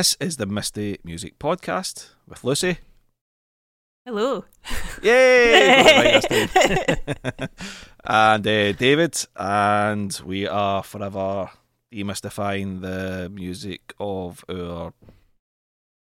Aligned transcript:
This 0.00 0.16
is 0.18 0.38
the 0.38 0.46
Misty 0.46 0.98
Music 1.04 1.38
Podcast 1.38 2.14
with 2.26 2.42
Lucy. 2.42 2.78
Hello. 4.06 4.46
Yay! 5.02 6.18
and 8.04 8.46
uh, 8.46 8.72
David, 8.72 9.26
and 9.36 10.18
we 10.24 10.48
are 10.48 10.82
forever 10.82 11.50
demystifying 11.92 12.80
the 12.80 13.28
music 13.28 13.92
of 14.00 14.42
our. 14.48 14.94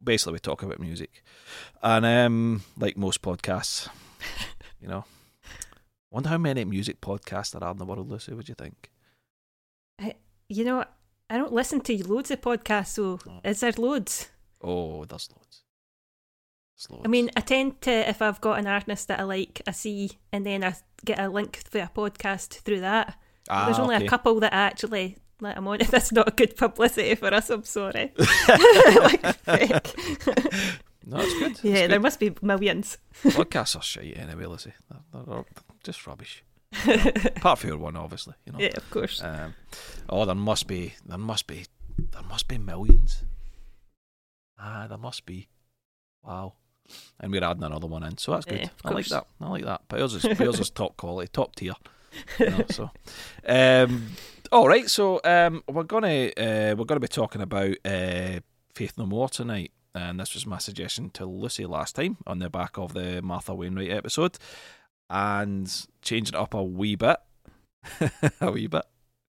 Basically, 0.04 0.34
we 0.34 0.38
talk 0.40 0.62
about 0.62 0.80
music, 0.80 1.22
and 1.82 2.04
um, 2.04 2.64
like 2.76 2.98
most 2.98 3.22
podcasts, 3.22 3.88
you 4.82 4.88
know, 4.88 5.06
wonder 6.10 6.28
how 6.28 6.36
many 6.36 6.62
music 6.66 7.00
podcasts 7.00 7.52
there 7.52 7.64
are 7.64 7.72
in 7.72 7.78
the 7.78 7.86
world. 7.86 8.10
Lucy, 8.10 8.34
what 8.34 8.44
do 8.44 8.50
you 8.50 8.54
think? 8.54 8.90
I, 9.98 10.16
You 10.50 10.64
know, 10.64 10.84
I 11.30 11.36
don't 11.36 11.52
listen 11.52 11.80
to 11.82 12.08
loads 12.08 12.30
of 12.30 12.40
podcasts, 12.40 12.88
so 12.88 13.18
Oh. 13.28 13.40
is 13.44 13.60
there 13.60 13.72
loads? 13.72 14.28
Oh, 14.62 15.04
there's 15.04 15.28
loads. 15.30 15.62
There's 16.76 16.90
loads. 16.90 17.02
I 17.04 17.08
mean, 17.08 17.30
I 17.36 17.40
tend 17.40 17.80
to, 17.82 18.08
if 18.08 18.22
I've 18.22 18.40
got 18.40 18.58
an 18.58 18.66
artist 18.66 19.08
that 19.08 19.20
I 19.20 19.24
like, 19.24 19.60
I 19.66 19.72
see, 19.72 20.12
and 20.32 20.46
then 20.46 20.64
I 20.64 20.74
get 21.04 21.18
a 21.20 21.28
link 21.28 21.62
for 21.70 21.78
a 21.80 21.90
podcast 21.94 22.60
through 22.60 22.80
that. 22.80 23.18
ah, 23.50 23.66
There's 23.66 23.78
only 23.78 23.96
okay. 23.96 24.06
a 24.06 24.08
couple 24.08 24.40
that 24.40 24.52
I 24.54 24.58
actually 24.58 25.18
let 25.40 25.56
I'm 25.58 25.68
on. 25.68 25.80
If 25.80 25.90
that's 25.90 26.12
not 26.12 26.28
a 26.28 26.32
good 26.32 26.56
publicity 26.56 27.14
for 27.14 27.32
us, 27.32 27.50
I'm 27.50 27.62
sorry. 27.64 28.12
like, 28.48 29.20
frick. 29.44 29.96
No, 31.06 31.18
it's 31.20 31.38
good. 31.38 31.50
It's 31.52 31.64
yeah, 31.64 31.82
good. 31.82 31.90
there 31.92 32.00
must 32.00 32.20
be 32.20 32.34
millions. 32.42 32.98
Podcasts 33.22 33.76
are 33.76 33.82
shit 33.82 34.18
anyway. 34.18 34.44
They're, 34.46 34.74
they're, 35.12 35.24
they're 35.24 35.44
just 35.84 36.06
rubbish. 36.06 36.42
Apart 37.36 37.60
from 37.60 37.70
your 37.70 37.78
one, 37.78 37.96
obviously. 37.96 38.34
You 38.44 38.52
know. 38.52 38.58
yeah, 38.58 38.76
of 38.76 38.88
course. 38.90 39.22
Um, 39.22 39.54
oh, 40.08 40.24
there 40.24 40.34
must 40.34 40.66
be, 40.66 40.94
there 41.04 41.18
must 41.18 41.46
be, 41.46 41.66
there 41.98 42.22
must 42.22 42.48
be 42.48 42.58
millions. 42.58 43.24
Ah, 44.58 44.86
there 44.88 44.98
must 44.98 45.24
be. 45.24 45.48
Wow. 46.22 46.54
And 47.20 47.30
we're 47.32 47.44
adding 47.44 47.62
another 47.62 47.86
one 47.86 48.02
in, 48.02 48.18
so 48.18 48.32
that's 48.32 48.46
good. 48.46 48.60
Yeah, 48.60 48.68
I 48.84 48.90
like 48.90 49.06
that. 49.06 49.26
I 49.40 49.48
like 49.48 49.64
that. 49.64 49.82
But 49.88 49.98
yours 49.98 50.14
is, 50.14 50.38
yours 50.38 50.58
is 50.60 50.70
top 50.74 50.96
quality, 50.96 51.28
top 51.32 51.54
tier. 51.54 51.74
You 52.38 52.50
know, 52.50 52.64
so, 52.70 52.90
um, 53.46 54.08
all 54.50 54.66
right. 54.66 54.88
So, 54.88 55.20
um, 55.24 55.62
we're 55.68 55.82
gonna 55.82 56.30
uh, 56.36 56.74
we're 56.76 56.86
gonna 56.86 57.00
be 57.00 57.08
talking 57.08 57.42
about 57.42 57.76
uh, 57.84 58.40
Faith 58.74 58.94
No 58.96 59.04
More 59.04 59.28
tonight, 59.28 59.72
and 59.94 60.18
this 60.18 60.32
was 60.34 60.46
my 60.46 60.58
suggestion 60.58 61.10
to 61.10 61.26
Lucy 61.26 61.66
last 61.66 61.96
time 61.96 62.16
on 62.26 62.38
the 62.38 62.48
back 62.48 62.78
of 62.78 62.94
the 62.94 63.20
Martha 63.20 63.54
Wainwright 63.54 63.90
episode, 63.90 64.38
and 65.10 65.86
changing 66.02 66.34
it 66.34 66.40
up 66.40 66.54
a 66.54 66.62
wee 66.62 66.96
bit, 66.96 67.18
a 68.40 68.50
wee 68.50 68.66
bit, 68.66 68.84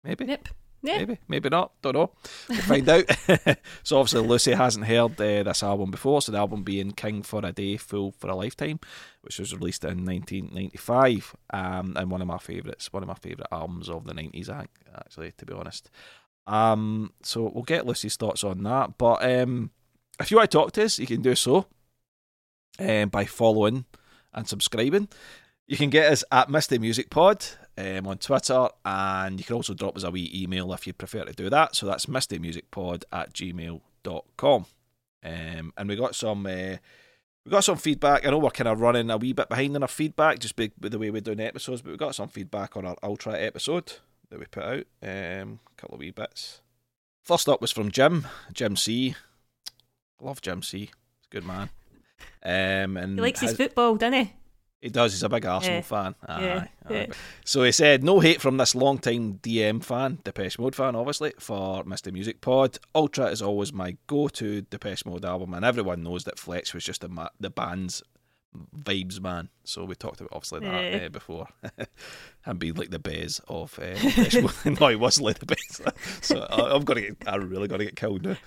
maybe. 0.04 0.26
Yep. 0.26 0.48
Yeah. 0.82 1.00
Maybe, 1.00 1.18
maybe 1.28 1.50
not. 1.50 1.74
Don't 1.82 1.94
know. 1.94 2.12
We'll 2.48 2.62
find 2.62 2.88
out. 2.88 3.04
so 3.84 4.00
obviously 4.00 4.26
Lucy 4.26 4.54
hasn't 4.54 4.86
heard 4.86 5.20
uh, 5.20 5.44
this 5.44 5.62
album 5.62 5.92
before. 5.92 6.22
So 6.22 6.32
the 6.32 6.38
album 6.38 6.64
being 6.64 6.92
King 6.92 7.22
for 7.22 7.46
a 7.46 7.52
Day, 7.52 7.76
Fool 7.76 8.14
for 8.14 8.30
a 8.30 8.36
Lifetime, 8.36 8.80
which 9.22 9.40
was 9.40 9.54
released 9.54 9.84
in 9.84 10.06
1995, 10.06 11.36
um, 11.50 11.94
and 11.98 12.10
one 12.10 12.22
of 12.22 12.28
my 12.28 12.38
favourites, 12.38 12.94
one 12.94 13.04
of 13.04 13.10
my 13.10 13.16
favourite 13.16 13.48
albums 13.52 13.90
of 13.90 14.06
the 14.06 14.14
90s, 14.14 14.50
I 14.50 14.60
think, 14.60 14.70
actually, 14.96 15.34
to 15.38 15.46
be 15.46 15.54
honest. 15.54 15.90
Um, 16.48 17.12
so 17.24 17.52
we'll 17.54 17.64
get 17.64 17.86
Lucy's 17.86 18.16
thoughts 18.16 18.44
on 18.44 18.64
that. 18.64 18.98
But 18.98 19.24
um, 19.24 19.72
if 20.20 20.32
you 20.32 20.38
want 20.38 20.50
to 20.50 20.58
talk 20.58 20.72
to 20.74 20.84
us, 20.84 20.98
you 20.98 21.08
can 21.08 21.22
do 21.22 21.36
so 21.36 21.66
um, 22.80 23.10
by 23.10 23.26
following 23.26 23.86
and 24.34 24.48
subscribing. 24.48 25.10
You 25.70 25.78
can 25.78 25.92
get 25.92 26.12
us 26.12 26.24
at 26.32 26.50
Misty 26.50 26.80
Music 26.80 27.12
Pod 27.12 27.46
um, 27.78 28.08
on 28.08 28.18
Twitter, 28.18 28.70
and 28.84 29.40
you 29.40 29.46
can 29.46 29.56
also 29.56 29.76
drop 29.76 29.96
us 29.96 30.02
a 30.04 30.10
wee 30.10 30.32
email 30.34 30.74
if 30.74 30.88
you 30.88 30.94
prefer 30.94 31.24
to 31.26 31.32
do 31.34 31.48
that. 31.52 31.76
So 31.76 31.86
that's 31.86 32.08
mistymusicpod 32.08 33.04
at 33.12 33.34
gmail.com. 33.34 34.66
Um, 35.24 35.74
and 35.78 35.88
we 35.90 35.96
got 35.96 36.16
some 36.16 36.44
uh, 36.48 36.78
we 37.46 37.52
got 37.52 37.64
some 37.64 37.78
feedback. 37.78 38.26
I 38.26 38.32
know 38.32 38.40
we're 38.40 38.50
kind 38.50 38.68
of 38.68 38.82
running 38.82 39.12
a 39.12 39.18
wee 39.18 39.34
bit 39.34 39.48
behind 39.48 39.76
on 39.76 39.84
our 39.84 39.88
feedback 39.88 40.40
just 40.40 40.56
be- 40.56 40.72
with 40.82 40.92
the 40.92 40.98
way 40.98 41.12
we're 41.12 41.22
doing 41.22 41.40
episodes, 41.40 41.84
but 41.84 41.92
we 41.92 41.98
got 41.98 42.16
some 42.16 42.30
feedback 42.30 42.76
on 42.76 42.88
our 42.88 42.96
Ultra 43.04 43.34
episode 43.40 43.94
that 44.32 44.40
we 44.40 44.46
put 44.46 44.64
out. 44.64 44.86
Um, 45.04 45.60
a 45.68 45.76
couple 45.78 45.94
of 45.96 46.00
wee 46.00 46.10
bits. 46.10 46.62
First 47.24 47.48
up 47.48 47.62
was 47.62 47.72
from 47.72 47.92
Jim, 47.92 48.26
Jim 48.54 48.76
C. 48.76 49.14
I 50.20 50.26
love 50.26 50.42
Jim 50.42 50.64
C. 50.64 50.80
He's 50.80 50.90
a 50.90 51.30
good 51.30 51.46
man. 51.46 51.70
Um, 52.42 52.98
and 52.98 53.14
He 53.20 53.22
likes 53.22 53.42
his 53.42 53.52
has- 53.52 53.58
football, 53.58 53.96
doesn't 53.98 54.14
he? 54.26 54.34
He 54.82 54.90
does. 54.90 55.12
He's 55.14 55.24
a 55.24 55.30
big 55.30 55.46
Arsenal 55.46 55.78
Yeah. 55.78 55.82
fan. 55.82 56.16
Aye, 56.28 56.44
Yeah, 56.44 56.68
aye. 56.88 56.94
yeah. 56.94 57.06
So 57.46 57.64
he 57.64 57.72
said, 57.72 58.04
no 58.04 58.20
hate 58.20 58.40
from 58.42 58.58
this 58.58 58.74
long-time 58.76 59.40
DM 59.44 59.84
fan, 59.84 60.20
Depeche 60.24 60.58
Mode 60.60 60.76
fan, 60.76 60.96
obviously, 60.96 61.34
for 61.40 61.84
Mr. 61.84 62.12
Music 62.14 62.40
Pod. 62.42 62.78
Ultra 62.96 63.26
is 63.28 63.42
always 63.42 63.74
my 63.74 63.98
go-to 64.08 64.62
Depeche 64.62 65.06
Mode 65.06 65.26
album, 65.26 65.54
and 65.54 65.66
everyone 65.66 66.04
knows 66.04 66.24
that 66.24 66.40
Fletch 66.40 66.74
was 66.74 66.84
just 66.84 67.02
the, 67.02 67.10
ma- 67.10 67.30
the 67.40 67.50
band's 67.50 68.02
vibes 68.76 69.20
man. 69.22 69.48
So 69.64 69.86
we 69.86 69.94
talked 69.94 70.22
about 70.22 70.32
obviously 70.34 70.62
that 70.62 70.84
Yeah. 70.94 71.06
uh, 71.06 71.10
before, 71.10 71.48
and 72.46 72.58
being 72.58 72.74
like 72.76 72.90
the 72.90 72.98
Bez 72.98 73.40
of 73.48 73.78
uh, 73.78 73.94
Depeche 73.94 74.42
Mode. 74.42 74.80
no, 74.80 74.88
he 74.88 74.96
wasn't 74.96 75.26
like 75.26 75.38
the 75.40 75.46
Bez. 75.46 75.82
so 76.22 76.40
I, 76.50 76.74
I'm 76.76 76.84
gonna 76.84 77.02
get, 77.02 77.18
I 77.28 77.36
really 77.36 77.68
gotta 77.68 77.84
get 77.86 77.96
killed 77.96 78.24
now. 78.24 78.38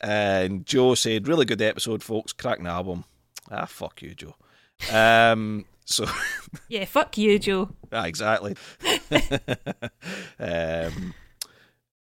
and 0.00 0.64
Joe 0.64 0.94
said, 0.94 1.26
really 1.26 1.44
good 1.44 1.62
episode, 1.62 2.02
folks. 2.02 2.32
Cracking 2.32 2.66
album. 2.66 3.04
Ah, 3.50 3.66
fuck 3.66 4.02
you, 4.02 4.14
Joe. 4.14 4.34
Um, 4.92 5.64
so 5.84 6.06
Yeah, 6.68 6.84
fuck 6.84 7.16
you, 7.18 7.38
Joe. 7.38 7.70
Ah, 7.92 8.06
exactly. 8.06 8.56
um, 10.38 11.14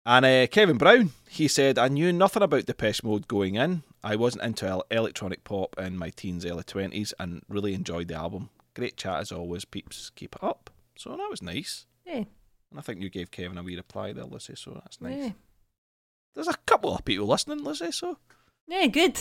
and 0.06 0.27
uh, 0.27 0.47
Kevin 0.49 0.77
Brown, 0.77 1.12
he 1.28 1.49
said, 1.49 1.78
I 1.78 1.89
knew 1.89 2.12
nothing 2.12 2.43
about 2.43 2.67
Depeche 2.67 3.03
Mode 3.03 3.27
going 3.27 3.55
in. 3.55 3.83
I 4.03 4.17
wasn't 4.17 4.45
into 4.45 4.84
electronic 4.91 5.45
pop 5.45 5.75
in 5.78 5.97
my 5.97 6.11
teens, 6.11 6.45
early 6.45 6.62
20s, 6.62 7.15
and 7.19 7.43
really 7.49 7.72
enjoyed 7.75 8.09
the 8.09 8.15
album. 8.15 8.51
Great 8.75 8.97
chat 8.97 9.21
as 9.21 9.33
always, 9.33 9.65
peeps. 9.65 10.11
Keep 10.15 10.37
it 10.37 10.45
up. 10.45 10.71
So 10.97 11.11
that 11.11 11.31
was 11.31 11.43
nice. 11.43 11.87
Yeah. 12.05 12.25
And 12.71 12.78
I 12.78 12.83
think 12.83 13.01
you 13.01 13.09
gave 13.09 13.31
Kevin 13.31 13.56
a 13.56 13.62
wee 13.62 13.77
reply 13.77 14.12
there, 14.12 14.25
Lucy, 14.25 14.55
so 14.56 14.72
that's 14.72 15.01
nice. 15.01 15.16
Yeah. 15.16 15.31
There's 16.34 16.49
a 16.49 16.56
couple 16.66 16.95
of 16.95 17.05
people 17.05 17.27
listening, 17.27 17.65
Lucy, 17.65 17.91
so. 17.93 18.19
Yeah, 18.67 18.87
good. 18.87 19.21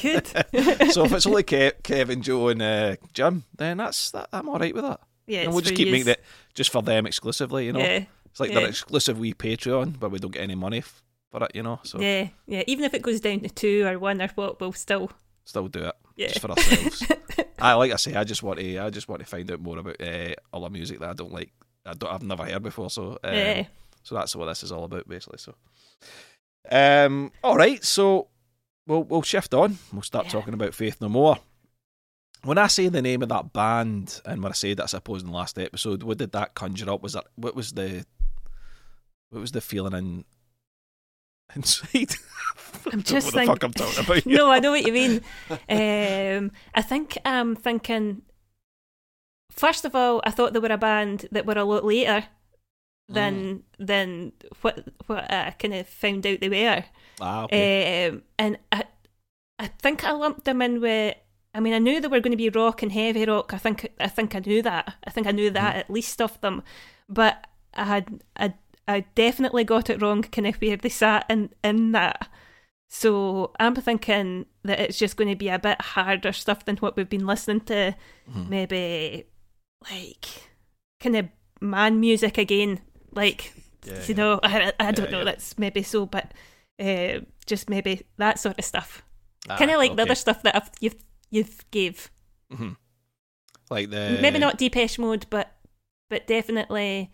Good. 0.00 0.26
so 0.92 1.04
if 1.04 1.12
it's 1.12 1.26
only 1.26 1.42
Ke- 1.42 1.82
Kevin, 1.82 2.22
Joe, 2.22 2.48
and 2.48 2.62
uh, 2.62 2.96
Jim, 3.12 3.44
then 3.56 3.78
that's 3.78 4.10
that, 4.12 4.28
I'm 4.32 4.48
all 4.48 4.58
right 4.58 4.74
with 4.74 4.84
that. 4.84 5.00
Yeah, 5.26 5.40
and 5.42 5.52
we'll 5.52 5.60
just 5.60 5.74
keep 5.74 5.88
yous. 5.88 5.92
making 5.92 6.12
it 6.12 6.24
just 6.54 6.70
for 6.70 6.82
them 6.82 7.06
exclusively, 7.06 7.66
you 7.66 7.72
know. 7.72 7.80
Yeah, 7.80 8.04
It's 8.26 8.40
like 8.40 8.50
Yeah. 8.50 8.60
their 8.60 8.68
exclusive 8.68 9.18
wee 9.18 9.34
Patreon, 9.34 9.98
but 9.98 10.10
we 10.10 10.18
don't 10.18 10.30
get 10.32 10.42
any 10.42 10.54
money 10.54 10.78
f- 10.78 11.02
for 11.30 11.44
it, 11.44 11.50
you 11.54 11.62
know. 11.62 11.80
So 11.82 12.00
yeah, 12.00 12.28
yeah. 12.46 12.62
Even 12.66 12.84
if 12.84 12.94
it 12.94 13.02
goes 13.02 13.20
down 13.20 13.40
to 13.40 13.48
two 13.50 13.86
or 13.86 13.98
one 13.98 14.22
or 14.22 14.28
what, 14.36 14.58
we'll 14.60 14.72
still. 14.72 15.10
still 15.44 15.68
do 15.68 15.80
it 15.84 15.94
Yeah. 16.16 16.28
just 16.28 16.40
for 16.40 16.50
ourselves. 16.50 17.04
I 17.58 17.74
like 17.74 17.92
I 17.92 17.96
say, 17.96 18.14
I 18.14 18.24
just 18.24 18.42
want 18.42 18.58
to, 18.60 18.78
I 18.78 18.88
just 18.90 19.08
want 19.08 19.20
to 19.20 19.26
find 19.26 19.50
out 19.50 19.60
more 19.60 19.78
about 19.78 20.00
uh, 20.00 20.34
other 20.52 20.70
music 20.70 21.00
that 21.00 21.10
I 21.10 21.14
don't 21.14 21.32
like. 21.32 21.52
I 21.84 21.92
don't, 21.94 22.10
I've 22.12 22.22
never 22.22 22.44
heard 22.46 22.62
before. 22.62 22.88
So, 22.88 23.18
um, 23.22 23.34
yeah. 23.34 23.64
so 24.02 24.14
that's 24.14 24.34
what 24.36 24.46
this 24.46 24.62
is 24.62 24.72
all 24.72 24.84
about, 24.84 25.06
basically. 25.08 25.38
So, 25.38 25.54
um, 26.70 27.32
all 27.42 27.56
right. 27.56 27.82
So 27.84 28.28
we'll 28.86 29.04
we'll 29.04 29.22
shift 29.22 29.54
on. 29.54 29.78
We'll 29.92 30.02
start 30.02 30.26
Yeah. 30.26 30.32
talking 30.32 30.54
about 30.54 30.74
Faith 30.74 31.00
No 31.00 31.08
More. 31.08 31.38
When 32.44 32.56
I 32.58 32.68
say 32.68 32.88
the 32.88 33.02
name 33.02 33.22
of 33.22 33.28
that 33.30 33.52
band, 33.52 34.20
and 34.24 34.42
when 34.42 34.52
I 34.52 34.54
say 34.54 34.72
that, 34.74 34.82
I 34.84 34.86
suppose 34.86 35.22
in 35.22 35.28
the 35.28 35.34
last 35.34 35.58
episode, 35.58 36.02
what 36.04 36.18
did 36.18 36.32
that 36.32 36.54
conjure 36.54 36.90
up? 36.90 37.02
Was 37.02 37.14
that 37.14 37.26
what 37.34 37.54
was 37.56 37.72
the 37.72 38.04
what 39.30 39.40
was 39.40 39.52
the 39.52 39.60
feeling 39.60 39.92
in 39.94 40.24
inside? 41.56 42.14
I'm 42.92 43.02
just 43.02 43.34
know 43.34 43.44
what 43.46 43.46
the 43.46 43.46
fuck 43.46 43.64
I'm 43.64 43.72
talking 43.72 44.04
about. 44.04 44.22
here. 44.24 44.36
no, 44.38 44.50
I 44.50 44.60
know 44.60 44.70
what 44.70 44.86
you 44.86 44.92
mean. 44.92 45.20
Um, 45.68 46.52
I 46.74 46.82
think 46.82 47.18
I'm 47.24 47.56
thinking. 47.56 48.22
First 49.50 49.84
of 49.84 49.94
all, 49.96 50.20
I 50.24 50.30
thought 50.30 50.52
they 50.52 50.60
were 50.60 50.68
a 50.68 50.78
band 50.78 51.26
that 51.32 51.44
were 51.44 51.58
a 51.58 51.64
lot 51.64 51.84
later 51.84 52.26
than 53.08 53.62
than 53.78 54.32
what 54.60 54.86
what 55.06 55.30
I 55.32 55.50
kind 55.58 55.74
of 55.74 55.88
found 55.88 56.26
out 56.26 56.40
they 56.40 56.48
were. 56.48 56.84
Ah, 57.20 57.44
okay. 57.44 58.06
Um, 58.08 58.22
and 58.38 58.58
I, 58.70 58.84
I 59.58 59.66
think 59.66 60.04
I 60.04 60.12
lumped 60.12 60.44
them 60.44 60.62
in 60.62 60.80
with. 60.80 61.16
I 61.54 61.60
mean, 61.60 61.72
I 61.72 61.78
knew 61.78 62.00
they 62.00 62.08
were 62.08 62.20
going 62.20 62.32
to 62.32 62.36
be 62.36 62.50
rock 62.50 62.82
and 62.82 62.92
heavy 62.92 63.24
rock. 63.24 63.52
I 63.54 63.58
think 63.58 63.90
I 63.98 64.08
think 64.08 64.34
I 64.34 64.40
knew 64.40 64.62
that. 64.62 64.94
I 65.04 65.10
think 65.10 65.26
I 65.26 65.32
knew 65.32 65.50
that 65.50 65.76
at 65.76 65.90
least 65.90 66.20
of 66.20 66.40
them, 66.40 66.62
but 67.08 67.46
I 67.74 67.84
had 67.84 68.22
I 68.36 68.54
I 68.86 69.00
definitely 69.14 69.64
got 69.64 69.90
it 69.90 70.02
wrong, 70.02 70.22
kind 70.22 70.46
of 70.46 70.56
where 70.56 70.76
they 70.76 70.88
sat 70.90 71.24
in 71.30 71.50
in 71.64 71.92
that. 71.92 72.28
So 72.90 73.52
I'm 73.60 73.74
thinking 73.74 74.46
that 74.64 74.80
it's 74.80 74.98
just 74.98 75.16
going 75.16 75.28
to 75.28 75.36
be 75.36 75.48
a 75.48 75.58
bit 75.58 75.80
harder 75.80 76.32
stuff 76.32 76.64
than 76.64 76.76
what 76.78 76.96
we've 76.96 77.08
been 77.08 77.26
listening 77.26 77.60
to. 77.62 77.94
Mhm. 78.30 78.48
Maybe 78.48 79.24
like 79.90 80.26
kind 81.00 81.16
of 81.16 81.28
man 81.60 82.00
music 82.00 82.38
again, 82.38 82.80
like 83.12 83.52
Yeah, 83.84 84.04
you 84.06 84.14
know, 84.14 84.40
I, 84.42 84.72
I 84.80 84.90
don't 84.92 85.10
know. 85.10 85.18
yeah. 85.18 85.24
That's 85.24 85.58
maybe 85.58 85.82
so, 85.82 86.06
but 86.06 86.32
uh, 86.80 87.20
just 87.46 87.68
maybe 87.70 88.02
that 88.18 88.38
sort 88.38 88.58
of 88.58 88.64
stuff. 88.64 89.02
Ah, 89.48 89.56
kind 89.56 89.70
of 89.70 89.78
like 89.78 89.96
the 89.96 90.02
other 90.02 90.14
stuff 90.14 90.42
that 90.42 90.56
I've, 90.56 90.70
you've 90.80 90.96
you've 91.30 91.64
gave. 91.70 92.10
Mhm. 92.52 92.76
Like 93.70 93.90
the 93.90 94.18
maybe 94.20 94.38
not 94.38 94.58
Depeche 94.58 94.98
Mode, 94.98 95.26
but 95.30 95.52
but 96.10 96.26
definitely 96.26 97.10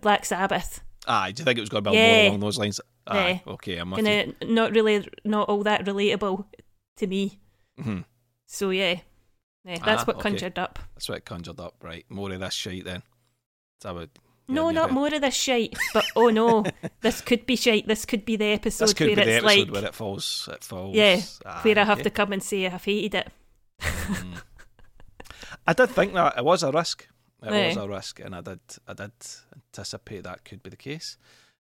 Black 0.00 0.24
Sabbath. 0.24 0.82
Ah, 1.06 1.26
do 1.32 1.40
you 1.40 1.44
think 1.44 1.58
it 1.58 1.62
was 1.62 1.68
going 1.70 1.84
to 1.84 1.90
be 1.90 1.96
Yeah. 1.96 2.06
more 2.16 2.26
along 2.28 2.40
those 2.40 2.58
lines? 2.58 2.80
Aye, 3.06 3.42
okay, 3.46 3.76
I'm 3.76 3.92
kind 3.92 4.34
of 4.42 4.48
not 4.48 4.72
really, 4.72 5.06
not 5.24 5.48
all 5.50 5.62
that 5.64 5.84
relatable 5.84 6.46
to 6.96 7.06
me. 7.06 7.38
Mhm. 7.78 8.04
So 8.46 8.70
yeah, 8.70 9.00
yeah, 9.64 9.78
that's 9.84 10.02
Ah, 10.02 10.04
what 10.06 10.16
okay. 10.16 10.30
conjured 10.30 10.58
up. 10.58 10.78
That's 10.94 11.08
what 11.08 11.18
it 11.18 11.24
conjured 11.26 11.60
up, 11.60 11.74
right? 11.82 12.04
More 12.08 12.32
of 12.32 12.40
this 12.40 12.54
shite 12.54 12.84
then. 12.84 12.98
Is 13.00 13.82
that 13.82 13.94
what? 13.94 14.10
No, 14.46 14.70
not 14.70 14.90
more 14.90 15.06
of 15.12 15.20
this 15.22 15.34
shite, 15.34 15.74
but 15.94 16.04
oh 16.16 16.28
no, 16.28 16.64
this 17.00 17.20
could 17.20 17.46
be 17.46 17.56
shite. 17.56 17.86
This 17.86 18.04
could 18.04 18.24
be 18.24 18.36
the 18.36 18.46
episode 18.46 18.86
This 18.86 18.94
could 18.94 19.06
where 19.06 19.16
be 19.16 19.22
the 19.22 19.36
it's 19.36 19.44
episode 19.44 19.68
like, 19.68 19.72
where 19.72 19.84
it 19.86 19.94
falls. 19.94 20.48
It 20.52 20.64
falls. 20.64 20.94
Yeah, 20.94 21.20
Aye, 21.46 21.60
where 21.62 21.78
I 21.78 21.84
have 21.84 22.02
to 22.02 22.10
come 22.10 22.32
and 22.32 22.42
say 22.42 22.66
I've 22.66 22.84
hated 22.84 23.14
it. 23.14 23.28
Mm. 23.80 24.42
I 25.66 25.72
did 25.72 25.90
think 25.90 26.12
that 26.12 26.36
it 26.36 26.44
was 26.44 26.62
a 26.62 26.70
risk. 26.70 27.08
It 27.42 27.50
was 27.68 27.76
a 27.76 27.88
risk, 27.88 28.20
and 28.20 28.34
I 28.34 28.40
did, 28.40 28.60
I 28.86 28.94
did 28.94 29.12
anticipate 29.54 30.24
that 30.24 30.44
could 30.44 30.62
be 30.62 30.70
the 30.70 30.76
case. 30.76 31.16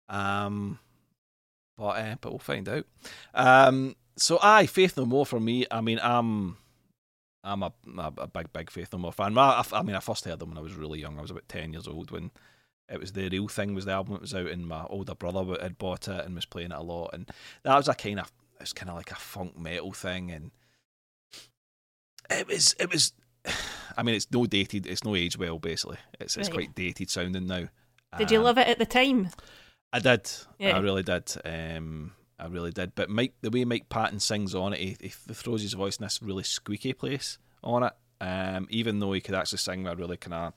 Um, 0.08 0.80
but 1.78 1.98
uh, 1.98 2.16
but 2.20 2.32
we'll 2.32 2.40
find 2.40 2.68
out. 2.68 2.86
Um, 3.34 3.96
so 4.18 4.40
aye, 4.42 4.66
Faith 4.66 4.98
No 4.98 5.06
More 5.06 5.26
for 5.26 5.40
me. 5.40 5.66
I 5.72 5.82
mean, 5.82 6.00
I'm, 6.02 6.58
I'm 7.44 7.64
a, 7.64 7.72
a, 7.98 8.14
a 8.18 8.28
big, 8.28 8.52
big 8.52 8.70
Faith 8.70 8.90
No 8.92 9.00
More 9.00 9.14
fan. 9.14 9.38
I, 9.38 9.64
I 9.72 9.84
mean, 9.84 9.96
I 9.96 10.00
first 10.00 10.26
heard 10.26 10.40
them 10.40 10.50
when 10.50 10.58
I 10.58 10.62
was 10.62 10.76
really 10.76 11.00
young. 11.00 11.18
I 11.18 11.22
was 11.22 11.32
about 11.32 11.48
ten 11.48 11.72
years 11.74 11.88
old 11.88 12.12
when 12.12 12.32
it 12.90 13.00
was 13.00 13.14
the 13.14 13.30
real 13.30 13.48
thing. 13.48 13.74
Was 13.76 13.86
the 13.86 13.92
album 13.92 14.14
that 14.14 14.22
was 14.22 14.34
out, 14.34 14.48
and 14.48 14.68
my 14.68 14.84
older 14.86 15.16
brother 15.16 15.58
had 15.62 15.78
bought 15.78 16.08
it 16.08 16.26
and 16.26 16.36
was 16.36 16.46
playing 16.46 16.72
it 16.72 16.78
a 16.78 16.82
lot, 16.84 17.12
and 17.14 17.30
that 17.64 17.76
was 17.76 17.88
a 17.88 17.94
kind 17.94 18.20
of, 18.20 18.32
it 18.56 18.62
was 18.62 18.74
kind 18.74 18.90
of 18.90 18.96
like 18.96 19.12
a 19.12 19.16
funk 19.16 19.58
metal 19.58 19.92
thing, 19.92 20.32
and 20.32 20.52
it 22.30 22.48
was, 22.48 22.76
it 22.80 22.92
was. 22.92 23.14
I 23.98 24.04
mean, 24.04 24.16
it's 24.16 24.28
no 24.32 24.46
dated. 24.46 24.86
It's 24.88 25.04
no 25.04 25.16
age 25.16 25.38
well. 25.38 25.60
Basically, 25.60 25.98
it's 26.20 26.38
it's 26.38 26.50
Right. 26.50 26.56
quite 26.56 26.76
dated 26.76 27.10
sounding 27.10 27.48
now. 27.48 27.68
Did 28.18 28.32
you 28.32 28.40
Um, 28.40 28.46
love 28.46 28.58
it 28.58 28.68
at 28.68 28.80
the 28.80 28.86
time? 28.86 29.30
I 29.92 30.00
did. 30.00 30.30
Yeah. 30.58 30.78
I 30.78 30.80
really 30.80 31.04
did. 31.04 31.32
Um, 31.46 32.14
I 32.38 32.46
really 32.48 32.72
did. 32.72 32.96
But 32.96 33.10
Mike, 33.10 33.34
the 33.42 33.50
way 33.50 33.66
Mike 33.66 33.90
Patton 33.90 34.20
sings 34.20 34.54
on 34.56 34.74
it, 34.74 34.80
he, 34.80 34.98
he 35.02 35.10
throws 35.10 35.62
his 35.62 35.74
voice 35.74 35.98
in 35.98 36.04
this 36.04 36.22
really 36.22 36.44
squeaky 36.44 36.94
place 36.94 37.38
on 37.64 37.84
it. 37.84 37.94
Um, 38.22 38.68
even 38.70 39.00
though 39.00 39.12
he 39.14 39.22
could 39.22 39.36
actually 39.36 39.58
sing 39.60 39.84
with 39.84 39.94
a 39.94 39.96
really 39.96 40.18
kind 40.18 40.34
of 40.34 40.54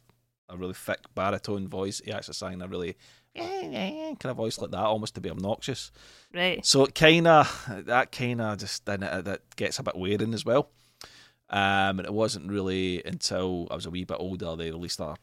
a 0.52 0.56
really 0.56 0.75
thick 0.75 1.00
baritone 1.14 1.66
voice, 1.69 2.00
he 2.04 2.12
actually 2.12 2.34
sang 2.34 2.54
in 2.54 2.62
a 2.62 2.69
really 2.69 2.96
kind 3.34 4.16
of 4.25 4.37
voice 4.37 4.58
like 4.58 4.70
that, 4.70 4.78
almost 4.78 5.14
to 5.14 5.20
be 5.20 5.31
obnoxious. 5.31 5.90
Right. 6.34 6.64
So 6.64 6.84
it 6.84 6.94
kind 6.94 7.26
of 7.26 7.64
that 7.87 8.12
kind 8.12 8.40
of 8.40 8.58
just 8.58 8.84
then 8.87 9.02
it, 9.02 9.25
that 9.25 9.56
gets 9.56 9.78
a 9.78 9.82
bit 9.82 9.96
wearing 9.96 10.34
as 10.34 10.44
well. 10.44 10.70
Um, 11.50 11.99
and 11.99 12.06
it 12.06 12.12
wasn't 12.14 12.50
really 12.50 13.02
until 13.04 13.69
I 13.70 13.75
was 13.75 13.84
a 13.87 13.90
wee 13.90 14.04
bit 14.04 14.16
older 14.19 14.56
they 14.56 14.70
released 14.70 15.00
a 15.00 15.16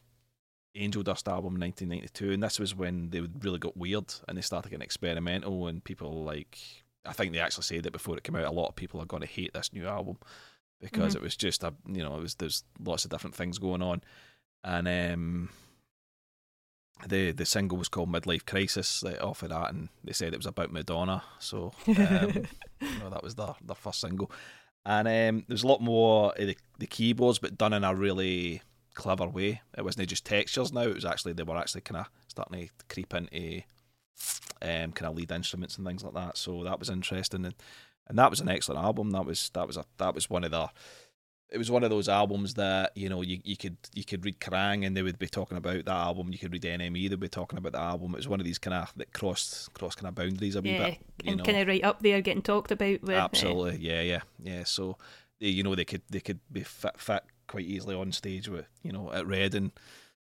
Angel 0.76 1.02
Dust 1.02 1.26
album 1.26 1.56
in 1.56 1.60
1992, 1.62 2.32
and 2.32 2.42
this 2.42 2.60
was 2.60 2.76
when 2.76 3.10
they 3.10 3.20
really 3.20 3.58
got 3.58 3.76
weird 3.76 4.14
and 4.28 4.38
they 4.38 4.42
started 4.42 4.68
getting 4.70 4.84
experimental. 4.84 5.66
And 5.66 5.82
people 5.82 6.22
like, 6.24 6.58
I 7.04 7.12
think 7.12 7.32
they 7.32 7.40
actually 7.40 7.64
said 7.64 7.82
that 7.82 7.92
before 7.92 8.16
it 8.16 8.22
came 8.22 8.36
out, 8.36 8.44
a 8.44 8.52
lot 8.52 8.68
of 8.68 8.76
people 8.76 9.00
are 9.00 9.06
going 9.06 9.22
to 9.22 9.26
hate 9.28 9.52
this 9.52 9.72
new 9.72 9.86
album 9.88 10.18
because 10.80 11.14
Mhm. 11.14 11.16
it 11.16 11.22
was 11.22 11.36
just 11.36 11.64
a, 11.64 11.74
you 11.88 12.04
know, 12.04 12.16
it 12.16 12.20
was 12.22 12.36
there's 12.36 12.62
lots 12.78 13.04
of 13.04 13.10
different 13.10 13.34
things 13.34 13.58
going 13.58 13.82
on, 13.82 14.02
and 14.64 14.88
um, 14.88 15.48
the 17.06 17.32
the 17.32 17.46
single 17.46 17.78
was 17.78 17.88
called 17.88 18.12
Midlife 18.12 18.46
Crisis. 18.46 19.04
Off 19.20 19.42
of 19.42 19.50
that, 19.50 19.70
and 19.70 19.88
they 20.04 20.12
said 20.12 20.32
it 20.32 20.38
was 20.38 20.46
about 20.46 20.72
Madonna. 20.72 21.22
So 21.38 21.72
um, 21.86 21.94
you 22.80 22.98
know, 22.98 23.10
that 23.10 23.22
was 23.22 23.34
their 23.34 23.54
their 23.64 23.76
first 23.76 24.00
single, 24.00 24.30
and 24.84 25.08
um, 25.08 25.44
there's 25.48 25.64
a 25.64 25.68
lot 25.68 25.80
more 25.80 26.32
of 26.36 26.46
the, 26.46 26.56
the 26.78 26.86
keyboards, 26.86 27.38
but 27.38 27.58
done 27.58 27.72
in 27.72 27.84
a 27.84 27.94
really 27.94 28.62
clever 28.94 29.26
way. 29.26 29.62
It 29.76 29.84
wasn't 29.84 30.08
just 30.08 30.26
textures 30.26 30.72
now; 30.72 30.82
it 30.82 30.94
was 30.94 31.04
actually 31.04 31.32
they 31.32 31.42
were 31.42 31.56
actually 31.56 31.82
kind 31.82 32.00
of 32.00 32.10
starting 32.28 32.68
to 32.78 32.94
creep 32.94 33.14
into 33.14 33.62
um, 34.62 34.92
kind 34.92 35.10
of 35.10 35.16
lead 35.16 35.32
instruments 35.32 35.76
and 35.76 35.86
things 35.86 36.04
like 36.04 36.14
that. 36.14 36.36
So 36.36 36.64
that 36.64 36.78
was 36.78 36.90
interesting, 36.90 37.44
and 37.44 37.54
and 38.06 38.18
that 38.18 38.30
was 38.30 38.40
an 38.40 38.48
excellent 38.48 38.84
album. 38.84 39.10
That 39.10 39.24
was 39.24 39.50
that 39.54 39.66
was 39.66 39.76
a 39.76 39.84
that 39.98 40.14
was 40.14 40.28
one 40.28 40.44
of 40.44 40.50
the 40.50 40.68
it 41.52 41.58
was 41.58 41.70
one 41.70 41.82
of 41.82 41.90
those 41.90 42.08
albums 42.08 42.54
that 42.54 42.92
you 42.96 43.08
know 43.08 43.22
you, 43.22 43.40
you 43.44 43.56
could 43.56 43.76
you 43.92 44.04
could 44.04 44.24
read 44.24 44.38
Kerrang 44.40 44.86
and 44.86 44.96
they 44.96 45.02
would 45.02 45.18
be 45.18 45.26
talking 45.28 45.56
about 45.56 45.84
that 45.84 45.88
album. 45.94 46.32
You 46.32 46.38
could 46.38 46.52
read 46.52 46.62
NME, 46.62 47.08
they'd 47.10 47.18
be 47.18 47.28
talking 47.28 47.58
about 47.58 47.72
the 47.72 47.80
album. 47.80 48.14
It 48.14 48.18
was 48.18 48.28
one 48.28 48.40
of 48.40 48.46
these 48.46 48.58
kind 48.58 48.74
of 48.74 48.92
that 48.96 49.12
crossed 49.12 49.72
cross 49.74 49.94
kind 49.94 50.08
of 50.08 50.14
boundaries 50.14 50.56
a 50.56 50.62
wee 50.62 50.70
Yeah, 50.72 50.90
bit. 50.90 50.98
You 51.24 51.32
and 51.32 51.44
kind 51.44 51.58
of 51.58 51.66
right 51.68 51.84
up 51.84 52.02
there 52.02 52.20
getting 52.20 52.42
talked 52.42 52.70
about. 52.70 53.02
With, 53.02 53.10
uh, 53.10 53.20
absolutely, 53.20 53.78
yeah, 53.80 54.00
yeah, 54.02 54.20
yeah. 54.42 54.64
So 54.64 54.96
they, 55.40 55.48
you 55.48 55.62
know 55.62 55.74
they 55.74 55.84
could 55.84 56.02
they 56.08 56.20
could 56.20 56.40
be 56.52 56.62
fit, 56.62 56.98
fit 57.00 57.24
quite 57.48 57.64
easily 57.66 57.94
on 57.96 58.12
stage 58.12 58.48
with 58.48 58.66
you 58.82 58.92
know 58.92 59.12
at 59.12 59.26
Reading. 59.26 59.72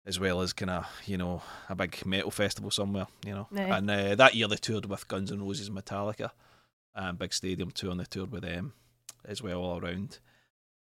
As 0.08 0.20
well 0.20 0.40
as 0.40 0.52
kind 0.52 0.70
of 0.70 0.86
you 1.04 1.16
know 1.16 1.42
a 1.68 1.74
big 1.74 2.06
metal 2.06 2.30
festival 2.30 2.70
somewhere, 2.70 3.08
you 3.24 3.34
know, 3.34 3.48
Yeah. 3.50 3.76
and 3.76 3.90
uh, 3.90 4.14
that 4.14 4.36
year 4.36 4.46
they 4.46 4.54
toured 4.54 4.86
with 4.86 5.08
Guns 5.08 5.32
N' 5.32 5.42
Roses, 5.42 5.66
and 5.66 5.76
Metallica, 5.76 6.30
um, 6.94 7.16
big 7.16 7.32
stadium 7.32 7.72
tour, 7.72 7.90
and 7.90 7.98
they 7.98 8.04
toured 8.04 8.30
with 8.30 8.44
them 8.44 8.72
as 9.24 9.42
well 9.42 9.60
all 9.60 9.80
around 9.80 10.20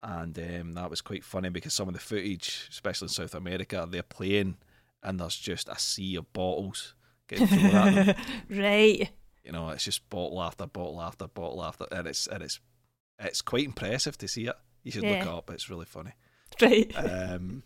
and 0.05 0.37
um, 0.37 0.73
that 0.73 0.89
was 0.89 1.01
quite 1.01 1.23
funny 1.23 1.49
because 1.49 1.73
some 1.73 1.87
of 1.87 1.93
the 1.95 1.99
footage, 1.99 2.67
especially 2.69 3.05
in 3.07 3.09
South 3.09 3.33
America, 3.35 3.87
they're 3.89 4.03
playing 4.03 4.55
and 5.03 5.19
there's 5.19 5.35
just 5.35 5.67
a 5.67 5.77
sea 5.79 6.15
of 6.15 6.31
bottles 6.31 6.93
getting 7.27 7.47
thrown 7.47 7.75
at 7.75 8.05
them. 8.05 8.15
right. 8.61 9.09
You 9.43 9.51
know, 9.51 9.69
it's 9.69 9.83
just 9.83 10.07
bottle 10.09 10.41
after 10.41 10.65
bottle 10.67 11.01
after 11.01 11.27
bottle 11.27 11.63
after, 11.63 11.85
and 11.91 12.07
it's 12.07 12.27
and 12.27 12.43
it's 12.43 12.59
it's 13.19 13.41
quite 13.41 13.65
impressive 13.65 14.17
to 14.19 14.27
see 14.27 14.45
it. 14.47 14.55
You 14.83 14.91
should 14.91 15.03
look 15.03 15.17
it 15.21 15.27
up; 15.27 15.49
it's 15.49 15.69
really 15.69 15.85
funny. 15.85 16.11
Right. 16.61 16.91
Um, 16.97 17.63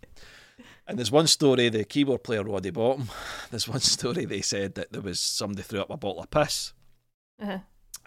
and 0.87 0.97
there's 0.97 1.11
one 1.11 1.27
story, 1.27 1.69
the 1.69 1.83
keyboard 1.85 2.23
player 2.23 2.43
Roddy 2.43 2.71
Bottum. 2.71 3.07
There's 3.51 3.67
one 3.67 3.79
story 3.79 4.25
they 4.25 4.41
said 4.41 4.75
that 4.75 4.91
there 4.91 5.01
was 5.01 5.19
somebody 5.19 5.61
threw 5.61 5.79
up 5.81 5.89
a 5.91 5.95
bottle 5.97 6.21
of 6.23 6.31
piss, 6.31 6.73
Uh-huh. 7.39 7.59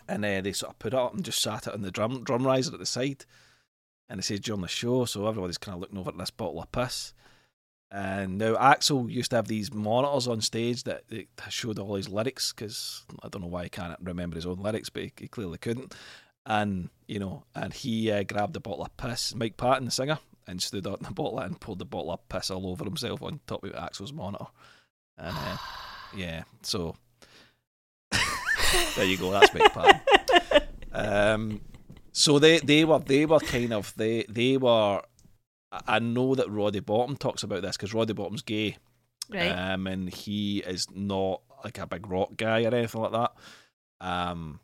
and 0.09 0.25
uh, 0.25 0.41
they 0.43 0.53
sort 0.53 0.73
of 0.73 0.79
put 0.79 0.93
it 0.93 0.99
up 0.99 1.15
and 1.15 1.25
just 1.25 1.41
sat 1.41 1.67
it 1.67 1.73
on 1.73 1.81
the 1.83 1.91
drum 1.93 2.25
drum 2.25 2.45
riser 2.45 2.73
at 2.75 2.79
the 2.81 2.85
side. 2.87 3.25
And 4.13 4.21
it 4.21 4.25
says 4.25 4.41
during 4.41 4.61
the 4.61 4.69
show, 4.69 5.07
so 5.07 5.27
everybody's 5.27 5.57
kind 5.57 5.75
of 5.75 5.81
looking 5.81 5.97
over 5.97 6.11
at 6.11 6.19
this 6.19 6.29
bottle 6.29 6.61
of 6.61 6.71
piss. 6.71 7.15
And 7.91 8.37
now 8.37 8.57
Axl 8.57 9.11
used 9.11 9.31
to 9.31 9.37
have 9.37 9.49
these 9.49 9.73
monitors 9.73 10.29
on 10.29 10.43
stage 10.43 10.83
that, 10.85 11.05
showed 11.49 11.79
all 11.79 11.95
his 11.95 12.11
lyrics 12.11 12.53
because 12.53 13.07
I 13.23 13.29
don't 13.29 13.41
know 13.41 13.49
why 13.49 13.63
he 13.65 13.71
can't 13.71 13.97
remember 14.03 14.37
his 14.37 14.45
own 14.45 14.59
lyrics, 14.59 14.91
but 14.91 15.05
he, 15.05 15.13
he 15.19 15.29
clearly 15.29 15.57
couldn't. 15.57 15.95
And 16.45 16.91
you 17.09 17.21
know, 17.21 17.45
and 17.55 17.73
he 17.73 18.13
uh, 18.13 18.25
grabbed 18.25 18.55
a 18.55 18.61
bottle 18.61 18.85
of 18.85 18.95
piss, 18.99 19.35
Mike 19.35 19.57
Patton, 19.57 19.87
the 19.87 19.91
singer, 19.91 20.19
and 20.47 20.61
stood 20.61 20.87
up 20.87 20.99
in 21.01 21.07
the 21.07 21.15
bottle 21.15 21.39
and 21.39 21.59
pulled 21.59 21.79
the 21.79 21.87
bottle 21.87 22.13
of 22.13 22.29
piss 22.29 22.51
all 22.51 22.67
over 22.67 22.85
himself 22.85 23.23
on 23.23 23.41
top 23.47 23.65
of 23.65 23.73
Axl's 23.73 24.13
monitor. 24.13 24.45
And 25.17 25.35
uh, 25.35 25.57
yeah, 26.15 26.43
so 26.61 26.97
there 28.95 29.07
you 29.07 29.17
go. 29.17 29.31
That's 29.31 29.55
Mike 29.55 29.73
Patton. 29.73 30.01
Um, 30.95 31.63
so 32.13 32.39
they 32.39 32.59
they 32.59 32.85
were 32.85 33.01
they 33.01 33.27
were 33.27 33.41
kind 33.41 33.73
of 33.73 33.93
they 33.97 34.25
they 34.29 34.57
were. 34.57 35.03
I- 35.87 36.01
know 36.01 36.35
that 36.35 36.51
Roddy 36.51 36.83
Bottum 36.83 37.19
talks 37.19 37.43
about 37.43 37.63
this 37.63 37.79
because 37.79 37.95
Roddy 37.95 38.13
Bottum's 38.13 38.43
gay, 38.43 38.77
right. 39.31 39.49
um, 39.49 39.87
and 39.87 40.13
he 40.13 40.59
is 40.59 40.87
not 40.95 41.41
like 41.65 41.79
a 41.79 41.87
big 41.87 42.07
rock 42.11 42.37
guy 42.37 42.65
or 42.65 42.75
anything 42.75 43.01
like 43.01 43.13
that. 43.13 43.33
Um, 44.03 44.61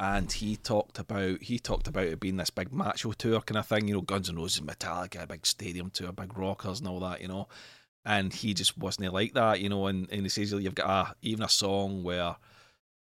and 0.00 0.30
he 0.32 0.56
talked 0.56 0.98
about 0.98 1.42
he 1.42 1.58
talked 1.58 1.86
about 1.86 2.06
it 2.06 2.20
being 2.20 2.36
this 2.36 2.50
big 2.50 2.72
macho 2.72 3.12
tour 3.12 3.40
kind 3.40 3.58
of 3.58 3.66
thing, 3.66 3.88
you 3.88 3.94
know, 3.94 4.00
Guns 4.00 4.28
N' 4.28 4.36
Roses, 4.36 4.60
Metallica, 4.60 5.22
a 5.22 5.26
big 5.26 5.46
stadium 5.46 5.90
tour, 5.90 6.12
big 6.12 6.36
rockers 6.36 6.80
and 6.80 6.88
all 6.88 7.00
that, 7.00 7.20
you 7.20 7.28
know. 7.28 7.48
And 8.04 8.32
he 8.32 8.54
just 8.54 8.76
wasn't 8.76 9.12
like 9.12 9.34
that, 9.34 9.60
you 9.60 9.68
know. 9.68 9.86
And, 9.86 10.10
and 10.10 10.22
he 10.22 10.28
says 10.28 10.52
you've 10.52 10.74
got 10.74 11.08
a, 11.08 11.14
even 11.22 11.44
a 11.44 11.48
song 11.48 12.02
where, 12.02 12.36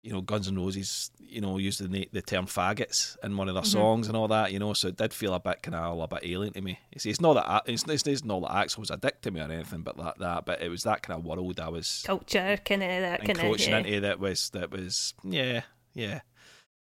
you 0.03 0.11
know, 0.11 0.19
Guns 0.21 0.49
N' 0.49 0.57
Roses, 0.57 1.11
you 1.19 1.39
know, 1.41 1.57
used 1.57 1.79
the 1.81 2.09
the 2.11 2.21
term 2.21 2.45
faggots 2.45 3.15
in 3.23 3.37
one 3.37 3.47
of 3.47 3.55
their 3.55 3.63
Mhm. 3.63 3.67
songs 3.67 4.07
and 4.07 4.17
all 4.17 4.27
that, 4.27 4.51
you 4.51 4.59
know. 4.59 4.73
So 4.73 4.89
it 4.89 4.97
did 4.97 5.13
feel 5.13 5.33
a 5.33 5.39
bit 5.39 5.63
kind 5.63 5.75
of 5.75 5.97
a 5.99 6.07
bit 6.07 6.19
alien 6.29 6.53
to 6.53 6.61
me. 6.61 6.77
You 6.93 6.99
see, 6.99 7.09
it's 7.09 7.21
not 7.21 7.33
that 7.35 7.63
it's, 7.71 7.83
it's, 7.87 8.05
it's 8.05 8.23
not 8.25 8.41
that 8.41 8.51
Axl 8.51 8.79
was 8.79 8.91
a 8.91 8.97
dick 8.97 9.21
to 9.21 9.31
me 9.31 9.39
or 9.39 9.45
anything, 9.49 9.81
but 9.81 9.95
that 9.97 10.19
that, 10.19 10.45
but 10.45 10.61
it 10.61 10.69
was 10.69 10.83
that 10.83 11.01
kind 11.03 11.17
of 11.17 11.25
world 11.25 11.59
I 11.59 11.69
was 11.69 12.03
Culture, 12.05 12.59
kind 12.65 12.83
of 12.83 12.89
that 12.89 13.19
kind 13.25 13.39
of. 13.39 13.59
Yeah. 13.59 13.77
into 13.77 13.99
that 14.01 14.19
was 14.19 14.49
that 14.51 14.71
was 14.71 15.13
yeah 15.23 15.61
yeah 15.93 16.19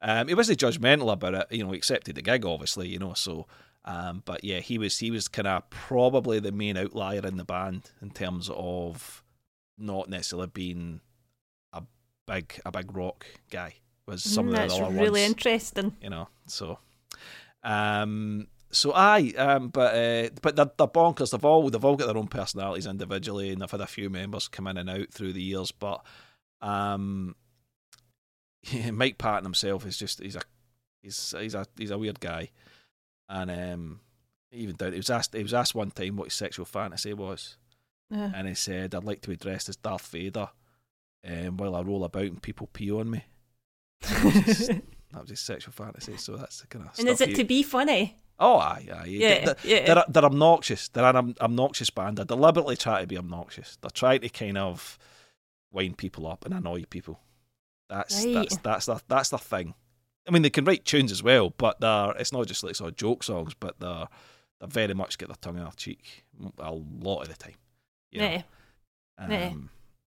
um 0.02 0.26
he 0.28 0.34
wasn't 0.34 0.58
judgmental 0.58 1.12
about 1.12 1.34
it 1.34 1.46
you 1.52 1.62
know 1.64 1.70
he 1.70 1.76
accepted 1.78 2.16
the 2.16 2.22
gig 2.22 2.44
obviously 2.44 2.88
you 2.88 2.98
know 2.98 3.12
so 3.14 3.46
um 3.84 4.22
but 4.24 4.42
yeah 4.42 4.58
he 4.60 4.76
was 4.78 4.98
he 4.98 5.10
was 5.10 5.28
kind 5.28 5.46
of 5.46 5.68
probably 5.70 6.40
the 6.40 6.50
main 6.52 6.76
outlier 6.76 7.24
in 7.26 7.36
the 7.36 7.44
band 7.44 7.90
in 8.02 8.10
terms 8.10 8.50
of 8.52 9.22
not 9.78 10.08
necessarily 10.08 10.48
being 10.48 11.00
big 12.26 12.60
a 12.64 12.70
big 12.72 12.94
rock 12.96 13.26
guy 13.50 13.74
was 14.06 14.22
some 14.22 14.46
Mm, 14.46 14.48
of 14.48 14.52
the 14.52 14.58
that's 14.60 14.74
other 14.74 14.92
really 14.94 15.20
ones 15.22 15.30
interesting. 15.30 15.96
you 16.00 16.10
know. 16.10 16.28
So, 16.46 16.78
um, 17.62 18.48
so 18.70 18.92
aye, 18.94 19.32
um, 19.36 19.68
but 19.68 19.94
uh, 19.94 20.28
but 20.42 20.56
they're, 20.56 20.70
they're 20.76 20.86
bonkers. 20.86 21.30
They've 21.30 21.44
all 21.44 21.70
they've 21.70 21.84
all 21.84 21.96
got 21.96 22.06
their 22.06 22.16
own 22.18 22.28
personalities 22.28 22.86
individually, 22.86 23.50
and 23.50 23.60
they've 23.62 23.70
had 23.70 23.80
a 23.80 23.86
few 23.86 24.10
members 24.10 24.48
come 24.48 24.66
in 24.66 24.76
and 24.76 24.90
out 24.90 25.10
through 25.12 25.32
the 25.32 25.42
years. 25.42 25.70
But 25.72 26.04
um, 26.60 27.34
Mike 28.92 29.18
Patton 29.18 29.44
himself 29.44 29.86
is 29.86 29.96
just 29.98 30.20
he's 30.22 30.36
a 30.36 30.40
he's 31.02 31.34
he's 31.38 31.54
a 31.54 31.66
he's 31.76 31.90
a 31.90 31.98
weird 31.98 32.20
guy, 32.20 32.50
and 33.28 33.50
um, 33.50 34.00
even 34.50 34.76
down 34.76 34.92
he 34.92 34.98
was 34.98 35.10
asked 35.10 35.34
he 35.34 35.42
was 35.42 35.54
asked 35.54 35.74
one 35.74 35.90
time 35.90 36.16
what 36.16 36.24
his 36.26 36.34
sexual 36.34 36.64
fantasy 36.66 37.14
was, 37.14 37.56
Uh, 38.12 38.30
and 38.34 38.48
he 38.48 38.54
said 38.54 38.94
I'd 38.94 39.04
like 39.04 39.20
to 39.22 39.28
be 39.30 39.36
dressed 39.36 39.68
as 39.68 39.76
Darth 39.76 40.08
Vader 40.08 40.48
um, 41.26 41.56
while 41.56 41.74
I 41.76 41.82
roll 41.82 42.04
about 42.04 42.24
and 42.24 42.42
people 42.42 42.68
pee 42.72 42.90
on 42.92 43.10
me. 43.10 43.24
That 44.02 44.24
was 44.24 44.34
his, 44.34 44.66
that 45.12 45.20
was 45.22 45.30
his 45.30 45.40
sexual 45.40 45.72
fantasy. 45.72 46.16
So 46.16 46.36
that's 46.36 46.60
the 46.60 46.66
kind 46.66 46.86
of. 46.86 46.98
and 46.98 47.08
is 47.08 47.20
it 47.20 47.34
to 47.36 47.44
be 47.44 47.62
funny? 47.62 48.18
Oh, 48.38 48.56
aye, 48.58 48.88
aye. 48.92 49.04
Yeah, 49.06 49.44
They're, 49.44 49.56
yeah. 49.64 49.94
they're, 49.94 50.04
they're 50.08 50.24
obnoxious. 50.24 50.88
They're 50.88 51.04
an 51.04 51.36
obnoxious 51.40 51.90
band. 51.90 52.18
They 52.18 52.24
deliberately 52.24 52.76
try 52.76 53.00
to 53.00 53.06
be 53.06 53.16
obnoxious. 53.16 53.78
They're 53.80 53.90
trying 53.90 54.20
to 54.22 54.28
kind 54.28 54.58
of 54.58 54.98
wind 55.72 55.98
people 55.98 56.26
up 56.26 56.44
and 56.44 56.52
annoy 56.54 56.84
people. 56.90 57.20
That's 57.88 58.24
Right. 58.24 58.34
that's 58.34 58.56
that's 58.58 58.86
the 58.86 59.00
that's 59.08 59.28
the 59.30 59.38
thing. 59.38 59.74
I 60.26 60.30
mean, 60.32 60.42
they 60.42 60.50
can 60.50 60.64
write 60.64 60.84
tunes 60.84 61.12
as 61.12 61.22
well, 61.22 61.50
but 61.50 61.80
they're 61.80 62.12
it's 62.18 62.32
not 62.32 62.46
just 62.46 62.64
like 62.64 62.74
sort 62.74 62.90
of 62.90 62.96
joke 62.96 63.22
songs, 63.22 63.54
but 63.54 63.78
they're 63.78 64.08
they 64.60 64.66
very 64.66 64.94
much 64.94 65.16
get 65.18 65.28
their 65.28 65.36
tongue 65.40 65.56
in 65.58 65.62
their 65.62 65.72
cheek 65.76 66.24
a 66.58 66.72
lot 66.72 67.22
of 67.22 67.28
the 67.28 67.34
time. 67.34 67.54
you 68.10 68.20
know. 68.20 68.26
Yeah. 68.30 68.42
Um, 69.18 69.30
Yeah. 69.30 69.52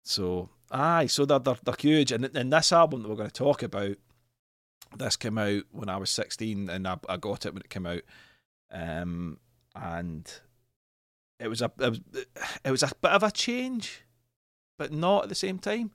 So, 0.03 0.49
aye, 0.71 1.07
so 1.07 1.25
they're, 1.25 1.39
they're, 1.39 1.59
they're 1.63 1.75
huge. 1.79 2.13
And, 2.13 2.25
and 2.25 2.53
this 2.53 2.73
album 2.73 3.03
that 3.03 3.09
we're 3.09 3.17
going 3.17 3.31
to 3.31 3.35
talk 3.35 3.63
about, 3.63 3.97
this 4.97 5.17
came 5.17 5.39
out 5.39 5.65
when 5.71 5.89
I 5.89 5.97
was 5.97 6.11
16 6.11 6.71
and 6.71 6.89
I, 6.89 6.97
I 7.09 7.17
got 7.17 7.47
it 7.47 7.53
when 7.53 7.63
it 7.63 7.71
came 7.71 7.87
out. 7.87 8.03
Um, 8.71 9.39
and 9.75 10.31
it 11.39 11.49
was, 11.49 11.63
a, 11.63 11.71
it, 11.79 11.91
was, 11.91 12.01
it 12.65 12.71
was 12.71 12.83
a 12.83 12.91
bit 13.01 13.11
of 13.11 13.23
a 13.23 13.31
change, 13.31 14.03
but 14.79 14.93
not 14.93 15.25
at 15.25 15.29
the 15.29 15.35
same 15.35 15.59
time. 15.59 15.93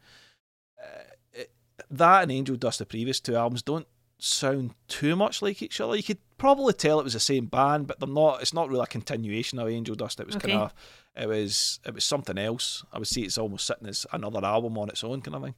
Uh, 0.81 1.03
it, 1.33 1.51
that 1.89 2.23
and 2.23 2.31
Angel 2.31 2.55
Dust, 2.55 2.79
the 2.79 2.85
previous 2.85 3.19
two 3.19 3.35
albums, 3.35 3.63
don't 3.63 3.87
sound 4.23 4.73
too 4.87 5.15
much 5.15 5.41
like 5.41 5.61
each 5.61 5.79
other. 5.81 5.95
You 5.95 6.03
could 6.03 6.19
probably 6.37 6.73
tell 6.73 6.99
it 6.99 7.03
was 7.03 7.13
the 7.13 7.19
same 7.19 7.45
band, 7.45 7.87
but 7.87 7.99
they're 7.99 8.07
not. 8.09 8.41
It's 8.41 8.53
not 8.53 8.69
really 8.69 8.83
a 8.83 8.87
continuation 8.87 9.59
of 9.59 9.67
Angel 9.67 9.95
Dust. 9.95 10.19
It 10.19 10.27
was 10.27 10.35
Okay. 10.35 10.49
kind 10.51 10.63
of, 10.63 10.73
it 11.15 11.27
was, 11.27 11.79
it 11.85 11.93
was 11.93 12.03
something 12.05 12.37
else. 12.37 12.83
I 12.93 12.99
would 12.99 13.07
say 13.07 13.21
it's 13.21 13.37
almost 13.37 13.65
sitting 13.65 13.87
as 13.87 14.05
another 14.13 14.43
album 14.45 14.77
on 14.77 14.89
its 14.89 15.03
own 15.03 15.21
kind 15.21 15.35
of 15.35 15.43
thing. 15.43 15.55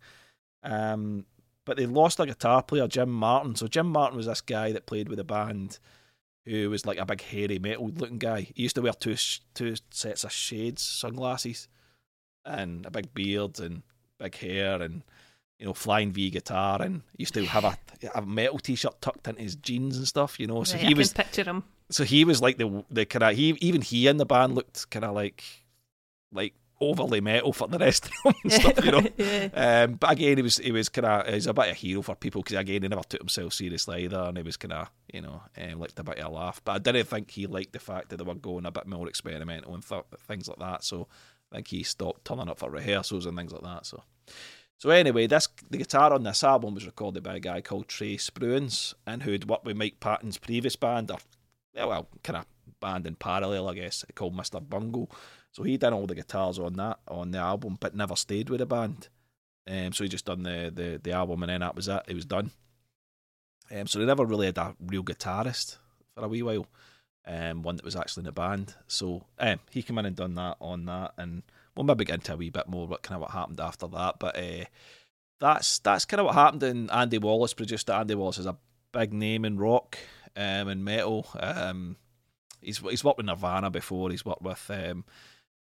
Um, 0.63 1.25
but 1.65 1.77
they 1.77 1.85
lost 1.85 2.19
a 2.19 2.25
guitar 2.25 2.61
player, 2.63 2.87
Jim 2.87 3.09
Martin. 3.09 3.55
So 3.55 3.67
Jim 3.67 3.87
Martin 3.87 4.17
was 4.17 4.25
this 4.25 4.41
guy 4.41 4.71
that 4.71 4.85
played 4.85 5.09
with 5.09 5.17
the 5.17 5.23
band, 5.23 5.79
who 6.45 6.69
was 6.69 6.85
like 6.85 6.97
a 6.97 7.05
big 7.05 7.21
hairy 7.21 7.59
metal 7.59 7.89
looking 7.95 8.17
guy. 8.17 8.41
He 8.55 8.63
used 8.63 8.75
to 8.75 8.81
wear 8.81 8.93
two 8.93 9.15
two 9.53 9.75
sets 9.91 10.23
of 10.23 10.31
shades, 10.31 10.81
sunglasses, 10.81 11.67
and 12.45 12.85
a 12.85 12.91
big 12.91 13.13
beard 13.13 13.59
and 13.59 13.83
big 14.19 14.35
hair 14.35 14.81
and 14.81 15.03
you 15.63 15.69
know 15.69 15.73
flying 15.73 16.11
V 16.11 16.29
guitar 16.29 16.81
and 16.81 17.03
he 17.17 17.21
used 17.23 17.33
to 17.35 17.45
have 17.45 17.63
a, 17.63 17.77
a 18.15 18.21
metal 18.21 18.59
t-shirt 18.59 18.99
tucked 18.99 19.29
into 19.29 19.41
his 19.41 19.55
jeans 19.55 19.95
and 19.95 20.05
stuff. 20.05 20.37
You 20.37 20.45
know, 20.47 20.65
so 20.65 20.75
Right, 20.75 20.87
he 20.87 20.93
I 20.93 20.97
was 20.97 21.13
picture 21.13 21.45
him. 21.45 21.63
so 21.89 22.03
he 22.03 22.25
was 22.25 22.41
like 22.41 22.57
the 22.57 22.83
the 22.91 23.05
kind 23.05 23.23
of 23.23 23.33
he 23.37 23.57
even 23.61 23.79
he 23.81 24.07
in 24.07 24.17
the 24.17 24.25
band 24.25 24.55
looked 24.55 24.89
kind 24.89 25.05
of 25.05 25.15
like 25.15 25.41
like 26.33 26.53
overly 26.81 27.21
metal 27.21 27.53
for 27.53 27.69
the 27.69 27.77
rest 27.77 28.07
of 28.07 28.11
them 28.25 28.33
and 28.43 28.51
stuff, 28.59 28.83
you 28.83 28.91
know. 28.91 29.03
yeah. 29.17 29.83
Um, 29.85 29.93
but 29.93 30.11
again, 30.11 30.35
he 30.35 30.43
was 30.43 30.57
he 30.57 30.73
was 30.73 30.89
kind 30.89 31.05
of 31.05 31.33
he's 31.33 31.47
a 31.47 31.53
bit 31.53 31.65
of 31.67 31.71
a 31.71 31.73
hero 31.75 32.01
for 32.01 32.13
people 32.15 32.41
because 32.41 32.57
again 32.57 32.81
he 32.81 32.87
never 32.89 33.03
took 33.03 33.21
himself 33.21 33.53
seriously 33.53 34.03
either, 34.03 34.19
and 34.19 34.35
he 34.35 34.43
was 34.43 34.57
kind 34.57 34.73
of 34.73 34.89
you 35.13 35.21
know 35.21 35.43
um, 35.57 35.79
liked 35.79 35.97
a 35.97 36.03
bit 36.03 36.19
of 36.19 36.29
a 36.29 36.35
laugh. 36.35 36.59
But 36.65 36.73
I 36.73 36.79
didn't 36.79 37.07
think 37.07 37.31
he 37.31 37.47
liked 37.47 37.71
the 37.71 37.79
fact 37.79 38.09
that 38.09 38.17
they 38.17 38.25
were 38.25 38.35
going 38.35 38.65
a 38.65 38.71
bit 38.71 38.85
more 38.85 39.07
experimental 39.07 39.73
and 39.73 39.87
th- 39.87 40.03
things 40.27 40.49
like 40.49 40.59
that. 40.59 40.83
So 40.83 41.07
I 41.53 41.55
think 41.55 41.69
he 41.69 41.83
stopped 41.83 42.25
turning 42.25 42.49
up 42.49 42.59
for 42.59 42.69
rehearsals 42.69 43.25
and 43.25 43.37
things 43.37 43.53
like 43.53 43.63
that. 43.63 43.85
So 43.85 44.03
so 44.77 44.89
anyway, 44.89 45.27
this 45.27 45.47
the 45.69 45.77
guitar 45.77 46.13
on 46.13 46.23
this 46.23 46.43
album 46.43 46.75
was 46.75 46.85
recorded 46.85 47.23
by 47.23 47.35
a 47.35 47.39
guy 47.39 47.61
called 47.61 47.87
Trey 47.87 48.17
Spruance, 48.17 48.93
and 49.05 49.23
who'd 49.23 49.49
worked 49.49 49.65
with 49.65 49.77
Mike 49.77 49.99
Patton's 49.99 50.37
previous 50.37 50.75
band, 50.75 51.11
or 51.11 51.17
well, 51.75 52.07
kind 52.23 52.37
of 52.37 52.45
band 52.79 53.07
in 53.07 53.15
parallel, 53.15 53.69
I 53.69 53.75
guess, 53.75 54.03
called 54.15 54.35
Mister 54.35 54.59
Bungle. 54.59 55.09
So 55.51 55.63
he 55.63 55.77
done 55.77 55.93
all 55.93 56.07
the 56.07 56.15
guitars 56.15 56.59
on 56.59 56.73
that 56.73 56.99
on 57.07 57.31
the 57.31 57.37
album, 57.37 57.77
but 57.79 57.95
never 57.95 58.15
stayed 58.15 58.49
with 58.49 58.59
the 58.59 58.65
band. 58.65 59.07
Um, 59.65 59.93
so 59.93 60.03
he 60.03 60.09
just 60.09 60.25
done 60.25 60.43
the, 60.43 60.71
the 60.73 60.99
the 61.01 61.11
album, 61.11 61.43
and 61.43 61.49
then 61.49 61.61
that 61.61 61.75
was 61.75 61.87
it. 61.87 62.03
It 62.07 62.15
was 62.15 62.25
done. 62.25 62.51
Um, 63.71 63.87
so 63.87 63.99
they 63.99 64.05
never 64.05 64.25
really 64.25 64.47
had 64.47 64.57
a 64.57 64.75
real 64.85 65.03
guitarist 65.03 65.77
for 66.13 66.25
a 66.25 66.27
wee 66.27 66.43
while. 66.43 66.67
Um, 67.25 67.61
one 67.61 67.77
that 67.77 67.85
was 67.85 67.95
actually 67.95 68.21
in 68.21 68.25
the 68.25 68.33
band. 68.33 68.75
So 68.87 69.23
um, 69.39 69.59
he 69.71 69.81
came 69.81 69.97
in 69.97 70.05
and 70.05 70.15
done 70.15 70.35
that 70.35 70.57
on 70.59 70.85
that, 70.85 71.13
and 71.17 71.43
we'll 71.75 71.83
maybe 71.85 72.05
get 72.05 72.15
into 72.15 72.33
a 72.33 72.37
wee 72.37 72.49
bit 72.49 72.67
more 72.67 72.87
what 72.87 73.01
kind 73.03 73.15
of 73.15 73.21
what 73.21 73.31
happened 73.31 73.59
after 73.59 73.87
that. 73.87 74.19
But 74.19 74.37
uh, 74.37 74.65
that's 75.39 75.79
that's 75.79 76.05
kind 76.05 76.19
of 76.19 76.25
what 76.27 76.35
happened. 76.35 76.63
And 76.63 76.91
Andy 76.91 77.17
Wallace 77.17 77.53
produced 77.53 77.89
it. 77.89 77.93
Andy 77.93 78.15
Wallace 78.15 78.37
is 78.37 78.45
a 78.45 78.57
big 78.91 79.13
name 79.13 79.45
in 79.45 79.57
rock 79.57 79.97
um, 80.35 80.67
and 80.67 80.83
metal. 80.85 81.27
Um, 81.39 81.97
he's 82.61 82.77
he's 82.79 83.03
worked 83.03 83.17
with 83.17 83.25
Nirvana 83.25 83.69
before. 83.69 84.09
He's 84.11 84.25
worked 84.25 84.41
with 84.43 84.69
um, 84.69 85.05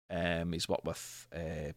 um, 0.09 0.53
he's 0.53 0.67
worked 0.69 0.85
with 0.85 1.27
uh, 1.35 1.71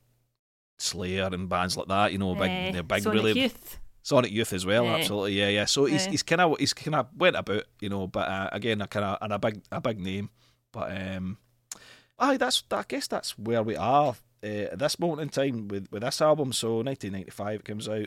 Slayer 0.78 1.30
and 1.32 1.48
bands 1.48 1.76
like 1.76 1.88
that. 1.88 2.12
You 2.12 2.18
know, 2.18 2.34
big 2.34 2.50
Eh, 2.50 2.70
they're 2.72 2.82
big 2.82 3.02
Sonic 3.02 3.14
really 3.22 3.40
Youth. 3.40 3.78
Sonic 4.02 4.32
Youth 4.32 4.52
as 4.52 4.66
well, 4.66 4.84
Yeah. 4.84 4.96
absolutely, 4.96 5.32
yeah, 5.32 5.48
yeah. 5.48 5.64
So 5.64 5.86
he's 5.86 6.04
he's 6.06 6.22
kind 6.22 6.40
of 6.42 6.58
he's 6.58 6.74
kind 6.74 6.94
of 6.96 7.06
went 7.16 7.36
about, 7.36 7.64
you 7.80 7.88
know, 7.88 8.06
but 8.06 8.28
uh, 8.28 8.50
again, 8.52 8.82
a 8.82 8.86
kind 8.86 9.04
of 9.06 9.18
and 9.22 9.32
a 9.32 9.38
big 9.38 9.62
a 9.72 9.80
big 9.80 9.98
name, 9.98 10.28
but 10.72 10.90
um, 10.94 11.38
aye, 12.18 12.36
that's 12.36 12.62
I 12.70 12.84
guess 12.86 13.06
that's 13.06 13.38
where 13.38 13.62
we 13.62 13.76
are 13.76 14.14
uh, 14.42 14.46
at 14.46 14.78
this 14.78 14.98
moment 14.98 15.22
in 15.22 15.28
time 15.28 15.68
with 15.68 15.88
with 15.90 16.02
this 16.02 16.20
album. 16.20 16.52
So 16.52 16.76
1995 16.82 17.60
it 17.60 17.64
comes 17.64 17.88
out, 17.88 18.06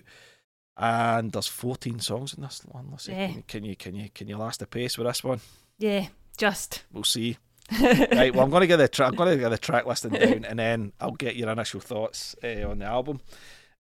and 0.78 1.32
there's 1.32 1.48
14 1.48 2.00
songs 2.00 2.34
in 2.34 2.44
this 2.44 2.62
one. 2.66 2.88
Let's 2.92 3.06
see, 3.06 3.12
Yeah. 3.14 3.28
can, 3.28 3.36
you, 3.36 3.44
can 3.48 3.64
you 3.66 3.76
can 3.76 3.96
you 3.96 4.10
can 4.14 4.28
you 4.28 4.38
last 4.38 4.60
the 4.60 4.68
pace 4.68 4.98
with 4.98 5.08
this 5.08 5.24
one? 5.24 5.40
Yeah, 5.80 6.08
just. 6.38 6.84
We'll 6.92 7.04
see. 7.04 7.38
right, 7.82 8.34
well, 8.34 8.46
I'm 8.46 8.50
going 8.50 8.62
to 8.62 8.68
get 8.68 8.78
the 8.78 8.88
tra- 8.88 9.08
I'm 9.08 9.16
going 9.16 9.36
to 9.36 9.44
get 9.44 9.50
the 9.50 9.58
track 9.58 9.86
listing 9.86 10.12
down, 10.14 10.46
and 10.46 10.58
then 10.58 10.94
I'll 11.02 11.12
get 11.12 11.36
your 11.36 11.50
initial 11.50 11.82
thoughts 11.82 12.36
uh, 12.44 12.64
on 12.70 12.80
the 12.80 12.86
album. 12.86 13.20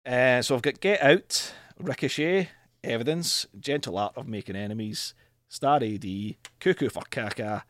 Uh, 0.05 0.41
so 0.41 0.55
I've 0.55 0.61
got 0.61 0.79
Get 0.81 1.01
Out, 1.01 1.53
Ricochet, 1.79 2.49
Evidence, 2.83 3.45
Gentle 3.59 3.97
Art 3.97 4.13
of 4.17 4.27
Making 4.27 4.55
Enemies, 4.57 5.13
Star 5.47 5.77
AD, 5.81 6.05
Cuckoo 6.59 6.89
for 6.89 7.03
Caca, 7.09 7.63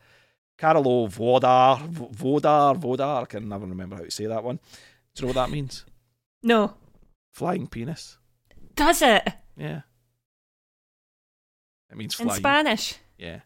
Caralho 0.58 1.08
Voador, 1.08 1.78
Vodar, 1.88 2.74
Vodar. 2.74 3.22
I 3.22 3.24
can 3.26 3.48
never 3.48 3.66
remember 3.66 3.96
how 3.96 4.02
to 4.02 4.10
say 4.10 4.26
that 4.26 4.42
one. 4.42 4.56
Do 5.14 5.20
you 5.20 5.22
know 5.22 5.28
what 5.38 5.46
that 5.46 5.52
means? 5.52 5.84
No. 6.42 6.74
Flying 7.32 7.66
penis. 7.68 8.18
Does 8.74 9.02
it? 9.02 9.28
Yeah. 9.56 9.82
It 11.90 11.96
means 11.96 12.18
In. 12.20 12.30
Spanish? 12.30 12.96
Yeah. 13.16 13.40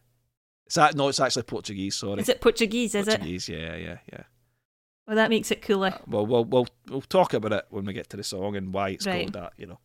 Is 0.66 0.74
that 0.74 0.94
no? 0.94 1.08
It's 1.08 1.20
actually 1.20 1.42
Portuguese. 1.44 1.96
Sorry. 1.96 2.20
Is 2.20 2.28
it 2.28 2.40
Portuguese, 2.40 2.94
is 2.94 3.06
it? 3.06 3.10
Portuguese. 3.18 3.48
Yeah, 3.48 3.76
yeah, 3.76 3.98
yeah. 4.10 4.22
Well, 5.06 5.16
that 5.16 5.30
makes 5.30 5.50
it 5.50 5.62
cooler. 5.62 5.88
Uh, 5.88 5.98
well, 6.06 6.26
we'll 6.26 6.44
we'll 6.44 6.66
we'll 6.88 7.00
talk 7.02 7.34
about 7.34 7.52
it 7.52 7.66
when 7.70 7.84
we 7.84 7.92
get 7.92 8.08
to 8.10 8.16
the 8.16 8.24
song 8.24 8.56
and 8.56 8.72
why 8.72 8.90
it's 8.90 9.06
Right. 9.06 9.22
called 9.22 9.34
that. 9.34 9.52
You 9.58 9.66
know, 9.66 9.78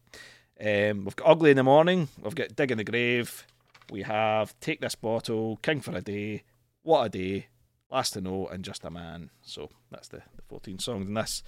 um, 0.92 1.04
we've 1.06 1.16
got 1.16 1.28
ugly 1.28 1.52
in 1.52 1.58
the 1.58 1.64
morning. 1.64 2.08
We've 2.22 2.36
got 2.36 2.56
dig 2.56 2.72
in 2.72 2.78
the 2.78 2.84
grave. 2.84 3.46
We 3.92 4.04
have 4.04 4.58
take 4.60 4.80
this 4.82 4.96
bottle, 4.96 5.58
king 5.62 5.82
for 5.82 5.96
a 5.96 6.02
day, 6.02 6.44
what 6.88 7.04
a 7.04 7.10
day, 7.10 7.48
last 7.92 8.14
to 8.14 8.22
know, 8.22 8.48
and 8.48 8.64
just 8.64 8.86
a 8.86 8.90
man. 8.90 9.30
So 9.42 9.70
that's 9.92 10.08
the, 10.08 10.22
the 10.36 10.42
fourteen 10.48 10.80
songs 10.80 11.06
in 11.06 11.14
this. 11.14 11.44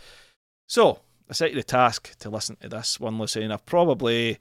So 0.68 1.00
I 1.30 1.34
set 1.34 1.52
you 1.52 1.56
the 1.56 1.64
task 1.64 2.18
to 2.20 2.30
listen 2.30 2.58
to 2.58 2.70
this 2.70 3.00
one, 3.00 3.18
Lucy, 3.18 3.46
I've 3.46 3.66
probably. 3.66 4.38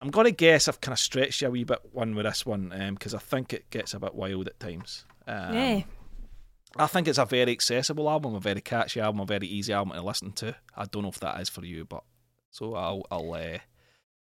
I'm 0.00 0.10
going 0.10 0.26
to 0.26 0.32
guess 0.32 0.66
I've 0.66 0.80
kind 0.80 0.92
of 0.92 0.98
stretched 0.98 1.42
you 1.42 1.48
a 1.48 1.50
wee 1.50 1.62
bit 1.62 1.78
one 1.92 2.16
with 2.16 2.26
this 2.26 2.44
one 2.44 2.72
because 2.92 3.14
I 3.14 3.18
think 3.18 3.52
it 3.52 3.70
gets 3.70 3.94
a 3.94 4.00
bit 4.00 4.16
wild 4.16 4.48
at 4.48 4.58
times. 4.58 5.04
Um, 5.28 5.54
yeah. 5.54 5.82
I 6.76 6.88
think 6.88 7.06
it's 7.06 7.18
a 7.18 7.24
very 7.24 7.52
accessible 7.52 8.10
album, 8.10 8.34
a 8.34 8.40
very 8.40 8.60
catchy 8.60 9.00
album, 9.00 9.20
a 9.20 9.26
very 9.26 9.46
easy 9.46 9.72
album 9.72 9.94
to 9.96 10.02
listen 10.02 10.32
to. 10.32 10.56
I 10.76 10.86
don't 10.86 11.02
know 11.02 11.10
if 11.10 11.20
that 11.20 11.40
is 11.40 11.48
for 11.48 11.64
you, 11.64 11.84
but 11.84 12.02
so 12.50 12.74
I'll 12.74 13.06
I'll 13.12 13.32
uh, 13.32 13.58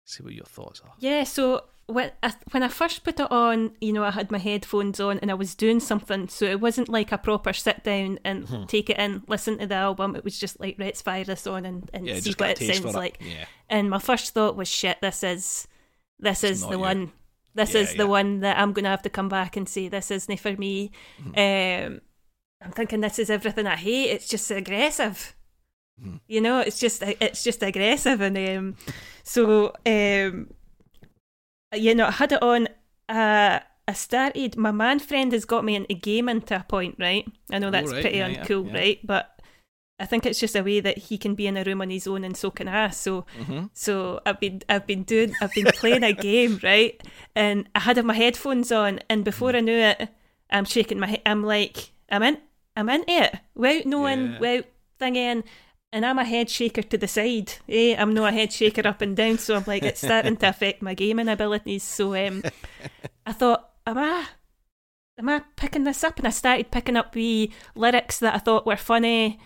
see 0.05 0.23
what 0.23 0.35
your 0.35 0.45
thoughts 0.45 0.83
are. 0.85 0.93
Yeah, 0.99 1.25
so 1.25 1.65
when 1.87 2.11
I, 2.23 2.33
when 2.53 2.63
I 2.63 2.69
first 2.69 3.05
put 3.05 3.21
it 3.21 3.31
on, 3.31 3.73
you 3.81 3.93
know, 3.93 4.05
I 4.05 4.11
had 4.11 4.31
my 4.31 4.39
headphones 4.39 5.01
on 5.01 5.19
and 5.19 5.31
I 5.31 5.35
was 5.35 5.55
doing 5.55 5.81
something, 5.81 6.29
so 6.29 6.47
it 6.47 6.61
wasn't 6.61 6.89
like 6.89 7.13
a 7.13 7.19
proper 7.19 7.53
sit 7.53 7.85
down 7.85 8.19
and 8.25 8.47
Mhm. 8.47 8.69
take 8.69 8.89
it 8.91 8.99
in, 8.99 9.23
listen 9.29 9.59
to 9.59 9.67
the 9.67 9.75
album. 9.75 10.17
It 10.17 10.25
was 10.25 10.39
just 10.39 10.59
like, 10.61 10.77
let's 10.79 11.03
fire 11.03 11.25
this 11.25 11.47
on 11.47 11.67
and, 11.67 11.91
and 11.93 12.07
Yeah, 12.07 12.21
see 12.21 12.33
what 12.39 12.51
it 12.51 12.59
sounds 12.59 12.81
for 12.93 12.99
like. 12.99 13.19
Yeah, 13.21 13.45
And 13.69 13.91
my 13.91 13.99
first 13.99 14.33
thought 14.33 14.57
was, 14.57 14.69
shit, 14.69 15.01
this 15.03 15.23
is 15.23 15.69
this 16.19 16.43
It's 16.45 16.61
is 16.61 16.67
the 16.67 16.71
you. 16.73 16.79
one. 16.79 17.13
This 17.55 17.75
Yeah, 17.75 17.81
is 17.83 17.95
the 17.95 18.07
one 18.07 18.41
that 18.41 18.59
I'm 18.59 18.73
gonna 18.73 18.89
have 18.89 19.03
to 19.03 19.11
come 19.11 19.29
back 19.29 19.57
and 19.57 19.69
say 19.69 19.89
this 19.89 20.11
isn't 20.11 20.41
for 20.41 20.53
me. 20.57 20.91
Mm-hmm. 21.23 21.93
Um, 21.95 22.01
I'm 22.63 22.73
thinking 22.73 23.01
this 23.01 23.19
is 23.19 23.29
everything 23.31 23.67
I 23.67 23.77
hate. 23.77 24.11
It's 24.11 24.29
just 24.29 24.51
aggressive. 24.51 25.37
Mhm. 26.03 26.21
You 26.27 26.41
know, 26.41 26.61
it's 26.61 26.81
just 26.81 27.03
it's 27.03 27.45
just 27.45 27.63
aggressive, 27.63 28.21
and 28.23 28.37
um, 28.39 28.77
so 29.23 29.73
um, 29.87 30.49
you 31.75 31.95
know, 31.95 32.07
I 32.07 32.11
had 32.13 32.33
it 32.33 32.43
on. 32.43 32.69
Uh, 33.09 33.61
I 33.87 33.93
started. 33.93 34.57
My 34.57 34.73
man 34.73 34.99
friend 34.99 35.33
has 35.33 35.45
got 35.45 35.65
me 35.65 35.77
into 35.77 35.95
gaming 35.95 36.41
to 36.43 36.57
a 36.57 36.65
point, 36.65 36.97
right? 36.99 37.27
I 37.53 37.59
know 37.59 37.71
Oh, 37.71 37.71
that's 37.71 37.93
right, 37.93 38.01
pretty 38.01 38.19
yeah, 38.19 38.29
uncool, 38.29 38.65
yeah. 38.65 38.73
right? 38.73 38.99
But 39.05 39.41
I 40.01 40.07
think 40.07 40.27
it's 40.27 40.41
just 40.41 40.57
a 40.57 40.63
way 40.63 40.81
that 40.81 40.99
he 40.99 41.19
can 41.19 41.35
be 41.35 41.47
in 41.47 41.57
a 41.57 41.65
room 41.65 41.83
on 41.83 41.91
his 41.91 42.07
own 42.07 42.25
and 42.25 42.37
so 42.37 42.51
can 42.51 42.69
I. 42.69 42.91
So 42.91 43.27
hmm 43.35 43.67
so 43.73 44.21
I've 44.27 44.41
been 44.41 44.63
I've 44.69 44.87
been 44.87 45.05
doing 45.05 45.37
I've 45.41 45.55
been 45.55 45.69
playing 45.69 46.03
a 46.05 46.13
game, 46.15 46.61
right? 46.63 47.01
And 47.37 47.69
I 47.75 47.81
had 47.81 48.03
my 48.05 48.15
headphones 48.15 48.73
on 48.73 49.01
and 49.11 49.25
before 49.25 49.55
I 49.55 49.61
knew 49.61 49.79
it, 49.79 50.09
I'm 50.51 50.65
shaking 50.65 50.99
my 51.01 51.07
head 51.09 51.23
I'm 51.27 51.45
like, 51.45 51.93
I'm 52.11 52.23
in 52.23 52.39
I'm 52.77 52.89
into 52.89 53.13
it. 53.13 53.37
Without 53.55 53.87
knowing 53.87 54.35
Yeah. 54.35 54.39
without 54.39 54.67
thinking 54.99 55.45
and 55.95 56.05
I'm 56.05 56.19
a 56.19 56.25
head 56.25 56.51
shaker 56.51 56.83
to 56.83 56.99
the 56.99 57.07
side. 57.09 57.53
Eh? 57.69 57.95
I'm 57.97 58.13
not 58.13 58.33
a 58.33 58.37
head 58.37 58.53
shaker 58.53 58.87
up 58.87 59.01
and 59.01 59.17
down, 59.17 59.39
so 59.39 59.55
I'm 59.57 59.65
like 59.67 59.85
it's 59.85 60.01
starting 60.01 60.37
to 60.39 60.49
affect 60.49 60.83
my 60.83 60.93
gaming 60.95 61.29
abilities. 61.29 61.85
So 61.85 62.15
um, 62.15 62.43
I 63.25 63.33
thought, 63.33 63.71
am 63.87 63.97
I 63.99 64.27
am 65.19 65.29
I 65.29 65.43
picking 65.57 65.85
this 65.85 66.03
up? 66.03 66.19
And 66.19 66.27
I 66.27 66.31
started 66.31 66.73
picking 66.73 66.97
up 66.97 67.13
the 67.13 67.51
lyrics 67.77 68.19
that 68.19 68.35
I 68.35 68.39
thought 68.39 68.67
were 68.67 68.77
funny. 68.77 69.39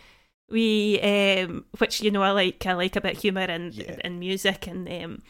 We, 0.51 0.99
um, 1.03 1.67
which 1.77 2.01
you 2.01 2.11
know, 2.11 2.23
I 2.23 2.31
like. 2.31 2.65
I 2.65 2.73
like 2.73 2.97
a 2.97 3.03
bit 3.03 3.19
humour 3.19 3.43
and 3.43 3.75
Yeah. 3.75 3.97
and 4.01 4.19
music, 4.19 4.67
and 4.67 4.89
um, 4.89 5.23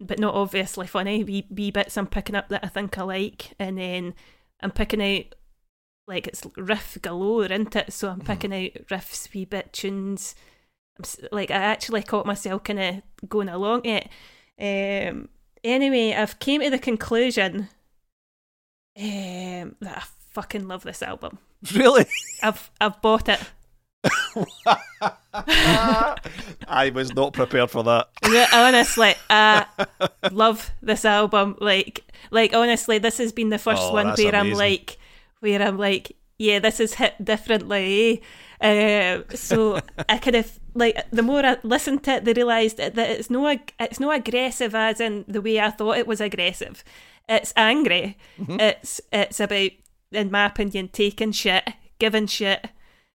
but 0.00 0.18
not 0.18 0.34
obviously 0.34 0.88
funny. 0.88 1.22
Wee, 1.22 1.46
wee 1.48 1.70
bits 1.70 1.96
I'm 1.96 2.08
picking 2.08 2.34
up 2.34 2.48
that 2.48 2.64
I 2.64 2.68
think 2.68 2.98
I 2.98 3.02
like, 3.04 3.52
and 3.60 3.78
then 3.78 4.14
I'm 4.60 4.72
picking 4.72 5.00
out 5.00 5.36
like 6.10 6.26
it's 6.26 6.44
riff 6.56 6.98
galore, 7.00 7.44
isn't 7.46 7.74
it? 7.76 7.92
So 7.92 8.08
I'm 8.10 8.20
picking 8.20 8.52
out 8.52 8.86
riffs, 8.88 9.32
wee 9.32 9.44
bit 9.46 9.72
tunes. 9.72 10.34
I'm, 10.98 11.04
like 11.32 11.50
I 11.50 11.54
actually 11.54 12.02
caught 12.02 12.26
myself 12.26 12.64
kind 12.64 12.80
of 12.80 13.28
going 13.28 13.48
along 13.48 13.86
it. 13.86 14.08
Um, 14.60 15.28
anyway, 15.64 16.12
I've 16.12 16.38
came 16.38 16.60
to 16.60 16.68
the 16.68 16.78
conclusion 16.78 17.68
um, 18.98 19.76
that 19.80 19.96
I 19.96 20.02
fucking 20.32 20.68
love 20.68 20.82
this 20.82 21.02
album. 21.02 21.38
Really? 21.74 22.06
I've 22.42 22.70
I've 22.80 23.02
bought 23.02 23.28
it. 23.28 23.38
I 26.66 26.90
was 26.94 27.14
not 27.14 27.34
prepared 27.34 27.70
for 27.70 27.84
that. 27.84 28.08
Honestly, 28.52 29.14
I 29.28 29.66
love 30.32 30.70
this 30.82 31.04
album. 31.04 31.56
Like, 31.60 32.02
like 32.30 32.54
honestly, 32.54 32.96
this 32.96 33.18
has 33.18 33.32
been 33.32 33.50
the 33.50 33.58
first 33.58 33.82
Oh, 33.82 33.92
one 33.92 34.14
where 34.16 34.34
I'm 34.34 34.52
like, 34.52 34.96
where 35.40 35.60
I'm 35.60 35.78
like, 35.78 36.16
yeah, 36.38 36.58
this 36.58 36.80
is 36.80 36.94
hit 36.94 37.22
differently. 37.22 38.22
Uh, 38.60 39.22
so 39.34 39.80
I 40.08 40.18
kind 40.18 40.36
of 40.36 40.58
like 40.74 41.10
the 41.10 41.22
more 41.22 41.44
I 41.44 41.56
listened 41.62 42.04
to 42.04 42.12
it, 42.12 42.24
they 42.24 42.32
realised 42.32 42.76
that 42.78 42.96
it's 42.96 43.30
no 43.30 43.46
it's 43.48 44.00
no 44.00 44.10
aggressive 44.10 44.74
as 44.74 45.00
in 45.00 45.24
the 45.28 45.42
way 45.42 45.60
I 45.60 45.70
thought 45.70 45.98
it 45.98 46.06
was 46.06 46.20
aggressive. 46.20 46.84
It's 47.28 47.52
angry. 47.56 48.16
Mm-hmm. 48.38 48.60
It's 48.60 49.00
it's 49.12 49.40
about, 49.40 49.70
in 50.12 50.30
my 50.30 50.46
opinion, 50.46 50.88
taking 50.88 51.32
shit, 51.32 51.68
giving 51.98 52.26
shit, 52.26 52.68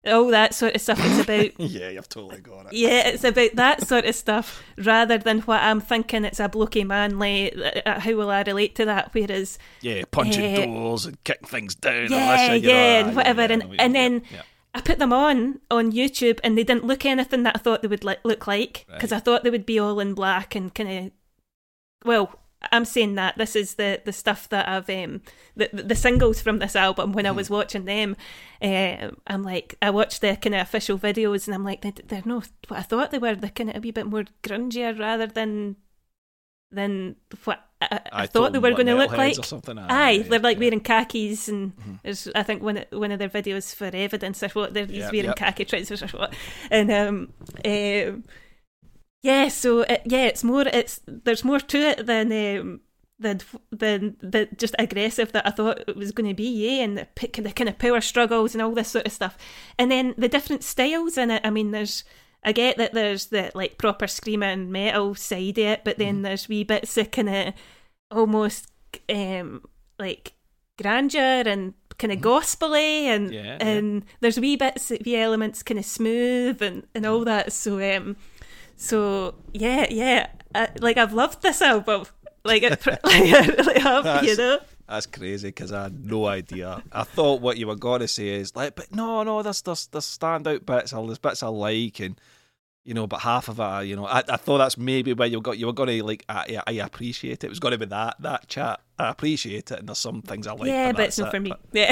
all 0.06 0.28
that 0.28 0.54
sort 0.54 0.76
of 0.76 0.82
stuff. 0.82 1.00
It's 1.02 1.20
about 1.24 1.60
Yeah, 1.72 1.90
you've 1.90 2.10
totally 2.10 2.42
got 2.42 2.68
it. 2.68 2.74
yeah, 2.74 3.08
it's 3.08 3.24
about 3.24 3.52
that 3.56 3.88
sort 3.88 4.06
of 4.06 4.16
stuff 4.16 4.62
rather 4.78 5.18
than 5.18 5.40
what 5.42 5.62
I'm 5.62 5.80
thinking. 5.82 6.26
It's 6.26 6.40
a 6.40 6.50
blokey 6.50 6.86
manly. 6.86 7.54
uh, 7.86 8.00
How 8.00 8.14
will 8.14 8.30
I 8.30 8.42
relate 8.44 8.76
to 8.76 8.86
that? 8.86 9.10
Whereas, 9.14 9.58
Yeah, 9.82 10.04
punching 10.12 10.44
Eh, 10.44 10.66
doors 10.66 11.06
and 11.06 11.24
kicking 11.24 11.48
things 11.48 11.76
down. 11.76 12.12
yeah, 12.12 12.48
know, 12.48 12.54
yeah, 12.56 13.02
ah, 13.04 13.08
and 13.08 13.16
whatever, 13.16 13.42
yeah, 13.44 13.52
and 13.54 13.64
what 13.64 13.80
and 13.82 13.94
mean. 13.94 14.02
then 14.14 14.24
Yeah, 14.32 14.42
I 14.76 14.82
put 14.82 15.00
them 15.00 15.14
on 15.14 15.60
on 15.72 15.92
YouTube, 15.92 16.40
and 16.44 16.58
they 16.58 16.64
didn't 16.64 16.86
look 16.86 17.06
anything 17.06 17.44
that 17.44 17.56
I 17.56 17.60
thought 17.60 17.82
they 17.82 17.88
would 17.88 18.04
li- 18.04 18.16
look 18.24 18.48
like 18.48 18.86
because 18.92 19.12
Right. 19.12 19.18
I 19.18 19.20
thought 19.22 19.44
they 19.44 19.50
would 19.52 19.66
be 19.66 19.80
all 19.80 20.00
in 20.00 20.14
black 20.16 20.56
and 20.56 20.74
kind 20.74 21.08
of. 21.08 21.12
Well, 22.06 22.38
I'm 22.72 22.86
saying 22.86 23.16
that 23.16 23.38
this 23.38 23.56
is 23.56 23.76
the 23.76 24.02
the 24.06 24.14
stuff 24.14 24.48
that 24.50 24.68
I've 24.70 24.90
um 24.90 25.22
the 25.56 25.70
the 25.74 25.96
singles 25.96 26.42
from 26.42 26.60
this 26.60 26.76
album 26.76 27.12
when 27.14 27.26
I 27.26 27.30
Hmm. 27.32 27.36
was 27.38 27.50
watching 27.50 27.86
them. 27.86 28.16
Uh, 28.62 29.12
I'm 29.28 29.44
like 29.44 29.76
I 29.82 29.90
watched 29.90 30.22
the 30.22 30.36
kind 30.38 30.56
of 30.56 30.62
official 30.62 30.98
videos 30.98 31.48
and 31.48 31.54
I'm 31.56 31.64
like 31.66 31.82
they, 31.82 31.92
they're 31.92 32.22
not 32.26 32.50
what 32.68 32.80
I 32.80 32.84
thought 32.84 33.12
they 33.12 33.18
were. 33.20 33.36
They're 33.36 33.50
kind 33.50 33.70
of 33.70 33.76
a 33.76 33.80
wee 33.80 33.92
bit 33.92 34.06
more 34.08 34.26
grungier 34.44 34.98
rather 34.98 35.28
than 35.28 35.76
than 36.72 37.16
what 37.44 37.64
I, 37.82 37.88
I, 37.92 38.24
I 38.24 38.28
thought 38.28 38.52
they 38.54 38.60
were 38.60 38.72
going 38.72 38.88
to 38.88 38.96
look 38.96 39.12
like. 39.12 39.38
Or 39.38 39.44
something. 39.44 39.78
ah, 39.78 39.86
Aye, 39.90 40.12
yeah, 40.12 40.24
they're 40.24 40.40
like 40.40 40.58
yeah. 40.58 40.62
wearing 40.62 40.80
khakis, 40.80 41.48
and 41.48 41.76
Mhm. 41.78 42.00
there's 42.04 42.28
I 42.34 42.42
think 42.44 42.64
one 42.64 42.86
one 42.92 43.12
of 43.12 43.20
their 43.20 43.30
videos 43.30 43.76
for 43.76 43.92
evidence 43.94 44.42
or 44.42 44.48
what 44.50 44.74
they're 44.74 44.86
he's 44.88 44.98
Yep, 45.04 45.12
wearing 45.12 45.26
yep. 45.28 45.36
khaki 45.36 45.66
trousers 45.66 46.02
or 46.02 46.08
what, 46.18 46.34
and 46.72 46.90
um, 46.92 47.34
um 47.66 48.24
yeah, 49.24 49.48
so 49.48 49.82
it, 49.82 50.02
yeah, 50.06 50.26
it's 50.26 50.44
more 50.44 50.66
it's 50.68 51.02
there's 51.08 51.44
more 51.44 51.60
to 51.60 51.78
it 51.80 52.06
than 52.06 52.32
um 52.60 52.82
than 53.20 53.40
than 53.72 54.18
the 54.20 54.48
just 54.58 54.76
aggressive 54.78 55.32
that 55.32 55.48
I 55.48 55.52
thought 55.52 55.84
it 55.88 55.96
was 55.96 56.12
going 56.12 56.28
to 56.30 56.36
be, 56.36 56.50
yeah, 56.50 56.84
and 56.84 56.98
the, 56.98 57.08
the 57.42 57.52
kind 57.52 57.70
of 57.70 57.80
power 57.80 58.02
struggles 58.02 58.54
and 58.54 58.62
all 58.62 58.74
this 58.76 58.90
sort 58.90 59.06
of 59.08 59.12
stuff, 59.14 59.38
and 59.80 59.90
then 59.90 60.14
the 60.18 60.28
different 60.30 60.64
styles 60.64 61.18
in 61.18 61.32
it. 61.32 61.42
I 61.44 61.50
mean, 61.50 61.72
there's. 61.72 62.04
I 62.46 62.52
get 62.52 62.76
that 62.78 62.94
there's 62.94 63.28
the 63.28 63.52
like 63.56 63.78
proper 63.78 64.06
screaming 64.06 64.70
metal 64.70 65.16
side 65.16 65.58
of 65.58 65.66
it, 65.66 65.82
but 65.86 65.98
then 65.98 66.20
Mm. 66.20 66.24
there's 66.24 66.50
wee 66.50 66.66
bits 66.66 66.98
of 66.98 67.10
kind 67.10 67.30
of 67.30 67.54
almost 68.12 68.68
um 69.10 69.64
like 69.98 70.34
grandeur 70.78 71.44
and 71.46 71.74
kind 71.98 72.12
of 72.12 72.20
gospely 72.22 73.08
and 73.08 73.28
Mm-hmm. 73.32 73.34
Yeah, 73.46 73.58
yeah. 73.62 73.66
and 73.66 74.06
there's 74.20 74.40
wee 74.40 74.58
bits 74.58 74.92
of 74.92 75.00
wee 75.06 75.16
elements 75.16 75.64
kind 75.64 75.80
of 75.80 75.86
smooth 75.86 76.62
and 76.62 76.86
and 76.94 77.06
all 77.06 77.24
that 77.24 77.54
so 77.54 77.80
um 77.96 78.18
so 78.84 79.36
yeah 79.54 79.86
yeah 79.90 80.28
I, 80.54 80.68
like 80.80 80.98
I've 80.98 81.14
loved 81.14 81.42
this 81.42 81.62
album 81.62 82.06
like 82.44 82.64
it 82.64 82.86
like 82.86 83.00
I 83.06 83.46
really 83.48 83.80
have 83.80 84.06
you 84.26 84.36
That's- 84.36 84.38
know 84.38 84.60
That's 84.88 85.06
crazy 85.06 85.48
because 85.48 85.72
I 85.72 85.84
had 85.84 86.06
no 86.06 86.26
idea. 86.28 86.84
I 86.92 87.04
thought 87.04 87.40
what 87.42 87.58
you 87.58 87.68
were 87.68 87.78
going 87.78 88.02
to 88.02 88.08
say 88.08 88.28
is 88.28 88.54
like, 88.56 88.76
but 88.76 88.94
no, 88.94 89.24
no, 89.24 89.42
there's 89.42 89.62
there's, 89.62 89.88
there's 89.88 90.06
standout 90.06 90.66
bits. 90.66 90.92
There's 90.92 91.18
bits 91.18 91.42
I 91.42 91.48
like, 91.48 92.00
and 92.02 92.20
you 92.86 92.94
know, 92.94 93.08
but 93.08 93.20
half 93.22 93.48
of 93.48 93.60
it, 93.60 93.64
I- 93.64 93.82
you 93.84 93.96
know, 93.96 94.06
I, 94.06 94.24
I 94.28 94.36
thought 94.38 94.58
that's 94.58 94.78
maybe 94.78 95.14
where 95.14 95.28
you 95.28 95.40
got 95.40 95.58
you 95.58 95.68
were 95.68 95.74
going 95.74 95.90
to 95.90 96.04
like. 96.04 96.26
I, 96.28 96.60
I 96.68 96.72
appreciate 96.74 97.44
it. 97.44 97.46
It 97.46 97.50
was 97.50 97.60
going 97.60 97.72
to 97.72 97.78
be 97.78 97.86
that 97.86 98.16
that 98.20 98.48
chat. 98.48 98.82
I 99.00 99.10
appreciate 99.10 99.72
it, 99.72 99.80
and 99.80 99.88
there's 99.90 99.98
some 100.00 100.22
things 100.22 100.46
I 100.48 100.54
like. 100.54 100.68
yeah 100.68 100.92
but 100.92 100.98
but 100.98 101.06
it's 101.08 101.18
not 101.18 101.32
for 101.32 101.38
it. 101.38 101.42
me 101.42 101.50
But 101.50 101.60
yeah 101.74 101.88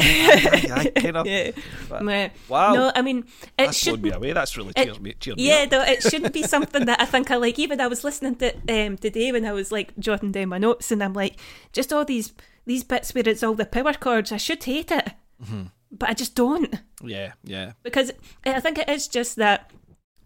aye, 0.75 0.91
kind 0.95 1.17
of. 1.17 1.25
yeah. 1.25 1.51
Wow, 2.49 2.73
no 2.73 2.91
I 2.95 3.01
mean 3.01 3.19
it 3.19 3.25
that's 3.58 3.77
should 3.77 4.01
me 4.04 4.12
away. 4.12 4.34
That's 4.34 4.56
really 4.58 4.73
it- 4.75 4.84
cheers 4.86 4.99
me. 4.99 5.13
Cheered 5.19 5.38
me 5.38 5.47
Yeah, 5.47 5.63
up. 5.63 5.69
though 5.71 5.82
it 5.84 6.04
shouldn't 6.04 6.34
be 6.34 6.43
something 6.56 6.86
that 6.86 7.01
I 7.01 7.06
think 7.06 7.32
I 7.32 7.36
like. 7.38 7.58
Even 7.60 7.82
I 7.82 7.88
was 7.88 8.04
listening 8.04 8.36
to 8.36 8.54
um 8.69 8.97
today 8.97 9.32
when 9.32 9.45
I 9.45 9.51
was 9.54 9.71
like 9.71 9.97
jotting 9.97 10.32
down 10.32 10.49
my 10.49 10.58
notes, 10.58 10.91
and 10.91 11.04
I'm 11.04 11.13
like, 11.13 11.39
just 11.73 11.91
all 11.93 12.06
these 12.06 12.34
these 12.65 12.84
bits 12.84 13.13
where 13.15 13.27
it's 13.27 13.43
all 13.43 13.56
the 13.56 13.65
power 13.65 13.93
chords. 13.93 14.32
I 14.32 14.38
should 14.38 14.63
hate 14.63 14.91
it, 14.91 15.12
Mm-hmm. 15.43 15.63
but 15.91 16.10
I 16.10 16.13
just 16.13 16.36
don't 16.36 16.75
Yeah, 17.04 17.32
yeah. 17.43 17.71
because 17.82 18.12
I 18.45 18.60
think 18.60 18.77
it 18.77 18.88
is 18.89 19.08
just 19.08 19.38
that 19.38 19.71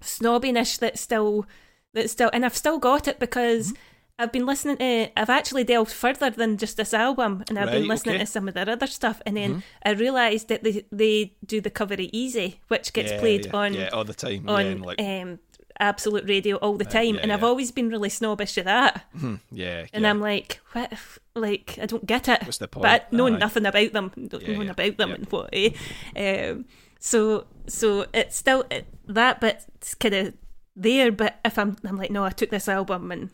snobbiness 0.06 0.80
that's 0.80 1.02
still 1.02 1.46
that's 1.94 2.12
still, 2.12 2.30
and 2.34 2.46
I've 2.46 2.56
still 2.58 2.80
got 2.80 3.08
it 3.08 3.20
because. 3.20 3.68
Mm-hmm. 3.74 3.82
I've 4.18 4.32
been 4.32 4.46
listening 4.46 4.78
to. 4.78 5.20
I've 5.20 5.30
actually 5.30 5.66
delved 5.66 5.92
further 5.92 6.30
than 6.30 6.56
just 6.56 6.78
this 6.78 6.94
album, 6.94 7.44
and 7.50 7.60
I've 7.60 7.70
been 7.70 7.86
listening 7.86 8.16
okay. 8.16 8.24
to 8.24 8.32
some 8.32 8.48
of 8.48 8.54
their 8.54 8.70
other 8.70 8.88
stuff. 8.88 9.22
And 9.26 9.36
then 9.36 9.56
Mhm. 9.56 9.64
I 9.84 9.90
realised 9.92 10.48
that 10.48 10.64
they 10.64 10.86
they 10.90 11.34
do 11.46 11.60
the 11.60 11.70
cover 11.70 11.96
it 11.96 12.12
easy, 12.14 12.62
which 12.70 12.94
gets 12.94 13.12
yeah, 13.12 13.20
played 13.20 13.46
yeah, 13.48 13.52
on 13.58 13.74
yeah, 13.74 13.90
all 13.92 14.06
the 14.06 14.14
time. 14.14 14.48
on 14.48 14.66
and 14.66 14.86
like, 14.86 15.02
um, 15.02 15.40
absolute 15.82 16.24
radio 16.30 16.56
all 16.56 16.78
the 16.78 16.88
Uh, 16.88 16.92
time, 16.92 17.16
yeah, 17.16 17.22
and 17.24 17.34
I've 17.34 17.44
always 17.44 17.72
been 17.74 17.90
really 17.90 18.08
snobbish 18.08 18.54
to 18.54 18.64
that. 18.64 19.04
mhm, 19.18 19.42
yeah, 19.52 19.86
And 19.92 20.04
yeah. 20.04 20.10
I'm 20.12 20.22
like, 20.22 20.62
what? 20.72 20.94
If, 20.94 21.20
like, 21.36 21.78
I 21.82 21.86
don't 21.86 22.06
get 22.06 22.30
it. 22.30 22.42
What's 22.44 22.60
the 22.60 22.70
point? 22.70 22.84
But 22.84 23.10
I 23.12 23.16
know 23.18 23.28
Aye. 23.28 23.32
nothing 23.38 23.66
about 23.66 23.92
them. 23.92 24.14
Don't 24.30 24.42
Yeah, 24.44 24.56
know 24.56 24.62
yeah, 24.64 24.72
about 24.72 24.96
them 24.96 25.10
yeah. 25.10 25.16
and 25.16 25.30
what. 25.30 25.50
Eh? 25.52 25.72
Um, 26.16 26.66
so, 27.06 27.46
so 27.68 28.08
it's 28.16 28.36
still 28.36 28.66
it, 28.72 28.88
that 29.06 29.40
bit's 29.40 29.94
kind 29.94 30.16
of 30.16 30.34
there. 30.76 31.12
But 31.12 31.40
if 31.46 31.60
I'm, 31.60 31.78
I'm 31.84 31.98
like, 31.98 32.10
no, 32.10 32.24
I 32.24 32.32
took 32.32 32.50
this 32.50 32.68
album 32.68 33.12
and 33.12 33.30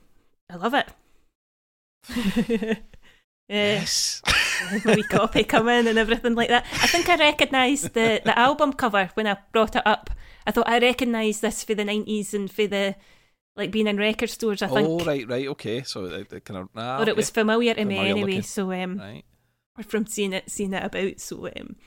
I 0.49 0.57
love 0.57 0.73
it. 0.73 0.89
yes. 3.47 4.21
my 4.85 4.93
wee 4.93 5.03
copy 5.03 5.45
coming 5.45 5.87
and 5.87 5.97
everything 5.97 6.35
like 6.35 6.49
that. 6.49 6.65
I 6.73 6.87
think 6.87 7.07
I 7.07 7.15
recognised 7.15 7.93
the, 7.93 8.21
the 8.25 8.37
album 8.37 8.73
cover 8.73 9.09
when 9.13 9.25
I 9.25 9.37
brought 9.53 9.77
it 9.77 9.87
up. 9.87 10.09
I 10.45 10.51
thought 10.51 10.67
I 10.67 10.79
recognised 10.79 11.41
this 11.41 11.63
for 11.63 11.73
the 11.73 11.85
nineties 11.85 12.33
and 12.33 12.51
for 12.51 12.67
the 12.67 12.97
like 13.55 13.71
being 13.71 13.87
in 13.87 13.95
record 13.95 14.31
stores. 14.31 14.61
I 14.61 14.67
think, 14.67 14.85
Oh 14.85 14.99
right, 15.05 15.25
right, 15.29 15.47
okay. 15.47 15.83
So 15.83 16.07
it, 16.07 16.33
it 16.33 16.43
kind 16.43 16.59
of, 16.59 16.67
ah, 16.75 16.99
or 16.99 17.07
it 17.07 17.15
was 17.15 17.29
familiar 17.29 17.73
to 17.73 17.85
me 17.85 17.99
anyway. 17.99 18.21
looking. 18.21 18.41
So 18.41 18.73
um, 18.73 18.97
right. 18.97 19.23
or 19.77 19.85
from 19.85 20.07
seeing 20.07 20.33
it, 20.33 20.51
seeing 20.51 20.73
it 20.73 20.83
about. 20.83 21.21
So 21.21 21.47
um, 21.47 21.77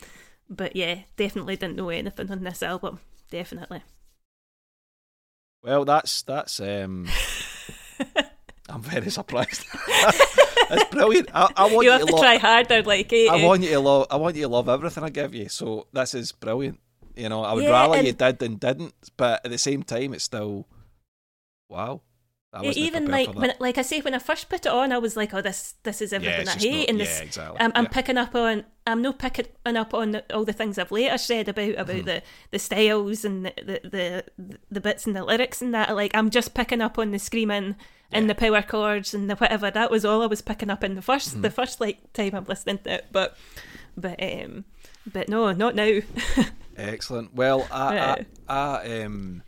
but 0.48 0.76
yeah, 0.76 1.00
definitely 1.16 1.57
didn't 1.57 1.76
know 1.76 1.88
anything 1.90 2.30
on 2.30 2.42
this 2.44 2.62
album. 2.62 3.00
Definitely. 3.30 3.83
Well, 5.62 5.85
that's 5.85 6.22
that's. 6.22 6.61
um 6.61 7.09
I'm 8.68 8.83
very 8.83 9.11
surprised. 9.11 9.66
That's 10.70 10.85
brilliant. 10.90 11.28
I, 11.35 11.52
I 11.54 11.62
want 11.64 11.74
you 11.74 11.83
you, 11.83 11.90
have 11.90 12.07
to 12.07 12.12
love. 12.14 12.22
try 12.22 12.37
harder, 12.38 12.83
like 12.83 13.12
eh, 13.12 13.28
I 13.30 13.44
want 13.44 13.62
you 13.62 13.68
to 13.70 13.80
love. 13.80 14.07
I 14.11 14.16
want 14.16 14.35
you 14.37 14.42
to 14.42 14.48
love 14.48 14.70
everything 14.70 15.04
I 15.04 15.11
give 15.11 15.35
you. 15.35 15.50
So 15.50 15.87
this 15.92 16.14
is 16.14 16.33
brilliant. 16.33 16.80
You 17.14 17.28
know, 17.28 17.42
I 17.44 17.52
would 17.52 17.64
Yeah, 17.64 17.70
rather 17.70 17.98
and- 17.98 18.07
you 18.07 18.14
did 18.14 18.38
than 18.38 18.57
didn't, 18.57 18.94
but 19.18 19.44
at 19.44 19.50
the 19.50 19.59
same 19.59 19.83
time, 19.83 20.14
it's 20.14 20.24
still 20.24 20.66
wow. 21.68 22.00
Even 22.62 23.07
like 23.11 23.35
when, 23.35 23.53
like 23.59 23.79
I 23.79 23.83
say, 23.83 24.01
when 24.01 24.14
I 24.14 24.19
first 24.19 24.49
put 24.49 24.67
it 24.67 24.73
on, 24.73 24.93
I 24.93 24.99
was 24.99 25.17
like, 25.17 25.35
"Oh, 25.35 25.40
this, 25.40 25.75
this 25.83 26.01
is 26.01 26.12
everything 26.12 26.43
it's 26.43 26.57
I 26.57 26.59
hate," 26.59 26.79
not- 26.81 26.88
and 26.90 26.99
yeah, 26.99 27.05
this, 27.05 27.21
exactly. 27.21 27.57
I'm, 27.61 27.73
I'm 27.75 27.85
yeah. 27.85 27.90
picking 27.90 28.17
up 28.19 28.35
on. 28.35 28.64
I'm 28.87 29.01
not 29.03 29.19
picking 29.19 29.47
up 29.67 29.95
on 29.95 30.12
the, 30.12 30.25
all 30.35 30.45
the 30.45 30.53
things 30.53 30.79
I've 30.79 30.93
later 30.93 31.17
said 31.19 31.49
about 31.49 31.71
about 31.75 31.87
Mm-hmm. 31.97 32.07
the, 32.07 32.23
the 32.51 32.59
styles 32.59 33.25
and 33.25 33.47
the, 33.47 33.53
the 33.57 34.25
the 34.38 34.59
the 34.71 34.81
bits 34.81 35.07
and 35.07 35.17
the 35.17 35.25
lyrics 35.25 35.61
and 35.62 35.75
that. 35.75 35.95
Like 35.95 36.12
I'm 36.14 36.31
just 36.31 36.55
picking 36.55 36.81
up 36.81 36.99
on 36.99 37.11
the 37.11 37.19
screaming 37.19 37.77
and 38.12 38.31
the 38.31 38.35
power 38.35 38.62
chords 38.62 39.14
and 39.14 39.29
the 39.29 39.35
whatever. 39.37 39.71
That 39.71 39.90
was 39.90 40.05
all 40.05 40.23
I 40.23 40.27
was 40.27 40.40
picking 40.43 40.71
up 40.71 40.85
in 40.85 40.95
the 40.95 41.01
1st 41.01 41.31
Mm-hmm. 41.31 41.40
the 41.43 41.51
first 41.51 41.81
like 41.81 42.12
time 42.12 42.35
I'm 42.35 42.45
listening 42.45 42.79
to 42.85 42.90
it. 42.95 43.07
But 43.11 43.37
but 43.97 44.23
um 44.23 44.64
but 45.11 45.29
no, 45.29 45.51
not 45.53 45.75
now. 45.75 46.01
Excellent. 46.77 47.35
Well, 47.35 47.67
I, 47.71 47.95
Yeah. 47.95 48.17
I, 48.49 48.55
I 48.57 49.03
um, 49.03 49.43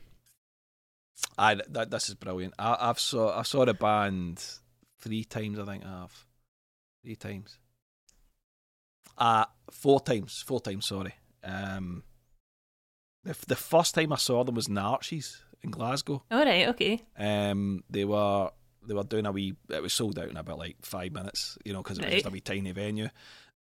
I 1.38 1.54
that 1.68 1.90
this 1.90 2.08
is 2.08 2.14
brilliant. 2.14 2.54
I, 2.58 2.76
I've 2.80 3.00
saw 3.00 3.38
I 3.38 3.42
saw 3.42 3.64
the 3.64 3.74
band 3.74 4.44
three 5.00 5.24
times. 5.24 5.58
I 5.58 5.64
think 5.64 5.84
I 5.84 6.00
have 6.00 6.26
three 7.02 7.16
times. 7.16 7.58
Uh 9.16 9.46
four 9.70 10.00
times. 10.00 10.42
Four 10.46 10.60
times. 10.60 10.86
Sorry. 10.86 11.14
Um, 11.42 12.02
the 13.24 13.36
the 13.46 13.56
first 13.56 13.94
time 13.94 14.12
I 14.12 14.16
saw 14.16 14.44
them 14.44 14.54
was 14.54 14.68
in 14.68 14.78
Archies 14.78 15.42
in 15.62 15.70
Glasgow. 15.70 16.22
All 16.30 16.44
right, 16.44 16.68
okay. 16.68 17.02
Um, 17.18 17.84
they 17.90 18.04
were 18.04 18.50
they 18.86 18.94
were 18.94 19.04
doing 19.04 19.26
a 19.26 19.32
wee. 19.32 19.54
It 19.68 19.82
was 19.82 19.92
sold 19.92 20.18
out 20.18 20.28
in 20.28 20.36
about 20.36 20.58
like 20.58 20.76
five 20.82 21.12
minutes, 21.12 21.58
you 21.64 21.72
know, 21.72 21.82
because 21.82 21.98
it 21.98 22.04
was 22.04 22.14
just 22.14 22.26
a 22.26 22.30
wee 22.30 22.40
tiny 22.40 22.72
venue. 22.72 23.08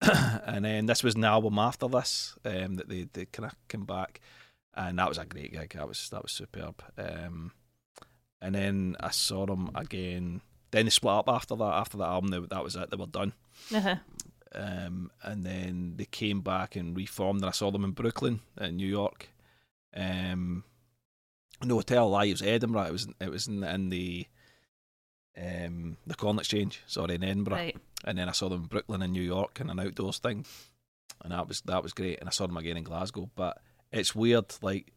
and 0.00 0.64
then 0.64 0.86
this 0.86 1.02
was 1.02 1.14
an 1.14 1.24
album 1.24 1.58
after 1.58 1.86
this 1.88 2.34
um, 2.44 2.76
that 2.76 2.88
they 2.88 3.06
they 3.12 3.26
kind 3.26 3.46
of 3.50 3.68
came 3.68 3.84
back, 3.84 4.20
and 4.74 4.98
that 4.98 5.08
was 5.08 5.18
a 5.18 5.24
great 5.24 5.52
gig. 5.52 5.74
That 5.74 5.88
was 5.88 6.08
that 6.10 6.22
was 6.22 6.32
superb. 6.32 6.82
Um, 6.96 7.52
and 8.40 8.54
then 8.54 8.96
I 9.00 9.10
saw 9.10 9.46
them 9.46 9.70
again. 9.74 10.40
Then 10.70 10.86
they 10.86 10.90
split 10.90 11.14
up 11.14 11.28
after 11.28 11.56
that. 11.56 11.64
After 11.64 11.98
that 11.98 12.08
album, 12.08 12.30
they, 12.30 12.38
that 12.38 12.64
was 12.64 12.76
it. 12.76 12.90
They 12.90 12.96
were 12.96 13.06
done. 13.06 13.32
Uh-huh. 13.74 13.96
Um, 14.54 15.10
and 15.22 15.44
then 15.44 15.94
they 15.96 16.06
came 16.06 16.40
back 16.40 16.76
and 16.76 16.96
reformed. 16.96 17.40
And 17.40 17.48
I 17.48 17.52
saw 17.52 17.70
them 17.70 17.84
in 17.84 17.90
Brooklyn, 17.90 18.40
in 18.60 18.76
New 18.76 18.86
York. 18.86 19.28
Um, 19.94 20.64
no 21.64 21.76
Hotel 21.76 22.08
Lives, 22.08 22.42
Edinburgh. 22.42 22.86
It 22.86 22.92
was 22.92 23.08
it 23.20 23.30
was 23.30 23.48
in, 23.48 23.64
in 23.64 23.90
the 23.90 24.26
um 25.36 25.96
the 26.06 26.14
Corn 26.14 26.38
Exchange, 26.38 26.82
sorry, 26.86 27.16
in 27.16 27.24
Edinburgh. 27.24 27.56
Right. 27.56 27.76
And 28.04 28.16
then 28.16 28.28
I 28.28 28.32
saw 28.32 28.48
them 28.48 28.62
in 28.62 28.68
Brooklyn 28.68 29.02
and 29.02 29.12
New 29.12 29.22
York 29.22 29.60
in 29.60 29.68
an 29.68 29.80
outdoors 29.80 30.18
thing, 30.18 30.46
and 31.22 31.32
that 31.32 31.48
was 31.48 31.60
that 31.62 31.82
was 31.82 31.92
great. 31.92 32.20
And 32.20 32.28
I 32.28 32.32
saw 32.32 32.46
them 32.46 32.56
again 32.56 32.76
in 32.76 32.84
Glasgow. 32.84 33.28
But 33.34 33.58
it's 33.92 34.14
weird, 34.14 34.44
like 34.62 34.92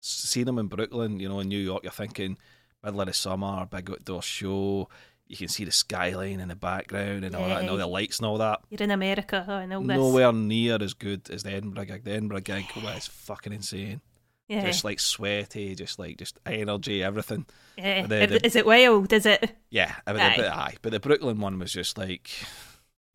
seeing 0.00 0.46
them 0.46 0.58
in 0.58 0.66
Brooklyn. 0.68 1.20
You 1.20 1.28
know, 1.28 1.40
in 1.40 1.48
New 1.48 1.58
York, 1.58 1.82
you're 1.82 1.92
thinking 1.92 2.38
middle 2.82 3.00
of 3.00 3.06
the 3.06 3.12
summer, 3.12 3.66
big 3.70 3.90
outdoor 3.90 4.22
show. 4.22 4.88
You 5.28 5.36
can 5.36 5.48
see 5.48 5.64
the 5.64 5.72
skyline 5.72 6.38
in 6.38 6.48
the 6.48 6.54
background 6.54 7.24
and 7.24 7.34
all 7.34 7.48
that, 7.48 7.62
and 7.62 7.70
all 7.70 7.76
the 7.76 7.86
lights 7.88 8.18
and 8.20 8.26
all 8.26 8.38
that 8.38 8.60
You're 8.70 8.82
in 8.82 8.92
America 8.92 9.44
and 9.60 9.72
all 9.74 9.80
this. 9.80 9.96
nowhere 9.96 10.32
near 10.32 10.78
as 10.80 10.94
good 10.94 11.28
as 11.30 11.42
the 11.42 11.50
Edinburgh 11.50 11.86
gig. 11.86 12.04
The 12.04 12.12
Edinburgh 12.12 12.42
gig 12.42 12.66
was 12.80 13.08
fucking 13.08 13.52
insane. 13.52 14.02
Yeah. 14.46 14.64
Just 14.64 14.84
like 14.84 15.00
sweaty, 15.00 15.74
just 15.74 15.98
like 15.98 16.18
just 16.18 16.38
energy, 16.46 17.02
everything. 17.02 17.44
yeah. 17.76 18.02
the- 18.06 18.26
the- 18.26 18.46
Is 18.46 18.54
it 18.54 18.64
wild? 18.64 19.12
Is 19.12 19.26
it? 19.26 19.56
Yeah, 19.68 19.92
I 20.06 20.12
mean, 20.12 20.22
Aye. 20.22 20.34
But, 20.36 20.46
aye. 20.46 20.74
But 20.82 20.92
the 20.92 21.00
Brooklyn 21.00 21.40
one 21.40 21.58
was 21.58 21.72
just 21.72 21.98
like, 21.98 22.30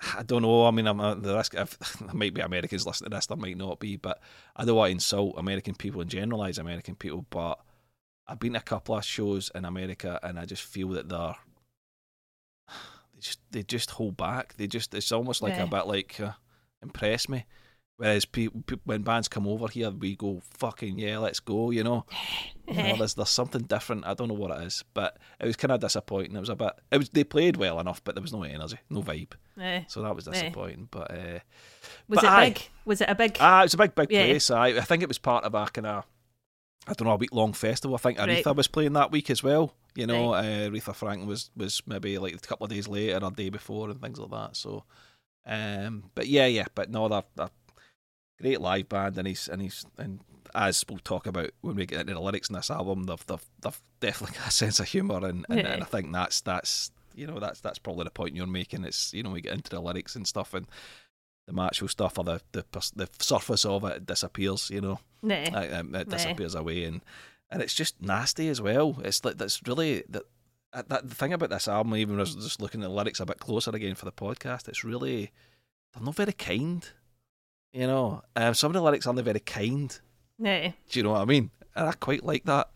I 0.18 0.24
don't 0.24 0.42
know. 0.42 0.66
I 0.66 0.72
mean, 0.72 0.88
I'm 0.88 1.00
uh, 1.00 1.16
the 1.16 1.36
risk. 1.36 1.54
If, 1.56 1.78
there 2.00 2.14
might 2.14 2.34
be 2.34 2.42
Americans 2.42 2.86
listening 2.86 3.12
to 3.12 3.18
this, 3.18 3.28
there 3.28 3.38
might 3.38 3.58
not 3.58 3.80
be. 3.80 3.98
But 3.98 4.22
I 4.56 4.66
don't 4.66 4.76
want 4.76 4.90
to 4.90 4.94
insult 4.94 5.36
American 5.38 5.76
people 5.76 6.02
and 6.02 6.10
generalize 6.10 6.58
American 6.58 6.96
people. 6.96 7.26
But 7.30 7.60
I've 8.28 8.40
been 8.40 8.54
to 8.54 8.60
a 8.60 8.64
couple 8.64 8.96
of 8.98 9.06
shows 9.06 9.52
in 9.54 9.66
America, 9.66 10.20
and 10.24 10.40
I 10.40 10.46
just 10.46 10.64
feel 10.64 10.90
that 10.90 11.10
they're 11.10 11.36
they 13.14 13.20
just 13.20 13.40
they 13.52 13.64
just 13.64 13.92
hold 13.92 14.18
back. 14.18 14.56
They 14.58 14.68
just 14.68 14.94
it's 14.94 15.12
almost 15.12 15.42
like 15.42 15.56
Yeah. 15.56 15.64
a 15.64 15.68
bit 15.68 15.88
like 15.88 16.20
uh, 16.20 16.32
impress 16.82 17.30
me. 17.30 17.46
Whereas 18.02 18.26
people, 18.26 18.64
when 18.86 19.04
bands 19.04 19.28
come 19.28 19.46
over 19.46 19.68
here, 19.68 19.92
we 19.92 20.16
go 20.16 20.42
fucking 20.58 20.98
yeah, 20.98 21.20
let's 21.20 21.40
go. 21.40 21.70
You 21.70 21.84
know, 21.84 22.06
you 22.68 22.74
know, 22.74 22.96
there's 22.98 23.14
there's 23.14 23.30
something 23.30 23.62
different. 23.62 24.08
I 24.08 24.16
don't 24.16 24.28
know 24.28 24.34
what 24.34 24.50
it 24.60 24.64
is, 24.66 24.84
but 24.96 25.18
it 25.40 25.46
was 25.46 25.56
kind 25.56 25.72
of 25.72 25.82
disappointing. 25.82 26.36
It 26.36 26.40
was 26.40 26.50
a 26.50 26.56
bit. 26.56 26.72
It 26.92 26.98
was 26.98 27.10
they 27.10 27.24
played 27.24 27.58
well 27.58 27.80
enough, 27.80 28.04
but 28.04 28.16
there 28.16 28.24
was 28.24 28.34
no 28.34 28.42
energy, 28.42 28.78
no 28.90 29.04
vibe. 29.04 29.34
Eh. 29.60 29.84
So 29.88 30.02
that 30.02 30.16
was 30.16 30.28
Eh. 30.28 30.32
disappointing. 30.32 30.88
But 30.90 31.12
uh, 31.12 31.40
Was 32.08 32.16
But 32.18 32.24
it 32.24 32.30
aye. 32.32 32.50
big? 32.50 32.70
Was 32.86 33.02
it 33.02 33.10
a 33.10 33.14
big? 33.14 33.38
ah, 33.40 33.60
it 33.60 33.64
was 33.66 33.74
a 33.76 33.78
big, 33.78 33.94
big 33.94 34.12
Yeah. 34.12 34.26
place. 34.26 34.50
I 34.50 34.68
I 34.70 34.82
think 34.82 35.04
it 35.04 35.08
was 35.08 35.20
part 35.20 35.44
of 35.44 35.54
a 35.54 35.66
kind 35.68 35.86
of 35.86 36.04
I 36.88 36.94
don't 36.94 37.06
know 37.08 37.14
a 37.14 37.18
week 37.18 37.34
long 37.36 37.54
festival. 37.54 37.94
I 37.94 38.00
think 38.00 38.18
Right. 38.18 38.44
Aretha 38.44 38.56
was 38.56 38.68
playing 38.68 38.94
that 38.94 39.12
week 39.12 39.30
as 39.30 39.44
well. 39.44 39.76
You 39.94 40.08
know, 40.08 40.34
uh, 40.34 40.42
Aretha 40.42 40.96
Franklin 40.96 41.28
was 41.30 41.52
was 41.56 41.84
maybe 41.86 42.18
like 42.18 42.34
a 42.34 42.40
couple 42.40 42.66
of 42.66 42.72
days 42.72 42.88
later 42.88 43.24
or 43.24 43.30
day 43.30 43.50
before 43.50 43.92
and 43.92 44.02
things 44.02 44.18
like 44.18 44.32
that. 44.32 44.56
So, 44.56 44.86
um, 45.46 46.10
but 46.16 46.28
yeah, 46.28 46.46
yeah, 46.48 46.66
but 46.76 46.90
no, 46.90 47.08
they're, 47.08 47.24
they're 47.36 47.50
great 48.42 48.62
live 48.62 48.90
band, 48.90 49.18
and 49.18 49.28
he's 49.28 49.48
and 49.48 49.62
he's 49.62 49.86
and 49.98 50.22
as 50.54 50.84
we'll 50.90 51.00
talk 51.00 51.28
about 51.28 51.52
when 51.62 51.76
we 51.76 51.86
get 51.86 52.02
into 52.02 52.14
the 52.14 52.20
lyrics 52.20 52.50
in 52.50 52.56
this 52.56 52.70
album, 52.72 53.04
they've 53.04 53.26
they've, 53.28 53.46
they've 53.62 53.82
definitely 54.00 54.38
got 54.38 54.48
a 54.48 54.52
sense 54.52 54.80
of 54.80 54.88
humour, 54.88 55.26
and, 55.26 55.46
and, 55.50 55.60
and 55.60 55.82
I 55.84 55.86
think 55.86 56.12
that's 56.12 56.42
that's 56.42 56.92
you 57.16 57.28
know 57.28 57.40
that's 57.40 57.62
that's 57.62 57.80
probably 57.80 58.04
the 58.06 58.10
point 58.12 58.36
you're 58.36 58.48
making. 58.48 58.84
It's 58.86 59.14
you 59.14 59.24
know 59.24 59.30
we 59.32 59.42
get 59.42 59.54
into 59.54 59.70
the 59.72 59.82
lyrics 59.82 60.16
and 60.16 60.28
stuff 60.28 60.54
and. 60.54 60.68
The 61.48 61.54
macho 61.54 61.88
stuff 61.88 62.20
or 62.20 62.24
the, 62.24 62.40
the 62.52 62.64
the 62.96 63.10
surface 63.20 63.66
of 63.66 63.84
it 63.86 64.06
disappears, 64.06 64.70
you 64.70 64.80
know 64.80 65.00
Nah. 65.24 65.34
it, 65.34 65.74
um, 65.74 65.96
it 65.96 66.08
Nah. 66.08 66.16
disappears 66.16 66.54
away, 66.54 66.84
and 66.84 67.02
and 67.50 67.64
it's 67.64 67.74
just 67.74 68.00
nasty 68.00 68.48
as 68.48 68.62
well. 68.62 68.98
It's 69.04 69.26
like 69.26 69.40
that's 69.40 69.60
really 69.66 70.04
that. 70.10 70.22
That 70.88 71.10
the 71.10 71.16
thing 71.16 71.34
about 71.34 71.50
this 71.50 71.68
album, 71.68 71.96
even 71.96 72.20
as 72.20 72.36
just 72.36 72.62
looking 72.62 72.84
at 72.84 72.90
the 72.90 72.94
lyrics 72.94 73.20
a 73.20 73.26
bit 73.26 73.40
closer 73.40 73.72
again 73.72 73.96
for 73.96 74.06
the 74.06 74.12
podcast, 74.12 74.70
it's 74.70 74.84
really 74.84 75.32
they're 75.96 76.04
not 76.04 76.16
very 76.16 76.32
kind. 76.32 76.88
You 77.74 77.88
know, 77.88 78.22
um, 78.36 78.54
some 78.54 78.70
of 78.70 78.74
the 78.74 78.82
lyrics 78.82 79.08
aren't 79.08 79.20
very 79.22 79.40
kind. 79.40 79.98
Nah. 80.38 80.70
Do 80.90 81.00
you 81.00 81.04
know 81.04 81.12
what 81.12 81.22
I 81.22 81.26
mean? 81.26 81.52
And 81.76 81.88
I 81.88 81.94
quite 81.94 82.24
like 82.24 82.44
that. 82.46 82.70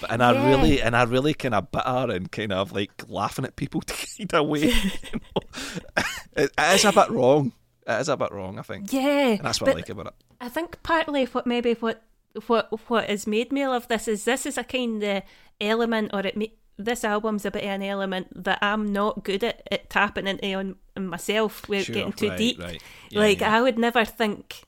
But, 0.00 0.12
and 0.12 0.22
I 0.22 0.50
really, 0.50 0.80
and 0.80 0.96
I 0.96 1.04
really 1.04 1.34
kind 1.34 1.54
of 1.54 1.70
bitter 1.70 2.12
and 2.12 2.30
kind 2.30 2.52
of 2.52 2.72
like 2.72 3.04
laughing 3.08 3.44
at 3.44 3.56
people 3.56 3.82
kind 3.86 4.34
of 4.34 4.46
way. 4.46 4.68
You 4.68 4.72
know? 4.72 5.62
it, 6.36 6.50
it 6.58 6.74
is 6.74 6.84
a 6.84 6.92
bit 6.92 7.10
wrong. 7.10 7.52
It 7.86 8.00
is 8.00 8.08
a 8.08 8.16
bit 8.16 8.32
wrong, 8.32 8.58
I 8.58 8.62
think. 8.62 8.92
Yeah. 8.92 9.28
And 9.28 9.40
that's 9.40 9.60
what 9.60 9.70
I 9.70 9.74
like 9.74 9.88
about 9.88 10.08
it. 10.08 10.14
I 10.40 10.48
think 10.48 10.82
partly 10.82 11.24
what 11.26 11.46
maybe 11.46 11.74
what 11.74 12.02
what 12.46 12.68
what 12.88 13.08
has 13.08 13.26
made 13.26 13.52
me 13.52 13.66
love 13.66 13.86
this 13.88 14.08
is 14.08 14.24
this 14.24 14.44
is 14.44 14.58
a 14.58 14.64
kind 14.64 15.02
of 15.02 15.22
element 15.60 16.10
or 16.12 16.20
it 16.20 16.36
this 16.76 17.04
album's 17.04 17.44
a 17.44 17.50
bit 17.50 17.62
of 17.62 17.70
an 17.70 17.82
element 17.82 18.44
that 18.44 18.58
I'm 18.60 18.92
not 18.92 19.24
good 19.24 19.44
at, 19.44 19.66
at 19.70 19.90
tapping 19.90 20.26
into 20.26 20.52
on, 20.54 20.76
myself 20.96 21.68
without 21.68 21.84
Sure, 21.86 21.94
getting 21.94 22.12
too 22.12 22.28
right, 22.28 22.38
deep. 22.38 22.58
right. 22.60 22.82
Yeah, 23.10 23.18
like 23.20 23.40
yeah. 23.40 23.56
I 23.56 23.60
would 23.62 23.78
never 23.78 24.04
think 24.04 24.62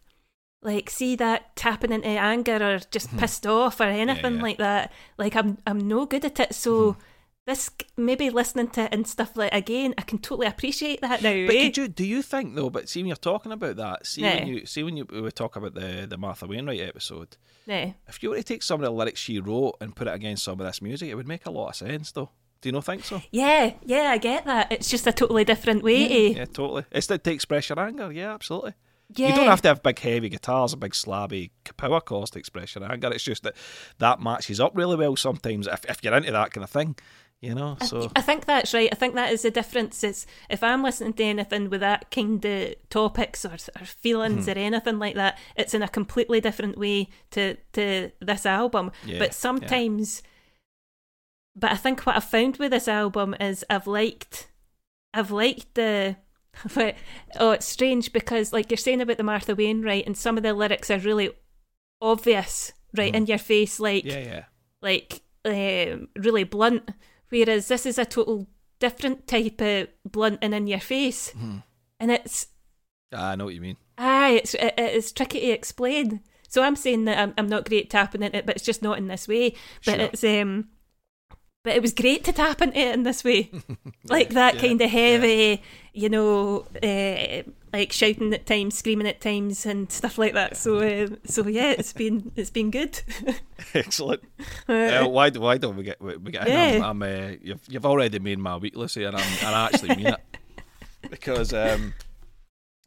like 0.63 0.91
see 0.91 1.15
that 1.17 1.55
tapping 1.55 1.93
into 1.93 2.09
anger 2.09 2.57
or 2.75 2.79
just 2.91 3.17
pissed 3.19 3.47
off 3.47 3.81
or 3.81 3.85
anything 3.85 4.37
yeah. 4.37 4.43
like 4.43 4.59
that. 4.59 4.93
Like 5.19 5.37
I'm 5.37 5.59
I'm 5.67 5.87
no 5.87 6.07
good 6.07 6.25
at 6.25 6.41
it. 6.41 6.55
So 6.55 6.93
Mm-hmm. 6.93 7.01
this 7.47 7.71
maybe 7.97 8.29
listening 8.31 8.69
to 8.71 8.83
it 8.85 8.93
and 8.93 9.07
stuff 9.07 9.37
like 9.37 9.55
again, 9.55 9.95
I 9.97 10.03
can 10.03 10.19
totally 10.19 10.49
appreciate 10.49 11.01
that 11.03 11.23
now. 11.23 11.47
But 11.47 11.55
eh? 11.55 11.65
could 11.67 11.77
you, 11.77 11.89
do 11.89 12.05
you 12.05 12.21
think 12.23 12.57
though? 12.57 12.71
But 12.71 12.89
see 12.89 13.01
when 13.01 13.07
you're 13.07 13.17
talking 13.17 13.53
about 13.53 13.77
that, 13.77 14.07
see 14.07 14.23
when 14.23 14.49
you 14.49 14.67
see 14.67 14.83
when 14.83 14.97
you 14.97 15.05
we 15.05 15.31
talk 15.31 15.55
about 15.55 15.75
the 15.75 16.07
the 16.09 16.19
Martha 16.19 16.47
Wainwright 16.47 16.81
episode. 16.81 17.37
Yeah. 17.67 17.93
If 18.09 18.23
you 18.23 18.31
were 18.31 18.37
to 18.37 18.43
take 18.43 18.63
some 18.63 18.81
of 18.81 18.85
the 18.85 18.91
lyrics 18.91 19.21
she 19.21 19.39
wrote 19.39 19.77
and 19.81 19.95
put 19.95 20.07
it 20.09 20.15
against 20.15 20.43
some 20.45 20.61
of 20.61 20.67
this 20.67 20.83
music, 20.83 21.09
it 21.09 21.15
would 21.15 21.29
make 21.29 21.47
a 21.47 21.51
lot 21.51 21.69
of 21.69 21.77
sense, 21.77 22.13
though. 22.13 22.31
Do 22.67 22.71
you 22.71 22.73
not 22.73 22.85
think 22.85 23.05
so? 23.05 23.23
Yeah, 23.31 23.75
yeah, 23.85 24.11
I 24.11 24.19
get 24.19 24.45
that. 24.47 24.73
It's 24.73 24.91
just 24.91 25.07
a 25.07 25.13
totally 25.13 25.45
different 25.45 25.85
way 25.85 26.09
to 26.09 26.39
Yeah, 26.39 26.45
totally. 26.47 26.85
It's 26.91 27.07
to, 27.07 27.21
express 27.31 27.69
your 27.69 27.79
anger. 27.79 28.11
Yeah, 28.11 28.35
absolutely. 28.35 28.75
yeah. 29.15 29.29
You 29.29 29.37
don't 29.37 29.47
have 29.47 29.63
to 29.63 29.69
have 29.69 29.85
big, 29.85 30.01
heavy 30.01 30.29
guitars 30.31 30.73
and 30.73 30.81
big, 30.81 30.91
slabby 30.91 31.51
power 31.77 32.01
chords 32.01 32.35
expression 32.35 32.41
express 32.41 32.75
your 32.83 32.93
anger. 32.93 33.13
It's 33.15 33.23
just 33.23 33.45
that 33.45 33.55
that 33.99 34.21
matches 34.21 34.59
up 34.59 34.73
really 34.75 34.97
well 34.97 35.15
sometimes 35.15 35.69
if, 35.69 35.85
if 35.89 36.03
you're 36.03 36.13
into 36.17 36.33
that 36.33 36.51
kind 36.53 36.65
of 36.65 36.71
thing, 36.71 36.97
you 37.41 37.55
know. 37.55 37.77
So 37.85 38.11
I 38.17 38.21
think 38.21 38.47
that's 38.47 38.75
right. 38.75 38.89
I 38.91 38.97
think 38.97 39.15
that 39.15 39.33
is 39.33 39.43
the 39.43 39.53
difference. 39.53 40.03
Is 40.03 40.27
if 40.51 40.65
I'm 40.65 40.83
listening 40.83 41.13
to 41.13 41.23
anything 41.23 41.71
with 41.71 41.83
that 41.83 42.11
kind 42.11 42.45
of 42.45 42.75
topics 42.91 43.45
or, 43.45 43.53
or 43.81 43.85
feelings 43.87 44.49
Mm-hmm. 44.49 44.59
or 44.59 44.61
anything 44.61 44.99
like 44.99 45.15
that, 45.15 45.39
it's 45.55 45.73
in 45.73 45.83
a 45.85 45.89
completely 45.89 46.41
different 46.41 46.77
way 46.77 47.11
to 47.31 47.57
to 47.75 48.11
this 48.21 48.45
album. 48.45 48.91
Yeah, 49.05 49.21
but 49.21 49.35
sometimes, 49.35 50.25
but 51.57 51.73
I 51.73 51.77
think 51.77 52.03
what 52.07 52.15
I've 52.17 52.25
found 52.25 52.59
with 52.59 52.71
this 52.71 52.87
album 52.89 53.35
is 53.41 53.65
I've 53.71 53.87
liked, 53.87 54.49
I've 55.15 55.31
liked 55.31 55.75
the. 55.75 56.17
But, 56.75 56.95
oh, 57.39 57.51
it's 57.51 57.67
strange 57.67 58.13
because 58.15 58.51
like 58.53 58.71
you're 58.71 58.79
saying 58.79 59.01
about 59.03 59.19
the 59.19 59.23
Martha 59.23 59.55
Wainwright, 59.55 60.07
and 60.07 60.17
some 60.17 60.37
of 60.39 60.43
the 60.43 60.55
lyrics 60.55 60.91
are 60.91 60.99
really 60.99 61.31
obvious, 62.01 62.73
right 62.97 63.15
in 63.15 63.27
your 63.27 63.39
face, 63.39 63.79
like 63.81 64.05
yeah, 64.05 64.19
yeah, 64.19 64.45
like 64.83 65.21
um, 65.45 66.09
really 66.17 66.45
blunt, 66.45 66.91
whereas 67.29 67.69
this 67.69 67.87
is 67.87 67.99
a 67.99 68.05
total 68.05 68.47
different 68.79 69.27
type 69.27 69.61
of 69.61 69.89
blunt 70.11 70.39
and 70.43 70.55
in 70.55 70.67
your 70.67 70.81
face, 70.81 71.31
Mm-hmm. 71.37 71.59
and 72.01 72.11
it's 72.11 72.49
Ah, 73.15 73.31
I 73.33 73.35
know 73.37 73.45
what 73.45 73.55
you 73.55 73.61
mean. 73.61 73.77
ah, 73.99 74.29
it's 74.31 74.55
it, 74.55 74.75
it's 74.79 75.13
tricky 75.13 75.41
to 75.41 75.47
explain. 75.49 76.21
So 76.49 76.63
I'm 76.63 76.77
saying 76.77 77.05
that 77.05 77.19
I'm 77.19 77.35
I'm 77.39 77.49
not 77.49 77.69
great 77.69 77.91
tapping 77.91 78.23
into 78.23 78.39
it, 78.39 78.47
but 78.47 78.57
it's 78.57 78.65
just 78.65 78.83
not 78.83 78.99
in 78.99 79.09
this 79.09 79.29
way. 79.29 79.55
But 79.85 79.97
Sure. 79.97 80.01
it's 80.07 80.25
um, 80.25 80.69
but 81.67 81.75
it 81.75 81.83
was 81.83 81.93
great 81.93 82.23
to 82.23 82.33
tap 82.33 82.63
into 82.63 82.79
it 82.79 82.95
in 82.95 83.03
this 83.03 83.25
way, 83.25 83.51
like 84.09 84.29
that 84.31 84.55
yeah, 84.55 84.61
kind 84.61 84.81
of 84.81 84.89
heavy, 84.89 85.61
you 85.93 86.09
know, 86.09 86.65
uh, 86.81 87.43
like 87.73 87.91
shouting 87.91 88.33
at 88.33 88.47
times, 88.47 88.79
screaming 88.79 89.09
at 89.09 89.21
times, 89.21 89.67
and 89.67 89.91
stuff 89.91 90.17
like 90.17 90.33
that. 90.35 90.57
So 90.57 90.79
um, 90.79 91.19
so 91.25 91.49
yeah, 91.49 91.75
it's 91.77 91.93
been 91.93 92.31
it's 92.37 92.51
been 92.51 92.71
good. 92.71 93.03
Excellent. 93.75 94.23
Uh, 94.69 95.07
why 95.09 95.29
do 95.31 95.41
why 95.41 95.59
don't 95.59 95.77
we 95.77 95.83
get 95.83 96.01
we 96.01 96.31
get 96.31 96.47
in? 96.47 96.53
I'm, 96.53 96.79
Yeah. 96.79 96.89
I'm 96.89 97.03
uh, 97.03 97.37
you've 97.43 97.61
you've 97.67 97.87
already 97.87 98.21
made 98.21 98.39
my 98.39 98.57
week, 98.57 98.77
Lucy, 98.77 99.03
and 99.03 99.17
I'm 99.17 99.27
and 99.45 99.55
I 99.55 99.67
actually 99.67 99.97
mean 99.97 100.07
it 100.07 100.21
because 101.11 101.53
um. 101.53 101.95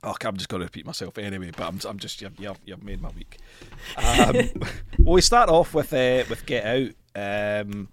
Oh, 0.01 0.15
I'm 0.23 0.37
just 0.37 0.47
going 0.47 0.61
to 0.61 0.65
repeat 0.65 0.85
myself 0.85 1.17
anyway, 1.17 1.51
but 1.51 1.67
I'm, 1.67 1.77
I'm 1.85 1.99
just 1.99 2.21
you've, 2.21 2.39
you've, 2.39 2.57
you've 2.63 2.81
made 2.81 3.01
my 3.01 3.09
week. 3.09 3.37
Um, 3.97 4.33
well, 4.99 5.15
we 5.15 5.19
start 5.19 5.49
off 5.49 5.73
with 5.73 5.91
uh, 5.91 6.23
with 6.29 6.45
Get 6.45 6.65
Out. 6.65 7.65
Um, 7.65 7.89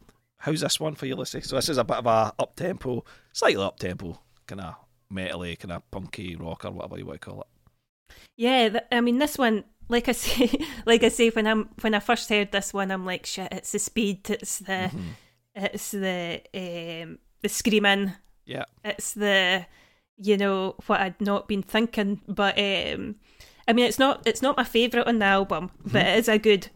how's 0.46 0.60
this 0.62 0.80
one 0.80 0.94
for 0.94 1.06
you, 1.06 1.16
Lucy? 1.16 1.40
So 1.42 1.56
this 1.56 1.68
is 1.68 1.76
a 1.78 1.84
bit 1.84 1.96
of 1.98 2.06
a 2.06 2.32
up 2.38 2.56
tempo, 2.56 3.04
slightly 3.32 3.62
up 3.62 3.78
tempo, 3.78 4.18
kind 4.46 4.60
of 4.62 4.74
metally, 5.12 5.58
kind 5.58 5.72
of 5.72 5.90
punky 5.90 6.36
rock 6.36 6.64
or 6.64 6.70
whatever 6.70 6.96
you 6.98 7.04
want 7.06 7.20
to 7.20 7.30
call 7.30 7.40
it. 7.42 8.14
Yeah, 8.36 8.68
th- 8.68 8.84
I 8.92 9.00
mean 9.00 9.18
this 9.18 9.36
one, 9.36 9.64
like 9.88 10.08
I 10.08 10.12
say, 10.24 10.50
like 10.86 11.02
I 11.02 11.08
say, 11.08 11.30
when 11.30 11.46
I'm 11.46 11.68
when 11.82 11.94
I 11.94 12.00
first 12.00 12.28
heard 12.28 12.52
this 12.52 12.72
one, 12.72 12.90
I'm 12.90 13.04
like, 13.04 13.26
shit, 13.26 13.52
it's 13.52 13.72
the 13.72 13.78
speed, 13.78 14.30
it's 14.30 14.58
the, 14.60 14.90
Mhm. 14.92 15.02
it's 15.54 15.90
the, 15.90 16.42
um, 16.54 17.18
the 17.42 17.48
screaming, 17.48 18.12
Yeah, 18.44 18.64
it's 18.84 19.12
the, 19.14 19.66
you 20.16 20.36
know, 20.36 20.76
what 20.86 21.00
I'd 21.00 21.20
not 21.20 21.48
been 21.48 21.62
thinking. 21.62 22.20
But 22.28 22.58
um, 22.58 23.16
I 23.68 23.72
mean, 23.72 23.86
it's 23.86 23.98
not, 23.98 24.26
it's 24.26 24.42
not 24.42 24.56
my 24.56 24.64
favourite 24.64 25.06
on 25.08 25.18
the 25.18 25.24
album, 25.26 25.70
but 25.84 25.92
Mm-hmm. 26.04 26.08
it 26.08 26.18
is 26.18 26.28
a 26.28 26.38
good 26.38 26.68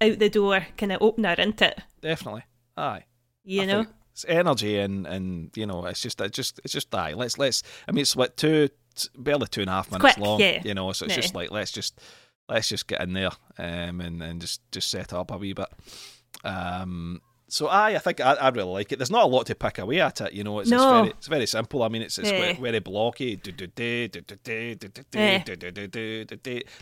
out 0.00 0.18
the 0.18 0.28
door 0.28 0.66
kind 0.76 0.92
of 0.92 1.00
opener, 1.00 1.34
isn't 1.38 1.62
it? 1.62 1.80
definitely. 2.02 2.42
Aye. 2.76 3.04
You 3.44 3.62
I 3.62 3.64
know, 3.66 3.86
it's 4.12 4.24
energy 4.28 4.78
and 4.78 5.06
and 5.06 5.50
you 5.56 5.66
know 5.66 5.84
it's 5.86 6.00
just 6.00 6.20
it's 6.20 6.34
just 6.36 6.60
it's 6.64 6.72
just 6.72 6.90
die. 6.90 7.12
Let's 7.14 7.36
let's. 7.38 7.62
I 7.88 7.92
mean, 7.92 8.02
it's 8.02 8.16
what 8.16 8.36
two 8.36 8.68
barely 9.18 9.46
two 9.48 9.60
and 9.62 9.70
a 9.70 9.72
half 9.74 9.90
minutes 9.90 10.14
quick, 10.14 10.18
long. 10.24 10.40
yeah. 10.40 10.62
You 10.64 10.74
know, 10.74 10.92
so 10.92 11.04
it's 11.06 11.14
Yeah. 11.16 11.20
just 11.20 11.34
like 11.34 11.50
let's 11.50 11.70
just 11.72 12.00
let's 12.48 12.68
just 12.68 12.86
get 12.86 13.00
in 13.00 13.12
there 13.14 13.30
um 13.58 14.00
and 14.00 14.22
and 14.22 14.40
just 14.40 14.60
just 14.72 14.88
set 14.90 15.12
up 15.12 15.30
a 15.30 15.36
wee 15.38 15.52
bit. 15.52 15.68
Um. 16.44 17.20
So 17.48 17.66
I 17.68 17.94
I 17.94 17.98
think 17.98 18.20
I, 18.20 18.32
I 18.34 18.48
really 18.48 18.70
like 18.72 18.90
it. 18.92 18.98
There's 18.98 19.10
not 19.10 19.24
a 19.24 19.26
lot 19.26 19.46
to 19.46 19.54
pick 19.54 19.78
away 19.78 20.00
at 20.00 20.20
it. 20.22 20.32
You 20.32 20.42
know, 20.44 20.58
it's, 20.60 20.70
No. 20.70 20.76
it's 20.76 20.86
very 20.96 21.10
it's 21.10 21.26
very 21.28 21.46
simple. 21.46 21.82
I 21.82 21.88
mean, 21.88 22.02
it's 22.02 22.18
it's 22.18 22.30
Yeah. 22.30 22.54
very, 22.54 22.78
blocky. 22.80 23.36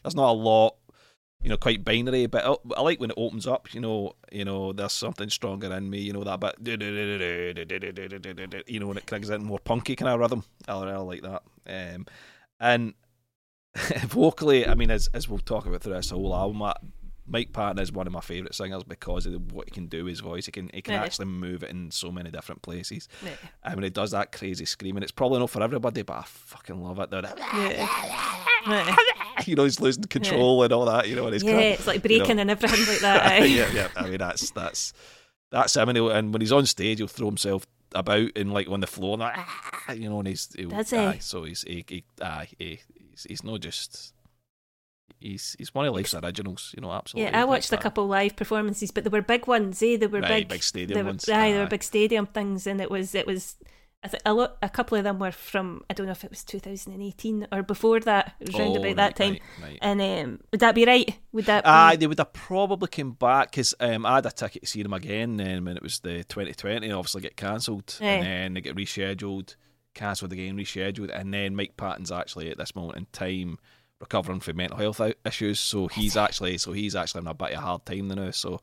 There's 0.02 0.14
not 0.14 0.30
a 0.30 0.32
lot 0.32 0.76
you 1.42 1.48
know, 1.50 1.56
quite 1.56 1.84
binary. 1.84 2.26
But 2.26 2.44
I, 2.46 2.54
I 2.76 2.80
like 2.82 3.00
when 3.00 3.10
it 3.10 3.16
opens 3.18 3.46
up. 3.46 3.72
You 3.74 3.80
know, 3.80 4.14
you 4.30 4.44
know, 4.44 4.72
there's 4.72 4.92
something 4.92 5.28
stronger 5.30 5.72
in 5.72 5.88
me. 5.90 5.98
You 6.00 6.12
know 6.12 6.24
that 6.24 6.40
bit. 6.40 6.54
You 8.68 8.80
know, 8.80 8.86
when 8.86 8.96
it 8.96 9.06
brings 9.06 9.30
in 9.30 9.44
more 9.44 9.58
punky 9.58 9.96
kind 9.96 10.10
of 10.12 10.20
rhythm. 10.20 10.44
I 10.68 10.84
really 10.84 11.04
like 11.04 11.22
that. 11.22 11.42
Um, 11.94 12.06
and 12.60 12.94
vocally, 14.06 14.66
I 14.66 14.74
mean, 14.74 14.90
as 14.90 15.08
as 15.14 15.28
we'll 15.28 15.38
talk 15.38 15.66
about 15.66 15.82
through 15.82 15.94
this 15.94 16.10
whole 16.10 16.34
album, 16.34 16.62
I, 16.62 16.74
Mike 17.26 17.52
Patton 17.52 17.78
is 17.78 17.92
one 17.92 18.06
of 18.06 18.12
my 18.12 18.20
favourite 18.20 18.54
singers 18.54 18.82
because 18.84 19.26
of 19.26 19.52
what 19.52 19.66
he 19.66 19.70
can 19.70 19.86
do 19.86 20.04
with 20.04 20.12
his 20.12 20.20
voice. 20.20 20.46
He 20.46 20.52
can 20.52 20.70
he 20.74 20.82
can 20.82 20.94
Yeah. 20.94 21.02
actually 21.04 21.26
move 21.26 21.62
it 21.62 21.70
in 21.70 21.90
so 21.90 22.10
many 22.12 22.30
different 22.30 22.62
places. 22.62 23.08
Yeah. 23.24 23.30
I 23.64 23.74
mean, 23.74 23.84
he 23.84 23.90
does 23.90 24.10
that 24.10 24.32
crazy 24.32 24.64
screaming. 24.64 25.02
It's 25.02 25.12
probably 25.12 25.38
not 25.38 25.50
for 25.50 25.62
everybody, 25.62 26.02
but 26.02 26.18
I 26.18 26.22
fucking 26.26 26.82
love 26.82 26.98
it. 26.98 27.08
Yeah. 28.66 29.14
you 29.46 29.54
know, 29.56 29.64
he's 29.64 29.80
losing 29.80 30.04
control 30.04 30.62
and 30.62 30.72
all 30.72 30.84
that. 30.86 31.08
You 31.08 31.16
know, 31.16 31.24
and 31.26 31.32
he's 31.34 31.42
yeah, 31.44 31.52
kind 31.52 31.64
it's 31.64 31.86
like 31.86 32.02
breaking 32.02 32.38
and 32.38 32.50
everything 32.50 32.86
like 32.86 33.00
that. 33.00 33.26
aye. 33.32 33.44
yeah, 33.44 33.70
yeah. 33.72 33.88
I 33.96 34.08
mean, 34.08 34.18
that's 34.18 34.50
that's 34.50 34.92
that's 35.50 35.76
him. 35.76 35.88
And, 35.88 35.98
and 35.98 36.32
when 36.32 36.40
he's 36.40 36.52
on 36.52 36.66
stage, 36.66 36.98
he'll 36.98 37.06
throw 37.08 37.26
himself 37.26 37.66
about 37.94 38.30
and 38.36 38.52
like 38.52 38.68
on 38.68 38.80
the 38.80 38.86
floor, 38.86 39.14
and 39.14 39.20
like, 39.20 39.34
"Ah," 39.36 39.92
you 39.92 40.08
know, 40.08 40.18
and 40.18 40.28
he's 40.28 40.48
he'll, 40.56 40.70
Does 40.70 40.90
he? 40.90 40.96
aye, 40.96 41.18
so 41.20 41.44
he's 41.44 41.62
he, 41.62 41.84
he 41.88 42.04
aye, 42.22 42.48
he, 42.58 42.80
he's 43.10 43.26
he's 43.28 43.44
not 43.44 43.60
just. 43.60 44.12
He's 45.20 45.54
he's 45.56 45.72
one 45.72 45.86
of 45.86 45.94
life's 45.94 46.14
originals, 46.14 46.72
you 46.76 46.80
know. 46.82 46.90
Absolutely. 46.90 47.30
Yeah, 47.30 47.40
I 47.42 47.44
watched 47.44 47.70
a 47.70 47.74
Like 47.74 47.80
that. 47.80 47.82
couple 47.84 48.08
live 48.08 48.34
performances, 48.34 48.90
but 48.90 49.04
they 49.04 49.10
were 49.10 49.22
big 49.22 49.46
ones. 49.46 49.80
Eh, 49.80 49.96
they 49.96 50.08
were 50.08 50.20
Right, 50.20 50.28
big, 50.40 50.48
big 50.48 50.62
stadium 50.64 50.96
they 50.98 51.02
were, 51.02 51.10
ones, 51.10 51.28
Aye, 51.28 51.52
they 51.52 51.58
were 51.58 51.66
big 51.66 51.84
stadium 51.84 52.26
things, 52.26 52.66
and 52.66 52.80
it 52.80 52.90
was 52.90 53.14
it 53.14 53.24
was. 53.26 53.54
I 54.04 54.08
think 54.08 54.22
a 54.26 54.34
lot, 54.34 54.56
a 54.62 54.68
couple 54.68 54.98
of 54.98 55.04
them 55.04 55.18
were 55.20 55.30
from. 55.30 55.84
I 55.88 55.94
don't 55.94 56.06
know 56.06 56.12
if 56.12 56.24
it 56.24 56.30
was 56.30 56.42
2018 56.44 57.46
or 57.52 57.62
before 57.62 58.00
that. 58.00 58.34
It 58.40 58.48
was 58.48 58.58
round 58.58 58.70
Oh, 58.70 58.74
about 58.74 58.84
right, 58.84 58.96
that 58.96 59.16
time. 59.16 59.32
right, 59.32 59.42
right. 59.62 59.78
And 59.80 60.00
um, 60.02 60.40
would 60.50 60.60
that 60.60 60.74
be 60.74 60.84
right? 60.84 61.16
Would 61.32 61.46
that? 61.46 61.62
Be, 61.64 61.68
Aye, 61.70 61.96
they 61.96 62.06
would 62.08 62.18
have 62.18 62.32
probably 62.32 62.88
come 62.88 63.12
back 63.12 63.50
because 63.52 63.74
um, 63.78 64.04
I 64.04 64.16
had 64.16 64.26
a 64.26 64.30
ticket 64.32 64.62
to 64.62 64.68
see 64.68 64.82
them 64.82 64.92
again 64.92 65.40
um, 65.40 65.66
when 65.66 65.76
it 65.76 65.82
was 65.82 66.00
the 66.00 66.24
2020. 66.24 66.90
Obviously, 66.90 67.20
get 67.22 67.36
cancelled 67.36 67.96
Aye. 68.00 68.04
and 68.06 68.26
then 68.26 68.54
they 68.54 68.60
get 68.60 68.74
rescheduled, 68.76 69.54
cancelled 69.94 70.32
again, 70.32 70.56
rescheduled, 70.56 71.10
and 71.16 71.32
then 71.32 71.54
Mike 71.54 71.76
Patton's 71.76 72.10
actually 72.10 72.50
at 72.50 72.58
this 72.58 72.74
moment 72.74 72.98
in 72.98 73.06
time 73.12 73.58
recovering 74.00 74.40
from 74.40 74.56
mental 74.56 74.78
health 74.78 75.00
issues. 75.24 75.60
So 75.60 75.86
he's 75.86 76.16
actually 76.16 76.58
so 76.58 76.72
he's 76.72 76.96
actually 76.96 77.20
having 77.20 77.30
a 77.30 77.34
bit 77.34 77.52
of 77.52 77.58
a 77.58 77.66
hard 77.66 77.86
time 77.86 78.08
now. 78.08 78.32
So 78.32 78.60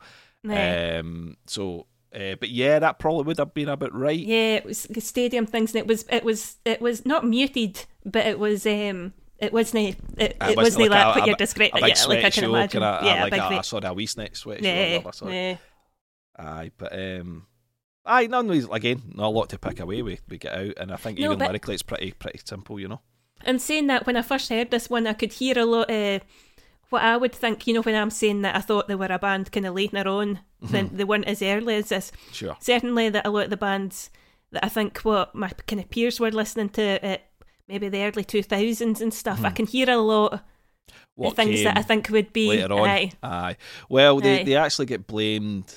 Aye. 0.49 0.97
um, 0.97 1.37
so 1.47 1.85
uh, 2.15 2.35
but 2.39 2.49
yeah, 2.49 2.79
that 2.79 2.99
probably 2.99 3.23
would 3.23 3.37
have 3.37 3.53
been 3.53 3.69
a 3.69 3.77
bit 3.77 3.93
right. 3.93 4.19
yeah, 4.19 4.55
it 4.55 4.65
was 4.65 4.83
the 4.83 5.01
stadium 5.01 5.45
things, 5.45 5.71
and 5.73 5.79
it 5.79 5.87
was 5.87 6.05
it 6.09 6.23
was 6.23 6.57
it 6.65 6.81
was 6.81 7.05
not 7.05 7.25
muted, 7.25 7.85
but 8.05 8.25
it 8.25 8.39
was 8.39 8.65
um. 8.65 9.13
It 9.37 9.53
wasn't. 9.53 9.95
It, 10.17 10.35
it 10.41 10.57
wasn't 10.57 10.89
like 10.89 11.01
a- 11.01 11.07
what 11.07 11.23
a 11.23 11.25
you're. 11.27 11.35
A 11.35 11.37
big 11.57 11.71
Yeah, 11.73 12.05
like 12.07 12.25
I 12.25 12.29
can 12.29 12.31
show, 12.31 12.49
imagine. 12.49 12.81
yeah, 12.81 13.21
like 13.23 13.31
big. 13.31 13.39
a, 13.39 13.47
va- 13.49 13.63
sorry, 13.63 13.85
a 13.85 13.93
wee 13.93 14.05
sweat 14.05 14.35
sweat 14.35 14.61
yeah, 14.61 14.99
yeah. 15.31 15.55
Aye, 16.37 16.71
but 16.77 16.93
um, 16.93 17.45
aye, 18.05 18.27
none 18.27 18.47
these 18.47 18.67
again, 18.69 19.01
not 19.15 19.27
a 19.27 19.29
lot 19.29 19.49
to 19.49 19.57
pick 19.59 19.79
away. 19.79 20.01
We 20.01 20.19
we 20.27 20.37
get 20.37 20.53
out, 20.53 20.73
and 20.77 20.91
I 20.91 20.95
think 20.97 21.19
No, 21.19 21.27
even 21.27 21.39
but- 21.39 21.47
lyrically, 21.49 21.73
it's 21.75 21.83
pretty 21.83 22.11
pretty 22.11 22.39
simple, 22.43 22.79
you 22.79 22.87
know. 22.89 23.01
And 23.45 23.61
saying 23.61 23.87
that, 23.87 24.05
when 24.05 24.17
I 24.17 24.21
first 24.21 24.49
heard 24.49 24.69
this 24.71 24.89
one, 24.89 25.07
I 25.07 25.13
could 25.13 25.31
hear 25.31 25.57
a 25.57 25.63
lot 25.65 25.89
of 25.89 26.21
what 26.89 27.03
I 27.03 27.17
would 27.17 27.33
think, 27.33 27.67
you 27.67 27.73
know, 27.73 27.81
when 27.81 27.95
I'm 27.95 28.09
saying 28.09 28.41
that 28.41 28.55
I 28.55 28.61
thought 28.61 28.87
they 28.87 28.95
were 28.95 29.05
a 29.09 29.19
band 29.19 29.51
kind 29.51 29.65
of 29.65 29.75
later 29.75 30.07
on, 30.07 30.39
then 30.61 30.89
they 30.93 31.03
weren't 31.03 31.25
as 31.27 31.41
early 31.41 31.75
as 31.75 31.89
this. 31.89 32.11
Sure. 32.31 32.57
Certainly, 32.59 33.09
that 33.09 33.25
a 33.27 33.29
lot 33.29 33.45
of 33.45 33.49
the 33.49 33.57
bands 33.57 34.09
that 34.51 34.65
I 34.65 34.69
think 34.69 34.99
what 34.99 35.33
my 35.35 35.49
kind 35.67 35.79
of 35.81 35.89
peers 35.89 36.19
were 36.19 36.31
listening 36.31 36.69
to 36.69 37.05
at 37.05 37.21
maybe 37.67 37.87
the 37.89 38.01
early 38.03 38.23
2000s 38.23 38.99
and 39.01 39.13
stuff, 39.13 39.43
I 39.45 39.51
can 39.51 39.67
hear 39.67 39.89
a 39.89 39.97
lot 39.97 40.33
of 40.33 40.39
What 41.15 41.35
things 41.35 41.63
that 41.63 41.77
I 41.77 41.83
think 41.83 42.09
would 42.09 42.33
be. 42.33 42.49
later 42.49 42.73
on? 42.73 42.87
aye. 42.89 43.11
Aye. 43.21 43.57
Well, 43.89 44.19
they 44.19 44.39
Aye. 44.39 44.43
they 44.43 44.55
actually 44.55 44.87
get 44.87 45.05
blamed. 45.07 45.73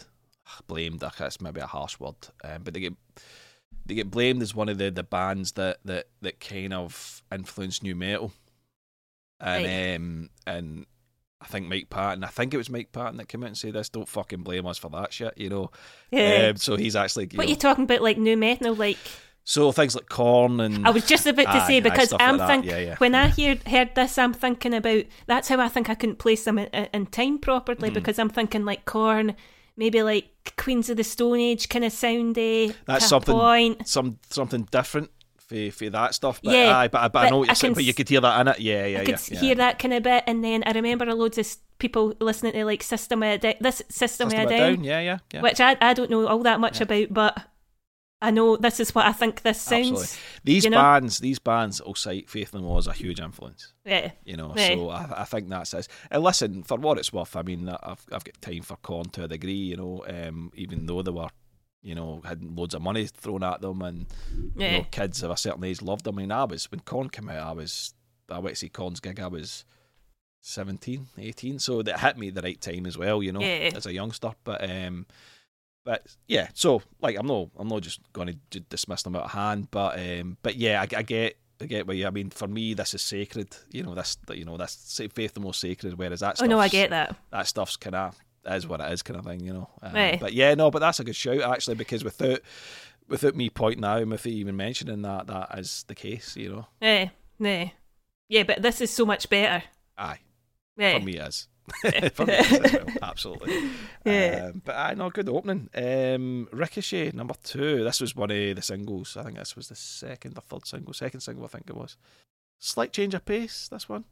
Blamed. 0.66 1.02
okay, 1.02 1.14
That's 1.24 1.40
maybe 1.40 1.60
a 1.60 1.66
harsh 1.66 1.98
word, 2.00 2.14
um, 2.44 2.62
but 2.62 2.72
they 2.74 2.80
get 2.80 2.94
they 3.84 3.94
get 3.94 4.10
blamed 4.10 4.42
as 4.42 4.54
one 4.54 4.68
of 4.68 4.78
the, 4.78 4.90
the 4.90 5.02
bands 5.02 5.52
that, 5.52 5.78
that, 5.84 6.06
that 6.20 6.38
kind 6.40 6.72
of 6.72 7.22
influenced 7.32 7.82
new 7.82 7.96
metal, 7.96 8.32
and 9.40 9.64
Right. 9.64 9.94
um 9.96 10.30
and. 10.46 10.86
I 11.42 11.46
think 11.46 11.68
Mike 11.68 11.90
Patton. 11.90 12.22
I 12.24 12.28
think 12.28 12.54
it 12.54 12.56
was 12.56 12.70
Mike 12.70 12.92
Patton 12.92 13.16
that 13.16 13.28
came 13.28 13.42
out 13.42 13.48
and 13.48 13.58
said 13.58 13.72
this. 13.74 13.88
Don't 13.88 14.08
fucking 14.08 14.42
blame 14.42 14.66
us 14.66 14.78
for 14.78 14.88
that 14.90 15.12
shit, 15.12 15.36
you 15.36 15.50
know. 15.50 15.70
Yeah. 16.10 16.50
Um, 16.50 16.56
so 16.56 16.76
he's 16.76 16.94
actually. 16.96 17.28
You 17.32 17.36
what 17.38 17.44
know, 17.46 17.50
you 17.50 17.56
talking 17.56 17.84
about, 17.84 18.00
like 18.00 18.16
new 18.18 18.36
metal? 18.36 18.74
Like 18.74 18.98
so 19.44 19.72
things 19.72 19.96
like 19.96 20.08
Korn 20.08 20.60
and 20.60 20.86
I 20.86 20.90
was 20.90 21.04
just 21.04 21.26
about 21.26 21.42
to 21.46 21.48
Aye, 21.50 21.66
say 21.66 21.80
because 21.80 22.14
I'm 22.20 22.36
like 22.36 22.48
thinking 22.48 22.70
Yeah, 22.70 22.78
yeah. 22.78 22.96
when 22.98 23.14
I 23.16 23.26
hear 23.28 23.58
heard 23.66 23.94
this, 23.96 24.16
I'm 24.16 24.32
thinking 24.32 24.72
about 24.72 25.04
that's 25.26 25.48
how 25.48 25.58
I 25.60 25.68
think 25.68 25.90
I 25.90 25.96
couldn't 25.96 26.20
place 26.20 26.44
them 26.44 26.58
in, 26.58 26.68
in 26.94 27.06
time 27.06 27.38
properly 27.38 27.88
Hmm. 27.88 27.94
because 27.94 28.20
I'm 28.20 28.28
thinking 28.28 28.64
like 28.64 28.84
Korn, 28.84 29.34
maybe 29.76 30.02
like 30.04 30.54
Queens 30.56 30.88
of 30.90 30.96
the 30.96 31.02
Stone 31.02 31.40
Age 31.40 31.68
kind 31.68 31.84
of 31.84 31.92
soundy. 31.92 32.72
That's 32.84 33.08
something- 33.08 33.34
Point. 33.34 33.88
some 33.88 34.20
something 34.30 34.68
different 34.70 35.10
for 35.52 35.84
for 35.84 35.90
that 35.90 36.14
stuff. 36.14 36.40
But 36.42 36.54
Yeah, 36.54 36.76
aye, 36.76 36.88
but, 36.88 37.12
but, 37.12 37.26
I 37.26 37.30
know 37.30 37.38
what 37.38 37.48
you're 37.48 37.54
saying. 37.54 37.74
But 37.74 37.84
you 37.84 37.94
could 37.94 38.08
hear 38.08 38.20
that 38.20 38.40
in 38.40 38.48
it. 38.48 38.60
Yeah, 38.60 38.86
yeah, 38.86 38.98
I 38.98 39.02
yeah. 39.02 39.04
could 39.04 39.30
yeah. 39.30 39.40
hear 39.40 39.54
that 39.56 39.78
kind 39.78 39.94
of 39.94 40.02
bit, 40.02 40.24
and 40.26 40.42
then 40.44 40.62
I 40.64 40.72
remember 40.72 41.06
loads 41.06 41.38
of 41.38 41.56
people 41.78 42.14
listening 42.20 42.52
to 42.52 42.64
like 42.64 42.82
System 42.82 43.22
of 43.22 43.28
a 43.28 43.38
Down, 43.38 43.54
this 43.60 43.82
System, 43.88 44.28
System 44.28 44.28
of 44.28 44.32
of 44.32 44.38
a 44.50 44.54
a 44.54 44.58
Down, 44.58 44.74
Down. 44.76 44.84
Yeah, 44.84 45.00
yeah, 45.00 45.18
yeah. 45.32 45.42
which 45.42 45.60
I 45.60 45.76
I 45.80 45.94
don't 45.94 46.10
know 46.10 46.26
all 46.26 46.42
that 46.42 46.60
much 46.60 46.78
Yeah. 46.78 46.84
about, 46.84 47.06
but 47.12 47.46
I 48.22 48.30
know 48.30 48.56
this 48.56 48.78
is 48.78 48.94
what 48.94 49.04
I 49.04 49.12
think 49.12 49.42
this 49.42 49.60
sounds. 49.60 49.90
Absolutely. 49.90 50.16
These 50.44 50.64
you 50.64 50.70
know? 50.70 50.76
bands, 50.76 51.18
these 51.18 51.40
bands, 51.40 51.82
will 51.82 51.96
cite 51.96 52.30
Faith 52.30 52.54
and 52.54 52.62
More 52.62 52.78
as 52.78 52.86
a 52.86 52.92
huge 52.92 53.18
influence. 53.18 53.72
Yeah, 53.84 54.12
You 54.24 54.36
know, 54.36 54.50
Right. 54.50 54.78
so 54.78 54.90
I, 54.90 55.22
I 55.22 55.24
think 55.24 55.48
that 55.48 55.66
says. 55.66 55.88
And 56.08 56.22
listen, 56.22 56.62
for 56.62 56.76
what 56.76 56.98
it's 56.98 57.12
worth, 57.12 57.34
I 57.34 57.42
mean, 57.42 57.68
I've 57.68 58.06
I've 58.12 58.22
got 58.22 58.40
time 58.40 58.62
for 58.62 58.76
Korn 58.76 59.06
to 59.10 59.24
a 59.24 59.28
degree. 59.28 59.52
You 59.54 59.76
know, 59.76 60.04
um, 60.08 60.52
even 60.54 60.86
though 60.86 61.02
they 61.02 61.10
were, 61.10 61.30
you 61.82 61.94
know, 61.94 62.20
had 62.24 62.42
loads 62.44 62.74
of 62.74 62.82
money 62.82 63.06
thrown 63.06 63.42
at 63.42 63.60
them, 63.60 63.82
and 63.82 64.06
you 64.56 64.70
know, 64.70 64.86
kids 64.90 65.22
of 65.22 65.30
a 65.30 65.36
certain 65.36 65.64
age 65.64 65.82
loved 65.82 66.04
them. 66.04 66.18
I 66.18 66.22
mean, 66.22 66.32
I 66.32 66.44
was 66.44 66.70
when 66.70 66.80
Korn 66.80 67.08
came 67.10 67.28
out, 67.28 67.46
I 67.46 67.52
was 67.52 67.94
I 68.30 68.38
went 68.38 68.56
to 68.56 68.60
see 68.60 68.68
Korn's 68.68 69.00
gig. 69.00 69.20
I 69.20 69.26
was 69.26 69.64
17, 70.40 71.06
18, 71.18 71.58
so 71.58 71.82
that 71.82 72.00
hit 72.00 72.16
me 72.18 72.28
at 72.28 72.34
the 72.34 72.42
right 72.42 72.60
time 72.60 72.86
as 72.86 72.98
well. 72.98 73.22
You 73.22 73.32
know, 73.32 73.40
Yeah. 73.40 73.70
as 73.74 73.86
a 73.86 73.92
youngster, 73.92 74.32
but 74.44 74.68
um. 74.68 75.06
But 75.84 76.06
yeah, 76.28 76.46
so 76.54 76.80
like 77.00 77.16
I'm 77.18 77.26
not 77.26 77.48
I'm 77.56 77.66
not 77.66 77.82
just 77.82 78.00
going 78.12 78.38
to 78.50 78.60
dismiss 78.60 79.02
them 79.02 79.16
out 79.16 79.24
of 79.24 79.30
hand, 79.32 79.66
but 79.72 79.98
um, 79.98 80.36
but 80.40 80.54
yeah, 80.54 80.80
I, 80.80 80.82
I 80.98 81.02
get 81.02 81.36
I 81.60 81.66
get 81.66 81.88
what 81.88 81.96
you. 81.96 82.06
I 82.06 82.10
mean, 82.10 82.30
for 82.30 82.46
me, 82.46 82.74
this 82.74 82.94
is 82.94 83.02
sacred. 83.02 83.56
You 83.72 83.82
know, 83.82 83.92
this 83.96 84.16
you 84.32 84.44
know 84.44 84.56
that's 84.56 85.00
faith 85.12 85.34
the 85.34 85.40
most 85.40 85.58
sacred. 85.60 85.98
Whereas 85.98 86.20
that 86.20 86.40
oh 86.40 86.46
no, 86.46 86.60
I 86.60 86.68
get 86.68 86.90
that. 86.90 87.16
that 87.32 87.48
stuff's 87.48 87.76
kind 87.76 87.96
of 87.96 88.16
is 88.46 88.66
what 88.66 88.80
it 88.80 88.92
is, 88.92 89.02
kind 89.02 89.18
of 89.18 89.24
thing. 89.26 89.40
You 89.40 89.52
know. 89.52 89.70
Um, 89.82 89.94
Right. 89.94 90.20
But 90.20 90.32
yeah, 90.32 90.54
no, 90.54 90.70
but 90.70 90.80
that's 90.80 91.00
a 91.00 91.04
good 91.04 91.16
shout 91.16 91.40
actually 91.40 91.76
because 91.76 92.04
without 92.04 92.40
without 93.08 93.36
me 93.36 93.50
pointing 93.50 93.84
out, 93.84 94.06
without 94.06 94.26
even 94.26 94.56
mentioning 94.56 95.02
that, 95.02 95.26
that 95.26 95.58
is 95.58 95.84
the 95.88 95.94
case. 95.94 96.36
You 96.36 96.50
know. 96.50 96.66
Yeah, 96.80 97.08
yeah, 97.38 97.68
yeah, 98.28 98.42
but 98.44 98.62
this 98.62 98.80
is 98.80 98.90
so 98.90 99.04
much 99.06 99.28
better. 99.28 99.64
Aye, 99.98 100.18
Yeah, 100.76 100.98
for 100.98 101.04
me 101.04 101.16
it 101.18 101.28
is. 101.28 101.48
for 102.14 102.26
me, 102.26 102.32
it 102.34 102.52
is 102.52 102.58
as 102.60 102.72
well. 102.72 102.86
absolutely. 103.02 103.70
Yeah. 104.04 104.50
Um, 104.52 104.62
but 104.64 104.74
I 104.74 104.94
know 104.94 105.10
good 105.10 105.28
opening. 105.28 105.68
Um, 105.74 106.48
Ricochet 106.52 107.12
number 107.12 107.34
two. 107.44 107.84
This 107.84 108.00
was 108.00 108.16
one 108.16 108.32
of 108.32 108.56
the 108.56 108.62
singles. 108.62 109.16
I 109.16 109.22
think 109.22 109.38
this 109.38 109.54
was 109.54 109.68
the 109.68 109.76
second 109.76 110.36
or 110.36 110.40
third 110.40 110.66
single. 110.66 110.92
Second 110.92 111.20
single, 111.20 111.44
I 111.44 111.48
think 111.48 111.70
it 111.70 111.76
was. 111.76 111.96
Slight 112.58 112.92
change 112.92 113.14
of 113.14 113.24
pace. 113.24 113.68
This 113.68 113.88
one. 113.88 114.04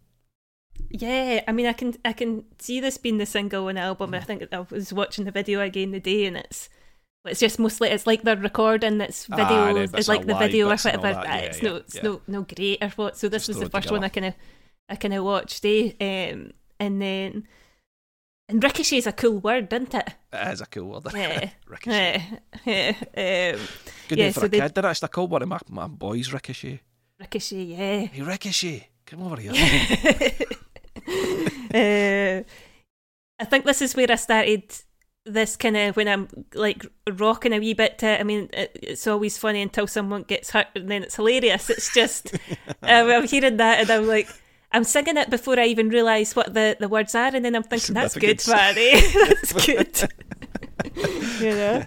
Yeah, 0.91 1.43
I 1.47 1.53
mean, 1.53 1.67
I 1.67 1.73
can 1.73 1.95
I 2.05 2.13
can 2.13 2.45
see 2.59 2.81
this 2.81 2.97
being 2.99 3.19
the 3.19 3.27
single 3.27 3.67
the 3.67 3.79
album. 3.79 4.15
I 4.15 4.21
think 4.21 4.45
I 4.53 4.61
was 4.71 4.93
watching 4.93 5.25
the 5.25 5.31
video 5.31 5.61
again 5.61 5.91
the 5.91 6.01
day, 6.01 6.27
and 6.27 6.37
it's 6.37 6.69
it's 7.25 7.41
just 7.41 7.59
mostly 7.59 7.91
it's 7.91 8.07
like 8.07 8.23
they're 8.23 8.37
recording. 8.37 9.01
It's 9.01 9.29
Ah, 9.31 9.37
video. 9.37 9.67
and 9.67 9.77
then 9.77 9.99
it's 9.99 10.09
like 10.09 10.27
the 10.27 10.33
live 10.33 10.41
video 10.43 10.69
or 10.69 10.73
and 10.73 10.81
whatever. 10.81 11.15
Ah, 11.17 11.23
yeah, 11.25 11.37
it's 11.39 11.63
yeah, 11.63 11.69
no, 11.69 11.77
it's 11.77 11.95
yeah. 11.97 12.03
no, 12.03 12.21
no 12.27 12.43
great 12.43 12.83
or 12.83 12.89
what. 12.91 13.17
So 13.17 13.29
this 13.29 13.47
Just 13.47 13.59
was 13.61 13.69
the 13.69 13.71
first 13.71 13.91
one 13.91 14.05
I 14.05 14.09
kind 14.09 14.27
of, 14.27 14.35
I 14.89 14.97
kind 14.97 15.15
of 15.15 15.25
watched. 15.25 15.65
Eh? 15.65 15.93
Um, 16.01 16.53
and 16.79 17.03
then, 17.03 17.47
and 18.49 18.65
ricochet 18.65 18.97
is 18.97 19.07
a 19.07 19.13
cool 19.13 19.39
word, 19.39 19.73
isn't 19.73 19.95
it? 19.95 20.09
It 20.33 20.53
is 20.53 20.61
a 20.63 20.67
cool 20.67 20.89
word. 21.03 21.13
Yeah. 21.15 21.51
Ricochet. 21.69 22.23
Eh, 22.67 22.93
eh, 23.15 23.53
um, 23.53 23.61
Good 24.09 24.19
yeah, 24.19 24.25
name 24.25 24.33
for 24.33 24.41
so 24.41 24.47
a 24.47 24.49
kid. 24.49 24.75
Did 24.75 24.85
I 24.85 24.91
actually 24.91 25.09
call 25.11 25.29
one 25.29 25.43
of 25.43 25.49
my, 25.49 25.59
my 25.69 25.87
boys 25.89 26.33
Ricochet? 26.33 26.81
ricochet, 27.21 27.63
yeah. 27.65 27.77
Hey, 28.07 28.23
Ricochet, 28.23 28.89
come 29.05 29.23
over 29.25 29.37
here. 29.41 29.53
uh, 30.97 32.43
I 33.41 33.45
think 33.45 33.65
this 33.65 33.81
is 33.81 33.97
where 33.97 34.11
I 34.11 34.17
started 34.17 34.75
this 35.27 35.57
kind 35.57 35.77
of 35.77 35.97
when 35.97 36.09
I'm 36.09 36.29
like 36.55 36.85
rocking 37.11 37.53
a 37.53 37.59
wee 37.59 37.75
bit 37.75 37.99
to. 37.99 38.21
I 38.21 38.23
mean, 38.23 38.49
it, 38.53 38.79
it's 38.83 39.07
always 39.07 39.39
funny 39.39 39.63
until 39.63 39.87
someone 39.87 40.23
gets 40.23 40.51
hurt, 40.51 40.67
and 40.75 40.91
then 40.91 41.03
it's 41.03 41.17
hilarious. 41.17 41.71
It's 41.71 41.93
just 41.95 42.35
um, 42.83 43.09
I'm 43.11 43.27
hearing 43.27 43.57
that, 43.59 43.81
and 43.81 43.91
I'm 43.91 44.07
like. 44.07 44.29
I'm 44.73 44.85
singing 44.85 45.17
it 45.17 45.31
before 45.31 45.59
I 45.59 45.65
even 45.65 45.89
realise 45.89 46.37
what 46.37 46.55
the, 46.55 46.77
the 46.79 46.89
words 46.89 47.13
are, 47.17 47.35
and 47.35 47.45
then 47.45 47.57
I'm 47.57 47.65
thinking, 47.65 47.93
that's 47.93 48.17
good. 48.17 48.41
Manny. 48.47 49.01
that's 49.15 49.67
good. 49.67 50.09
you 51.41 51.51
know? 51.51 51.85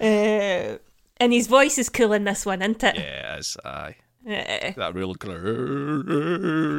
Uh, 0.00 0.78
and 1.18 1.32
his 1.34 1.48
voice 1.48 1.76
is 1.76 1.90
cool 1.90 2.14
in 2.14 2.24
this 2.24 2.46
one, 2.46 2.62
isn't 2.62 2.82
it? 2.82 2.96
Yes. 2.96 3.58
Aye. 3.62 3.96
Uh, 4.26 4.72
That 4.76 4.92
real 4.94 5.14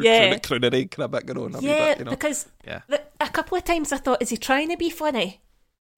Yeah. 0.03 0.37
croonery 0.39 0.89
kind 0.89 1.05
of 1.05 1.11
bit 1.11 1.25
going 1.25 1.55
on. 1.55 1.61
yeah, 1.63 1.89
bit, 1.89 1.99
you 1.99 2.05
know? 2.05 2.11
because 2.11 2.47
Yeah. 2.65 2.81
the, 2.87 3.01
a 3.19 3.29
couple 3.29 3.57
of 3.57 3.63
times 3.63 3.91
I 3.91 3.97
thought, 3.97 4.21
is 4.21 4.29
he 4.29 4.37
trying 4.37 4.69
to 4.69 4.77
be 4.77 4.89
funny? 4.89 5.41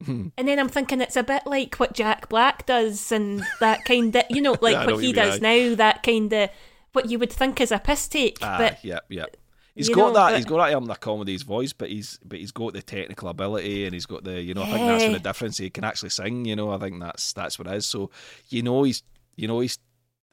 Hmm. 0.06 0.28
And 0.38 0.48
then 0.48 0.60
I'm 0.60 0.70
thinking 0.70 1.02
it's 1.02 1.16
a 1.16 1.24
bit 1.24 1.44
like 1.48 1.76
what 1.78 1.94
Jack 1.94 2.30
Black 2.30 2.66
does 2.66 3.12
and 3.12 3.44
that 3.60 3.84
kind 3.86 4.16
of, 4.16 4.24
you 4.30 4.42
know, 4.42 4.56
like 4.62 4.74
know 4.76 4.86
what 4.86 4.96
what 4.96 5.02
he 5.04 5.08
mean, 5.08 5.16
does 5.16 5.42
now, 5.42 5.76
that 5.76 6.04
kind 6.04 6.32
of, 6.34 6.50
what 6.94 7.10
you 7.10 7.18
would 7.20 7.32
think 7.34 7.60
is 7.62 7.72
a 7.72 7.80
piss 7.80 8.08
take. 8.08 8.42
Aye, 8.44 8.58
but 8.58 8.86
yep, 8.86 9.06
yep. 9.10 9.36
He's 9.76 9.90
got 9.90 10.08
know, 10.08 10.14
that. 10.14 10.30
but- 10.32 10.36
He's 10.38 10.46
got 10.46 10.58
that 10.66 10.72
element 10.72 10.92
of 10.92 11.00
comedy's 11.00 11.44
voice, 11.44 11.72
but 11.74 11.90
he's 11.90 12.20
but 12.26 12.40
he's 12.40 12.52
got 12.52 12.74
the 12.74 12.82
technical 12.82 13.30
ability, 13.30 13.86
and 13.86 13.94
he's 13.94 14.08
got 14.08 14.24
the 14.24 14.42
you 14.42 14.56
know. 14.56 14.64
I 14.64 14.72
think 14.72 14.86
that's 14.88 15.04
Yeah. 15.04 15.12
the 15.14 15.20
difference. 15.20 15.58
He 15.60 15.70
can 15.70 15.84
actually 15.84 16.10
sing. 16.10 16.46
You 16.46 16.56
know, 16.56 16.72
I 16.72 16.80
think 16.80 17.00
that's 17.00 17.34
that's 17.34 17.60
what 17.60 17.68
it 17.68 17.76
is. 17.76 17.86
So 17.86 18.10
you 18.50 18.64
know, 18.64 18.82
he's 18.84 19.04
you 19.36 19.48
know 19.48 19.60
he's 19.60 19.78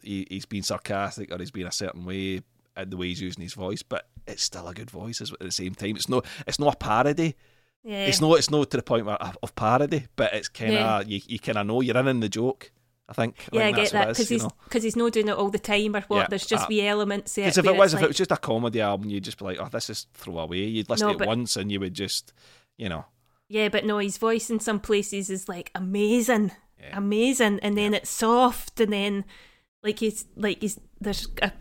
he, 0.04 0.26
he's 0.30 0.46
been 0.46 0.62
sarcastic 0.62 1.32
or 1.32 1.38
he's 1.38 1.50
been 1.50 1.66
a 1.66 1.72
certain 1.72 2.04
way 2.04 2.40
in 2.76 2.90
the 2.90 2.96
way 2.96 3.08
he's 3.08 3.20
using 3.20 3.42
his 3.42 3.54
voice, 3.54 3.82
but 3.82 4.06
it's 4.26 4.42
still 4.42 4.66
a 4.68 4.74
good 4.74 4.90
voice 4.90 5.20
at 5.20 5.28
the 5.38 5.50
same 5.52 5.74
time. 5.74 5.96
It's 5.96 6.08
no 6.08 6.22
it's 6.46 6.58
not 6.58 6.74
a 6.74 6.76
parody. 6.76 7.34
yeah. 7.82 8.06
It's 8.06 8.20
not 8.20 8.38
it's 8.38 8.50
not 8.50 8.70
to 8.70 8.76
the 8.78 8.82
point 8.82 9.06
where, 9.06 9.16
of 9.16 9.54
parody, 9.54 10.06
but 10.16 10.32
it's 10.34 10.48
kind 10.48 10.72
of 10.72 10.78
Yeah. 10.78 11.00
you, 11.16 11.20
you 11.26 11.38
kind 11.38 11.58
of 11.58 11.66
know 11.66 11.80
you're 11.80 11.96
in 11.96 12.08
in 12.08 12.20
the 12.20 12.28
joke. 12.28 12.70
I 13.06 13.12
think. 13.12 13.36
I 13.52 13.56
yeah, 13.56 13.66
I 13.66 13.72
get 13.72 13.92
that 13.92 14.08
because 14.08 14.30
he's 14.30 14.46
because 14.64 14.82
he's 14.82 14.96
not 14.96 15.12
doing 15.12 15.28
it 15.28 15.36
all 15.36 15.50
the 15.50 15.58
time 15.58 15.94
or 15.94 16.00
what. 16.08 16.16
Yeah, 16.20 16.26
There's 16.30 16.46
just 16.46 16.64
uh, 16.64 16.66
wee 16.70 16.86
elements. 16.86 17.34
Because 17.34 17.58
if 17.58 17.66
it 17.66 17.76
was, 17.76 17.92
it's 17.92 18.00
if 18.00 18.04
it 18.04 18.08
was 18.08 18.16
just 18.16 18.32
a 18.32 18.36
comedy 18.38 18.80
album, 18.80 19.10
you'd 19.10 19.24
just 19.24 19.36
be 19.38 19.44
like, 19.44 19.58
"Oh, 19.60 19.68
this 19.70 19.90
is 19.90 20.06
throwaway." 20.14 20.60
You'd 20.64 20.88
listen 20.88 21.08
No, 21.08 21.12
to 21.12 21.16
it 21.16 21.18
but- 21.18 21.28
once 21.28 21.56
and 21.58 21.70
you 21.70 21.80
would 21.80 21.92
just, 21.92 22.32
you 22.78 22.88
know, 22.88 23.04
yeah, 23.50 23.68
but 23.68 23.84
no, 23.84 23.98
his 23.98 24.16
voice 24.16 24.48
in 24.48 24.58
some 24.58 24.80
places 24.80 25.28
is 25.28 25.50
like 25.50 25.70
amazing, 25.74 26.52
Yeah. 26.80 26.96
amazing, 26.96 27.60
and 27.60 27.76
then 27.76 27.92
it's 27.92 28.08
soft, 28.08 28.80
and 28.80 28.90
then 28.90 29.26
like 29.84 29.98
he's 29.98 30.24
like 30.36 30.60
he's 30.62 30.80
there's 31.00 31.28
a 31.42 31.52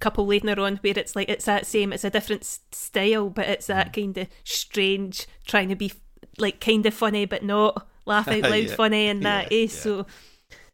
couple 0.00 0.26
later 0.26 0.60
on 0.60 0.76
where 0.78 0.96
it's 0.96 1.14
like 1.16 1.28
it's 1.28 1.44
that 1.46 1.66
same, 1.66 1.92
it's 1.92 2.04
a 2.04 2.10
different 2.10 2.44
style, 2.72 3.28
but 3.30 3.48
it's 3.48 3.66
that 3.66 3.88
Mm. 3.88 3.94
kind 3.94 4.18
of 4.18 4.28
strange, 4.44 5.26
trying 5.46 5.68
to 5.68 5.76
be 5.76 5.92
like 6.38 6.60
kind 6.60 6.86
of 6.86 6.94
funny 6.94 7.26
but 7.26 7.42
not 7.44 7.86
laugh 8.06 8.28
out 8.28 8.42
loud 8.50 8.54
Yeah. 8.68 8.74
funny 8.74 9.08
and 9.08 9.22
that. 9.24 9.50
Yeah, 9.52 9.58
eh? 9.58 9.60
yeah. 9.62 9.68
So, 9.68 10.06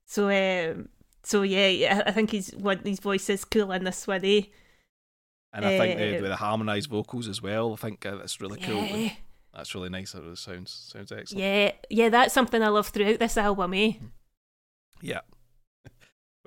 so 0.06 0.28
um, 0.30 0.88
so 1.24 1.42
yeah, 1.42 1.68
yeah, 1.68 2.02
I 2.06 2.12
think 2.12 2.30
he's 2.30 2.50
one 2.54 2.80
his 2.84 3.00
voice 3.00 3.28
is 3.30 3.44
cool 3.44 3.72
in 3.72 3.84
this 3.84 4.06
one. 4.06 4.24
Eh? 4.24 4.42
and 5.52 5.64
I 5.64 5.78
think 5.78 5.96
Uh, 5.96 6.04
the, 6.04 6.12
with 6.20 6.30
the 6.30 6.36
harmonised 6.36 6.90
vocals 6.90 7.26
as 7.26 7.40
well, 7.42 7.72
I 7.72 7.76
think 7.76 8.04
uh, 8.06 8.16
that's 8.16 8.40
really 8.40 8.60
cool. 8.60 8.84
Yeah. 8.84 9.10
That's 9.54 9.74
really 9.74 9.88
nice. 9.88 10.14
It 10.14 10.36
sounds 10.38 10.90
sounds 10.92 11.10
excellent. 11.10 11.42
Yeah, 11.42 11.72
yeah, 11.90 12.08
that's 12.10 12.34
something 12.34 12.62
I 12.62 12.68
love 12.68 12.88
throughout 12.88 13.18
this 13.18 13.36
album, 13.38 13.74
eh? 13.74 13.92
Yeah. 15.00 15.20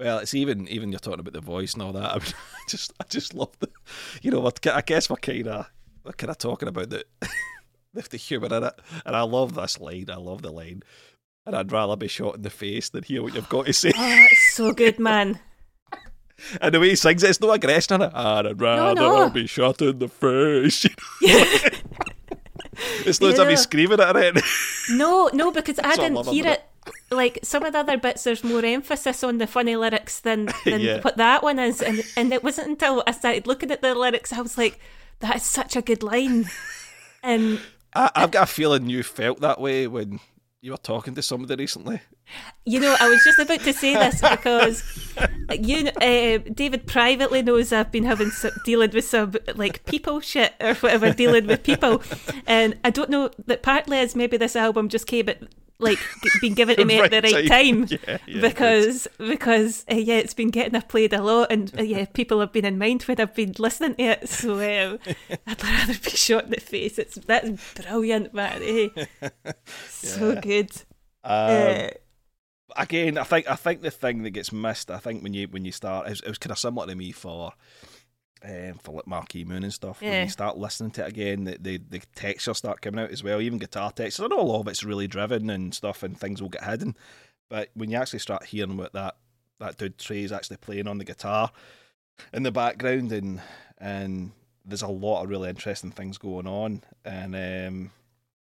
Well, 0.01 0.17
it's 0.17 0.33
even 0.33 0.67
even 0.67 0.91
you're 0.91 0.99
talking 0.99 1.19
about 1.19 1.33
the 1.33 1.41
voice 1.41 1.75
and 1.75 1.83
all 1.83 1.93
that. 1.93 2.03
I, 2.11 2.15
mean, 2.15 2.33
I 2.33 2.63
just 2.67 2.91
I 2.99 3.03
just 3.07 3.35
love 3.35 3.51
the, 3.59 3.69
you 4.23 4.31
know, 4.31 4.39
what 4.39 4.65
I 4.65 4.81
guess 4.81 5.09
we're 5.09 5.17
kind 5.17 5.47
of 5.47 5.69
we're 6.03 6.13
kind 6.13 6.31
of 6.31 6.39
talking 6.39 6.67
about 6.67 6.89
the 6.89 7.05
the, 7.93 8.01
the 8.09 8.17
humour 8.17 8.47
in 8.47 8.63
it, 8.63 8.73
and 9.05 9.15
I 9.15 9.21
love 9.21 9.53
this 9.53 9.79
line. 9.79 10.07
I 10.09 10.15
love 10.15 10.41
the 10.41 10.51
line, 10.51 10.81
and 11.45 11.55
I'd 11.55 11.71
rather 11.71 11.95
be 11.95 12.07
shot 12.07 12.35
in 12.35 12.41
the 12.41 12.49
face 12.49 12.89
than 12.89 13.03
hear 13.03 13.21
what 13.21 13.35
you've 13.35 13.47
got 13.47 13.67
to 13.67 13.73
say. 13.73 13.91
Oh, 13.95 13.95
it's 14.31 14.55
so 14.55 14.73
good, 14.73 14.99
man. 14.99 15.39
And 16.59 16.73
the 16.73 16.79
way 16.79 16.89
he 16.89 16.95
sings 16.95 17.21
it, 17.21 17.29
it's 17.29 17.39
no 17.39 17.51
aggression 17.51 18.01
in 18.01 18.07
it. 18.07 18.15
I'd 18.15 18.59
rather 18.59 18.99
no. 18.99 19.29
be 19.29 19.45
shot 19.45 19.83
in 19.83 19.99
the 19.99 20.07
face. 20.07 20.87
it's 21.21 23.21
not 23.21 23.33
as 23.33 23.37
if 23.37 23.37
Yeah. 23.37 23.49
he's 23.51 23.61
screaming 23.61 23.99
at 23.99 24.15
it. 24.15 24.43
No, 24.89 25.29
no, 25.31 25.51
because 25.51 25.77
I 25.77 25.95
didn't 25.95 26.25
hear 26.25 26.43
about 26.43 26.53
it. 26.53 26.63
Like 27.11 27.39
some 27.43 27.63
of 27.63 27.73
the 27.73 27.79
other 27.79 27.97
bits, 27.97 28.23
there's 28.23 28.43
more 28.43 28.63
emphasis 28.63 29.23
on 29.23 29.37
the 29.37 29.47
funny 29.47 29.75
lyrics 29.75 30.19
than, 30.21 30.45
than 30.65 30.79
Yeah. 30.81 31.01
what 31.01 31.17
that 31.17 31.43
one 31.43 31.59
is, 31.59 31.81
and 31.81 32.01
and 32.15 32.33
it 32.33 32.43
wasn't 32.43 32.67
until 32.69 33.03
I 33.05 33.11
started 33.11 33.47
looking 33.47 33.69
at 33.71 33.81
the 33.81 33.93
lyrics 33.93 34.31
I 34.33 34.41
was 34.41 34.57
like, 34.57 34.79
that 35.19 35.35
is 35.35 35.43
such 35.43 35.75
a 35.75 35.81
good 35.81 36.03
line, 36.03 36.49
and 37.23 37.59
I, 37.93 38.09
I've 38.15 38.31
got 38.31 38.43
a 38.43 38.51
feeling 38.51 38.89
you 38.89 39.03
felt 39.03 39.41
that 39.41 39.59
way 39.59 39.87
when 39.87 40.19
you 40.61 40.71
were 40.71 40.77
talking 40.77 41.15
to 41.15 41.21
somebody 41.21 41.61
recently. 41.63 41.99
You 42.65 42.79
know, 42.79 42.95
I 42.99 43.09
was 43.09 43.23
just 43.23 43.39
about 43.39 43.61
to 43.61 43.73
say 43.73 43.95
this 43.95 44.21
because 44.21 44.83
you, 45.59 45.87
uh, 45.89 46.37
David, 46.53 46.85
privately 46.87 47.41
knows 47.41 47.73
I've 47.73 47.91
been 47.91 48.03
having 48.05 48.29
some, 48.29 48.51
dealing 48.63 48.91
with 48.91 49.05
some 49.05 49.33
like 49.55 49.83
people 49.85 50.19
shit 50.21 50.53
or 50.61 50.75
whatever, 50.75 51.11
dealing 51.11 51.47
with 51.47 51.63
people, 51.63 52.01
and 52.47 52.77
I 52.85 52.89
don't 52.91 53.09
know 53.09 53.31
that 53.47 53.63
partly 53.63 53.97
is 53.99 54.15
maybe 54.15 54.37
this 54.37 54.55
album 54.55 54.87
just 54.87 55.07
came 55.07 55.27
at 55.29 55.41
like 55.81 55.99
been 56.39 56.53
given 56.53 56.75
to 56.77 56.85
me 56.91 56.99
at 56.99 57.11
the 57.11 57.21
right 57.21 57.47
time. 57.47 57.87
Yeah, 57.89 58.17
yeah, 58.27 58.41
because 58.41 59.07
because 59.17 59.85
uh, 59.91 59.95
yeah, 59.95 60.15
it's 60.15 60.33
been 60.33 60.49
getting 60.49 60.75
a 60.75 60.81
played 60.81 61.13
a 61.13 61.21
lot, 61.21 61.51
and 61.51 61.71
uh, 61.77 61.83
yeah, 61.83 62.05
people 62.13 62.39
have 62.39 62.53
been 62.53 62.65
in 62.65 62.77
mind 62.77 63.03
when 63.03 63.19
I've 63.19 63.35
been 63.35 63.53
listening 63.59 63.95
to 63.95 64.03
it. 64.03 64.29
So 64.29 64.53
um, 64.53 64.99
I'd 65.47 65.63
rather 65.63 65.93
be 65.93 66.09
shot 66.11 66.45
in 66.45 66.51
the 66.51 66.59
face. 66.61 66.97
It's 66.99 67.15
that's 67.15 67.49
brilliant, 67.75 68.33
man. 68.33 68.61
eh? 68.63 68.87
So 69.89 70.39
good. 70.41 70.71
Um, 71.23 71.31
Uh, 71.33 71.87
again, 72.77 73.17
I 73.17 73.23
think 73.23 73.49
I 73.49 73.55
think 73.55 73.81
the 73.81 73.91
thing 73.91 74.23
that 74.23 74.31
gets 74.31 74.51
missed, 74.51 74.89
I 74.91 74.97
think 74.97 75.23
when 75.23 75.33
you 75.33 75.47
when 75.47 75.65
you 75.65 75.71
start, 75.71 76.07
it 76.07 76.11
was, 76.11 76.21
it 76.21 76.27
was 76.29 76.37
kind 76.37 76.51
of 76.51 76.59
similar 76.59 76.87
to 76.87 76.95
me 76.95 77.11
for 77.11 77.51
um, 78.43 78.79
for 78.81 78.95
like 78.95 79.07
Marquee 79.07 79.45
Moon 79.45 79.63
and 79.63 79.73
stuff. 79.73 80.01
When 80.01 80.23
you 80.23 80.29
start 80.29 80.57
listening 80.57 80.91
to 80.91 81.05
it 81.05 81.09
again, 81.09 81.43
the, 81.43 81.57
the 81.59 81.77
the 81.77 82.01
textures 82.15 82.57
start 82.57 82.81
coming 82.81 83.03
out 83.03 83.11
as 83.11 83.23
well. 83.23 83.41
Even 83.41 83.59
guitar 83.59 83.91
textures. 83.91 84.23
I 84.23 84.27
know 84.27 84.41
a 84.41 84.43
lot 84.43 84.61
of 84.61 84.67
it's 84.67 84.83
really 84.83 85.07
driven 85.07 85.49
and 85.49 85.73
stuff, 85.73 86.03
and 86.03 86.17
things 86.19 86.41
will 86.41 86.49
get 86.49 86.63
hidden. 86.63 86.95
But 87.49 87.69
when 87.73 87.91
you 87.91 87.97
actually 87.97 88.19
start 88.19 88.45
hearing 88.45 88.77
what 88.77 88.93
that 88.93 89.17
that 89.59 89.77
dude 89.77 89.97
Trey's 89.97 90.31
actually 90.31 90.57
playing 90.57 90.87
on 90.87 90.97
the 90.97 91.05
guitar 91.05 91.51
in 92.33 92.43
the 92.43 92.51
background, 92.51 93.11
and 93.11 93.41
and 93.77 94.31
there's 94.65 94.81
a 94.81 94.87
lot 94.87 95.23
of 95.23 95.29
really 95.29 95.49
interesting 95.49 95.91
things 95.91 96.17
going 96.17 96.47
on, 96.47 96.83
and 97.05 97.35
um, 97.35 97.91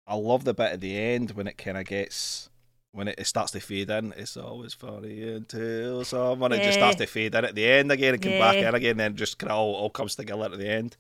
I 0.07 0.15
love 0.15 0.43
the 0.43 0.53
bit 0.53 0.73
at 0.73 0.81
the 0.81 0.97
end 0.97 1.31
when 1.31 1.47
it 1.47 1.57
kind 1.57 1.77
of 1.77 1.85
gets 1.85 2.48
when 2.91 3.07
it, 3.07 3.19
it 3.19 3.27
starts 3.27 3.51
to 3.51 3.59
fade 3.59 3.89
in. 3.89 4.13
It's 4.17 4.37
always 4.37 4.73
funny 4.73 5.21
until 5.29 6.03
someone 6.05 6.51
it 6.51 6.63
just 6.63 6.79
starts 6.79 6.95
to 6.97 7.05
fade 7.05 7.35
in 7.35 7.45
at 7.45 7.55
the 7.55 7.65
end 7.65 7.91
again 7.91 8.15
and 8.15 8.23
come 8.23 8.37
back 8.39 8.55
in 8.61 8.73
again, 8.75 8.91
and 8.91 8.99
then 8.99 9.15
just 9.15 9.37
kind 9.37 9.51
of 9.51 9.57
all, 9.57 9.75
all 9.75 9.89
comes 9.89 10.15
together 10.15 10.45
at 10.45 10.57
the 10.57 10.69
end. 10.69 10.97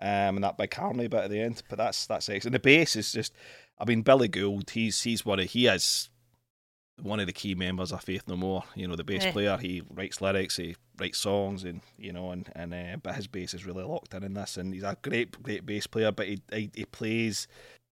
Um, 0.00 0.36
and 0.36 0.44
that 0.44 0.58
big 0.58 0.74
harmony 0.74 1.06
bit 1.06 1.24
at 1.24 1.30
the 1.30 1.40
end, 1.40 1.62
but 1.68 1.78
that's 1.78 2.06
that's 2.06 2.28
excellent. 2.28 2.46
And 2.46 2.54
the 2.54 2.58
bass 2.58 2.96
is 2.96 3.12
just, 3.12 3.32
I 3.78 3.84
mean, 3.84 4.02
Billy 4.02 4.26
Gould, 4.28 4.70
he's 4.70 5.02
he's 5.02 5.24
one 5.24 5.38
of 5.38 5.46
he 5.50 5.66
is 5.68 6.10
one 7.00 7.20
of 7.20 7.26
the 7.26 7.32
key 7.32 7.54
members 7.54 7.92
of 7.92 8.02
Faith 8.02 8.24
No 8.26 8.36
More. 8.36 8.64
You 8.74 8.88
know, 8.88 8.96
the 8.96 9.04
bass 9.04 9.24
Yeah. 9.24 9.32
player. 9.32 9.56
He 9.56 9.82
writes 9.88 10.20
lyrics, 10.20 10.56
he 10.56 10.74
writes 10.98 11.18
songs, 11.18 11.62
and 11.62 11.80
you 11.96 12.12
know, 12.12 12.32
and 12.32 12.50
and 12.56 12.74
uh, 12.74 12.96
but 13.02 13.14
his 13.14 13.28
bass 13.28 13.54
is 13.54 13.64
really 13.64 13.84
locked 13.84 14.14
in 14.14 14.24
in 14.24 14.34
this, 14.34 14.56
and 14.56 14.74
he's 14.74 14.82
a 14.82 14.96
great 15.00 15.40
great 15.42 15.64
bass 15.64 15.86
player. 15.86 16.10
But 16.10 16.26
he 16.26 16.42
he, 16.52 16.70
he 16.74 16.84
plays 16.84 17.46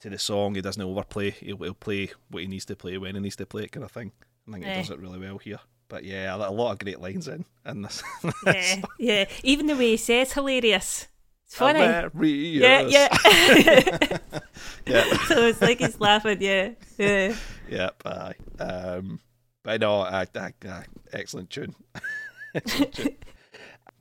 to 0.04 0.10
the 0.10 0.18
song. 0.18 0.54
He 0.54 0.60
doesn't 0.60 0.82
overplay. 0.82 1.30
He'll, 1.30 1.56
he'll 1.56 1.74
play 1.74 2.10
what 2.30 2.42
he 2.42 2.48
needs 2.48 2.66
to 2.66 2.76
play 2.76 2.98
when 2.98 3.14
he 3.14 3.20
needs 3.20 3.36
to 3.36 3.46
play 3.46 3.64
it, 3.64 3.72
kind 3.72 3.84
of 3.84 3.90
thing. 3.90 4.12
I 4.46 4.52
think 4.52 4.64
he 4.66 4.72
does 4.74 4.90
it 4.90 4.98
really 4.98 5.18
well 5.18 5.38
here. 5.38 5.58
But 5.88 6.04
yeah, 6.04 6.34
a 6.34 6.50
lot 6.50 6.72
of 6.72 6.78
great 6.78 7.00
lines 7.00 7.26
in 7.26 7.44
in 7.66 7.82
this. 7.82 8.02
yeah, 8.46 8.82
yeah. 8.98 9.24
Even 9.42 9.66
the 9.66 9.74
way 9.74 9.92
he 9.92 9.96
says 9.96 10.32
hilarious. 10.34 11.08
It's 11.46 11.56
funny. 11.56 11.78
Hilarious. 11.80 12.92
Yeah, 12.92 13.08
yeah. 13.08 14.18
yeah. 14.86 15.16
so 15.26 15.46
it's 15.46 15.62
like 15.62 15.78
he's 15.78 15.98
laughing, 15.98 16.38
yeah. 16.40 16.70
Yeah. 16.98 17.34
Yep. 17.70 18.02
Aye. 18.04 18.34
Um, 18.60 19.20
but 19.62 19.80
no, 19.80 20.02
uh, 20.02 20.26
uh, 20.34 20.50
uh, 20.68 20.82
excellent 21.14 21.48
tune. 21.48 21.74
excellent 22.54 22.92
tune. 22.92 23.16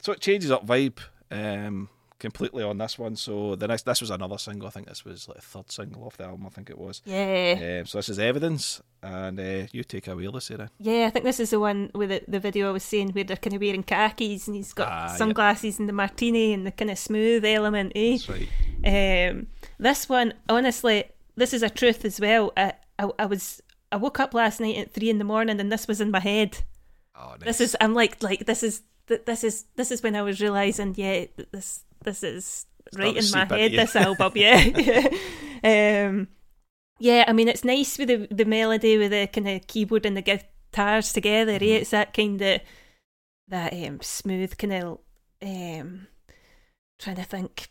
So 0.02 0.12
it 0.12 0.20
changes 0.20 0.52
up 0.52 0.68
vibe. 0.68 1.00
Um, 1.32 1.88
completely 2.24 2.64
on 2.64 2.80
this 2.80 2.98
one. 2.98 3.16
So 3.16 3.56
the 3.56 3.68
next, 3.68 3.84
this 3.86 4.02
was 4.02 4.10
another 4.10 4.40
single. 4.40 4.68
I 4.68 4.72
think 4.72 4.88
this 4.88 5.06
was 5.06 5.28
like 5.28 5.38
a 5.38 5.42
third 5.42 5.72
single 5.72 6.04
off 6.06 6.18
the 6.18 6.24
album. 6.24 6.48
I 6.48 6.50
think 6.50 6.70
it 6.72 6.78
was. 6.78 7.02
Yeah. 7.06 7.80
Um, 7.82 7.86
so 7.86 8.00
this 8.00 8.10
is 8.10 8.18
evidence, 8.18 8.82
and 9.04 9.40
uh, 9.40 9.68
you 9.72 9.84
take 9.84 10.08
away, 10.08 10.28
Lucy. 10.28 10.56
Yeah, 10.80 11.06
I 11.06 11.10
think 11.12 11.26
this 11.26 11.40
is 11.40 11.52
the 11.52 11.60
one 11.60 11.92
with 11.94 12.10
the, 12.10 12.22
the 12.28 12.40
video 12.40 12.70
I 12.70 12.72
was 12.72 12.84
saying 12.84 13.10
where 13.12 13.24
they're 13.24 13.38
kind 13.38 13.54
of 13.56 13.62
wearing 13.62 13.84
khakis 13.84 14.48
and 14.48 14.56
he's 14.56 14.74
got 14.74 14.88
Ah, 14.92 15.08
sunglasses 15.16 15.78
and 15.80 15.88
the 15.88 15.94
martini 15.94 16.54
and 16.54 16.66
the 16.66 16.72
kind 16.72 16.90
of 16.90 16.98
smooth 16.98 17.46
element, 17.46 17.92
eh? 17.96 18.18
That's 18.18 18.30
right. 18.30 18.50
Um, 18.86 19.48
this 19.78 20.10
one, 20.10 20.34
honestly, 20.50 21.06
this 21.36 21.54
is 21.54 21.64
a 21.64 21.70
truth 21.70 22.06
as 22.06 22.20
well. 22.20 22.52
I, 22.58 22.74
I, 23.00 23.10
I 23.20 23.26
was, 23.26 23.62
I 23.92 23.98
woke 23.98 24.20
up 24.20 24.34
last 24.34 24.60
night 24.60 24.78
at 24.78 24.94
three 24.94 25.10
in 25.10 25.18
the 25.20 25.24
morning 25.24 25.60
and 25.60 25.72
this 25.72 25.88
was 25.88 26.00
in 26.02 26.12
my 26.12 26.20
head. 26.20 26.60
Oh, 27.16 27.32
nice. 27.40 27.44
This 27.46 27.62
is, 27.62 27.78
I'm 27.82 27.94
like, 27.94 28.22
like 28.24 28.46
this 28.46 28.64
is, 28.64 28.82
th- 29.08 29.26
this 29.26 29.44
is, 29.44 29.66
this 29.76 29.92
is 29.92 30.02
when 30.04 30.16
I 30.16 30.22
was 30.22 30.42
realizing, 30.42 30.94
yeah, 30.98 31.26
th- 31.26 31.48
this, 31.52 31.86
this 32.04 32.24
is 32.24 32.66
right 32.98 33.16
in 33.16 33.32
my 33.32 33.46
head. 33.46 33.72
This 33.72 33.96
album, 33.96 34.34
yeah, 34.36 35.08
um, 35.64 36.28
yeah. 37.00 37.26
I 37.28 37.34
mean, 37.34 37.48
it's 37.48 37.64
nice 37.64 37.98
with 37.98 38.10
the 38.10 38.28
the 38.30 38.46
melody 38.46 38.98
with 38.98 39.12
the 39.12 39.28
kind 39.28 39.48
of 39.48 39.68
keyboard 39.68 40.06
and 40.06 40.18
the 40.18 40.22
guitars 40.22 41.14
together. 41.14 41.54
Mm-hmm. 41.54 41.64
Eh? 41.64 41.78
It's 41.78 41.92
that 41.92 42.14
kind 42.14 42.42
of 42.42 42.62
that 43.48 43.74
um, 43.74 44.00
smooth 44.02 44.58
kind 44.58 44.74
of 44.74 45.00
um, 45.42 46.08
trying 47.00 47.18
to 47.18 47.24
think, 47.24 47.70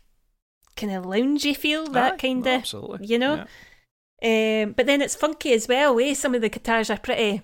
kind 0.75 0.93
of 0.93 1.05
loungy 1.05 1.55
feel. 1.55 1.87
That 1.87 2.19
kind 2.19 2.45
of 2.45 2.53
absolutely. 2.53 3.07
you 3.07 3.17
know? 3.17 3.45
Yeah. 4.21 4.63
um, 4.63 4.73
but 4.73 4.85
then 4.85 5.01
it's 5.01 5.15
funky 5.15 5.53
as 5.53 5.67
well. 5.67 5.99
Eh? 5.99 6.13
Some 6.13 6.35
of 6.35 6.41
the 6.41 6.49
guitars 6.49 6.89
are 6.89 6.99
pretty, 6.99 7.41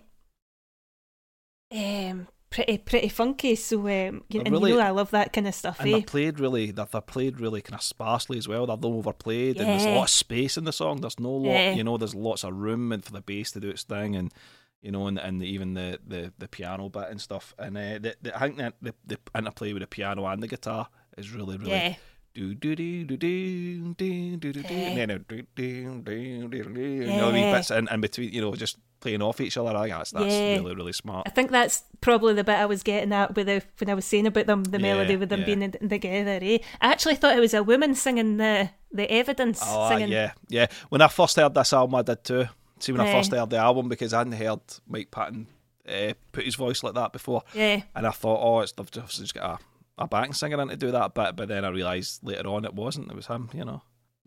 um, 1.72 2.28
pretty 2.50 2.78
pretty 2.80 3.10
funky. 3.10 3.56
So 3.56 3.80
um, 3.82 4.24
you, 4.30 4.42
and 4.42 4.52
really- 4.52 4.72
you 4.72 4.78
know 4.78 4.84
I 4.84 4.90
love 4.92 5.12
that 5.12 5.34
kind 5.34 5.48
of 5.48 5.54
stuff. 5.56 5.80
And 5.80 5.90
Eh? 5.90 5.92
they're 5.94 6.02
played 6.02 6.40
really, 6.40 6.72
they're, 6.72 6.88
they're 6.92 7.02
played 7.02 7.40
really 7.40 7.62
kind 7.62 7.76
of 7.76 7.84
sparsely 7.84 8.38
as 8.38 8.48
well. 8.48 8.66
They're 8.66 8.78
not 8.78 8.86
overplayed, 8.86 9.58
and 9.58 9.68
there's 9.68 9.86
a 9.86 9.90
lot 9.92 10.04
of 10.04 10.10
space 10.10 10.58
in 10.58 10.64
the 10.66 10.74
song. 10.74 11.02
There's 11.02 11.20
no 11.20 11.32
lot, 11.32 11.52
Yeah. 11.54 11.74
you 11.74 11.84
know, 11.84 11.98
there's 11.98 12.16
lots 12.16 12.44
of 12.44 12.54
room 12.56 12.92
and 12.92 13.04
for 13.04 13.12
the 13.12 13.22
bass 13.22 13.52
to 13.52 13.60
do 13.60 13.70
its 13.70 13.84
thing, 13.84 14.16
and 14.16 14.34
you 14.82 14.92
know, 14.92 15.08
and, 15.08 15.18
and 15.20 15.44
even 15.44 15.74
the, 15.74 16.00
the, 16.08 16.32
the 16.38 16.48
piano 16.48 16.88
bit 16.88 17.10
and 17.10 17.20
stuff. 17.20 17.54
And 17.60 17.76
uh, 17.78 18.00
the, 18.00 18.16
the, 18.22 18.36
I 18.36 18.40
think 18.48 18.58
that 18.60 18.74
the, 18.82 18.94
the 19.06 19.18
interplay 19.36 19.74
with 19.74 19.82
the 19.82 19.88
piano 19.88 20.26
and 20.26 20.42
the 20.42 20.48
guitar 20.48 20.88
is 21.18 21.32
really, 21.34 21.58
really 21.58 21.72
yeah, 21.72 21.96
do 22.34 22.56
do 22.56 22.76
do 22.78 23.04
do 23.04 23.18
do 23.18 23.94
do 23.94 24.38
do 24.38 24.38
do 24.38 24.54
do 24.54 24.62
Yeah. 24.74 24.80
and 24.80 24.98
then 24.98 25.10
a 25.10 25.20
do 25.20 25.42
do 25.56 26.02
do 26.02 26.48
do 26.48 26.64
do 26.64 26.82
you 26.82 27.08
know 27.08 27.32
these 27.32 27.42
Yeah. 27.42 27.54
bits 27.58 27.72
in, 27.72 27.88
in 27.92 28.00
between 28.00 28.32
you 28.32 28.40
know 28.40 28.56
just 28.56 28.78
playing 29.00 29.22
off 29.22 29.40
each 29.42 29.58
other 29.58 29.70
I 29.76 29.84
think 29.84 29.96
that's, 29.98 30.12
that's 30.12 30.26
Yeah. 30.34 30.56
really 30.58 30.76
really 30.76 30.94
smart 30.94 31.28
I 31.28 31.32
think 31.32 31.52
that's 31.52 31.84
probably 32.02 32.34
the 32.34 32.44
bit 32.44 32.56
I 32.58 32.66
was 32.66 32.84
getting 32.84 33.12
at 33.14 33.36
with 33.36 33.48
the, 33.48 33.62
when 33.78 33.90
I 33.90 33.94
was 33.94 34.06
saying 34.06 34.28
about 34.28 34.46
them, 34.46 34.64
the 34.64 34.78
Yeah, 34.78 34.82
melody 34.94 35.16
with 35.16 35.30
them 35.30 35.42
yeah. 35.42 35.46
being 35.46 35.62
in, 35.62 35.72
together. 35.90 36.40
Eh? 36.42 36.60
I 36.82 36.92
actually 36.92 37.16
thought 37.16 37.36
it 37.38 37.42
was 37.42 37.54
a 37.54 37.64
woman 37.64 37.96
singing 37.96 38.38
the 38.38 38.70
the 38.92 39.10
evidence. 39.12 39.60
oh 39.64 39.90
singing. 39.90 40.10
yeah 40.10 40.32
yeah 40.48 40.68
when 40.90 41.02
I 41.02 41.08
first 41.08 41.36
heard 41.36 41.54
this 41.54 41.74
album 41.74 41.96
I 41.96 42.02
did 42.02 42.24
too 42.24 42.48
see 42.80 42.92
when 42.92 43.02
I 43.02 43.12
first 43.12 43.32
heard 43.32 43.50
the 43.50 43.58
album 43.58 43.90
because 43.90 44.14
I 44.14 44.20
hadn't 44.20 44.34
heard 44.34 44.62
Mike 44.88 45.12
Patton 45.12 45.48
uh, 45.88 46.14
put 46.32 46.46
his 46.46 46.56
voice 46.56 46.82
like 46.84 46.94
that 46.96 47.12
before 47.14 47.44
yeah, 47.54 47.82
and 47.96 48.08
I 48.08 48.12
thought 48.12 48.40
oh 48.42 48.60
it's 48.62 48.72
they've 48.72 48.90
just, 48.90 49.20
just 49.20 49.34
got 49.34 49.62
a, 49.98 50.04
a 50.04 50.08
backing 50.08 50.34
singer 50.34 50.62
in 50.62 50.68
to 50.70 50.76
do 50.76 50.92
that 50.92 51.14
bit 51.14 51.36
but 51.36 51.48
then 51.48 51.66
I 51.66 51.70
realised 51.70 52.24
later 52.24 52.48
on 52.48 52.66
it 52.66 52.74
wasn't 52.74 53.10
it 53.12 53.16
was 53.16 53.28
him 53.28 53.50
you 53.54 53.66
know 53.66 53.82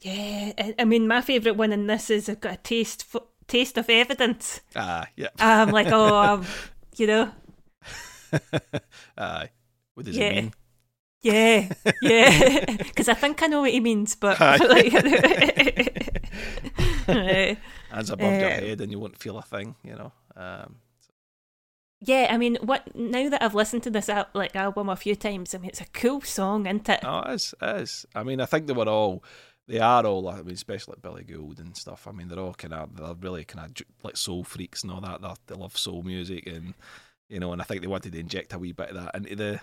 yeah. 0.04 0.52
I, 0.78 0.84
mean, 0.84 1.06
my 1.06 1.20
favourite 1.20 1.56
one 1.56 1.72
in 1.72 1.86
this 1.86 2.10
is 2.10 2.28
I've 2.28 2.40
got 2.40 2.54
a 2.54 2.56
taste 2.56 3.04
fo- 3.04 3.28
taste 3.48 3.76
of 3.78 3.88
evidence. 3.90 4.60
ah 4.76 5.06
yeah 5.16 5.28
I'm 5.38 5.70
like, 5.70 5.88
oh, 5.90 6.16
um, 6.34 6.46
you 6.96 7.06
know, 7.06 7.30
aye 9.18 9.48
what 9.94 10.06
does 10.06 10.16
Yeah. 10.16 10.24
it 10.30 10.34
mean 10.36 10.52
yeah, 11.24 11.72
yeah. 12.02 12.64
Because 12.78 13.08
I 13.08 13.14
think 13.14 13.40
I 13.44 13.46
know 13.46 13.60
what 13.60 13.70
he 13.70 13.78
means, 13.78 14.16
but 14.16 14.40
like, 14.40 14.92
Eh, 17.08 17.54
hands 17.90 18.10
above 18.10 18.32
your 18.40 18.50
Uh, 18.50 18.60
head 18.60 18.80
and 18.80 18.90
you 18.90 18.98
won't 18.98 19.18
feel 19.18 19.38
a 19.38 19.42
thing 19.42 19.74
you 19.84 19.94
know 19.94 20.12
um, 20.36 20.76
yeah. 22.00 22.26
I 22.30 22.36
mean, 22.38 22.56
what 22.62 22.92
now 22.96 23.28
that 23.28 23.40
I've 23.42 23.54
listened 23.54 23.84
to 23.84 23.90
this 23.90 24.08
al- 24.08 24.26
like 24.34 24.56
album 24.56 24.88
a 24.88 24.96
few 24.96 25.14
times, 25.14 25.54
I 25.54 25.58
mean, 25.58 25.68
it's 25.68 25.80
a 25.80 25.86
cool 25.92 26.20
song, 26.22 26.66
isn't 26.66 26.88
it? 26.88 27.00
Oh, 27.04 27.20
it 27.28 27.34
is. 27.34 27.54
It 27.62 27.76
is. 27.82 28.06
I 28.14 28.24
mean, 28.24 28.40
I 28.40 28.46
think 28.46 28.66
they 28.66 28.72
were 28.72 28.88
all. 28.88 29.22
They 29.72 29.80
are 29.80 30.04
all. 30.04 30.28
I 30.28 30.42
mean, 30.42 30.52
especially 30.52 30.92
like 30.92 31.02
Billy 31.02 31.24
Gould 31.24 31.58
and 31.58 31.74
stuff. 31.74 32.06
I 32.06 32.12
mean, 32.12 32.28
they're 32.28 32.38
all 32.38 32.52
kind 32.52 32.74
of. 32.74 32.94
They're 32.94 33.14
really 33.14 33.42
kind 33.46 33.64
of 33.70 33.86
like 34.02 34.18
soul 34.18 34.44
freaks 34.44 34.82
and 34.82 34.92
all 34.92 35.00
that. 35.00 35.22
They're, 35.22 35.32
they 35.46 35.54
love 35.54 35.78
soul 35.78 36.02
music 36.02 36.46
and 36.46 36.74
you 37.30 37.40
know. 37.40 37.54
And 37.54 37.62
I 37.62 37.64
think 37.64 37.80
they 37.80 37.86
wanted 37.86 38.12
to 38.12 38.20
inject 38.20 38.52
a 38.52 38.58
wee 38.58 38.72
bit 38.72 38.90
of 38.90 38.96
that 38.96 39.14
into 39.14 39.34
the. 39.34 39.60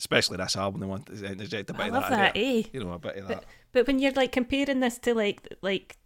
Especially 0.00 0.36
this 0.38 0.56
album, 0.56 0.80
they 0.80 0.88
wanted 0.88 1.18
to 1.20 1.24
inject 1.24 1.70
a 1.70 1.72
bit 1.72 1.82
I 1.82 1.86
of 1.86 1.92
love 1.94 2.10
that. 2.10 2.34
that, 2.34 2.36
eh? 2.36 2.64
You 2.72 2.80
know, 2.82 2.92
a 2.94 2.98
bit 2.98 3.16
of 3.16 3.28
that. 3.28 3.44
But 3.70 3.86
when 3.86 4.00
you're 4.00 4.10
like 4.10 4.32
comparing 4.32 4.80
this 4.80 4.98
to 4.98 5.14
like 5.14 5.40
like 5.62 5.96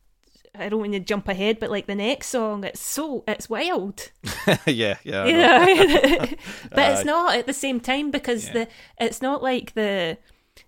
I 0.55 0.69
don't 0.69 0.81
want 0.81 0.93
to 0.93 1.01
jump 1.01 1.27
ahead, 1.27 1.59
but 1.59 1.71
like 1.71 1.87
the 1.87 1.95
next 1.95 2.27
song, 2.29 2.65
it's 2.65 2.81
so 2.81 3.25
it's 3.27 3.49
wild, 3.49 4.11
yeah, 4.67 4.99
yeah. 5.05 5.25
You 5.25 5.37
know. 5.39 6.19
but 6.71 6.79
Aye. 6.79 6.93
it's 6.93 7.05
not 7.07 7.35
at 7.35 7.47
the 7.47 7.55
same 7.55 7.81
time 7.81 8.11
because 8.11 8.49
Yeah. 8.49 8.53
the 8.53 8.69
it's 9.01 9.23
not 9.23 9.43
like 9.43 9.73
the 9.73 10.19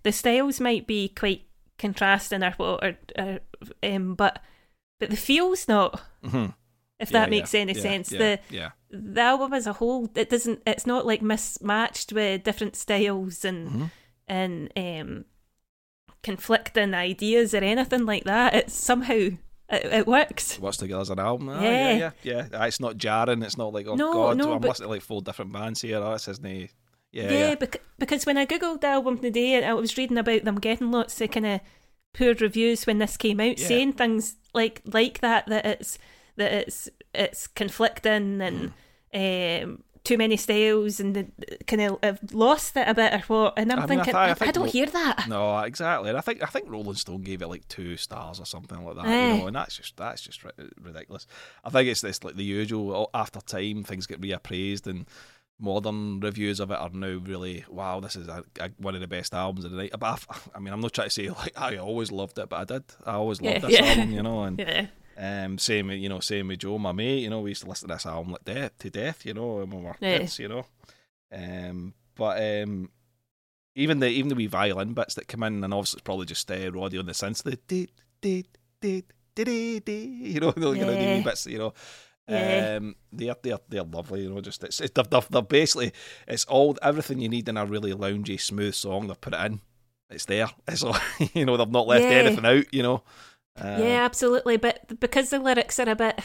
the 0.03 0.13
styles 0.13 0.61
might 0.61 0.87
be 0.87 1.09
quite 1.09 1.43
contrasting 1.83 2.43
or 2.43 2.53
what, 2.53 2.83
or, 2.85 2.97
or 3.19 3.39
um, 3.83 4.15
but 4.15 4.41
but 5.01 5.11
the 5.11 5.17
feel's 5.17 5.67
not. 5.69 6.01
Mhm. 6.25 6.55
If 7.01 7.11
Yeah, 7.11 7.19
that 7.21 7.31
makes 7.31 7.53
yeah, 7.53 7.61
any 7.61 7.73
yeah, 7.75 7.83
sense, 7.83 8.09
the 8.11 8.39
yeah. 8.49 8.71
the 8.91 9.21
album 9.21 9.53
as 9.53 9.67
a 9.67 9.73
whole, 9.73 10.09
it 10.15 10.31
doesn't. 10.31 10.63
It's 10.67 10.87
not 10.87 11.05
like 11.05 11.21
mismatched 11.21 12.13
with 12.13 12.45
different 12.45 12.77
styles 12.77 13.45
and 13.45 13.69
Mhm. 13.69 13.91
and 14.29 14.73
um, 14.77 15.25
conflicting 16.23 16.95
ideas 16.95 17.55
or 17.55 17.59
anything 17.59 18.07
like 18.07 18.25
that. 18.25 18.55
It's 18.55 18.75
somehow 18.75 19.15
it, 19.15 19.39
it 19.71 20.07
works. 20.07 20.59
Works 20.61 20.77
together 20.77 21.01
as 21.01 21.11
an 21.11 21.19
album. 21.19 21.49
Ah, 21.49 21.61
Yeah. 21.61 21.71
yeah, 21.71 21.97
yeah, 21.97 22.11
yeah. 22.23 22.47
Ah, 22.55 22.65
It's 22.67 22.79
not 22.81 22.97
jarring. 22.99 23.43
It's 23.43 23.57
not 23.59 23.73
like 23.73 23.87
oh 23.89 23.95
No, 23.97 24.13
god, 24.13 24.37
no, 24.39 24.53
I'm 24.53 24.61
but- 24.61 24.69
listening 24.69 24.89
to 24.89 24.95
like 24.95 25.03
four 25.03 25.23
different 25.23 25.53
bands 25.53 25.81
here. 25.81 25.99
Oh, 25.99 26.13
this 26.13 26.29
isn't. 26.29 26.71
Yeah, 27.13 27.25
Yeah, 27.31 27.49
yeah. 27.51 27.55
bec- 27.57 27.83
because 27.99 28.25
when 28.27 28.39
I 28.39 28.47
googled 28.47 28.81
the 28.81 28.89
album 28.89 29.19
today, 29.19 29.63
I 29.65 29.75
was 29.75 29.97
reading 29.97 30.19
about 30.19 30.45
them 30.45 30.59
getting 30.59 30.91
lots 30.91 31.21
of 31.21 31.31
kind 31.31 31.47
of 31.47 31.61
poor 32.15 32.35
reviews 32.35 32.87
when 32.87 32.99
this 32.99 33.17
came 33.17 33.39
out, 33.41 33.59
Yeah. 33.59 33.69
saying 33.69 33.93
things 33.95 34.37
like 34.55 34.81
like 34.87 35.21
that 35.21 35.47
that 35.47 35.65
it's 35.67 35.99
that 36.37 36.53
it's 36.53 36.89
it's 37.15 37.47
conflicting 37.47 38.41
and 38.41 38.73
Mm. 39.15 39.63
um, 39.65 39.85
too 40.05 40.17
many 40.19 40.37
styles 40.37 40.99
and 40.99 41.15
the, 41.15 41.27
kind 41.69 41.81
of 41.83 41.99
have 42.03 42.19
lost 42.33 42.77
it 42.77 42.89
a 42.89 42.95
bit 42.95 43.13
or 43.13 43.19
what. 43.29 43.55
And 43.57 43.71
I'm 43.71 43.79
I 43.79 43.87
mean, 43.87 44.01
I 44.01 44.03
thinking, 44.03 44.15
I 44.17 44.25
I, 44.27 44.31
I 44.31 44.35
think 44.35 44.55
don't 44.55 44.65
Ro- 44.65 44.71
hear 44.71 44.87
that. 44.87 45.29
No, 45.29 45.59
exactly. 45.61 46.09
And 46.09 46.19
I 46.19 46.23
think 46.23 46.43
I 46.43 46.47
think 46.47 46.69
Rolling 46.69 46.95
Stone 46.97 47.23
gave 47.23 47.41
it 47.43 47.47
like 47.49 47.69
two 47.69 47.97
stars 47.97 48.41
or 48.41 48.47
something 48.47 48.85
like 48.85 48.97
that. 48.97 49.05
You 49.05 49.39
know, 49.39 49.47
and 49.49 49.55
that's 49.57 49.77
just 49.77 49.97
that's 49.97 50.23
just 50.23 50.43
ri- 50.45 50.51
ridiculous. 50.81 51.27
I 51.63 51.71
think 51.71 51.89
it's 51.89 52.01
this 52.01 52.25
like 52.25 52.35
the 52.37 52.43
usual. 52.45 53.11
After 53.15 53.41
time, 53.41 53.85
things 53.85 54.07
get 54.07 54.21
reappraised, 54.21 54.87
and 54.89 55.07
modern 55.63 56.21
reviews 56.21 56.61
of 56.61 56.71
it 56.71 56.79
are 56.79 56.91
now 56.91 57.19
really 57.25 57.65
wow. 57.71 58.01
This 58.01 58.17
is 58.17 58.29
a, 58.29 58.45
a, 58.61 58.71
one 58.79 58.95
of 58.95 59.01
the 59.01 59.07
best 59.07 59.33
albums 59.33 59.65
of 59.65 59.71
the 59.71 59.77
night. 59.79 59.93
But 59.99 60.07
I've, 60.07 60.27
I 60.55 60.59
mean, 60.59 60.75
I'm 60.75 60.81
not 60.81 60.93
trying 60.93 61.07
to 61.09 61.11
say 61.15 61.29
like 61.43 61.53
I 61.59 61.77
always 61.77 62.11
loved 62.13 62.39
it, 62.39 62.49
but 62.49 62.57
I 62.61 62.65
did. 62.65 62.85
I 63.07 63.13
always 63.15 63.41
loved 63.41 63.63
Yeah, 63.63 63.69
this 63.69 63.81
yeah. 63.81 63.87
album. 63.87 64.13
You 64.13 64.23
know, 64.23 64.43
and 64.43 64.59
Yeah, 65.17 65.45
um, 65.45 65.59
same 65.59 65.87
with 65.89 65.99
you 65.99 66.09
know, 66.09 66.21
same 66.21 66.49
with 66.49 66.59
Joe, 66.59 66.79
my 66.79 66.93
mate. 66.93 67.21
You 67.21 67.31
know, 67.31 67.41
we 67.41 67.51
used 67.51 67.63
to 67.63 67.69
listen 67.69 67.89
to 67.89 67.95
this 67.95 68.05
album 68.07 68.33
like 68.33 68.45
death 68.45 68.77
to 68.81 68.91
death. 68.91 69.25
You 69.25 69.35
know, 69.35 69.55
when 69.65 69.71
we 69.71 69.77
were 69.79 69.97
Yeah. 70.01 70.19
kids. 70.19 70.39
You 70.39 70.49
know, 70.49 70.67
um, 71.33 71.95
but 72.17 72.43
um, 72.43 72.91
even 73.75 74.01
the 74.01 74.09
even 74.09 74.29
the 74.29 74.35
wee 74.35 74.47
violin 74.49 74.93
bits 74.95 75.15
that 75.15 75.29
come 75.29 75.43
in, 75.45 75.63
and 75.65 75.73
obviously 75.73 75.99
it's 75.99 76.05
probably 76.05 76.27
just 76.27 76.51
uh, 76.51 76.71
Roddy 76.73 76.99
on 76.99 77.07
the 77.07 77.13
synths. 77.13 77.43
The. 77.43 77.59
You 79.35 80.41
know, 80.41 80.51
the 80.53 80.61
kind 80.77 80.91
of 80.91 80.99
the 80.99 81.07
wee 81.07 81.23
bits. 81.23 81.47
You 81.47 81.59
know. 81.59 81.75
Yeah. 82.29 82.77
Um, 82.79 82.95
they're 83.13 83.37
they're 83.43 83.59
they're 83.69 83.83
lovely, 83.83 84.23
you 84.23 84.31
know. 84.33 84.41
Just 84.41 84.63
it's, 84.65 84.81
it's 84.81 84.93
they're, 84.95 85.05
they're, 85.05 85.21
they're 85.31 85.43
basically 85.43 85.93
it's 86.29 86.45
all 86.47 86.77
everything 86.83 87.21
you 87.21 87.29
need 87.29 87.49
in 87.49 87.57
a 87.57 87.67
really 87.67 87.93
loungy, 87.93 88.41
smooth 88.41 88.75
song. 88.75 89.09
They've 89.09 89.21
put 89.21 89.35
it 89.35 89.41
in. 89.47 89.61
It's 90.11 90.27
there. 90.27 90.49
It's 90.69 90.83
all 90.83 90.97
you 91.35 91.45
know. 91.45 91.57
They've 91.57 91.69
not 91.69 91.87
left 91.89 92.05
Yeah. 92.05 92.11
anything 92.11 92.47
out. 92.47 92.73
You 92.73 92.83
know. 92.83 93.03
Uh, 93.61 93.79
yeah, 93.81 94.05
absolutely. 94.05 94.57
But 94.57 94.99
because 95.01 95.31
the 95.31 95.39
lyrics 95.39 95.79
are 95.79 95.89
a 95.89 95.97
bit, 95.97 96.21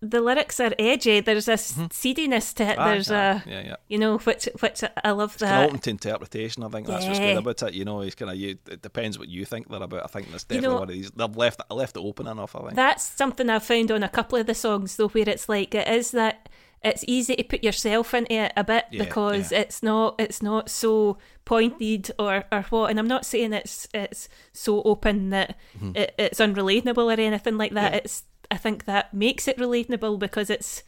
the 0.00 0.20
lyrics 0.20 0.60
are 0.60 0.72
edgy. 0.78 1.20
There's 1.20 1.48
a 1.48 1.54
Mhm. 1.54 1.92
seediness 1.92 2.52
to 2.54 2.64
it. 2.64 2.76
There's 2.76 3.10
aye, 3.10 3.16
a, 3.16 3.42
yeah, 3.46 3.60
yeah. 3.66 3.76
you 3.88 3.98
know, 3.98 4.18
which 4.18 4.48
which 4.60 4.82
I 5.04 5.10
love 5.10 5.32
It's 5.34 5.40
that. 5.40 5.68
open 5.68 5.80
to 5.80 5.90
interpretation. 5.90 6.62
I 6.62 6.68
think 6.68 6.86
that's 6.86 7.06
what's 7.06 7.18
good 7.18 7.36
about 7.36 7.62
it. 7.64 7.74
You 7.74 7.84
know, 7.84 8.00
it's 8.02 8.14
kind 8.14 8.30
of 8.30 8.36
you. 8.36 8.56
It 8.70 8.82
depends 8.82 9.18
what 9.18 9.28
you 9.28 9.44
think 9.44 9.68
they're 9.68 9.82
about. 9.82 10.04
I 10.04 10.06
think 10.08 10.30
that's 10.30 10.44
You 10.48 10.56
definitely 10.60 10.68
know- 10.74 10.80
one 10.80 10.88
of 10.90 10.94
these. 10.94 11.10
They've 11.10 11.36
left 11.36 11.60
I 11.70 11.74
left 11.74 11.96
it 11.96 12.00
open 12.00 12.26
enough. 12.26 12.54
I 12.54 12.60
think. 12.60 12.74
That's 12.74 13.04
something 13.04 13.50
I've 13.50 13.64
found 13.64 13.90
on 13.90 14.02
a 14.02 14.08
couple 14.08 14.38
of 14.38 14.46
the 14.46 14.54
songs 14.54 14.96
though, 14.96 15.08
where 15.08 15.28
it's 15.28 15.48
like 15.48 15.74
it 15.74 15.88
is 15.88 16.12
that 16.12 16.48
it's 16.84 17.04
easy 17.06 17.36
to 17.36 17.44
put 17.44 17.62
yourself 17.62 18.12
into 18.12 18.32
it 18.32 18.52
a 18.56 18.64
bit 18.64 18.86
Yeah, 18.90 19.04
because 19.04 19.52
yeah. 19.52 19.60
it's 19.60 19.82
not 19.84 20.16
it's 20.20 20.42
not 20.42 20.68
so 20.68 21.16
pointed 21.44 22.10
or 22.18 22.44
or 22.50 22.62
what. 22.70 22.90
And 22.90 22.98
I'm 22.98 23.08
not 23.08 23.24
saying 23.26 23.52
it's 23.52 23.86
it's 23.94 24.28
so 24.52 24.82
open 24.82 25.30
that 25.30 25.56
Mhm. 25.80 25.96
it, 25.96 26.14
it's 26.18 26.40
unrelatable 26.40 27.04
or 27.16 27.20
anything 27.20 27.56
like 27.56 27.72
that. 27.74 27.92
Yeah. 27.92 27.98
It's 27.98 28.24
I 28.52 28.58
think 28.58 28.84
that 28.84 29.14
makes 29.14 29.48
it 29.48 29.56
relatable 29.56 30.18
because 30.18 30.50
it's 30.50 30.82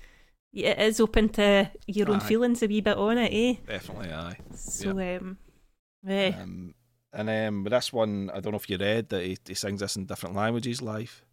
it 0.52 0.78
is 0.78 1.00
open 1.00 1.30
to 1.30 1.70
your 1.86 2.10
own 2.10 2.20
Aye. 2.20 2.26
feelings 2.28 2.62
a 2.62 2.66
wee 2.66 2.80
bit 2.80 2.96
on 2.96 3.18
it, 3.18 3.32
eh? 3.32 3.54
Definitely, 3.66 4.12
aye. 4.12 4.36
So 4.54 4.90
um 4.90 5.38
Yeah. 6.06 6.36
Um, 6.40 6.74
and 7.12 7.30
um, 7.30 7.64
with 7.64 7.72
this 7.72 7.92
one, 7.92 8.30
I 8.34 8.40
don't 8.40 8.52
know 8.52 8.58
if 8.58 8.68
you 8.68 8.76
read 8.76 9.08
that 9.10 9.24
he, 9.24 9.38
he 9.46 9.54
sings 9.54 9.80
this 9.80 9.96
in 9.96 10.04
different 10.04 10.34
languages 10.34 10.82
live. 10.82 11.24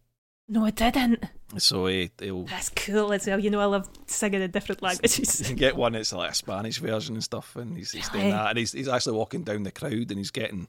no, 0.48 0.64
I 0.64 0.70
didn't. 0.70 1.24
So 1.58 1.86
he, 1.86 2.10
he'll 2.18 2.44
That's 2.44 2.70
cool 2.70 3.12
as 3.12 3.26
well. 3.26 3.38
You 3.38 3.50
know, 3.50 3.60
I 3.60 3.66
love 3.66 3.90
singing 4.06 4.42
in 4.42 4.50
different 4.52 4.80
languages. 4.80 5.40
you 5.40 5.46
can 5.46 5.56
get 5.56 5.76
one 5.76 5.92
that's 5.92 6.12
like 6.12 6.30
a 6.30 6.34
Spanish 6.34 6.78
version 6.78 7.16
and 7.16 7.24
stuff, 7.24 7.56
and 7.56 7.76
he's, 7.76 7.92
he's 7.92 8.08
doing 8.08 8.30
that, 8.30 8.50
and 8.50 8.58
he's 8.58 8.72
he's 8.72 8.88
actually 8.88 9.16
walking 9.16 9.44
down 9.44 9.64
the 9.64 9.70
crowd, 9.70 10.10
and 10.10 10.18
he's 10.18 10.30
getting 10.30 10.68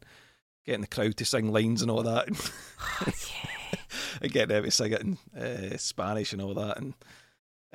getting 0.66 0.82
the 0.82 0.88
crowd 0.88 1.16
to 1.18 1.26
sing 1.26 1.51
lines 1.53 1.82
and 1.82 1.89
all 1.89 2.03
that, 2.03 2.28
and, 2.28 2.38
yeah. 3.07 3.53
And 4.22 4.32
getting 4.32 4.49
them 4.55 4.64
to 4.64 4.72
sing 4.72 4.93
it 4.93 5.01
in 5.01 5.18
uh, 5.39 5.78
Spanish 5.78 6.34
and 6.34 6.41
all 6.41 6.53
that, 6.53 6.78
and. 6.78 6.93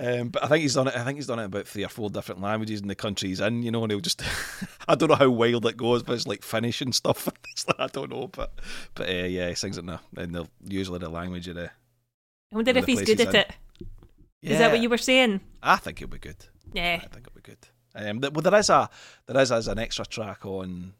Um, 0.00 0.28
but 0.28 0.44
I 0.44 0.46
think 0.46 0.62
he's 0.62 0.74
done 0.74 0.86
it. 0.86 0.94
I 0.94 1.02
think 1.02 1.18
he's 1.18 1.26
done 1.26 1.40
it 1.40 1.42
in 1.42 1.46
about 1.46 1.66
three 1.66 1.84
or 1.84 1.88
four 1.88 2.08
different 2.08 2.40
languages 2.40 2.80
in 2.80 2.86
the 2.86 2.94
country 2.94 3.30
he's 3.30 3.40
in. 3.40 3.64
You 3.64 3.72
know, 3.72 3.82
and 3.82 3.90
he'll 3.90 4.00
just. 4.00 4.22
I 4.88 4.94
don't 4.94 5.08
know 5.08 5.16
how 5.16 5.28
wild 5.28 5.66
it 5.66 5.76
goes, 5.76 6.04
but 6.04 6.12
it's 6.12 6.24
like 6.24 6.44
Finnish 6.44 6.80
and 6.80 6.94
stuff. 6.94 7.28
Like, 7.66 7.80
I 7.80 7.86
don't 7.88 8.10
know, 8.10 8.28
but 8.28 8.52
but 8.94 9.08
uh, 9.08 9.12
yeah, 9.12 9.48
he 9.48 9.56
sings 9.56 9.76
it 9.76 9.80
in, 9.80 9.86
the, 9.86 10.00
in 10.16 10.30
the 10.30 10.46
usually 10.64 11.00
the 11.00 11.08
language 11.08 11.48
of 11.48 11.56
the. 11.56 11.72
I 12.52 12.54
wonder 12.54 12.70
if 12.78 12.86
he's 12.86 13.02
good 13.02 13.20
at 13.20 13.34
it. 13.34 13.52
Yeah, 14.40 14.52
Is 14.52 14.58
that 14.60 14.70
what 14.70 14.80
you 14.80 14.88
were 14.88 14.98
saying? 14.98 15.40
I 15.60 15.76
think 15.76 15.98
he'll 15.98 16.06
be 16.06 16.18
good. 16.18 16.36
Yeah. 16.72 17.00
I 17.02 17.06
think 17.06 17.26
it'll 17.26 17.34
be 17.34 17.42
good. 17.42 17.58
Um, 17.94 18.20
well, 18.20 18.42
there 18.42 18.54
is 18.60 18.70
a 18.70 18.88
there 19.26 19.40
is 19.42 19.50
as 19.50 19.66
an 19.68 19.78
extra 19.78 20.06
track 20.06 20.46
on. 20.46 20.94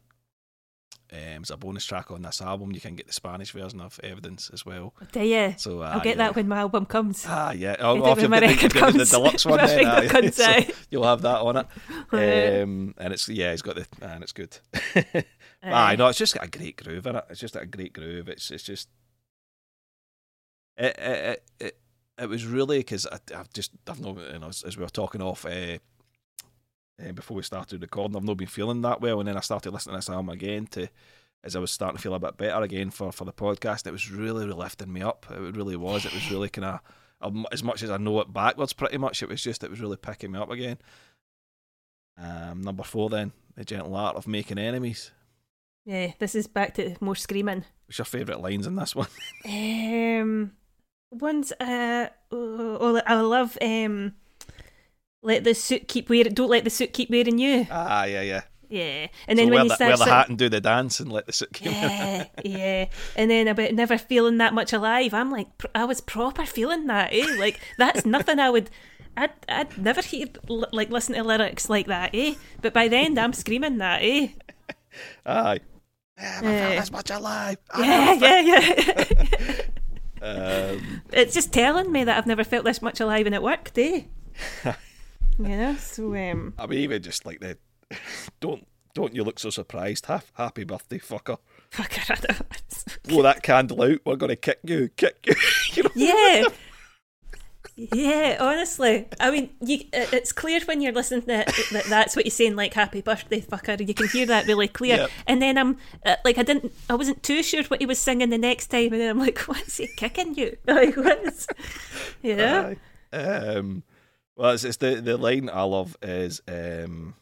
Um, 1.11 1.41
it's 1.41 1.49
a 1.49 1.57
bonus 1.57 1.85
track 1.85 2.11
on 2.11 2.21
this 2.21 2.39
album. 2.39 2.71
You 2.71 2.79
can 2.79 2.95
get 2.95 3.07
the 3.07 3.13
Spanish 3.13 3.51
version 3.51 3.81
of 3.81 3.99
Evidence 4.03 4.51
as 4.53 4.63
well. 4.63 4.93
Do 5.11 5.21
you? 5.21 5.55
So 5.57 5.81
uh, 5.81 5.91
I'll 5.93 6.01
get 6.01 6.17
yeah. 6.17 6.25
that 6.25 6.35
when 6.35 6.47
my 6.47 6.59
album 6.59 6.85
comes. 6.85 7.25
Ah, 7.27 7.51
yeah. 7.51 7.75
Get 7.75 7.81
well, 7.81 8.05
it 8.05 8.11
if 8.11 8.17
when 8.19 8.29
my 8.29 8.39
the, 8.41 8.47
record 8.47 8.73
got 8.73 8.93
the 8.93 8.97
comes. 8.99 9.09
deluxe 9.09 9.45
one, 9.45 9.57
then 9.65 9.87
aye. 9.87 10.07
comes 10.07 10.35
So 10.39 10.59
you'll 10.91 11.05
have 11.05 11.21
that 11.23 11.41
on 11.41 11.57
it. 11.57 11.67
Um, 12.11 12.95
and 12.97 13.13
it's 13.13 13.29
yeah, 13.29 13.51
it's 13.51 13.61
got 13.61 13.75
the 13.75 13.87
and 14.01 14.23
it's 14.23 14.31
good. 14.31 14.57
Aye, 15.63 15.95
no, 15.95 16.07
it's 16.07 16.17
just 16.17 16.33
got 16.33 16.45
a 16.45 16.49
great 16.49 16.77
groove 16.83 17.05
in 17.05 17.15
it. 17.15 17.25
It's 17.29 17.39
just 17.39 17.55
a 17.55 17.65
great 17.65 17.93
groove. 17.93 18.29
It's 18.29 18.51
it's 18.51 18.63
just 18.63 18.89
it 20.77 20.95
it 20.97 20.99
it, 20.99 21.43
it, 21.59 21.79
it 22.19 22.29
was 22.29 22.45
really 22.45 22.79
because 22.79 23.05
I've 23.05 23.51
just 23.53 23.71
I've 23.87 23.99
not 23.99 24.17
you 24.31 24.39
know 24.39 24.47
as, 24.47 24.63
as 24.63 24.77
we 24.77 24.83
were 24.83 24.89
talking 24.89 25.21
off 25.21 25.45
uh, 25.45 25.77
uh, 27.07 27.11
before 27.11 27.37
we 27.37 27.43
started 27.43 27.81
recording, 27.81 28.17
I've 28.17 28.23
not 28.23 28.37
been 28.37 28.47
feeling 28.47 28.81
that 28.81 29.01
well, 29.01 29.19
and 29.19 29.27
then 29.27 29.37
I 29.37 29.41
started 29.41 29.71
listening 29.71 29.93
to 29.93 29.97
this 29.97 30.09
album 30.09 30.29
again 30.29 30.67
to 30.67 30.89
as 31.43 31.55
I 31.55 31.59
was 31.59 31.71
starting 31.71 31.95
to 31.95 32.01
feel 32.01 32.13
a 32.13 32.19
bit 32.19 32.37
better 32.37 32.61
again 32.61 32.89
for 32.89 33.11
for 33.11 33.25
the 33.25 33.33
podcast. 33.33 33.87
It 33.87 33.91
was 33.91 34.11
really, 34.11 34.45
really 34.45 34.57
lifting 34.57 34.91
me 34.91 35.01
up. 35.01 35.25
It 35.29 35.55
really 35.55 35.75
was. 35.75 36.05
It 36.05 36.13
was 36.13 36.29
really 36.31 36.49
kind 36.49 36.79
of 37.21 37.45
as 37.51 37.63
much 37.63 37.83
as 37.83 37.89
I 37.89 37.97
know 37.97 38.19
it 38.21 38.33
backwards, 38.33 38.73
pretty 38.73 38.97
much. 38.97 39.23
It 39.23 39.29
was 39.29 39.41
just 39.41 39.63
it 39.63 39.69
was 39.69 39.81
really 39.81 39.97
picking 39.97 40.31
me 40.31 40.39
up 40.39 40.51
again. 40.51 40.77
Um, 42.17 42.61
number 42.61 42.83
four, 42.83 43.09
then 43.09 43.31
the 43.55 43.63
gentle 43.63 43.95
art 43.95 44.15
of 44.15 44.27
making 44.27 44.57
enemies. 44.57 45.11
Yeah, 45.85 46.11
this 46.19 46.35
is 46.35 46.47
back 46.47 46.75
to 46.75 46.95
more 46.99 47.15
screaming. 47.15 47.65
What's 47.85 47.97
your 47.97 48.05
favourite 48.05 48.41
lines 48.41 48.67
in 48.67 48.75
this 48.75 48.95
one? 48.95 49.07
Um, 49.45 50.51
one's 51.11 51.51
uh, 51.53 52.09
oh, 52.31 52.77
oh, 52.79 53.01
I 53.05 53.21
love 53.21 53.57
um, 53.61 54.15
let 55.21 55.43
the 55.43 55.53
suit 55.53 55.87
keep 55.87 56.09
wearing. 56.09 56.33
Don't 56.33 56.49
let 56.49 56.63
the 56.63 56.69
suit 56.69 56.93
keep 56.93 57.09
wearing 57.09 57.37
you. 57.39 57.67
ah, 57.71 58.03
yeah, 58.05 58.21
yeah. 58.21 58.41
Yeah, 58.71 59.07
and 59.27 59.35
so 59.39 59.43
then 59.45 59.49
wear 59.51 59.63
when 59.63 59.65
he 59.65 59.69
the, 59.69 59.83
wear 59.83 59.97
the 59.97 60.05
hat 60.05 60.29
and 60.29 60.37
do 60.37 60.47
the 60.47 60.61
dance 60.61 60.99
and 60.99 61.11
let 61.11 61.25
the 61.25 61.33
suit 61.33 61.51
keep 61.53 61.71
yeah, 61.71 62.25
yeah, 62.45 62.85
and 63.15 63.31
then 63.31 63.47
about 63.47 63.73
never 63.73 63.97
feeling 63.97 64.37
that 64.37 64.53
much 64.53 64.73
alive. 64.73 65.11
I'm 65.11 65.31
like, 65.31 65.47
I 65.73 65.85
was 65.85 66.01
proper 66.01 66.45
feeling 66.45 66.85
that. 66.85 67.09
Eh, 67.11 67.35
like 67.39 67.59
that's 67.79 68.05
nothing 68.05 68.37
I 68.37 68.51
would. 68.51 68.69
I'd, 69.17 69.31
I'd 69.49 69.75
never 69.75 70.01
hear 70.03 70.27
l- 70.47 70.67
like 70.71 70.91
listen 70.91 71.15
to 71.15 71.23
lyrics 71.23 71.67
like 71.67 71.87
that, 71.87 72.11
eh? 72.13 72.35
But 72.61 72.73
by 72.75 72.87
the 72.87 72.97
end, 72.97 73.19
I'm 73.19 73.33
screaming 73.33 73.79
that, 73.79 74.01
eh? 74.03 74.27
Aye. 75.25 75.59
Yeah, 76.19 76.39
I 76.43 76.45
Yeah. 76.51 76.59
felt 76.67 76.79
this 76.79 76.91
much 76.91 77.09
alive. 77.09 77.57
I 77.71 77.81
Yeah, 77.81 78.05
never 78.05 78.41
yeah, 78.41 79.39
yeah. 79.41 79.61
Um, 80.21 81.01
it's 81.11 81.33
just 81.33 81.51
telling 81.53 81.91
me 81.91 82.03
that 82.03 82.17
I've 82.17 82.27
never 82.27 82.43
felt 82.43 82.65
this 82.65 82.81
much 82.83 82.99
alive 82.99 83.25
and 83.25 83.33
it 83.33 83.41
worked, 83.41 83.77
eh? 83.79 84.01
know, 85.47 85.75
so 85.75 86.15
um, 86.31 86.53
I 86.57 86.67
mean, 86.67 86.79
even 86.79 87.01
just 87.01 87.25
like 87.25 87.39
the 87.39 87.57
don't 88.39 88.67
don't 88.93 89.15
you 89.15 89.23
look 89.23 89.39
so 89.39 89.49
surprised? 89.49 90.05
Ha- 90.07 90.21
happy 90.33 90.63
birthday, 90.63 90.99
fucker! 90.99 91.37
fuck 91.71 92.09
I 92.09 92.15
know. 92.27 92.39
Blow 93.03 93.23
that 93.23 93.43
candle 93.43 93.81
out. 93.81 93.99
We're 94.05 94.15
gonna 94.15 94.35
kick 94.35 94.59
you, 94.63 94.89
kick 94.89 95.25
you. 95.25 95.35
you 95.73 95.83
know? 95.83 95.89
yeah. 95.95 96.43
Yeah, 97.75 98.35
honestly, 98.41 99.07
I 99.21 99.31
mean, 99.31 99.51
you, 99.61 99.85
it's 99.93 100.33
clear 100.33 100.59
when 100.65 100.81
you're 100.81 100.91
listening 100.91 101.21
to 101.21 101.39
it 101.39 101.55
that 101.71 101.85
that's 101.85 102.13
what 102.13 102.25
you're 102.25 102.31
saying, 102.31 102.57
like 102.57 102.73
"Happy 102.73 102.99
Birthday, 102.99 103.39
fucker." 103.39 103.87
You 103.87 103.93
can 103.93 104.09
hear 104.09 104.25
that 104.25 104.47
really 104.47 104.67
clear. 104.67 104.97
Yep. 104.97 105.11
And 105.27 105.41
then 105.41 105.57
I'm 105.57 105.77
uh, 106.05 106.17
like, 106.25 106.37
I 106.37 106.43
didn't, 106.43 106.73
I 106.89 106.95
wasn't 106.95 107.23
too 107.23 107.41
sure 107.41 107.63
what 107.63 107.79
he 107.79 107.85
was 107.85 107.97
singing 107.97 108.31
the 108.31 108.37
next 108.37 108.67
time, 108.67 108.91
and 108.91 108.99
then 108.99 109.09
I'm 109.09 109.19
like, 109.19 109.39
"What's 109.47 109.77
he 109.77 109.87
kicking 109.95 110.35
you?" 110.35 110.57
Like, 110.67 110.97
what's, 110.97 111.47
you 112.21 112.35
know? 112.35 112.75
Aye. 113.13 113.17
Um, 113.17 113.83
well, 114.39 114.51
it's, 114.51 114.63
it's 114.63 114.77
the 114.77 115.01
the 115.01 115.17
line 115.17 115.49
I 115.51 115.63
love 115.63 115.97
is 116.01 116.41
um, 116.47 117.15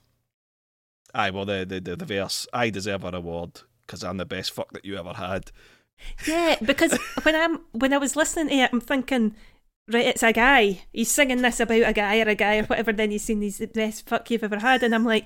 aye. 1.15 1.31
Well, 1.31 1.45
the 1.45 1.65
the 1.67 1.79
the, 1.81 1.95
the 1.95 2.05
verse 2.05 2.45
I 2.53 2.69
deserve 2.69 3.03
a 3.03 3.09
reward 3.09 3.61
because 3.85 4.03
I'm 4.03 4.17
the 4.17 4.25
best 4.25 4.51
fuck 4.51 4.71
that 4.73 4.85
you 4.85 4.97
ever 4.97 5.13
had. 5.13 5.51
Yeah, 6.27 6.57
because 6.63 6.95
when 7.23 7.35
I'm 7.35 7.61
when 7.71 7.91
I 7.91 7.97
was 7.97 8.15
listening 8.15 8.49
to 8.49 8.55
it, 8.55 8.69
I'm 8.71 8.81
thinking, 8.81 9.35
right, 9.91 10.05
it's 10.05 10.21
a 10.21 10.31
guy. 10.31 10.81
He's 10.93 11.11
singing 11.11 11.41
this 11.41 11.59
about 11.59 11.89
a 11.89 11.93
guy 11.93 12.19
or 12.19 12.29
a 12.29 12.35
guy 12.35 12.59
or 12.59 12.65
whatever. 12.65 12.93
Then 12.93 13.09
he's 13.09 13.23
seen 13.23 13.41
he's 13.41 13.57
the 13.57 13.65
best 13.65 14.07
fuck 14.07 14.29
you've 14.29 14.43
ever 14.43 14.59
had, 14.59 14.83
and 14.83 14.93
I'm 14.93 15.05
like, 15.05 15.25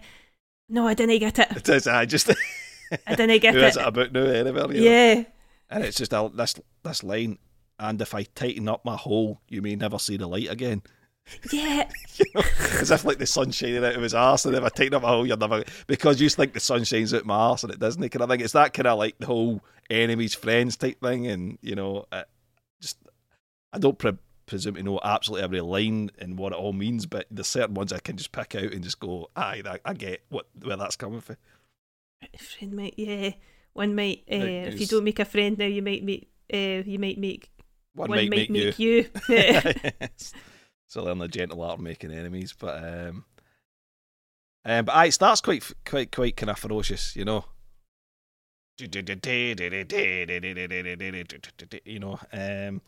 no, 0.69 0.87
I 0.87 0.93
didn't 0.93 1.19
get 1.19 1.39
it. 1.39 1.51
It 1.51 1.67
is. 1.67 1.87
I 1.87 2.05
just 2.05 2.29
I 3.05 3.15
didn't 3.15 3.41
get 3.41 3.53
who 3.53 3.59
is 3.59 3.75
it. 3.75 3.81
it 3.81 3.87
about 3.87 4.13
now? 4.13 4.21
Anyway, 4.21 4.61
you 4.61 4.85
know? 4.85 4.91
Yeah. 4.91 5.23
And 5.69 5.83
it's 5.83 5.97
just 5.97 6.13
a, 6.13 6.31
this 6.33 6.55
this 6.83 7.03
line. 7.03 7.37
And 7.77 8.01
if 8.01 8.15
I 8.15 8.23
tighten 8.23 8.69
up 8.69 8.85
my 8.85 8.95
hole, 8.95 9.41
you 9.49 9.61
may 9.61 9.75
never 9.75 9.99
see 9.99 10.15
the 10.15 10.27
light 10.27 10.49
again. 10.49 10.83
Yeah, 11.51 11.89
You 12.17 12.25
know, 12.35 12.41
as 12.79 12.91
if 12.91 13.05
like 13.05 13.17
the 13.17 13.25
sun 13.25 13.51
shining 13.51 13.83
out 13.83 13.95
of 13.95 14.01
his 14.01 14.13
arse, 14.13 14.45
and 14.45 14.55
if 14.55 14.63
I 14.63 14.69
tighten 14.69 14.95
up 14.95 15.03
my 15.03 15.09
hole, 15.09 15.25
you're 15.25 15.37
never 15.37 15.63
because 15.87 16.19
you 16.19 16.29
think 16.29 16.53
the 16.53 16.59
sun 16.59 16.83
shines 16.83 17.13
out 17.13 17.25
my 17.25 17.35
arse 17.35 17.63
and 17.63 17.71
it 17.71 17.79
doesn't. 17.79 18.01
Kind 18.09 18.21
of 18.21 18.29
thing. 18.29 18.41
It's 18.41 18.53
that 18.53 18.73
kind 18.73 18.87
of 18.87 18.97
like 18.97 19.17
the 19.17 19.27
whole 19.27 19.61
enemies 19.89 20.33
friends 20.35 20.75
type 20.77 20.99
thing, 21.01 21.27
and 21.27 21.57
you 21.61 21.75
know, 21.75 22.05
it 22.11 22.27
just 22.81 22.97
I 23.71 23.79
don't 23.79 23.97
pre- 23.97 24.17
presume 24.45 24.75
to 24.75 24.83
know 24.83 24.99
absolutely 25.03 25.43
every 25.45 25.61
line 25.61 26.11
and 26.19 26.37
what 26.37 26.51
it 26.51 26.57
all 26.57 26.73
means, 26.73 27.05
but 27.05 27.25
there's 27.31 27.47
certain 27.47 27.75
ones 27.75 27.93
I 27.93 27.99
can 27.99 28.17
just 28.17 28.33
pick 28.33 28.53
out 28.55 28.73
and 28.73 28.83
just 28.83 28.99
go, 28.99 29.29
aye, 29.35 29.61
that, 29.63 29.81
I 29.85 29.93
get 29.93 30.23
what 30.29 30.47
where 30.61 30.75
that's 30.77 30.97
coming 30.97 31.21
from. 31.21 31.37
friend 32.37 32.73
might. 32.73 32.95
Yeah, 32.97 33.31
one 33.73 33.95
might. 33.95 34.23
Uh, 34.29 34.67
if 34.67 34.81
you 34.81 34.87
don't 34.87 35.05
make 35.05 35.19
a 35.19 35.25
friend 35.25 35.57
now, 35.57 35.65
you 35.65 35.81
might 35.81 36.03
make. 36.03 36.29
Uh, 36.53 36.83
you 36.85 36.99
might 36.99 37.17
make 37.17 37.49
One, 37.93 38.09
one, 38.09 38.29
might, 38.29 38.49
make, 38.49 38.49
you. 38.49 38.73
you. 38.77 39.09
Yes. 39.29 40.33
So 40.91 41.01
learn 41.01 41.19
the 41.19 41.27
gentle 41.29 41.61
art 41.63 41.75
of 41.75 41.79
making 41.79 42.11
enemies, 42.11 42.53
but 42.57 42.83
um, 42.83 43.23
um, 44.65 44.83
but 44.83 44.93
aye, 44.93 45.05
it 45.05 45.13
starts 45.13 45.39
quite, 45.39 45.71
quite, 45.85 46.11
quite 46.11 46.35
kind 46.35 46.49
of 46.49 46.59
ferocious, 46.59 47.15
you 47.15 47.23
know. 47.23 47.45
You 51.85 51.99
know, 51.99 52.19
um, 52.33 52.81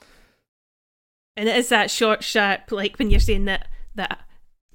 and 1.37 1.47
it 1.47 1.55
is 1.55 1.69
that 1.69 1.89
short, 1.89 2.25
sharp, 2.25 2.73
like 2.73 2.99
when 2.99 3.09
you're 3.09 3.21
saying 3.21 3.45
that 3.45 3.69
that 3.95 4.19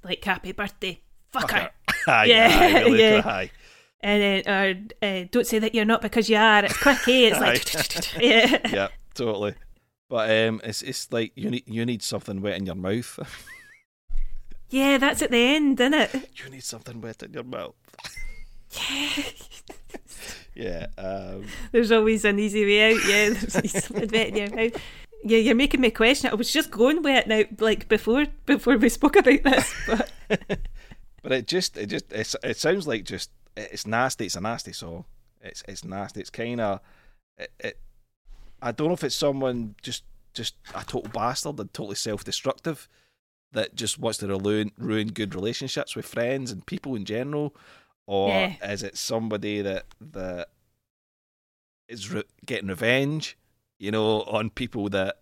like 0.02 0.24
happy 0.24 0.52
birthday, 0.52 1.02
fucker. 1.34 1.68
Yeah, 2.06 2.48
aye, 2.50 2.80
really, 2.84 3.00
yeah. 3.00 3.46
And 4.00 4.22
then, 4.22 4.42
or 4.48 4.74
uh, 5.06 5.24
don't 5.30 5.46
say 5.46 5.58
that 5.58 5.74
you're 5.74 5.84
not 5.84 6.00
because 6.00 6.30
you 6.30 6.36
are. 6.36 6.64
It's 6.64 6.78
quick, 6.78 7.06
eh? 7.08 7.28
It's 7.30 7.40
like, 7.40 8.22
yeah. 8.22 8.58
yeah, 8.72 8.88
totally. 9.14 9.54
But 10.08 10.30
um, 10.30 10.60
it's 10.64 10.82
it's 10.82 11.12
like 11.12 11.32
you 11.34 11.50
need 11.50 11.64
you 11.66 11.84
need 11.84 12.02
something 12.02 12.40
wet 12.40 12.56
in 12.56 12.66
your 12.66 12.74
mouth. 12.74 13.18
Yeah, 14.70 14.98
that's 14.98 15.22
at 15.22 15.30
the 15.30 15.38
end, 15.38 15.80
isn't 15.80 15.94
it? 15.94 16.30
you 16.34 16.50
need 16.50 16.62
something 16.62 17.00
wet 17.00 17.22
in 17.22 17.32
your 17.32 17.44
mouth. 17.44 17.74
Yeah. 18.70 19.22
Yeah. 20.54 20.86
Um, 20.98 21.46
There's 21.72 21.90
always 21.92 22.24
an 22.26 22.38
easy 22.38 22.66
way 22.66 22.92
out. 22.92 23.00
Yeah, 23.06 23.30
there's 23.30 23.56
always 23.56 23.84
something 23.84 24.10
wet 24.12 24.28
in 24.28 24.36
your 24.36 24.50
mouth. 24.50 24.82
Yeah, 25.24 25.38
you're 25.38 25.54
making 25.54 25.80
me 25.80 25.90
question. 25.90 26.26
it. 26.28 26.32
I 26.32 26.36
was 26.36 26.52
just 26.52 26.70
going 26.70 27.02
with 27.02 27.16
it 27.16 27.26
now, 27.28 27.44
like 27.64 27.88
before 27.88 28.26
before 28.44 28.76
we 28.76 28.88
spoke 28.88 29.16
about 29.16 29.42
this. 29.42 29.74
But 29.86 30.10
but 31.22 31.32
it 31.32 31.46
just 31.46 31.78
it 31.78 31.86
just 31.86 32.12
it's, 32.12 32.36
it 32.42 32.56
sounds 32.58 32.86
like 32.86 33.04
just 33.04 33.30
it's 33.56 33.86
nasty. 33.86 34.26
It's 34.26 34.36
a 34.36 34.40
nasty 34.40 34.72
song. 34.72 35.04
It's 35.40 35.62
it's 35.66 35.84
nasty. 35.84 36.20
It's 36.20 36.30
kind 36.30 36.60
of 36.60 36.80
it, 37.38 37.52
it. 37.60 37.78
I 38.60 38.72
don't 38.72 38.88
know 38.88 38.94
if 38.94 39.04
it's 39.04 39.14
someone 39.14 39.74
just 39.82 40.04
just 40.34 40.54
a 40.74 40.84
total 40.84 41.10
bastard 41.10 41.58
and 41.58 41.72
totally 41.72 41.94
self 41.96 42.22
destructive 42.24 42.88
that 43.52 43.74
just 43.74 43.98
wants 43.98 44.18
to 44.18 44.26
ruin 44.26 44.72
ruin 44.78 45.08
good 45.08 45.34
relationships 45.34 45.96
with 45.96 46.06
friends 46.06 46.50
and 46.50 46.66
people 46.66 46.94
in 46.94 47.04
general, 47.04 47.54
or 48.06 48.28
Yeah. 48.30 48.70
is 48.72 48.82
it 48.82 48.96
somebody 48.96 49.62
that 49.62 49.86
that 50.00 50.48
is 51.88 52.12
re- 52.12 52.24
getting 52.44 52.68
revenge, 52.68 53.36
you 53.78 53.90
know, 53.90 54.22
on 54.24 54.50
people 54.50 54.88
that 54.90 55.16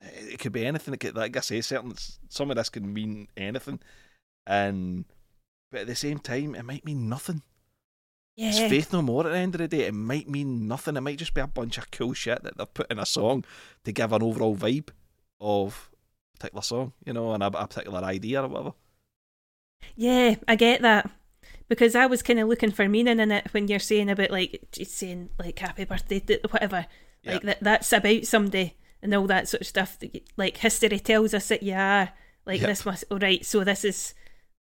eh, 0.00 0.32
it 0.32 0.38
could 0.38 0.52
be 0.52 0.64
anything. 0.66 0.94
It 0.94 1.00
could, 1.00 1.16
like 1.16 1.36
I 1.36 1.40
say, 1.40 1.60
certain 1.60 1.94
some 2.28 2.50
of 2.50 2.56
this 2.56 2.68
can 2.68 2.92
mean 2.92 3.28
anything, 3.36 3.80
and 4.46 5.04
but 5.72 5.82
at 5.82 5.86
the 5.88 5.96
same 5.96 6.18
time, 6.20 6.54
it 6.54 6.64
might 6.64 6.84
mean 6.84 7.08
nothing. 7.08 7.42
It's 8.36 8.58
faith 8.58 8.92
no 8.92 9.00
more 9.02 9.26
at 9.26 9.32
the 9.32 9.38
end 9.38 9.54
of 9.54 9.60
the 9.60 9.68
day. 9.68 9.86
It 9.86 9.94
might 9.94 10.28
mean 10.28 10.66
nothing. 10.66 10.96
It 10.96 11.00
might 11.02 11.18
just 11.18 11.34
be 11.34 11.40
a 11.40 11.46
bunch 11.46 11.78
of 11.78 11.90
cool 11.90 12.14
shit 12.14 12.42
that 12.42 12.58
they've 12.58 12.74
put 12.74 12.90
in 12.90 12.98
a 12.98 13.06
song 13.06 13.44
to 13.84 13.92
give 13.92 14.12
an 14.12 14.22
overall 14.22 14.56
vibe 14.56 14.88
of 15.40 15.90
a 16.34 16.38
particular 16.38 16.62
song, 16.62 16.92
you 17.04 17.12
know, 17.12 17.32
and 17.32 17.42
a, 17.42 17.46
a 17.46 17.66
particular 17.68 18.02
idea 18.02 18.42
or 18.42 18.48
whatever. 18.48 18.72
Yeah, 19.96 20.36
I 20.48 20.56
get 20.56 20.82
that. 20.82 21.10
Because 21.68 21.94
I 21.94 22.06
was 22.06 22.22
kind 22.22 22.40
of 22.40 22.48
looking 22.48 22.72
for 22.72 22.88
meaning 22.88 23.20
in 23.20 23.30
it 23.30 23.52
when 23.52 23.68
you're 23.68 23.78
saying 23.78 24.10
about 24.10 24.30
like 24.30 24.60
saying 24.72 25.30
like 25.38 25.58
happy 25.58 25.84
birthday 25.84 26.20
whatever. 26.50 26.86
Yeah. 27.22 27.34
Like 27.34 27.42
that 27.42 27.58
that's 27.62 27.92
about 27.92 28.24
somebody 28.24 28.76
and 29.02 29.14
all 29.14 29.26
that 29.28 29.48
sort 29.48 29.62
of 29.62 29.66
stuff. 29.66 29.98
Like 30.36 30.58
history 30.58 30.98
tells 30.98 31.32
us 31.34 31.48
that 31.48 31.62
you 31.62 31.74
are 31.74 32.10
like 32.46 32.60
Yep. 32.60 32.68
this 32.68 32.84
must 32.84 33.04
all 33.10 33.18
right. 33.18 33.44
So 33.46 33.64
this 33.64 33.84
is 33.84 34.14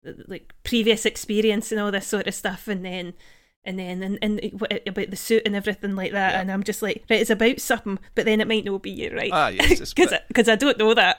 uh, 0.07 0.13
like 0.27 0.55
previous 0.65 1.07
experience 1.07 1.71
and 1.71 1.81
all 1.81 1.93
this 1.93 2.07
sort 2.07 2.27
of 2.27 2.35
stuff, 2.35 2.67
and 2.67 2.85
then 2.85 3.15
and 3.65 3.79
then 3.79 4.03
and, 4.03 4.19
and 4.23 4.63
about 4.87 5.11
the 5.11 5.17
suit 5.17 5.43
and 5.47 5.55
everything 5.55 5.95
like 5.97 6.13
that. 6.13 6.33
Yeah. 6.33 6.41
And 6.41 6.51
I'm 6.53 6.63
just 6.63 6.83
like 6.83 7.05
right, 7.11 7.21
it's 7.21 7.31
about 7.31 7.61
something, 7.61 7.99
but 8.15 8.25
then 8.25 8.41
it 8.41 8.49
might 8.49 8.65
not 8.65 8.83
be 8.83 8.91
you, 8.91 9.15
right? 9.15 9.31
Ah, 9.33 9.49
yes, 9.49 9.81
it's 9.81 9.95
Because 9.95 10.11
but- 10.35 10.49
I, 10.49 10.57
don't 10.57 10.79
know 10.79 10.95
that. 10.95 11.19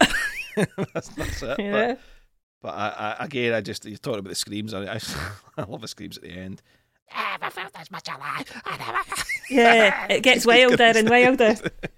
that's, 0.93 1.09
that's 1.09 1.43
it. 1.43 1.59
yeah. 1.59 1.87
But, 1.87 1.99
but 2.61 2.69
I, 2.75 3.15
I, 3.19 3.25
again, 3.25 3.53
I 3.53 3.61
just, 3.61 3.85
you're 3.85 3.97
talking 3.97 4.19
about 4.19 4.29
the 4.29 4.35
screams. 4.35 4.73
I, 4.73 4.95
I, 4.95 4.99
I 5.57 5.63
love 5.63 5.81
the 5.81 5.87
screams 5.87 6.17
at 6.17 6.23
the 6.23 6.31
end. 6.31 6.61
Never 7.15 7.49
felt 7.51 7.71
as 7.75 7.89
much 7.89 8.07
alive. 8.07 8.61
I 8.65 8.77
never. 8.77 8.99
Yeah, 9.49 10.07
it 10.11 10.21
gets 10.21 10.45
wilder 10.45 10.83
and 10.95 11.09
wilder. 11.09 11.55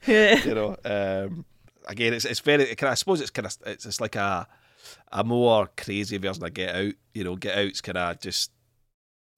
Yeah. 0.07 0.35
you 0.45 0.55
know. 0.55 0.77
Um, 0.85 1.43
again, 1.85 2.13
it's 2.13 2.23
it's 2.23 2.39
very. 2.39 2.63
It 2.63 2.77
kind 2.77 2.87
of, 2.87 2.91
I 2.91 2.95
suppose 2.95 3.19
it's 3.19 3.29
kind 3.29 3.45
of 3.45 3.57
it's, 3.65 3.85
it's 3.85 3.99
like 3.99 4.15
a 4.15 4.47
a 5.11 5.23
more 5.25 5.69
crazy 5.75 6.17
version 6.17 6.45
of 6.45 6.53
Get 6.53 6.73
Out. 6.73 6.93
You 7.13 7.25
know, 7.25 7.35
Get 7.35 7.57
Out's 7.57 7.81
kind 7.81 7.97
of 7.97 8.21
just 8.21 8.51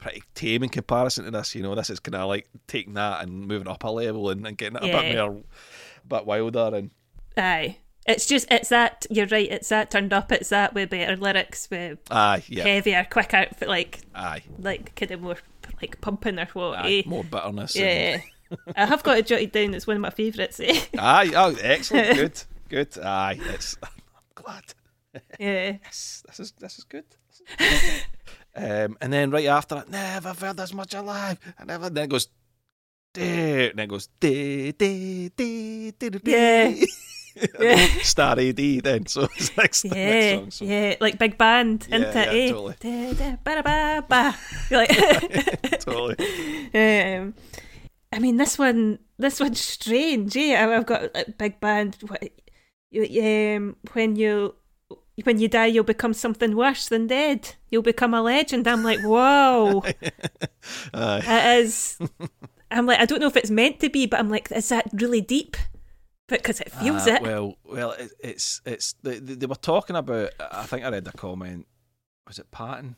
pretty 0.03 0.23
tame 0.35 0.63
in 0.63 0.69
comparison 0.69 1.25
to 1.25 1.31
this. 1.31 1.55
You 1.55 1.63
know, 1.63 1.73
this 1.75 1.89
is 1.89 1.99
kind 1.99 2.15
of 2.15 2.27
like 2.27 2.47
taking 2.67 2.93
that 2.95 3.23
and 3.23 3.47
moving 3.47 3.67
up 3.67 3.83
a 3.83 3.89
level 3.89 4.29
and, 4.29 4.45
and 4.45 4.57
getting 4.57 4.75
it 4.75 4.83
a 4.83 4.87
bit 4.87 5.15
more, 5.15 5.37
a 5.37 6.07
bit 6.07 6.25
wilder 6.25 6.75
and 6.75 6.91
Aye. 7.37 7.77
It's 8.05 8.27
just, 8.27 8.51
it's 8.51 8.67
that, 8.67 9.05
you're 9.09 9.27
right, 9.27 9.49
it's 9.49 9.69
that 9.69 9.89
turned 9.89 10.11
up, 10.11 10.29
it's 10.33 10.49
that 10.49 10.73
with 10.73 10.89
better 10.89 11.15
lyrics, 11.15 11.69
with 11.71 11.99
aye, 12.11 12.43
yeah, 12.49 12.65
heavier, 12.65 13.07
quicker, 13.09 13.45
like, 13.65 14.01
aye, 14.13 14.43
like 14.59 14.93
kind 14.95 15.11
of 15.11 15.21
more 15.21 15.37
like 15.81 16.01
pumping 16.01 16.37
or 16.37 16.45
what, 16.51 16.79
aye, 16.79 16.89
eh? 16.91 17.03
more 17.05 17.23
bitterness. 17.23 17.75
and- 17.77 17.85
Yeah. 17.85 18.57
I 18.75 18.85
have 18.87 19.03
got 19.03 19.19
it 19.19 19.25
jotted 19.27 19.53
down, 19.53 19.73
it's 19.73 19.87
one 19.87 19.95
of 19.95 20.01
my 20.01 20.09
favourites, 20.09 20.59
eh? 20.59 20.81
Aye, 20.99 21.31
oh, 21.33 21.55
excellent, 21.61 22.15
good, 22.17 22.43
good. 22.67 22.97
Aye, 23.01 23.39
it's. 23.41 23.77
I'm 23.83 23.89
glad. 24.35 24.63
Yeah. 25.39 25.77
Yes, 25.83 26.23
this 26.27 26.39
is 26.41 26.51
this 26.59 26.77
is 26.79 26.83
good. 26.83 27.05
This 27.29 27.39
is 27.39 27.45
good. 27.57 28.03
Um, 28.55 28.97
and 29.01 29.11
then 29.11 29.31
right 29.31 29.47
after 29.47 29.75
that, 29.75 29.89
never 29.89 30.33
felt 30.33 30.59
as 30.59 30.73
much 30.73 30.93
alive. 30.93 31.37
I 31.59 31.65
never. 31.65 31.89
Then 31.89 32.05
it 32.05 32.09
goes. 32.09 32.27
"Dee," 33.13 33.69
And 33.69 33.77
then 33.77 33.85
it 33.85 33.87
goes. 33.89 34.07
"Dee, 34.19 34.71
dee, 34.73 35.29
dee, 35.35 35.91
dee, 35.91 36.09
dee, 36.09 36.31
Yeah. 36.31 36.67
dee." 36.69 36.87
Yeah. 37.59 37.87
Star 38.03 38.39
AD 38.39 38.81
then. 38.83 39.07
So 39.07 39.23
it's 39.35 39.57
next, 39.57 39.81
the 39.81 39.89
next 39.89 39.97
Yeah, 39.97 40.35
song. 40.37 40.51
So. 40.51 40.65
yeah, 40.65 40.95
like 41.01 41.17
big 41.17 41.37
band, 41.37 41.87
Yeah, 41.89 41.95
isn't 41.97 42.09
it? 42.09 42.15
yeah, 42.15 42.31
eh? 42.31 42.49
totally. 42.51 42.75
Da, 42.79 43.13
da, 43.13 43.35
ba, 43.43 43.63
ba, 43.63 44.05
ba. 44.07 44.35
You're 44.69 44.79
like, 44.81 45.79
totally. 45.79 46.15
um, 47.17 47.33
I 48.11 48.19
mean, 48.19 48.37
this 48.37 48.59
one, 48.59 48.99
this 49.17 49.39
one's 49.39 49.59
strange. 49.61 50.37
I- 50.37 50.75
I've 50.75 50.85
got 50.85 51.05
a 51.15 51.25
big 51.31 51.59
band. 51.59 51.97
What, 52.07 52.21
you, 52.91 53.01
um, 53.57 53.77
when 53.93 54.15
you 54.15 54.53
when 55.23 55.39
you 55.39 55.47
die, 55.47 55.67
you'll 55.67 55.83
become 55.83 56.13
something 56.13 56.55
worse 56.55 56.87
than 56.89 57.07
dead. 57.07 57.55
You'll 57.69 57.83
become 57.83 58.13
a 58.13 58.21
legend. 58.21 58.67
I'm 58.67 58.83
like, 58.83 58.99
whoa, 59.01 59.83
Aye. 60.93 61.21
it 61.25 61.63
is. 61.63 61.97
I'm 62.71 62.85
like, 62.87 62.99
I 62.99 63.05
don't 63.05 63.19
know 63.19 63.27
if 63.27 63.37
it's 63.37 63.51
meant 63.51 63.79
to 63.81 63.89
be, 63.89 64.07
but 64.07 64.19
I'm 64.19 64.29
like, 64.29 64.51
is 64.51 64.69
that 64.69 64.87
really 64.93 65.21
deep? 65.21 65.55
Because 66.27 66.59
it 66.61 66.71
feels 66.71 67.05
Uh, 67.07 67.11
it. 67.15 67.21
Well, 67.21 67.57
well, 67.65 67.91
it, 67.91 68.11
it's 68.19 68.61
it's 68.65 68.93
they, 69.03 69.19
they 69.19 69.35
they 69.35 69.45
were 69.45 69.55
talking 69.55 69.95
about. 69.95 70.31
I 70.39 70.63
think 70.63 70.83
I 70.85 70.89
read 70.89 71.07
a 71.07 71.11
comment. 71.11 71.67
Was 72.27 72.39
it 72.39 72.49
Patton? 72.49 72.95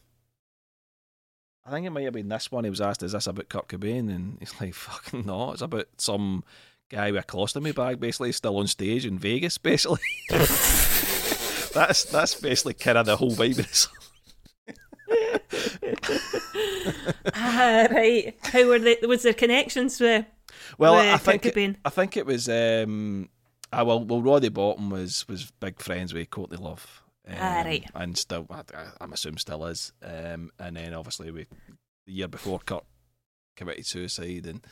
I 1.65 1.71
think 1.71 1.87
it 1.87 1.89
might 1.89 2.03
have 2.03 2.13
been 2.13 2.29
this 2.29 2.51
one. 2.51 2.63
He 2.63 2.69
was 2.69 2.79
asked, 2.79 3.01
"Is 3.03 3.11
this 3.13 3.25
about 3.27 3.49
Kurt 3.49 3.67
Cobain?" 3.67 4.13
And 4.13 4.37
he's 4.39 4.53
like, 4.61 4.73
"Fucking 4.75 5.25
no, 5.25 5.51
it's 5.51 5.63
about 5.63 5.87
some 5.97 6.43
guy 6.89 7.11
with 7.11 7.23
a 7.23 7.27
colostomy 7.27 7.73
bag, 7.75 7.99
basically 7.99 8.31
still 8.31 8.57
on 8.57 8.67
stage 8.67 9.05
in 9.05 9.17
Vegas, 9.17 9.57
basically." 9.57 9.99
that's 11.75 12.05
that's 12.05 12.39
basically 12.39 12.73
kind 12.73 12.97
of 12.97 13.05
the 13.05 13.17
whole 13.17 13.31
vibe 13.31 13.59
of 13.59 13.75
song. 13.75 13.93
ah, 17.35 17.87
right. 17.91 18.35
How 18.41 18.67
were 18.67 18.79
they? 18.79 18.97
Was 19.03 19.23
there 19.23 19.33
connections 19.33 19.99
with? 19.99 20.25
Well, 20.77 20.95
with 20.95 21.05
I 21.05 21.17
think 21.17 21.45
it? 21.45 21.75
I 21.85 21.89
think 21.89 22.17
it 22.17 22.25
was. 22.25 22.49
Um, 22.49 23.29
ah, 23.71 23.83
well, 23.83 24.03
well, 24.03 24.21
Roddy 24.21 24.49
Bottum 24.49 24.89
was 24.89 25.27
was 25.27 25.51
big 25.59 25.79
friends 25.79 26.13
with 26.13 26.29
Courtney 26.29 26.57
Love. 26.57 27.03
Um, 27.27 27.35
Ah, 27.39 27.61
right. 27.65 27.85
And 27.93 28.17
still, 28.17 28.45
I, 28.49 28.63
I'm 29.01 29.13
assuming 29.13 29.39
still 29.39 29.65
is. 29.65 29.91
Um, 30.01 30.51
and 30.59 30.77
then 30.77 30.93
obviously 30.93 31.31
we 31.31 31.47
the 32.05 32.13
year 32.13 32.27
before 32.27 32.59
Kurt 32.59 32.85
committed 33.55 33.85
suicide 33.85 34.45
and 34.45 34.65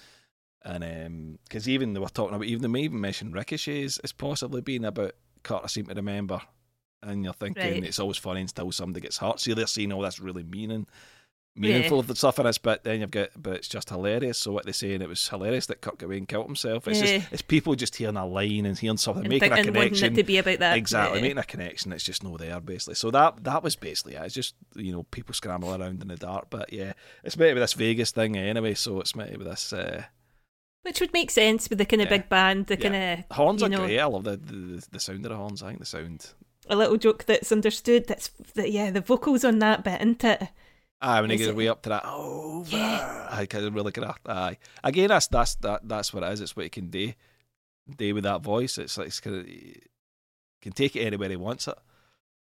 and 0.66 1.40
because 1.44 1.68
even 1.68 1.94
they 1.94 2.00
were 2.00 2.08
talking 2.08 2.36
about 2.36 2.46
even 2.46 2.62
they 2.62 2.68
may 2.68 2.82
even 2.82 3.02
mention 3.02 3.32
Ricochet 3.32 3.84
as, 3.84 3.98
as 4.00 4.12
possibly 4.12 4.62
being 4.62 4.86
about 4.86 5.14
Kurt. 5.44 5.64
I 5.64 5.68
seem 5.68 5.86
to 5.86 5.94
remember. 5.94 6.42
And 7.04 7.24
you're 7.24 7.34
thinking 7.34 7.64
Right. 7.64 7.84
it's 7.84 8.00
always 8.00 8.18
funny 8.18 8.42
until 8.42 8.72
somebody 8.72 9.02
gets 9.02 9.18
hurt. 9.18 9.40
So 9.40 9.54
they're 9.54 9.68
seeing 9.68 9.92
all 9.92 10.02
this 10.02 10.20
really 10.20 10.44
meaning, 10.44 10.88
meaningful 11.56 12.02
the 12.02 12.16
stuff 12.16 12.40
in 12.40 12.46
this, 12.46 12.58
but 12.58 12.84
then 12.84 13.02
you've 13.02 13.12
got, 13.12 13.30
but 13.36 13.58
it's 13.58 13.68
just 13.68 13.90
hilarious. 13.90 14.40
So 14.40 14.52
what 14.52 14.64
they're 14.64 14.74
saying, 14.74 15.02
it 15.04 15.10
was 15.10 15.28
hilarious 15.28 15.68
that 15.68 15.82
Kurt 15.82 16.00
Cobain 16.00 16.28
killed 16.28 16.48
himself. 16.48 16.88
It's 16.88 17.00
Yeah. 17.02 17.18
just 17.20 17.32
it's 17.34 17.42
people 17.44 17.76
just 17.76 17.96
hearing 17.96 18.18
a 18.18 18.26
line 18.26 18.66
and 18.66 18.78
hearing 18.78 18.98
something, 18.98 19.24
And, 19.26 19.30
making 19.30 19.52
a 19.54 19.64
connection. 19.64 20.14
it 20.14 20.16
to 20.16 20.24
be 20.24 20.38
about 20.38 20.58
that. 20.60 20.78
Exactly, 20.78 21.20
Yeah. 21.20 21.24
making 21.24 21.38
a 21.38 21.44
connection 21.44 21.92
that's 21.92 22.04
just 22.04 22.24
no 22.24 22.38
there, 22.38 22.60
basically. 22.60 22.96
So 22.96 23.12
that 23.12 23.44
that 23.44 23.62
was 23.62 23.76
basically 23.76 24.16
it. 24.16 24.22
It's 24.24 24.34
just 24.34 24.56
you 24.76 24.92
know 24.92 25.04
people 25.04 25.36
scramble 25.36 25.70
around 25.76 26.02
in 26.02 26.08
the 26.08 26.16
dark, 26.16 26.48
but 26.50 26.74
yeah, 26.74 26.94
it's 27.24 27.38
meant 27.38 27.52
to 27.52 27.56
be 27.56 27.60
this 27.62 27.74
Vegas 27.74 28.12
thing 28.12 28.36
anyway. 28.36 28.74
So 28.74 29.00
it's 29.00 29.16
meant 29.16 29.32
to 29.34 29.38
be 29.38 29.44
this. 29.46 29.72
Uh, 29.74 30.06
Which 30.82 31.00
would 31.00 31.14
make 31.14 31.30
sense 31.32 31.70
with 31.70 31.78
the 31.78 31.86
kind 31.86 32.02
of 32.02 32.08
Yeah. 32.08 32.18
big 32.18 32.30
band, 32.30 32.66
the 32.68 32.76
Yeah. 32.78 32.90
kind 32.90 33.26
of 33.30 33.38
horns 33.38 33.62
you 33.62 33.68
are 33.68 33.70
know, 33.70 33.86
great. 33.86 34.00
I 34.00 34.06
love 34.06 34.24
the, 34.24 34.38
the 34.38 34.86
the 34.92 35.00
sound 35.00 35.24
of 35.26 35.30
the 35.30 35.38
horns. 35.38 35.62
I 35.62 35.68
think 35.68 35.80
the 35.80 35.86
sound. 35.86 36.32
A 36.70 36.76
little 36.76 36.98
joke 36.98 37.26
that's 37.26 37.52
understood. 37.52 38.08
That's 38.08 38.30
that, 38.56 38.72
yeah, 38.72 38.92
the 38.92 39.02
vocals 39.02 39.44
on 39.46 39.60
that 39.60 39.84
bit, 39.84 40.02
isn't 40.02 40.24
it? 40.24 40.44
Aye, 41.02 41.22
when 41.22 41.30
Is 41.36 41.42
get 41.42 41.50
it- 41.50 41.56
way 41.56 41.68
up 41.68 41.82
to 41.84 41.90
that 41.90 42.06
over, 42.06 42.76
Yeah. 42.78 43.28
I 43.30 43.46
of 43.66 43.76
really 43.76 43.92
of 44.08 44.16
aye. 44.28 44.58
Again, 44.84 45.10
that's 45.10 45.28
that's 45.28 45.56
that 45.56 45.82
that's 45.88 46.14
what 46.14 46.24
it 46.24 46.32
is. 46.32 46.42
It's 46.42 46.56
what 46.56 46.64
he 46.64 46.70
can 46.70 46.88
do, 46.90 47.14
do 47.98 48.14
with 48.16 48.24
that 48.24 48.42
voice. 48.42 48.78
It's 48.78 48.98
like 48.98 49.08
it's 49.08 49.20
kind 49.20 49.36
of 49.38 49.46
can 50.62 50.72
take 50.72 50.96
it 50.96 51.02
anywhere 51.02 51.30
he 51.30 51.36
wants 51.36 51.68
it. 51.68 51.76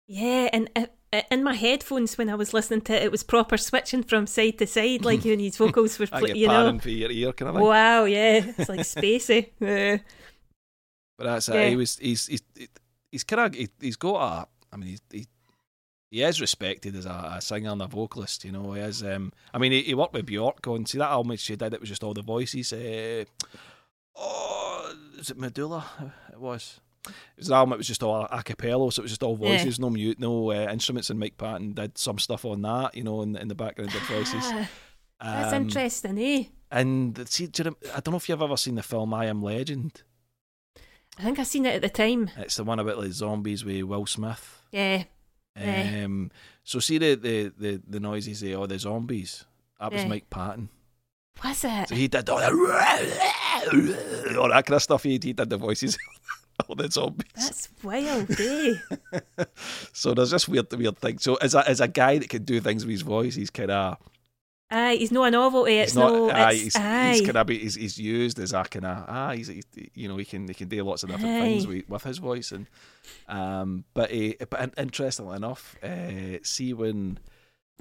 Yeah, 0.07 0.49
and 0.53 0.69
uh, 0.75 0.85
uh, 1.11 1.21
in 1.31 1.43
my 1.43 1.55
headphones 1.55 2.15
when 2.19 2.29
I 2.29 2.35
was 2.35 2.53
listening 2.53 2.81
to 2.81 2.93
it, 2.95 3.01
it 3.01 3.11
was 3.11 3.23
proper 3.23 3.57
switching 3.57 4.03
from 4.03 4.27
side 4.27 4.59
to 4.59 4.67
side, 4.67 5.03
like 5.03 5.23
when 5.25 5.39
his 5.39 5.57
vocals 5.63 5.97
were, 5.97 6.05
get 6.05 6.35
you 6.35 6.47
know. 6.47 6.77
for 6.77 6.89
your 6.89 7.09
ear 7.09 7.33
kind 7.33 7.49
of. 7.57 7.63
Wow, 7.63 8.03
yeah, 8.03 8.43
it's 8.57 8.69
like 8.69 8.81
spacey. 8.81 9.49
Uh, 9.61 9.97
But 11.17 11.23
that's 11.23 11.47
Yeah. 11.47 11.55
it. 11.61 11.69
He 11.71 11.75
was 11.77 11.97
he's 11.97 12.27
he's 12.27 12.41
he's 12.55 12.67
kind 13.23 13.41
of 13.41 13.55
he, 13.55 13.69
he's 13.79 13.95
got 13.95 14.15
a. 14.15 14.47
I 14.73 14.77
mean, 14.77 14.89
he's, 14.89 15.01
he 15.11 15.27
he 16.11 16.21
is 16.23 16.39
respected 16.39 16.95
as 16.95 17.05
a, 17.05 17.33
a 17.37 17.41
singer 17.41 17.71
and 17.71 17.81
a 17.81 17.87
vocalist. 17.87 18.45
You 18.45 18.51
know, 18.51 18.73
he 18.73 18.81
is. 18.81 19.03
Um, 19.03 19.31
I 19.53 19.57
mean, 19.57 19.71
he, 19.71 19.81
he 19.83 19.93
worked 19.93 20.13
with 20.13 20.25
Bjork 20.25 20.65
on. 20.67 20.85
See 20.85 20.97
that 20.99 21.09
album 21.11 21.35
she 21.37 21.55
did. 21.55 21.73
It 21.73 21.79
was 21.79 21.89
just 21.89 22.03
all 22.03 22.13
the 22.13 22.21
voices. 22.21 22.71
Uh, 22.73 23.25
oh, 24.15 24.93
is 25.17 25.29
it 25.29 25.37
Medulla? 25.37 25.85
It 26.31 26.39
was. 26.39 26.79
It 27.07 27.13
was 27.37 27.47
an 27.49 27.53
album. 27.55 27.73
It 27.73 27.77
was 27.77 27.87
just 27.87 28.01
all 28.01 28.27
a 28.31 28.41
cappella, 28.43 28.91
so 28.91 29.01
it 29.01 29.03
was 29.03 29.11
just 29.11 29.23
all 29.23 29.37
Yeah. 29.39 29.49
voices, 29.57 29.79
no 29.79 29.89
mute, 29.91 30.19
no 30.19 30.51
uh, 30.51 30.71
instruments. 30.71 31.09
And 31.09 31.19
Mike 31.19 31.37
Patton 31.37 31.73
did 31.73 31.97
some 31.97 32.17
stuff 32.17 32.45
on 32.45 32.61
that. 32.63 32.95
You 32.95 33.03
know, 33.03 33.21
in, 33.21 33.35
in 33.35 33.47
the 33.47 33.55
background, 33.55 33.91
did 33.91 34.01
voices. 34.03 34.43
ah, 34.43 34.67
that's 35.21 35.53
Um, 35.53 35.63
interesting, 35.63 36.17
eh? 36.17 36.43
And 36.71 37.27
see, 37.29 37.45
I 37.45 37.49
don't 37.99 38.07
know 38.11 38.15
if 38.17 38.27
you've 38.27 38.41
ever 38.41 38.57
seen 38.57 38.75
the 38.75 38.83
film 38.83 39.13
I 39.13 39.25
Am 39.25 39.41
Legend. 39.43 40.01
I 41.17 41.23
think 41.23 41.39
I 41.39 41.43
seen 41.43 41.65
it 41.65 41.75
at 41.75 41.81
the 41.81 41.89
time. 41.89 42.29
It's 42.37 42.57
the 42.57 42.63
one 42.63 42.79
about 42.79 42.97
like 42.99 43.11
zombies 43.11 43.63
with 43.63 43.83
Will 43.83 44.05
Smith. 44.05 44.61
Yeah. 44.71 45.03
Um, 45.57 46.31
so 46.63 46.79
see 46.79 46.97
the, 46.97 47.15
the, 47.15 47.53
the, 47.57 47.81
the 47.87 47.99
noises 47.99 48.43
of 48.43 48.59
all 48.59 48.67
the 48.67 48.77
zombies. 48.77 49.45
That 49.79 49.93
was 49.93 50.01
Eh. 50.03 50.07
Mike 50.07 50.29
Patton. 50.29 50.69
was 51.43 51.63
it? 51.63 51.89
So 51.89 51.95
he 51.95 52.07
did 52.09 52.29
all 52.29 52.39
that, 52.39 52.51
all 54.37 54.49
that 54.49 54.65
kind 54.65 54.75
of 54.75 54.81
stuff. 54.81 55.03
He, 55.03 55.11
he 55.11 55.33
did 55.33 55.49
the 55.49 55.57
voices 55.57 55.97
of 56.59 56.65
all 56.69 56.75
the 56.75 56.91
zombies. 56.91 57.27
That's 57.35 57.69
wild, 57.83 58.29
eh? 58.39 58.73
So 59.93 60.13
there's 60.13 60.31
this 60.31 60.47
weird 60.47 60.71
weird 60.73 60.97
thing. 60.97 61.19
So 61.19 61.35
as 61.35 61.55
a 61.55 61.67
as 61.69 61.79
a 61.79 61.87
guy 61.87 62.17
that 62.17 62.29
can 62.29 62.43
do 62.43 62.59
things 62.59 62.83
with 62.85 62.91
his 62.91 63.01
voice, 63.01 63.35
he's 63.35 63.49
kind 63.49 63.71
of 63.71 63.97
aye, 64.71 64.95
he's 64.95 65.11
not 65.11 65.27
a 65.27 65.31
novelty. 65.31 65.75
It's 65.75 65.91
he's 65.93 65.97
not. 65.97 66.13
no. 66.13 66.29
aye, 66.31 66.51
it's, 66.53 66.61
he's, 66.63 66.75
aye. 66.75 67.11
he's 67.13 67.21
kind 67.21 67.37
of 67.37 67.47
he's, 67.49 67.75
he's 67.75 67.97
used 67.97 68.39
as 68.39 68.53
a 68.53 68.63
kind 68.63 68.85
of 68.85 69.05
ah 69.07 69.31
he's, 69.33 69.47
he's 69.47 69.65
you 69.93 70.07
know 70.07 70.17
he 70.17 70.25
can 70.25 70.47
he 70.47 70.53
can 70.53 70.67
do 70.67 70.83
lots 70.83 71.03
of 71.03 71.09
different 71.09 71.41
things 71.41 71.67
with, 71.67 71.87
with 71.89 72.03
his 72.03 72.17
voice 72.17 72.51
and 72.51 72.67
um 73.27 73.83
but 73.93 74.09
he, 74.11 74.35
but 74.49 74.59
in- 74.61 74.73
interestingly 74.77 75.35
enough, 75.35 75.75
uh, 75.83 76.37
see 76.43 76.73
when 76.73 77.19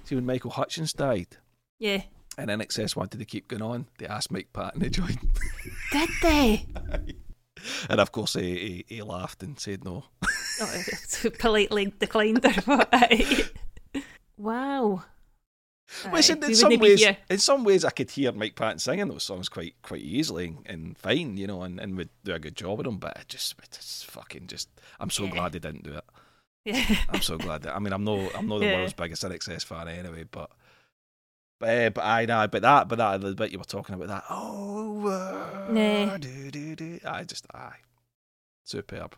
see 0.04 0.14
when 0.14 0.26
Michael 0.26 0.50
Hutchence 0.50 0.92
died. 0.92 1.36
yeah, 1.78 2.02
And 2.36 2.50
INXS 2.50 2.96
wanted 2.96 3.18
to 3.18 3.24
keep 3.24 3.48
going 3.48 3.62
on. 3.62 3.86
They 3.98 4.06
asked 4.06 4.30
Mike 4.30 4.48
Patton 4.52 4.80
to 4.80 4.90
join. 5.00 5.18
Did 5.92 6.10
they? 6.22 6.66
and 7.88 8.00
of 8.00 8.12
course, 8.12 8.34
he, 8.34 8.84
he, 8.88 8.96
he 8.96 9.02
laughed 9.02 9.42
and 9.42 9.58
said 9.58 9.84
no. 9.84 10.04
oh, 10.60 10.82
politely 11.38 11.92
declined 11.98 12.44
or 12.44 12.52
what? 12.64 12.92
wow. 14.36 15.02
Which 16.10 16.30
in, 16.30 16.54
some 16.54 16.78
ways, 16.78 17.04
in 17.30 17.38
some 17.38 17.64
ways, 17.64 17.84
I 17.84 17.90
could 17.90 18.10
hear 18.10 18.32
Mike 18.32 18.56
Patton 18.56 18.78
singing 18.78 19.08
those 19.08 19.22
songs 19.22 19.48
quite 19.48 19.74
quite 19.82 20.02
easily 20.02 20.56
and 20.66 20.96
fine, 20.98 21.36
you 21.36 21.46
know, 21.46 21.62
and, 21.62 21.78
and 21.78 21.96
would 21.96 22.10
do 22.24 22.34
a 22.34 22.38
good 22.38 22.56
job 22.56 22.80
of 22.80 22.84
them. 22.84 22.98
But 22.98 23.16
it 23.16 23.28
just, 23.28 23.54
it's 23.62 24.02
fucking 24.02 24.46
just. 24.48 24.68
I'm 24.98 25.10
so 25.10 25.24
yeah. 25.24 25.30
glad 25.30 25.52
they 25.52 25.58
didn't 25.58 25.84
do 25.84 25.94
it. 25.94 26.04
Yeah. 26.64 26.82
I'm 27.10 27.22
so 27.22 27.36
glad 27.38 27.62
that. 27.62 27.76
I 27.76 27.78
mean, 27.78 27.92
I'm 27.92 28.04
no, 28.04 28.30
I'm 28.34 28.48
not 28.48 28.60
the 28.60 28.66
yeah. 28.66 28.76
world's 28.76 28.92
biggest 28.94 29.22
INXS 29.22 29.64
fan 29.64 29.88
anyway, 29.88 30.24
but. 30.30 30.50
But, 31.60 31.68
uh, 31.68 31.90
but 31.90 32.04
I 32.04 32.24
know, 32.26 32.48
but 32.48 32.62
that, 32.62 32.88
but 32.88 32.98
that, 32.98 33.20
the 33.20 33.34
bit 33.34 33.52
you 33.52 33.58
were 33.58 33.64
talking 33.64 33.94
about 33.94 34.08
that, 34.08 34.24
oh, 34.28 35.06
uh, 35.06 35.72
nah. 35.72 36.16
do, 36.16 36.50
do, 36.50 36.74
do, 36.74 36.98
I 37.06 37.22
just, 37.22 37.46
I, 37.54 37.74
superb. 38.64 39.14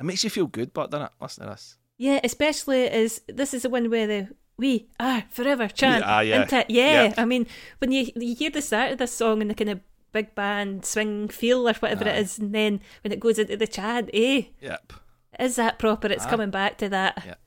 It 0.00 0.04
makes 0.04 0.24
you 0.24 0.30
feel 0.30 0.46
good, 0.46 0.72
but 0.72 0.90
doesn't 0.90 1.06
it? 1.06 1.12
Listen 1.20 1.44
to 1.44 1.50
this. 1.50 1.76
Yeah, 1.98 2.20
especially 2.24 2.88
as 2.88 3.20
this 3.28 3.54
is 3.54 3.62
the 3.62 3.70
one 3.70 3.90
where 3.90 4.06
the 4.06 4.28
we 4.58 4.88
are 4.98 5.24
forever 5.28 5.68
chant. 5.68 6.04
Yeah, 6.04 6.20
yeah. 6.20 6.46
yeah. 6.50 7.02
yeah. 7.04 7.14
I 7.16 7.24
mean, 7.24 7.46
when 7.78 7.92
you 7.92 8.10
you 8.14 8.34
hear 8.34 8.50
the 8.50 8.62
start 8.62 8.92
of 8.92 8.98
this 8.98 9.12
song 9.12 9.40
and 9.40 9.50
the 9.50 9.54
kind 9.54 9.70
of 9.70 9.80
big 10.12 10.34
band 10.34 10.84
swing 10.84 11.28
feel 11.28 11.68
or 11.68 11.74
whatever 11.74 12.08
it 12.08 12.18
is, 12.18 12.38
and 12.38 12.54
then 12.54 12.80
when 13.02 13.12
it 13.12 13.20
goes 13.20 13.38
into 13.38 13.56
the 13.56 13.66
chant, 13.66 14.10
eh? 14.14 14.42
Yep. 14.60 14.92
Is 15.38 15.56
that 15.56 15.78
proper? 15.78 16.08
It's 16.08 16.24
coming 16.26 16.50
back 16.50 16.78
to 16.78 16.88
that. 16.88 17.22
Yep. 17.26 17.40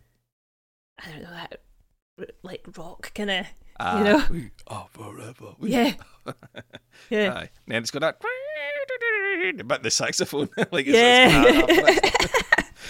I 0.99 1.12
don't 1.12 1.24
know 1.24 1.32
that 1.32 1.60
like 2.43 2.66
rock 2.78 3.14
kind 3.14 3.32
of. 3.32 3.45
you 3.95 4.03
know, 4.03 4.24
we 4.30 4.51
are 4.68 4.88
forever. 4.91 5.53
We 5.57 5.72
yeah, 5.72 5.93
yeah. 7.10 7.34
Aye. 7.34 7.49
And 7.66 7.68
then 7.68 7.82
it's 7.82 7.91
got 7.91 8.01
that, 8.01 8.22
but 9.68 9.84
the 9.84 9.91
saxophone, 9.91 10.49
like 10.72 10.86
yeah 10.86 11.66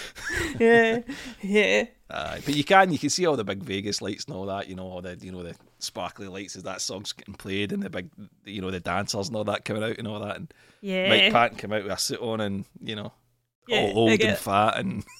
yeah, 0.58 1.00
yeah. 1.42 1.84
Uh, 2.08 2.38
but 2.44 2.54
you 2.54 2.64
can 2.64 2.92
you 2.92 2.98
can 2.98 3.10
see 3.10 3.26
all 3.26 3.36
the 3.36 3.44
big 3.44 3.62
Vegas 3.62 4.02
lights 4.02 4.24
and 4.24 4.34
all 4.34 4.46
that. 4.46 4.68
You 4.68 4.74
know 4.74 4.86
all 4.86 5.00
the 5.00 5.16
you 5.20 5.30
know 5.30 5.42
the 5.42 5.54
sparkly 5.78 6.28
lights 6.28 6.56
as 6.56 6.64
that 6.64 6.80
song's 6.80 7.12
getting 7.12 7.34
played 7.34 7.72
and 7.72 7.82
the 7.82 7.90
big 7.90 8.10
you 8.44 8.60
know 8.60 8.70
the 8.70 8.80
dancers 8.80 9.28
and 9.28 9.36
all 9.36 9.44
that 9.44 9.64
coming 9.64 9.84
out 9.84 9.98
and 9.98 10.08
all 10.08 10.20
that. 10.20 10.36
And 10.36 10.54
yeah, 10.80 11.08
Mike 11.08 11.32
Patton 11.32 11.58
came 11.58 11.72
out 11.72 11.84
with 11.84 11.92
a 11.92 11.98
suit 11.98 12.20
on 12.20 12.40
and 12.40 12.64
you 12.80 12.96
know 12.96 13.12
yeah, 13.68 13.82
all 13.82 14.10
old 14.10 14.20
and 14.20 14.38
fat 14.38 14.76
and. 14.78 15.04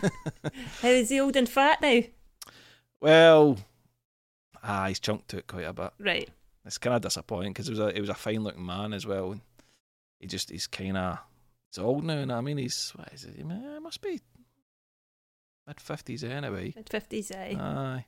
How 0.80 0.88
is 0.88 1.10
he 1.10 1.20
old 1.20 1.36
and 1.36 1.48
fat 1.48 1.80
now? 1.82 2.00
Well, 3.00 3.58
ah, 4.62 4.86
he's 4.88 5.00
chunked 5.00 5.28
to 5.28 5.38
it 5.38 5.46
quite 5.46 5.66
a 5.66 5.72
bit. 5.72 5.92
Right. 5.98 6.28
It's 6.64 6.78
kind 6.78 6.96
of 6.96 7.02
disappointing 7.02 7.52
because 7.52 7.68
it 7.68 7.72
was 7.72 7.80
a 7.80 7.88
it 7.96 8.00
was 8.00 8.10
a 8.10 8.14
fine 8.14 8.42
looking 8.42 8.64
man 8.64 8.92
as 8.92 9.06
well. 9.06 9.32
And 9.32 9.40
he 10.18 10.26
just 10.26 10.50
he's 10.50 10.66
kind 10.66 10.96
of 10.96 11.18
he's 11.70 11.82
old 11.82 12.04
now, 12.04 12.18
and 12.18 12.32
I 12.32 12.40
mean 12.40 12.58
he's 12.58 12.92
what 12.96 13.12
is 13.12 13.24
it? 13.24 13.36
He 13.36 13.42
must 13.42 14.00
be 14.02 14.20
mid 15.66 15.80
fifties 15.80 16.24
anyway. 16.24 16.72
Mid 16.76 16.88
fifties, 16.88 17.30
eh? 17.30 17.56
Aye, 17.58 18.06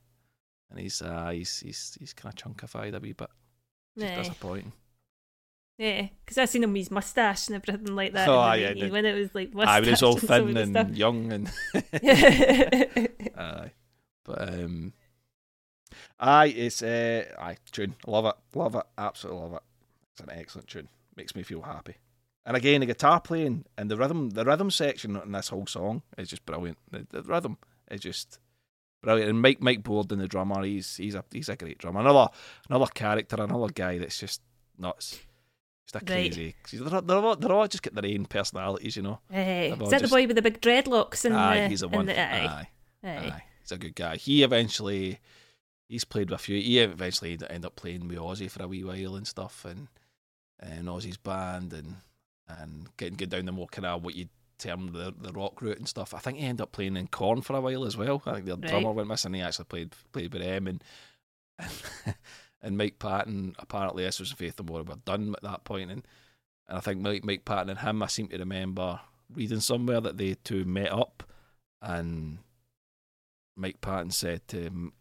and 0.71 0.79
he's 0.79 1.03
uh, 1.03 1.31
he's 1.31 1.61
he's 1.61 1.97
he's 1.99 2.13
kind 2.13 2.33
of 2.33 2.39
chunkified 2.43 2.95
a 2.95 3.01
wee 3.01 3.13
bit. 3.13 3.31
Nah. 3.97 4.17
disappointing. 4.17 4.73
Yeah, 5.79 6.09
because 6.25 6.39
I 6.39 6.45
seen 6.45 6.63
him 6.63 6.73
with 6.73 6.81
his 6.81 6.91
mustache 6.91 7.49
and 7.49 7.57
everything 7.57 7.95
like 7.97 8.13
that. 8.13 8.29
Oh, 8.29 8.53
yeah, 8.53 8.75
the, 8.75 8.91
when 8.91 9.05
it 9.05 9.15
was 9.15 9.35
like 9.35 9.53
mustache. 9.55 9.87
I 9.87 9.91
was 9.91 10.03
all 10.03 10.17
thin 10.17 10.57
and, 10.57 10.77
and 10.77 10.97
young 10.97 11.33
and. 11.33 11.51
aye, 13.37 13.73
but 14.25 14.49
um, 14.49 14.93
aye, 16.21 16.47
it's 16.47 16.83
uh, 16.83 17.25
aye 17.39 17.57
tune. 17.71 17.97
Love 18.07 18.27
it, 18.27 18.35
love 18.55 18.75
it, 18.77 18.85
absolutely 18.97 19.43
love 19.43 19.55
it. 19.55 19.63
It's 20.13 20.21
an 20.21 20.31
excellent 20.31 20.69
tune. 20.69 20.89
Makes 21.17 21.35
me 21.35 21.43
feel 21.43 21.63
happy. 21.63 21.97
And 22.45 22.57
again, 22.57 22.81
the 22.81 22.87
guitar 22.87 23.21
playing 23.21 23.65
and 23.79 23.91
the 23.91 23.97
rhythm, 23.97 24.31
the 24.31 24.45
rhythm 24.45 24.71
section 24.71 25.17
in 25.17 25.33
this 25.33 25.49
whole 25.49 25.67
song 25.67 26.03
is 26.19 26.29
just 26.29 26.45
brilliant. 26.45 26.79
The, 26.91 27.07
the 27.09 27.23
rhythm 27.23 27.59
is 27.91 28.01
just 28.01 28.41
brilliant. 29.03 29.31
And 29.31 29.41
Mike 29.41 29.61
Mike 29.61 29.83
Bordin, 29.83 30.19
the 30.19 30.27
drummer, 30.27 30.63
he's 30.65 30.97
he's 30.97 31.15
a 31.15 31.25
he's 31.31 31.49
a 31.49 31.57
great 31.57 31.79
drummer. 31.79 32.01
Another 32.01 32.29
another 32.69 32.91
character, 32.93 33.37
another 33.41 33.73
guy 33.73 33.99
that's 33.99 34.19
just 34.19 34.43
nuts. 34.77 35.21
Just 35.87 36.03
a 36.03 36.05
crazy. 36.05 36.57
Right. 36.73 36.91
They're, 36.91 37.01
they're, 37.01 37.17
all, 37.17 37.37
they're 37.37 37.53
all 37.53 37.69
just 37.69 37.83
get 37.83 37.95
their 37.95 38.11
own 38.11 38.27
personalities, 38.27 38.97
you 38.97 39.03
know. 39.03 39.21
Eh, 39.33 39.45
hey, 39.45 39.73
is 39.73 39.79
that 39.79 40.01
just, 40.01 40.03
the 40.05 40.09
boy 40.09 40.27
with 40.27 40.37
the 40.37 40.43
big 40.43 40.61
dreadlocks? 40.61 41.25
And 41.25 41.37
aye, 41.37 41.63
the, 41.63 41.69
he's 41.69 41.83
a 41.83 41.89
one. 41.89 42.07
The, 42.07 42.19
aye. 42.19 42.69
Aye. 43.05 43.09
aye. 43.09 43.43
he's 43.61 43.73
a 43.73 43.79
good 43.79 43.95
guy. 43.95 44.17
He 44.17 44.43
eventually, 44.43 45.19
he's 45.89 46.05
played 46.05 46.31
with 46.31 46.41
a 46.41 46.43
few. 46.43 46.61
He 46.61 46.79
eventually 46.79 47.33
ended 47.33 47.67
up 47.67 47.77
playing 47.77 48.09
with 48.09 48.19
Ozzy 48.19 48.51
for 48.51 48.63
a 48.63 48.69
wee 48.69 48.85
while 48.85 49.17
and 49.17 49.27
stuff, 49.27 49.65
and 49.65 49.89
and 50.59 50.87
Ozzy's 50.87 51.17
band 51.17 51.73
and 51.73 51.97
and 52.61 52.89
getting 52.97 53.15
get 53.15 53.31
down 53.31 53.47
the 53.47 53.53
more 53.53 53.69
kind 53.69 53.87
of 53.87 54.05
what 54.05 54.15
you 54.15 54.29
term 54.59 54.93
the 54.93 55.13
the 55.19 55.33
rock 55.33 55.61
route 55.61 55.79
and 55.79 55.89
stuff. 55.89 56.15
I 56.15 56.19
think 56.19 56.39
he 56.39 56.45
ended 56.45 56.63
up 56.63 56.73
playing 56.73 56.97
in 56.97 57.09
Korn 57.09 57.43
for 57.43 57.57
a 57.57 57.61
while 57.61 57.85
as 57.85 57.97
well. 57.97 58.23
I 58.27 58.35
think 58.35 58.47
the 58.47 58.57
right. 58.57 58.69
drummer 58.69 58.93
went 58.93 59.09
missing. 59.09 59.35
He 59.35 59.41
actually 59.41 59.65
played 59.67 59.95
played 60.13 60.33
with 60.33 60.43
them 60.43 60.67
and 60.67 60.85
and, 61.59 61.73
and 62.63 62.79
Mike 62.79 62.99
Patton. 62.99 63.57
Apparently, 63.59 64.05
this 64.05 64.21
was 64.21 64.33
Faith 64.33 64.61
No 64.61 64.67
More 64.67 64.85
were 64.85 64.97
done 65.05 65.35
at 65.37 65.43
that 65.43 65.65
point. 65.65 65.91
and 65.91 66.07
and 66.69 66.79
I 66.79 66.81
think 66.81 67.01
Mike 67.01 67.25
Mike 67.25 67.45
Patton 67.45 67.71
and 67.71 67.81
him. 67.81 68.03
I 68.03 68.07
seem 68.07 68.29
to 68.29 68.39
remember 68.39 69.01
reading 69.35 69.61
somewhere 69.61 70.01
that 70.01 70.17
they 70.17 70.35
two 70.35 70.65
met 70.65 70.93
up, 70.93 71.25
and 71.81 72.39
Mike 73.57 73.81
Patton 73.81 74.11
said 74.11 74.47
to 74.49 74.93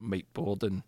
Mike 0.00 0.26
Bordin, 0.34 0.82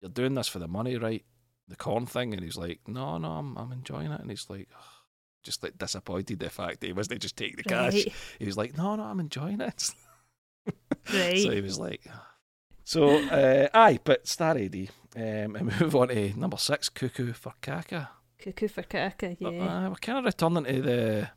"You're 0.00 0.10
doing 0.10 0.34
this 0.34 0.48
for 0.48 0.58
the 0.58 0.68
money, 0.68 0.96
right?" 0.96 1.24
The 1.68 1.76
Korn 1.76 2.06
thing, 2.06 2.32
and 2.32 2.42
he's 2.42 2.56
like, 2.56 2.80
"No, 2.88 3.18
no, 3.18 3.32
I'm 3.32 3.56
I'm 3.58 3.72
enjoying 3.72 4.12
it," 4.12 4.20
and 4.20 4.30
he's 4.30 4.48
like. 4.48 4.68
Oh 4.74 4.99
just 5.42 5.62
like 5.62 5.78
disappointed 5.78 6.38
the 6.38 6.50
fact 6.50 6.80
that 6.80 6.86
he 6.86 6.92
wasn't 6.92 7.20
just 7.20 7.36
take 7.36 7.56
the 7.56 7.62
cash. 7.62 7.94
Right. 7.94 8.12
He 8.38 8.46
was 8.46 8.56
like, 8.56 8.76
"No, 8.76 8.96
no, 8.96 9.04
I'm 9.04 9.20
enjoying 9.20 9.60
it." 9.60 9.90
right. 11.12 11.38
So 11.38 11.50
he 11.50 11.60
was 11.60 11.78
like, 11.78 12.02
"So, 12.84 13.18
uh, 13.28 13.68
aye, 13.74 13.98
but 14.04 14.26
Star 14.26 14.56
AD." 14.56 14.88
Um, 15.16 15.56
and 15.56 15.62
move 15.80 15.96
on 15.96 16.08
to 16.08 16.38
number 16.38 16.56
six, 16.56 16.88
Cuckoo 16.88 17.32
for 17.32 17.54
Caca. 17.62 18.08
Cuckoo 18.38 18.68
for 18.68 18.82
Caca, 18.82 19.36
yeah. 19.38 19.48
Uh, 19.48 19.88
we're 19.90 19.96
kind 19.96 20.18
of 20.18 20.24
returning 20.24 20.64
to 20.64 20.82
the 20.82 21.30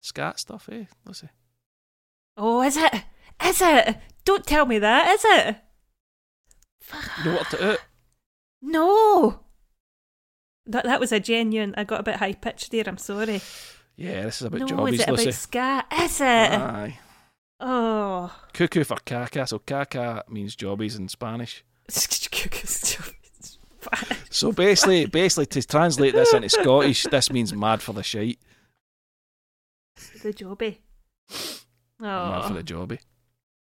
scat 0.00 0.40
stuff, 0.40 0.68
eh, 0.72 0.84
Lucy? 1.04 1.28
Oh, 2.36 2.62
is 2.62 2.76
it? 2.76 2.92
Is 3.44 3.60
it? 3.62 3.96
Don't 4.24 4.46
tell 4.46 4.66
me 4.66 4.78
that, 4.78 5.08
is 5.14 5.24
it? 5.24 5.56
You 7.18 7.24
know 7.24 7.36
what 7.36 7.50
to 7.50 7.70
it? 7.72 7.80
No. 8.62 9.43
That 10.66 10.84
that 10.84 11.00
was 11.00 11.12
a 11.12 11.20
genuine. 11.20 11.74
I 11.76 11.84
got 11.84 12.00
a 12.00 12.02
bit 12.02 12.16
high 12.16 12.32
pitched 12.32 12.70
there. 12.70 12.84
I'm 12.86 12.98
sorry. 12.98 13.40
Yeah, 13.96 14.22
this 14.22 14.40
is 14.40 14.46
about 14.46 14.60
no, 14.60 14.66
jobbies, 14.66 14.94
is 14.94 15.00
it 15.00 15.10
Lucy. 15.10 15.22
about 15.24 15.34
ska? 15.34 15.84
Is 16.02 16.20
it? 16.20 16.24
Aye. 16.24 16.98
Oh. 17.60 18.34
Cuckoo 18.52 18.84
for 18.84 18.96
caca. 18.96 19.48
So 19.48 19.58
caca 19.60 20.28
means 20.28 20.56
jobbies 20.56 20.96
in 20.96 21.08
Spanish. 21.08 21.64
so 24.30 24.52
basically, 24.52 25.06
basically 25.06 25.46
to 25.46 25.62
translate 25.66 26.14
this 26.14 26.32
into 26.32 26.48
Scottish, 26.48 27.04
this 27.04 27.30
means 27.30 27.52
mad 27.52 27.82
for 27.82 27.92
the 27.92 28.02
shite. 28.02 28.38
The 30.22 30.32
jobby. 30.32 30.78
Oh. 32.00 32.04
Mad 32.30 32.48
for 32.48 32.54
the 32.54 32.60
oh. 32.60 32.62
jobby. 32.86 32.98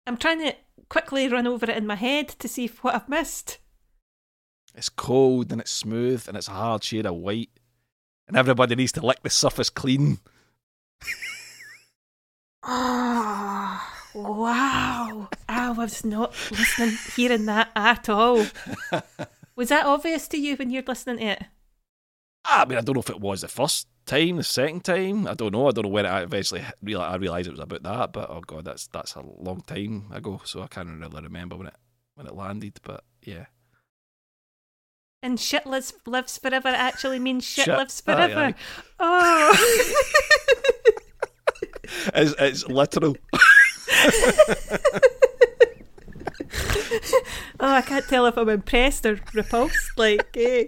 I'm 0.08 0.18
trying 0.18 0.40
to 0.40 0.56
quickly 0.90 1.28
run 1.28 1.46
over 1.46 1.70
it 1.70 1.78
in 1.78 1.86
my 1.86 1.96
head 1.96 2.30
to 2.30 2.48
see 2.48 2.68
what 2.82 2.96
I've 2.96 3.10
missed. 3.10 3.60
It's 4.78 4.90
cold 4.90 5.52
and 5.52 5.60
it's 5.60 5.72
smooth 5.72 6.28
and 6.28 6.38
it's 6.38 6.48
a 6.48 6.52
hard 6.52 6.84
shade 6.84 7.08
of 7.08 7.16
white. 7.16 7.50
And 8.28 8.38
everybody 8.38 8.76
needs 8.76 8.92
to 8.94 9.06
lick 9.06 9.24
the 9.24 9.30
surface 9.32 9.72
clean. 9.72 10.20
oh, 12.64 13.82
wow. 14.14 15.30
I 15.50 15.72
was 15.72 16.06
not 16.06 16.36
listening, 16.52 16.96
hearing 17.16 17.46
that 17.48 17.72
at 17.76 18.08
all. 18.08 18.46
Was 19.56 19.70
that 19.70 19.88
obvious 19.88 20.28
to 20.28 20.38
you 20.38 20.56
when 20.56 20.70
you're 20.70 20.84
listening 20.86 21.18
to 21.18 21.24
it? 21.24 21.44
Ah, 22.46 22.62
I 22.62 22.66
mean, 22.66 22.78
I 22.78 22.82
don't 22.82 22.96
know 22.96 23.02
if 23.02 23.10
it 23.10 23.20
was 23.20 23.42
the 23.42 23.48
first 23.48 23.88
time, 24.06 24.36
the 24.36 24.44
second 24.44 24.86
time. 24.86 25.28
I 25.28 25.34
don't 25.34 25.54
know. 25.54 25.68
I 25.68 25.72
don't 25.72 25.86
know 25.86 25.90
when 25.90 26.06
I 26.06 26.22
eventually 26.22 26.64
realized, 26.84 27.14
I 27.14 27.16
realised 27.18 27.48
it 27.48 27.52
was 27.52 27.60
about 27.62 27.82
that. 27.82 28.14
But 28.14 28.30
oh 28.30 28.42
god, 28.42 28.66
that's 28.66 28.88
that's 28.88 29.16
a 29.16 29.22
long 29.22 29.62
time 29.62 30.12
ago, 30.14 30.42
so 30.46 30.62
I 30.62 30.68
can't 30.68 30.88
really 30.88 31.24
remember 31.24 31.56
when 31.56 31.68
it 31.68 31.76
when 32.14 32.28
it 32.28 32.36
landed. 32.36 32.80
But 32.84 33.04
yeah. 33.24 33.48
And 35.24 35.40
shit 35.40 35.66
lives, 35.66 35.94
lives 36.06 36.38
forever 36.38 36.70
actually 36.70 37.20
means 37.20 37.44
shit, 37.44 37.66
shit. 37.66 37.78
lives 37.78 38.02
forever. 38.02 38.40
Aye, 38.40 38.54
aye. 39.00 39.56
Oh. 39.58 40.04
it's, 42.14 42.36
it's 42.40 42.68
literal. 42.68 43.18
oh, 47.60 47.74
I 47.74 47.82
can't 47.82 48.08
tell 48.08 48.26
if 48.28 48.38
I'm 48.38 48.50
impressed 48.50 49.06
or 49.06 49.20
repulsed. 49.34 49.98
Like, 49.98 50.36
eh. 50.38 50.66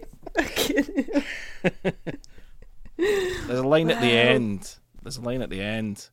There's 2.98 3.60
a 3.60 3.68
line 3.68 3.88
wow. 3.88 3.94
at 3.94 4.02
the 4.02 4.12
end. 4.12 4.76
There's 5.02 5.18
a 5.18 5.22
line 5.22 5.42
at 5.42 5.50
the 5.50 5.62
end 5.62 6.10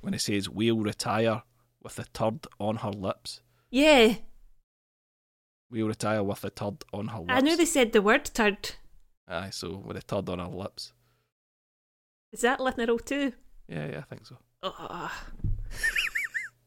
when 0.00 0.14
it 0.14 0.20
says, 0.20 0.48
We'll 0.48 0.78
retire 0.78 1.42
with 1.82 1.96
the 1.96 2.04
turd 2.12 2.46
on 2.58 2.76
her 2.76 2.90
lips. 2.90 3.40
Yeah. 3.70 4.14
We'll 5.70 5.88
retire 5.88 6.22
with 6.22 6.44
a 6.44 6.50
turd 6.50 6.84
on 6.92 7.08
her 7.08 7.18
lips. 7.18 7.32
I 7.32 7.40
knew 7.40 7.56
they 7.56 7.64
said 7.64 7.92
the 7.92 8.02
word 8.02 8.24
turd. 8.24 8.70
Aye, 9.28 9.50
so 9.50 9.76
with 9.84 9.96
a 9.96 10.02
turd 10.02 10.28
on 10.28 10.38
her 10.38 10.46
lips. 10.46 10.92
Is 12.32 12.40
that 12.40 12.60
literal 12.60 12.98
too? 12.98 13.32
Yeah, 13.68 13.86
yeah, 13.86 13.98
I 13.98 14.02
think 14.02 14.26
so. 14.26 14.38
Oh. 14.62 15.12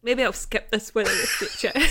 Maybe 0.04 0.24
I'll 0.24 0.34
skip 0.34 0.72
this 0.72 0.94
one 0.94 1.06
in 1.06 1.12
the 1.12 1.28
future. 1.28 1.74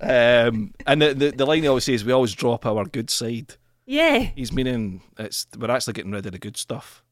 Um, 0.00 0.74
and 0.86 1.00
the, 1.00 1.14
the 1.14 1.30
the 1.30 1.46
line 1.46 1.62
he 1.62 1.68
always 1.68 1.84
says, 1.84 2.04
"We 2.04 2.12
always 2.12 2.34
drop 2.34 2.66
our 2.66 2.84
good 2.84 3.10
side." 3.10 3.54
yeah. 3.86 4.18
He's 4.18 4.52
meaning 4.52 5.02
it's 5.18 5.46
we're 5.56 5.70
actually 5.70 5.94
getting 5.94 6.10
rid 6.10 6.26
of 6.26 6.32
the 6.32 6.38
good 6.38 6.56
stuff. 6.56 7.02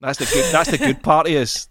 That's 0.00 0.18
the 0.18 0.24
good. 0.24 0.52
That's 0.52 0.70
the 0.70 0.78
good 0.78 1.02
part 1.02 1.28
is. 1.28 1.68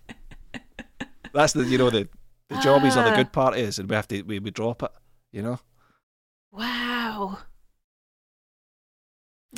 That's 1.34 1.54
the 1.54 1.64
you 1.66 1.78
know 1.78 1.90
the 1.90 2.08
the 2.54 2.62
jobbies 2.62 2.96
are 2.98 3.04
the 3.04 3.12
Ah. 3.14 3.16
good 3.16 3.32
part 3.32 3.58
is, 3.58 3.80
and 3.80 3.90
we 3.90 3.96
have 3.96 4.08
to 4.10 4.22
we, 4.24 4.40
we 4.40 4.52
drop 4.52 4.84
it. 4.84 4.92
You 5.32 5.42
know. 5.42 5.60
Wow. 6.52 7.40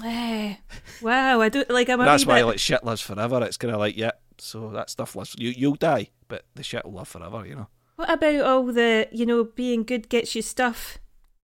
Eh. 0.04 0.56
Wow, 1.02 1.42
I 1.42 1.50
don't 1.50 1.70
like 1.70 1.90
I'm 1.90 2.02
a 2.02 2.06
That's 2.06 2.26
why 2.26 2.40
bit- 2.42 2.46
like 2.46 2.60
shit 2.60 2.84
lives 2.84 3.02
forever. 3.02 3.42
It's 3.44 3.58
kind 3.58 3.74
of 3.74 3.80
like 3.80 3.96
yeah. 3.98 4.12
So 4.38 4.70
that 4.72 4.90
stuff 4.90 5.16
lives. 5.16 5.36
You 5.38 5.50
you'll 5.56 5.76
die, 5.76 6.10
but 6.28 6.46
the 6.56 6.64
shit 6.64 6.84
will 6.86 6.94
live 6.94 7.08
forever. 7.08 7.46
You 7.46 7.56
know. 7.56 7.68
What 7.96 8.10
about 8.12 8.42
all 8.42 8.66
the, 8.66 9.08
you 9.14 9.26
know, 9.26 9.46
being 9.46 9.84
good 9.84 10.10
gets 10.10 10.36
you 10.36 10.42
stuff? 10.42 10.98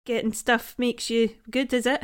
Getting 0.05 0.33
stuff 0.33 0.75
makes 0.77 1.09
you 1.09 1.29
good, 1.49 1.71
is 1.73 1.85
it? 1.85 2.03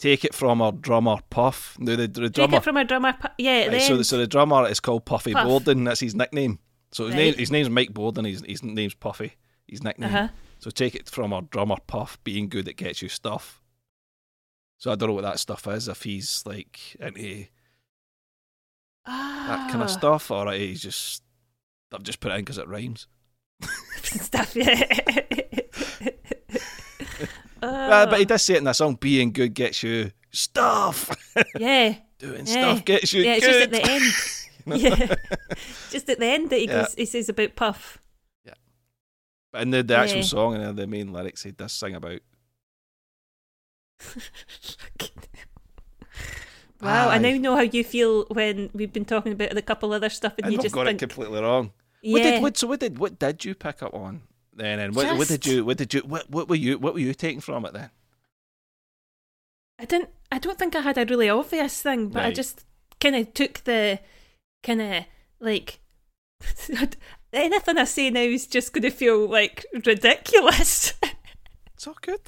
Take 0.00 0.24
it 0.24 0.34
from 0.34 0.60
our 0.60 0.72
drummer 0.72 1.18
Puff. 1.30 1.76
No, 1.78 1.94
the, 1.94 2.08
the 2.08 2.30
Take 2.30 2.52
it 2.52 2.64
from 2.64 2.76
a 2.76 2.84
drummer. 2.84 3.12
pu- 3.12 3.28
Yeah, 3.38 3.68
Right, 3.68 3.80
so, 3.80 3.96
the, 3.96 4.02
so 4.02 4.18
the 4.18 4.26
drummer 4.26 4.66
is 4.68 4.80
called 4.80 5.04
Puffy 5.04 5.34
Puff. 5.34 5.46
Bordin. 5.46 5.84
That's 5.84 6.00
his 6.00 6.16
nickname. 6.16 6.58
So 6.94 7.06
his 7.06 7.14
Right. 7.14 7.20
name 7.24 7.34
his 7.34 7.50
name's 7.50 7.68
Mike 7.70 7.92
Bordin. 7.92 8.24
His 8.26 8.42
his 8.46 8.62
name's 8.62 8.94
Puffy. 8.94 9.34
His 9.66 9.82
nickname. 9.82 10.14
uh-huh. 10.14 10.28
So 10.60 10.70
take 10.70 10.94
it 10.94 11.08
from 11.10 11.32
our 11.32 11.42
drummer 11.42 11.76
Puff 11.88 12.22
being 12.22 12.48
good 12.48 12.68
at 12.68 12.76
gets 12.76 13.02
you 13.02 13.08
stuff. 13.08 13.60
So 14.78 14.92
I 14.92 14.94
don't 14.94 15.08
know 15.08 15.14
what 15.14 15.22
that 15.22 15.40
stuff 15.40 15.66
is. 15.66 15.88
If 15.88 16.04
he's 16.04 16.44
like 16.46 16.96
into 17.00 17.46
that 19.06 19.70
kind 19.70 19.82
Ah. 19.82 19.84
of 19.84 19.90
stuff, 19.90 20.30
or 20.30 20.52
he's 20.52 20.80
just 20.82 21.22
I've 21.92 22.02
just 22.04 22.20
put 22.20 22.30
it 22.30 22.36
in 22.36 22.40
because 22.42 22.58
it 22.58 22.68
rhymes. 22.68 23.08
stuff, 24.02 24.54
yeah. 24.54 25.00
Uh, 27.62 28.04
but 28.06 28.18
he 28.18 28.24
Oh, 28.24 28.28
does 28.28 28.42
say 28.42 28.54
it 28.54 28.58
in 28.58 28.64
that 28.64 28.76
song. 28.76 28.96
Being 28.96 29.32
good 29.32 29.54
gets 29.54 29.82
you 29.82 30.12
stuff. 30.30 31.08
yeah. 31.58 31.94
Doing 32.18 32.46
Yeah. 32.46 32.52
stuff 32.74 32.84
gets 32.84 33.12
you 33.14 33.22
Yeah, 33.24 33.34
it's 33.36 33.46
good. 33.46 33.70
just 33.70 33.82
at 33.82 33.84
the 33.84 33.90
end. 33.90 34.12
yeah. 34.76 35.14
just 35.90 36.08
at 36.08 36.18
the 36.18 36.26
end 36.26 36.50
that 36.50 36.58
he 36.58 36.66
Yeah. 36.66 36.82
goes, 36.82 36.94
he 36.94 37.04
says 37.04 37.28
about 37.28 37.56
Puff. 37.56 37.98
Yeah. 38.44 38.54
But 39.52 39.62
in 39.62 39.70
the, 39.70 39.82
the 39.82 39.96
actual 39.96 40.18
Yeah. 40.18 40.24
song 40.24 40.54
and 40.56 40.78
the 40.78 40.86
main 40.86 41.12
lyrics, 41.12 41.42
he 41.42 41.50
does 41.52 41.72
sing 41.72 41.94
about. 41.94 42.20
wow, 46.80 47.08
I 47.08 47.18
now 47.18 47.30
know 47.36 47.56
how 47.56 47.62
you 47.62 47.84
feel 47.84 48.24
when 48.26 48.70
we've 48.72 48.92
been 48.92 49.04
talking 49.04 49.32
about 49.32 49.50
the 49.50 49.62
couple 49.62 49.92
other 49.92 50.10
stuff 50.10 50.34
and 50.38 50.46
And 50.46 50.52
you 50.54 50.60
just 50.60 50.74
got 50.74 50.86
think, 50.86 51.02
it 51.02 51.08
completely 51.08 51.40
wrong. 51.40 51.72
yeah. 52.02 52.12
What 52.12 52.22
did 52.22 52.42
what, 52.42 52.56
so 52.56 52.66
what 52.66 52.80
did 52.80 52.98
what 52.98 53.18
did 53.18 53.44
you 53.44 53.54
pick 53.54 53.82
up 53.82 53.94
on 53.94 54.22
then? 54.52 54.78
And 54.78 54.94
what, 54.94 55.16
what 55.16 55.28
did 55.28 55.46
you 55.46 55.64
what 55.64 55.76
did 55.78 55.94
you 55.94 56.00
what, 56.00 56.28
what 56.30 56.48
were 56.48 56.56
you 56.56 56.78
what 56.78 56.94
were 56.94 57.00
you 57.00 57.14
taking 57.14 57.40
from 57.40 57.64
it 57.64 57.72
then? 57.72 57.90
I 59.78 59.84
didn't. 59.86 60.10
I 60.30 60.38
don't 60.38 60.58
think 60.58 60.76
I 60.76 60.80
had 60.80 60.98
a 60.98 61.04
really 61.04 61.28
obvious 61.28 61.80
thing, 61.82 62.08
but 62.08 62.24
I 62.24 62.30
just 62.30 62.64
kind 63.00 63.16
of 63.16 63.32
took 63.34 63.64
the 63.64 63.98
kind 64.64 64.82
of 64.82 65.04
like 65.40 65.78
anything 67.32 67.78
I 67.78 67.84
say 67.84 68.10
now 68.10 68.20
is 68.20 68.46
just 68.46 68.72
going 68.72 68.82
to 68.82 68.90
feel 68.90 69.28
like 69.28 69.64
ridiculous. 69.86 70.94
It's 71.76 71.88
all 71.88 71.96
good. 72.00 72.20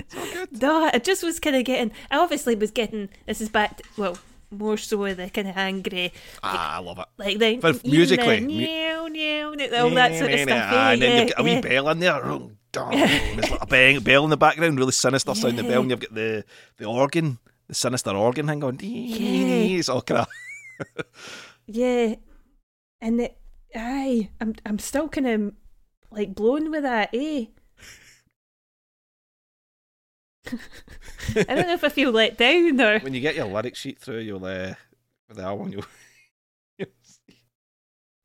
It's 0.00 0.14
all 0.16 0.26
good. 0.34 0.60
no, 0.60 0.90
I 0.92 0.98
just 0.98 1.22
was 1.22 1.38
kind 1.40 1.56
of 1.56 1.64
getting. 1.64 1.92
I 2.10 2.18
obviously 2.18 2.56
was 2.56 2.70
getting. 2.72 3.08
This 3.26 3.40
is 3.40 3.48
back. 3.48 3.76
To, 3.78 3.84
well, 3.96 4.18
more 4.50 4.76
so 4.76 4.96
the 5.14 5.30
kind 5.30 5.48
of 5.48 5.56
angry, 5.56 6.12
Ah, 6.42 6.76
I 6.76 6.78
love 6.80 6.98
it. 6.98 7.06
like 7.16 7.38
the 7.38 7.52
even 7.52 7.80
musically, 7.84 8.40
the 8.40 8.46
meow, 8.46 9.06
meow, 9.06 9.52
meow, 9.52 9.84
all 9.84 9.90
that 9.90 10.14
sort 10.18 10.32
of 10.32 10.40
stuff. 10.40 10.64
Ah, 10.72 10.90
and 10.92 11.00
then 11.02 11.26
you've 11.26 11.36
got 11.36 11.40
a 11.40 11.42
wee 11.44 11.60
bell 11.60 11.88
in 11.90 12.00
there. 12.00 12.24
Oh. 12.26 12.50
There's 12.72 13.50
like 13.50 13.62
a 13.62 13.66
bang, 13.66 14.00
bell 14.00 14.24
in 14.24 14.30
the 14.30 14.36
background, 14.36 14.78
really 14.78 14.92
sinister 14.92 15.34
sounding 15.34 15.64
Yeah. 15.64 15.70
bell, 15.70 15.80
and 15.82 15.90
you've 15.90 16.00
got 16.00 16.14
the, 16.14 16.44
the 16.76 16.84
organ, 16.84 17.38
the 17.68 17.74
sinister 17.74 18.10
organ 18.10 18.46
thing 18.48 18.60
going. 18.60 18.78
Yeah. 18.82 19.78
It's 19.78 19.88
all 19.88 20.02
kind 20.02 20.26
of. 20.26 20.96
Yeah, 21.70 22.14
and 23.02 23.20
it, 23.20 23.38
aye, 23.76 24.30
I'm 24.40 24.54
I'm 24.64 24.78
still 24.78 25.06
kind 25.08 25.26
of 25.26 25.52
like 26.10 26.34
blown 26.34 26.70
with 26.70 26.82
that, 26.82 27.10
eh? 27.12 27.44
I 31.36 31.44
don't 31.44 31.66
know 31.66 31.74
if 31.74 31.84
I 31.84 31.90
feel 31.90 32.10
let 32.10 32.38
down 32.38 32.80
or 32.80 33.00
When 33.00 33.12
you 33.12 33.20
get 33.20 33.36
your 33.36 33.44
lyric 33.44 33.76
sheet 33.76 33.98
through, 33.98 34.20
you'll 34.20 34.44
uh, 34.46 34.74
with 35.28 35.36
the 35.36 35.42
album, 35.42 35.74
you'll. 36.78 36.88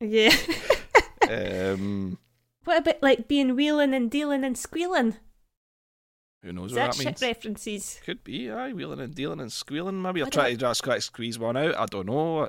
yeah. 0.00 0.34
um, 1.30 2.16
what 2.64 2.78
about 2.78 3.02
like 3.02 3.28
being 3.28 3.54
wheeling 3.54 3.92
and 3.92 4.10
dealing 4.10 4.42
and 4.42 4.56
squealing? 4.56 5.16
who 6.42 6.52
knows 6.52 6.72
Is 6.72 6.76
what 6.78 6.80
that 6.80 6.86
that 6.92 6.96
shit 6.96 7.06
means? 7.06 7.22
references? 7.22 8.00
Could 8.04 8.24
be, 8.24 8.50
aye, 8.50 8.72
wheeling 8.72 9.00
and 9.00 9.14
dealing 9.14 9.40
and 9.40 9.52
squealing. 9.52 10.00
Maybe 10.00 10.22
I'll 10.22 10.30
try 10.30 10.50
to 10.50 10.56
just 10.56 10.82
quite 10.82 11.02
squeeze 11.02 11.38
one 11.38 11.58
out. 11.58 11.76
I 11.76 11.84
don't 11.86 12.06
know. 12.06 12.48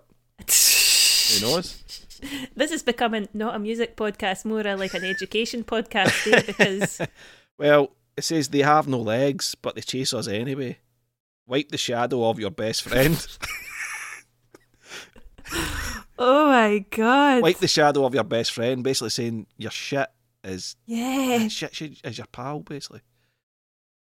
Who 1.34 1.41
knows? 1.41 1.82
This 2.55 2.71
is 2.71 2.82
becoming 2.82 3.28
not 3.34 3.55
a 3.55 3.59
music 3.59 3.97
podcast, 3.97 4.45
more 4.45 4.63
like 4.63 4.93
an 4.93 5.03
education 5.03 5.63
podcast, 5.63 6.32
eh? 6.32 6.41
because 6.47 7.01
Well, 7.57 7.91
it 8.17 8.23
says 8.23 8.47
they 8.47 8.61
have 8.61 8.88
no 8.88 8.99
legs, 8.99 9.55
but 9.55 9.76
they 9.76 9.82
chase 9.82 10.13
us 10.13 10.28
anyway. 10.28 10.80
Wipe 11.45 11.69
the 11.69 11.78
shadow 11.78 12.28
of 12.28 12.39
your 12.39 12.51
best 12.51 12.84
friend. 12.84 13.15
oh 16.17 16.47
my 16.47 16.86
god, 16.89 17.43
Wipe 17.43 17.59
the 17.59 17.67
shadow 17.67 18.05
of 18.05 18.15
your 18.15 18.23
best 18.23 18.51
friend. 18.51 18.84
Basically 18.84 19.09
saying 19.09 19.47
your 19.57 19.71
shit 19.71 20.07
is 20.43 20.76
yeah, 20.86 21.47
shit, 21.47 21.76
shit 21.76 22.01
is 22.03 22.17
your 22.17 22.28
pal. 22.28 22.61
Basically, 22.61 23.01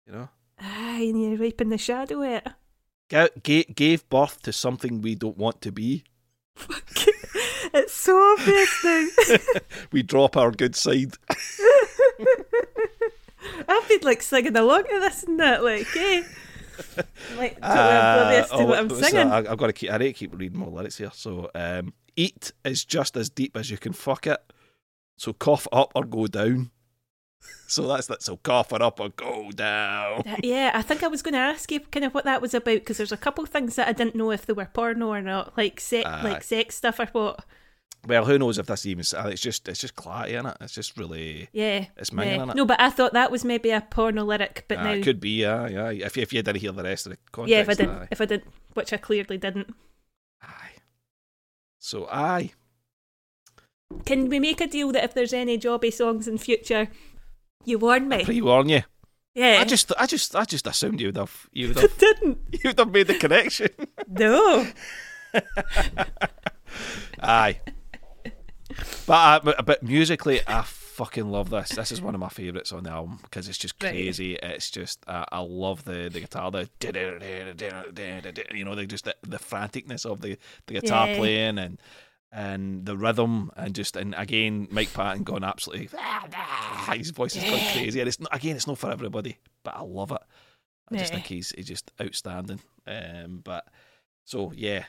you 0.06 0.12
know, 0.14 0.28
aye, 0.58 1.06
and 1.08 1.22
you're 1.22 1.38
wiping 1.38 1.68
the 1.68 1.78
shadow 1.78 2.22
out. 2.22 2.48
Ga- 3.08 3.64
gave 3.74 4.08
birth 4.08 4.42
to 4.42 4.52
something 4.52 5.02
we 5.02 5.14
don't 5.14 5.36
want 5.36 5.60
to 5.62 5.72
be. 5.72 6.04
It's 7.74 7.92
so 7.94 8.16
obvious 8.32 8.84
now. 8.84 9.08
We 9.92 10.02
drop 10.02 10.36
our 10.36 10.50
good 10.50 10.76
side. 10.76 11.14
I've 13.68 13.88
been 13.88 14.00
like 14.02 14.22
singing 14.22 14.56
along 14.56 14.84
to 14.84 15.00
this 15.00 15.24
and 15.24 15.40
that, 15.40 15.64
like, 15.64 15.86
eh? 15.96 16.22
Like, 17.36 17.60
totally 17.60 17.62
Uh, 17.62 18.16
oblivious 18.22 18.48
to 18.50 18.54
oh, 18.56 18.64
what 18.66 18.78
I'm 18.78 18.88
that? 18.88 19.04
singing. 19.04 19.30
I, 19.30 19.38
I've 19.38 19.58
got 19.58 19.66
to 19.68 19.72
keep. 19.72 19.90
I 19.92 19.98
need 19.98 20.06
to 20.08 20.12
keep 20.12 20.38
reading 20.38 20.58
more 20.58 20.70
lyrics 20.70 20.98
here. 20.98 21.10
So, 21.14 21.50
um, 21.54 21.92
eat 22.16 22.52
is 22.64 22.84
just 22.84 23.16
as 23.16 23.30
deep 23.30 23.56
as 23.56 23.70
you 23.70 23.78
can 23.78 23.92
fuck 23.92 24.26
it. 24.26 24.40
So 25.16 25.32
cough 25.32 25.66
up 25.72 25.92
or 25.94 26.04
go 26.04 26.26
down. 26.26 26.70
So 27.66 27.86
that's 27.86 28.06
that. 28.08 28.22
So 28.22 28.36
cough 28.36 28.72
it 28.72 28.82
up 28.82 29.00
or 29.00 29.08
go 29.10 29.50
down. 29.52 30.24
Yeah, 30.42 30.72
I 30.74 30.82
think 30.82 31.02
I 31.02 31.08
was 31.08 31.22
going 31.22 31.34
to 31.34 31.38
ask 31.40 31.70
you 31.72 31.80
kind 31.80 32.04
of 32.04 32.12
what 32.14 32.24
that 32.24 32.42
was 32.42 32.52
about 32.52 32.74
because 32.80 32.96
there's 32.98 33.12
a 33.12 33.16
couple 33.16 33.46
things 33.46 33.76
that 33.76 33.88
I 33.88 33.92
didn't 33.92 34.14
know 34.16 34.30
if 34.30 34.44
they 34.46 34.52
were 34.52 34.66
porno 34.66 35.08
or 35.08 35.22
not, 35.22 35.56
like 35.56 35.80
sex, 35.80 36.06
Aye. 36.08 36.22
like 36.22 36.42
sex 36.42 36.74
stuff 36.76 36.98
or 37.00 37.06
what. 37.12 37.44
Well, 38.06 38.24
who 38.24 38.38
knows 38.38 38.58
if 38.58 38.66
that's 38.66 38.86
even? 38.86 39.04
uh, 39.16 39.28
It's 39.28 39.42
just 39.42 39.68
it's 39.68 39.80
just 39.80 39.94
clarity 39.94 40.34
in 40.34 40.46
it. 40.46 40.56
It's 40.60 40.72
just 40.74 40.96
really. 40.96 41.48
Yeah, 41.52 41.86
It's 41.96 42.10
yeah. 42.12 42.18
minging 42.18 42.42
in 42.44 42.50
it. 42.50 42.56
No, 42.56 42.64
but 42.64 42.80
I 42.80 42.90
thought 42.90 43.12
that 43.12 43.30
was 43.30 43.44
maybe 43.44 43.70
a 43.70 43.82
porno 43.82 44.24
lyric, 44.24 44.64
but 44.68 44.78
Uh, 44.78 44.84
now, 44.84 44.90
it 44.92 45.02
could 45.04 45.20
be, 45.20 45.42
yeah, 45.42 45.68
yeah. 45.68 45.90
If 45.90 46.16
you, 46.16 46.22
if 46.22 46.32
you 46.32 46.42
didn't 46.42 46.60
hear 46.60 46.72
the 46.72 46.82
rest 46.82 47.06
of 47.06 47.12
the 47.12 47.18
context, 47.30 47.50
yeah, 47.52 47.60
if 47.60 47.68
I 47.68 47.74
didn't, 47.74 47.96
aye. 48.02 48.08
if 48.10 48.20
I 48.20 48.24
didn't, 48.24 48.52
which 48.74 48.92
I 48.92 48.96
clearly 48.96 49.36
didn't. 49.38 49.74
Aye. 50.42 50.76
So 51.78 52.06
aye, 52.10 52.52
Can 54.06 54.28
we 54.28 54.40
make 54.40 54.60
a 54.60 54.66
deal 54.66 54.92
that 54.92 55.04
if 55.04 55.14
there's 55.14 55.32
any 55.32 55.58
jobby 55.58 55.92
songs 55.92 56.26
in 56.28 56.38
future, 56.38 56.88
you 57.64 57.78
warned 57.78 58.08
me? 58.08 58.24
pre-warn 58.24 58.68
you. 58.68 58.82
yeah, 59.34 59.58
I 59.60 59.64
just, 59.64 59.92
I 59.98 60.06
just, 60.06 60.34
I 60.36 60.44
just 60.44 60.66
assumed 60.66 61.00
you 61.00 61.08
would 61.08 61.16
have, 61.16 61.46
you 61.52 61.68
would 61.68 61.78
I 61.78 61.82
have, 61.82 61.98
didn't. 61.98 62.38
you 62.52 62.60
would 62.70 62.78
have 62.78 62.90
made 62.90 63.06
the 63.06 63.14
connection. 63.14 63.68
No. 64.08 64.66
Aye. 67.22 67.60
But, 69.06 69.46
uh, 69.46 69.62
but 69.62 69.82
musically, 69.82 70.40
I 70.46 70.62
fucking 70.62 71.28
love 71.30 71.50
this. 71.50 71.70
This 71.70 71.92
is 71.92 72.00
one 72.00 72.14
of 72.14 72.20
my 72.20 72.28
favourites 72.28 72.72
on 72.72 72.84
the 72.84 72.90
album 72.90 73.18
because 73.22 73.48
it's 73.48 73.58
just 73.58 73.80
Right. 73.82 73.90
crazy. 73.92 74.34
It's 74.36 74.70
just 74.70 75.02
uh, 75.08 75.24
I 75.30 75.40
love 75.40 75.84
the 75.84 76.08
the 76.12 76.20
guitar, 76.20 76.50
the 76.50 76.68
you 78.54 78.64
know, 78.64 78.74
they 78.74 78.86
just 78.86 79.04
the, 79.04 79.14
the 79.22 79.38
franticness 79.38 80.04
of 80.06 80.20
the 80.20 80.36
the 80.66 80.74
guitar 80.74 81.08
Yeah. 81.08 81.16
playing 81.16 81.58
and 81.58 81.80
and 82.32 82.86
the 82.86 82.96
rhythm 82.96 83.50
and 83.56 83.74
just 83.74 83.96
and 83.96 84.14
again 84.16 84.68
Mike 84.70 84.92
Patton 84.94 85.24
going 85.24 85.42
absolutely 85.44 85.88
his 86.96 87.10
voice 87.10 87.34
is 87.34 87.42
going 87.44 87.62
crazy 87.72 87.98
and 88.00 88.08
it's 88.08 88.20
not, 88.20 88.34
again 88.34 88.54
it's 88.56 88.66
not 88.68 88.78
for 88.78 88.90
everybody 88.90 89.36
but 89.64 89.76
I 89.76 89.82
love 89.82 90.12
it. 90.12 90.22
I 90.92 90.96
just 90.96 91.10
Yeah. 91.12 91.16
think 91.16 91.26
he's 91.26 91.50
he's 91.56 91.66
just 91.66 91.90
outstanding. 92.00 92.60
Um, 92.86 93.40
but 93.44 93.66
so 94.24 94.52
yeah, 94.54 94.84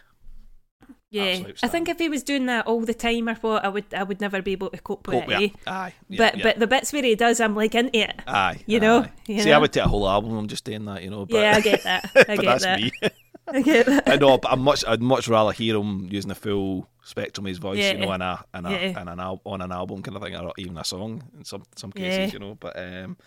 Yeah, 1.11 1.43
I 1.61 1.67
think 1.67 1.89
if 1.89 1.99
he 1.99 2.09
was 2.09 2.23
doing 2.23 2.45
that 2.47 2.65
all 2.67 2.81
the 2.81 2.93
time 2.93 3.27
or 3.29 3.35
what, 3.35 3.65
I 3.65 3.69
would 3.69 3.93
I 3.93 4.03
would 4.03 4.21
never 4.21 4.41
be 4.41 4.53
able 4.53 4.69
to 4.69 4.77
cope 4.81 5.07
with 5.07 5.27
it. 5.29 5.31
eh? 5.31 5.49
Aye. 5.67 5.93
yeah, 6.09 6.17
but 6.17 6.37
yeah. 6.37 6.43
but 6.43 6.59
the 6.59 6.67
bits 6.67 6.93
where 6.93 7.03
he 7.03 7.15
does, 7.15 7.39
I'm 7.39 7.55
like 7.55 7.75
into 7.75 7.97
it. 7.99 8.15
Aye, 8.27 8.61
you 8.65 8.79
know, 8.79 9.01
aye. 9.03 9.11
you 9.27 9.41
See, 9.41 9.51
I 9.51 9.57
would 9.57 9.73
take 9.73 9.85
a 9.85 9.89
whole 9.89 10.07
album. 10.07 10.35
I'm 10.37 10.47
just 10.47 10.63
doing 10.63 10.85
that, 10.85 11.03
you 11.03 11.09
know. 11.09 11.25
But, 11.25 11.37
yeah, 11.37 11.55
I 11.55 11.61
get 11.61 11.83
that. 11.83 12.09
I 12.15 12.35
get 12.37 12.59
that. 12.61 13.13
I. 13.47 14.01
I 14.05 14.15
know, 14.17 14.37
but 14.37 14.51
I'm 14.51 14.61
much. 14.61 14.83
I'd 14.87 15.01
much 15.01 15.27
rather 15.27 15.51
hear 15.51 15.75
him 15.77 16.07
using 16.11 16.29
the 16.29 16.35
full 16.35 16.87
spectrum 17.03 17.45
of 17.45 17.49
his 17.49 17.57
voice, 17.57 17.79
Yeah. 17.79 17.93
you 17.93 17.99
know, 18.05 18.13
in 18.13 18.21
a, 18.21 18.45
in 18.53 18.65
a, 18.65 18.71
Yeah. 18.71 19.01
in 19.01 19.07
an 19.07 19.19
al- 19.19 19.41
on 19.45 19.61
an 19.61 19.71
album 19.71 20.01
kind 20.03 20.15
of 20.15 20.23
thing, 20.23 20.35
or 20.35 20.53
even 20.57 20.77
a 20.77 20.83
song 20.83 21.23
in 21.37 21.43
some 21.45 21.63
some 21.75 21.91
cases, 21.91 22.17
Yeah. 22.17 22.33
you 22.33 22.39
know. 22.39 22.55
But 22.55 22.77
um, 22.79 23.17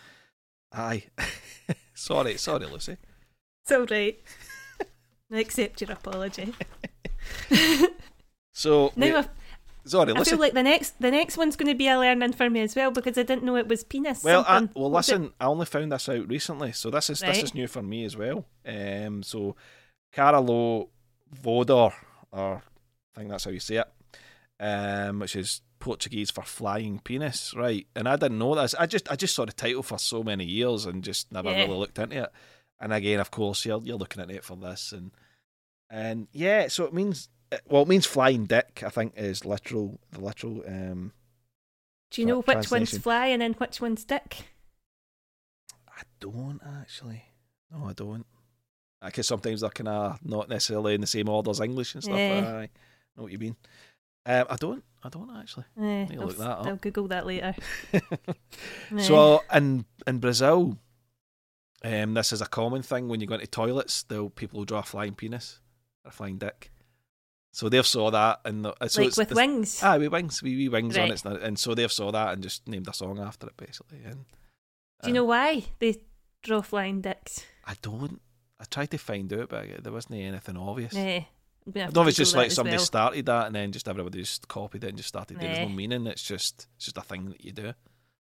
aye, 0.73 1.05
sorry, 1.95 2.37
sorry, 2.37 2.67
Lucy. 2.67 2.97
It's 3.65 3.73
all 3.73 3.87
right. 3.87 4.19
I 5.33 5.39
accept 5.41 5.81
your 5.81 5.93
apology. 5.93 6.53
So 8.57 8.93
Now 8.95 9.19
I, 9.19 9.25
sorry, 9.85 10.13
I 10.13 10.19
Lucy. 10.19 10.31
feel 10.31 10.39
like 10.39 10.53
the 10.53 10.63
next 10.63 11.01
the 11.01 11.11
next 11.11 11.37
one's 11.37 11.57
going 11.57 11.73
to 11.73 11.75
be 11.77 11.89
a 11.89 11.99
learning 11.99 12.33
for 12.35 12.49
me 12.49 12.61
as 12.61 12.77
well 12.77 12.91
because 12.93 13.19
I 13.19 13.25
didn't 13.25 13.43
know 13.43 13.57
it 13.57 13.67
was 13.67 13.83
penis. 13.83 14.23
Well, 14.23 14.45
I, 14.47 14.69
well, 14.77 14.91
listen. 14.93 15.33
I 15.41 15.47
only 15.47 15.67
found 15.67 15.91
this 15.91 16.09
out 16.09 16.29
recently, 16.29 16.71
so 16.73 16.91
this 16.91 17.11
is 17.11 17.21
this 17.21 17.43
is 17.43 17.55
new 17.55 17.67
for 17.67 17.83
me 17.83 18.05
as 18.05 18.17
well. 18.17 18.45
Um, 18.65 19.23
so 19.25 19.57
Caralho 20.15 20.89
Voador, 21.33 21.93
or 22.33 22.63
I 23.15 23.19
think 23.19 23.31
that's 23.31 23.45
how 23.45 23.51
you 23.51 23.61
say 23.61 23.77
it, 23.77 23.89
um, 24.61 25.19
which 25.21 25.37
is 25.37 25.61
Portuguese 25.81 26.31
for 26.31 26.43
flying 26.43 27.01
penis, 27.01 27.53
right? 27.57 27.87
And 27.97 28.09
I 28.09 28.17
didn't 28.17 28.39
know 28.39 28.55
this. 28.55 28.75
I 28.75 28.87
just 28.87 29.11
I 29.11 29.17
just 29.17 29.35
saw 29.35 29.45
the 29.45 29.53
title 29.53 29.83
for 29.83 29.99
so 29.99 30.23
many 30.23 30.45
years 30.45 30.87
and 30.87 31.03
just 31.05 31.33
never 31.33 31.51
Yeah. 31.51 31.63
really 31.65 31.77
looked 31.79 31.99
into 31.99 32.23
it. 32.25 32.33
And 32.81 32.93
again, 32.93 33.21
of 33.21 33.31
course, 33.31 33.65
you're 33.65 33.83
you're 33.83 33.97
looking 33.99 34.23
at 34.23 34.31
it 34.31 34.45
for 34.45 34.57
this, 34.57 34.93
and 34.93 35.11
and 35.91 36.29
yeah, 36.33 36.69
so 36.69 36.85
it 36.85 36.95
means 36.95 37.29
well, 37.69 37.83
it 37.83 37.89
means 37.89 38.07
flying 38.07 38.47
dick. 38.47 38.83
I 38.85 38.91
think 38.91 39.15
is 39.17 39.45
literal 39.45 40.01
the 40.11 40.21
literal. 40.21 40.63
Um, 40.67 41.13
Do 42.11 42.21
you 42.21 42.27
know 42.27 42.41
which 42.43 42.71
one's 42.71 42.97
flying 42.99 43.43
and 43.43 43.55
which 43.57 43.81
one's 43.81 44.05
dick? 44.05 44.45
I 45.89 46.03
don't 46.21 46.61
actually. 46.81 47.25
No, 47.71 47.87
I 47.87 47.93
don't. 47.93 48.27
Because 49.05 49.27
sometimes 49.27 49.61
they're 49.61 49.71
kind 49.71 49.89
of 49.89 50.19
not 50.25 50.49
necessarily 50.49 50.95
in 50.95 51.01
the 51.01 51.07
same 51.07 51.29
order 51.29 51.51
as 51.51 51.61
English 51.61 51.95
and 51.95 52.03
stuff. 52.03 52.17
Yeah. 52.17 52.59
I 52.59 52.69
know 53.17 53.25
what 53.25 53.33
you 53.33 53.39
mean. 53.39 53.57
Um, 54.27 54.47
I 54.49 54.57
don't. 54.57 54.85
I 55.03 55.09
don't 55.11 55.31
actually. 55.37 55.67
Eh, 55.79 56.07
me 56.07 56.17
I'll, 56.19 56.27
look 56.27 56.39
that 56.39 56.51
up. 56.51 56.67
I'll 56.67 56.77
Google 56.77 57.09
that 57.09 57.27
later. 57.27 57.55
Eh. 58.97 58.99
So 58.99 59.43
in 59.53 59.85
in 60.07 60.19
Brazil, 60.19 60.79
um, 61.83 62.15
this 62.15 62.33
is 62.33 62.41
a 62.41 62.47
common 62.47 62.83
thing 62.83 63.09
when 63.09 63.21
you 63.21 63.27
go 63.27 63.35
into 63.35 63.47
toilets. 63.47 64.05
They'll 64.05 64.31
people 64.31 64.59
will 64.59 64.65
draw 64.65 64.81
a 64.81 64.83
flying 64.83 65.15
penis 65.15 65.61
or 66.05 66.11
a 66.11 66.13
flying 66.13 66.39
dick. 66.39 66.71
So 67.53 67.69
they've 67.69 67.87
saw 67.87 68.11
that 68.11 68.41
and 68.45 68.65
the, 68.65 68.75
so 68.89 69.01
like 69.01 69.09
it's, 69.09 69.17
with 69.17 69.31
it's, 69.31 69.37
wings. 69.37 69.81
Ah, 69.83 69.97
with 69.97 70.11
wings, 70.13 70.43
wee 70.43 70.57
wee 70.57 70.69
wings 70.69 70.97
on 70.97 71.11
it, 71.11 71.25
and 71.25 71.59
so 71.59 71.75
they've 71.75 71.93
saw 71.93 72.11
that 72.11 72.33
and 72.33 72.43
just 72.43 72.67
named 72.67 72.89
a 72.89 72.93
song 72.93 73.21
after 73.21 73.47
it 73.47 73.57
basically. 73.57 74.01
And 74.05 74.25
Do 75.03 75.09
you 75.09 75.15
know 75.15 75.25
why 75.25 75.65
they 75.79 75.97
draw 76.43 76.63
flying 76.63 77.01
dicks? 77.01 77.45
I 77.65 77.75
don't. 77.83 78.21
I 78.65 78.67
tried 78.71 78.91
to 78.93 78.99
find 78.99 79.31
out, 79.35 79.51
but 79.51 79.85
there 79.85 79.93
wasn't 79.93 80.15
anything 80.21 80.57
obvious. 80.57 80.95
Eh, 80.97 81.21
gonna 81.71 81.87
I 81.87 81.91
don't 81.91 81.97
know 81.97 82.03
if 82.03 82.09
it's 82.09 82.17
just 82.17 82.35
like 82.35 82.51
somebody 82.51 82.77
well. 82.79 82.85
started 82.87 83.27
that 83.27 83.47
and 83.49 83.55
then 83.55 83.73
just 83.73 83.87
everybody 83.89 84.21
just 84.21 84.49
copied 84.49 84.85
it 84.85 84.89
and 84.89 84.97
just 84.97 85.09
started. 85.11 85.39
There's 85.39 85.59
no 85.59 85.69
meaning. 85.69 86.07
It's 86.07 86.23
just 86.23 86.67
it's 86.77 86.87
just 86.87 86.97
a 86.97 87.03
thing 87.03 87.29
that 87.31 87.45
you 87.45 87.53
do. 87.53 87.75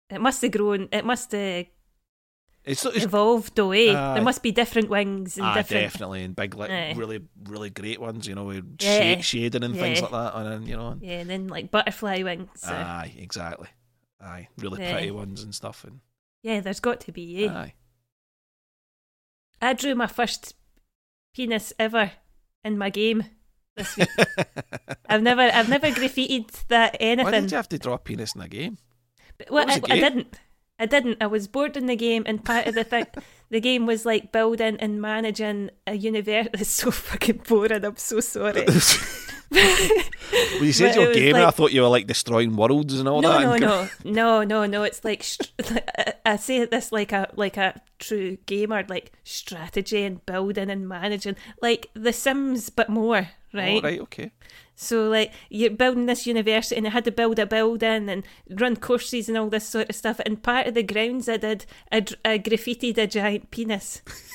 It 0.10 0.20
must 0.22 0.42
have 0.42 0.52
grown. 0.52 0.90
It 0.92 1.06
must 1.06 1.32
have 1.34 1.68
It's, 2.66 2.84
it's 2.86 3.06
evolved 3.06 3.60
away. 3.60 3.90
Aye. 3.96 4.14
there 4.16 4.24
must 4.24 4.42
be 4.42 4.52
different 4.52 4.90
wings 4.90 5.38
and 5.38 5.46
ah, 5.46 5.54
different. 5.56 5.84
definitely 5.84 6.24
and 6.24 6.36
big 6.36 6.56
like 6.56 6.72
Aye. 6.72 6.94
really 6.98 7.22
really 7.46 7.70
great 7.70 8.02
ones. 8.02 8.28
You 8.28 8.34
know, 8.36 8.46
with 8.46 8.78
Yeah. 8.80 9.16
sha- 9.18 9.22
shading 9.22 9.64
and 9.64 9.76
things 9.76 10.02
like 10.02 10.12
that. 10.12 10.36
And 10.36 10.52
then, 10.52 10.66
you 10.68 10.76
know, 10.78 10.98
Yeah, 11.00 11.20
and 11.20 11.30
then 11.30 11.48
like 11.48 11.70
butterfly 11.70 12.24
wings. 12.24 12.50
So. 12.56 12.72
aye, 12.74 13.14
exactly. 13.18 13.68
Aye, 14.20 14.48
really 14.58 14.82
Yeah. 14.82 14.94
pretty 14.94 15.12
ones 15.12 15.44
and 15.44 15.54
stuff. 15.54 15.84
And 15.84 16.00
yeah, 16.42 16.60
there's 16.62 16.80
got 16.80 17.02
to 17.02 17.12
be. 17.12 17.46
Eh? 17.46 17.50
aye, 17.52 17.74
I 19.64 19.74
drew 19.74 19.96
my 19.96 20.08
first 20.08 20.56
penis 21.34 21.74
ever 21.80 22.12
in 22.64 22.78
my 22.78 22.90
game 22.90 23.24
this 23.78 23.96
week. 23.98 24.10
I've 25.10 25.24
never, 25.24 25.42
I've 25.42 25.70
never 25.70 25.88
graffitied 25.88 26.68
that 26.68 26.98
anything. 27.00 27.26
why 27.26 27.40
did 27.40 27.52
you 27.52 27.58
have 27.58 27.70
to 27.70 27.80
draw 27.80 27.94
a 27.96 28.00
penis 28.00 28.36
in 28.36 28.42
a 28.42 28.48
game? 28.48 28.78
But- 29.38 29.50
well, 29.52 29.70
I, 29.70 29.82
I 29.90 30.00
didn't. 30.00 30.40
I 30.80 30.86
didn't. 30.86 31.18
I 31.22 31.28
was 31.28 31.48
bored 31.48 31.78
in 31.78 31.86
the 31.86 31.96
game, 31.96 32.24
and 32.26 32.44
part 32.44 32.68
of 32.68 32.76
the 32.76 32.84
thing, 32.84 33.06
the 33.50 33.60
game 33.62 33.86
was 33.86 34.06
like 34.06 34.32
building 34.32 34.78
and 34.80 35.02
managing 35.02 35.70
a 35.88 35.94
universe. 35.96 36.48
It's 36.54 36.70
so 36.70 36.92
fucking 36.92 37.42
boring. 37.48 37.86
I'm 37.86 37.96
so 37.98 38.20
sorry. 38.20 38.66
when 39.50 40.64
you 40.66 40.74
said 40.74 40.90
But 40.90 40.96
you 40.96 41.02
it 41.02 41.04
were 41.04 41.08
was 41.10 41.18
gaming, 41.18 41.34
like- 41.34 41.48
I 41.48 41.52
thought 41.52 41.72
you 41.74 41.82
were 41.82 41.88
like 41.88 42.08
destroying 42.08 42.56
worlds 42.56 43.00
and 43.00 43.08
all 43.08 43.22
no, 43.22 43.32
that. 43.32 43.60
no, 43.60 43.68
no, 43.68 43.88
no, 44.04 44.44
no, 44.44 44.66
no. 44.66 44.84
It's 44.84 45.04
like 45.06 45.24
I 46.26 46.38
say 46.38 46.66
this 46.66 46.92
like 46.92 47.12
a 47.12 47.30
like 47.36 47.58
a 47.58 47.80
true 48.00 48.38
gamer, 48.46 48.84
like 48.90 49.12
strategy 49.24 50.04
and 50.04 50.26
building 50.26 50.70
and 50.70 50.88
managing, 50.90 51.36
like 51.62 51.90
The 51.94 52.14
Sims, 52.14 52.70
but 52.70 52.90
more, 52.90 53.30
right? 53.54 53.78
Oh, 53.84 53.88
right, 53.88 54.00
okay. 54.02 54.32
So 54.76 55.08
like 55.10 55.32
you're 55.50 55.72
building 55.72 56.06
this 56.06 56.28
university, 56.28 56.76
and 56.76 56.88
I 56.88 56.92
had 56.92 57.06
to 57.06 57.12
build 57.12 57.40
a 57.40 57.46
building 57.46 58.10
and 58.10 58.24
run 58.50 58.76
courses 58.76 59.30
and 59.30 59.38
all 59.38 59.50
this 59.50 59.68
sort 59.68 59.90
of 59.90 59.96
stuff. 59.96 60.20
And 60.26 60.42
part 60.42 60.68
of 60.68 60.74
the 60.74 60.84
grounds 60.84 61.30
I 61.30 61.38
did, 61.38 61.66
I, 61.92 61.98
I 62.26 62.40
graffitied 62.40 62.98
a 62.98 63.08
giant 63.08 63.52
penis, 63.52 64.02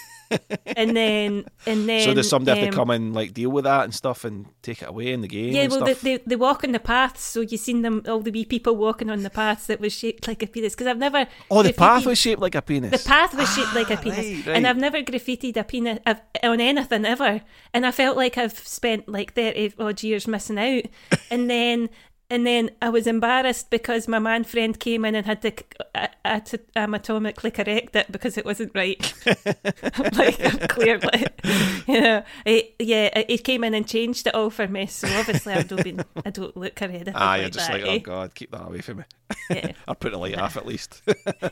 and 0.77 0.97
then 0.97 1.45
and 1.67 1.89
then 1.89 2.03
so 2.03 2.15
there's 2.15 2.29
somebody 2.29 2.61
have 2.61 2.69
to 2.71 2.75
um, 2.75 2.79
come 2.79 2.91
and 2.91 3.15
like 3.15 3.33
deal 3.35 3.51
with 3.51 3.65
that 3.65 3.85
and 3.85 3.95
stuff 3.95 4.25
and 4.25 4.47
take 4.63 4.83
it 4.83 4.89
away 4.89 5.13
in 5.13 5.21
the 5.21 5.29
game? 5.29 5.53
Yeah, 5.55 5.63
and 5.63 5.73
well, 5.73 5.85
they, 5.85 5.95
they 5.95 6.17
they 6.19 6.37
walk 6.37 6.65
on 6.65 6.73
the 6.73 6.81
paths, 6.81 7.23
so 7.23 7.41
you've 7.41 7.61
seen 7.61 7.83
them 7.83 8.03
all 8.07 8.21
the 8.21 8.31
wee 8.31 8.45
people 8.45 8.77
walking 8.77 9.11
on 9.11 9.23
the 9.23 9.31
paths 9.31 9.67
that 9.67 9.81
was 9.81 9.93
shaped 9.93 10.29
like 10.29 10.43
a 10.43 10.47
penis. 10.47 10.75
Because 10.75 10.87
I've 10.87 10.99
never 10.99 11.27
oh, 11.51 11.63
the 11.63 11.73
path 11.73 12.07
was 12.07 12.19
shaped 12.19 12.41
like 12.41 12.55
a 12.55 12.63
penis. 12.63 13.03
the 13.03 13.09
path 13.09 13.35
was 13.35 13.53
shaped 13.55 13.75
like 13.75 13.91
a 13.91 13.99
Ah, 13.99 14.03
penis, 14.03 14.19
right, 14.19 14.47
right. 14.47 14.57
and 14.57 14.67
I've 14.67 14.77
never 14.77 15.03
graffitied 15.03 15.57
a 15.57 15.65
penis 15.65 15.99
I've, 16.07 16.21
on 16.43 16.61
anything 16.61 17.05
ever. 17.05 17.43
And 17.73 17.87
I 17.87 17.91
felt 17.91 18.17
like 18.17 18.39
I've 18.39 18.59
spent 18.59 19.09
like 19.09 19.35
thirty 19.35 19.73
odd 19.79 20.03
years 20.03 20.27
missing 20.29 20.59
out. 20.59 20.85
and 21.31 21.49
then 21.51 21.89
and 22.31 22.47
then 22.47 22.71
I 22.83 22.91
was 22.91 23.07
embarrassed 23.07 23.71
because 23.71 24.07
my 24.09 24.19
man 24.19 24.45
friend 24.45 24.79
came 24.79 25.05
in 25.05 25.15
and 25.15 25.25
had 25.27 25.43
to 25.43 25.53
uh, 25.95 26.09
at- 26.25 26.55
anatomically 26.77 27.51
correct 27.51 27.97
it 27.97 28.11
because 28.13 28.37
it 28.37 28.45
wasn't 28.45 28.73
right. 28.75 29.01
like 30.17 30.69
clearly, 30.69 31.25
you 31.87 32.01
know, 32.01 32.23
it, 32.45 32.75
yeah, 32.79 33.23
he 33.29 33.39
came 33.39 33.65
in 33.65 33.75
and 33.75 33.87
changed 33.89 34.27
it 34.27 34.35
all 34.35 34.51
for 34.51 34.69
me. 34.69 34.87
So 34.87 35.09
obviously 35.19 35.55
I 35.55 35.63
don't 35.63 35.83
been, 35.83 36.05
I 36.25 36.31
don't 36.31 36.57
look 36.57 36.81
anything 36.83 37.15
Ah, 37.17 37.31
like 37.31 37.41
you're 37.41 37.51
just 37.51 37.67
that. 37.69 37.81
like, 37.81 37.91
eh? 37.91 37.95
oh 37.97 37.99
god, 38.01 38.35
keep 38.35 38.51
that 38.53 38.67
away 38.67 38.81
from 38.81 38.99
me. 38.99 39.05
Yeah. 39.51 39.73
I'll 39.89 39.95
put 39.95 40.13
the 40.13 40.19
light 40.19 40.39
off 40.39 40.57
at 40.57 40.67
least. 40.67 41.03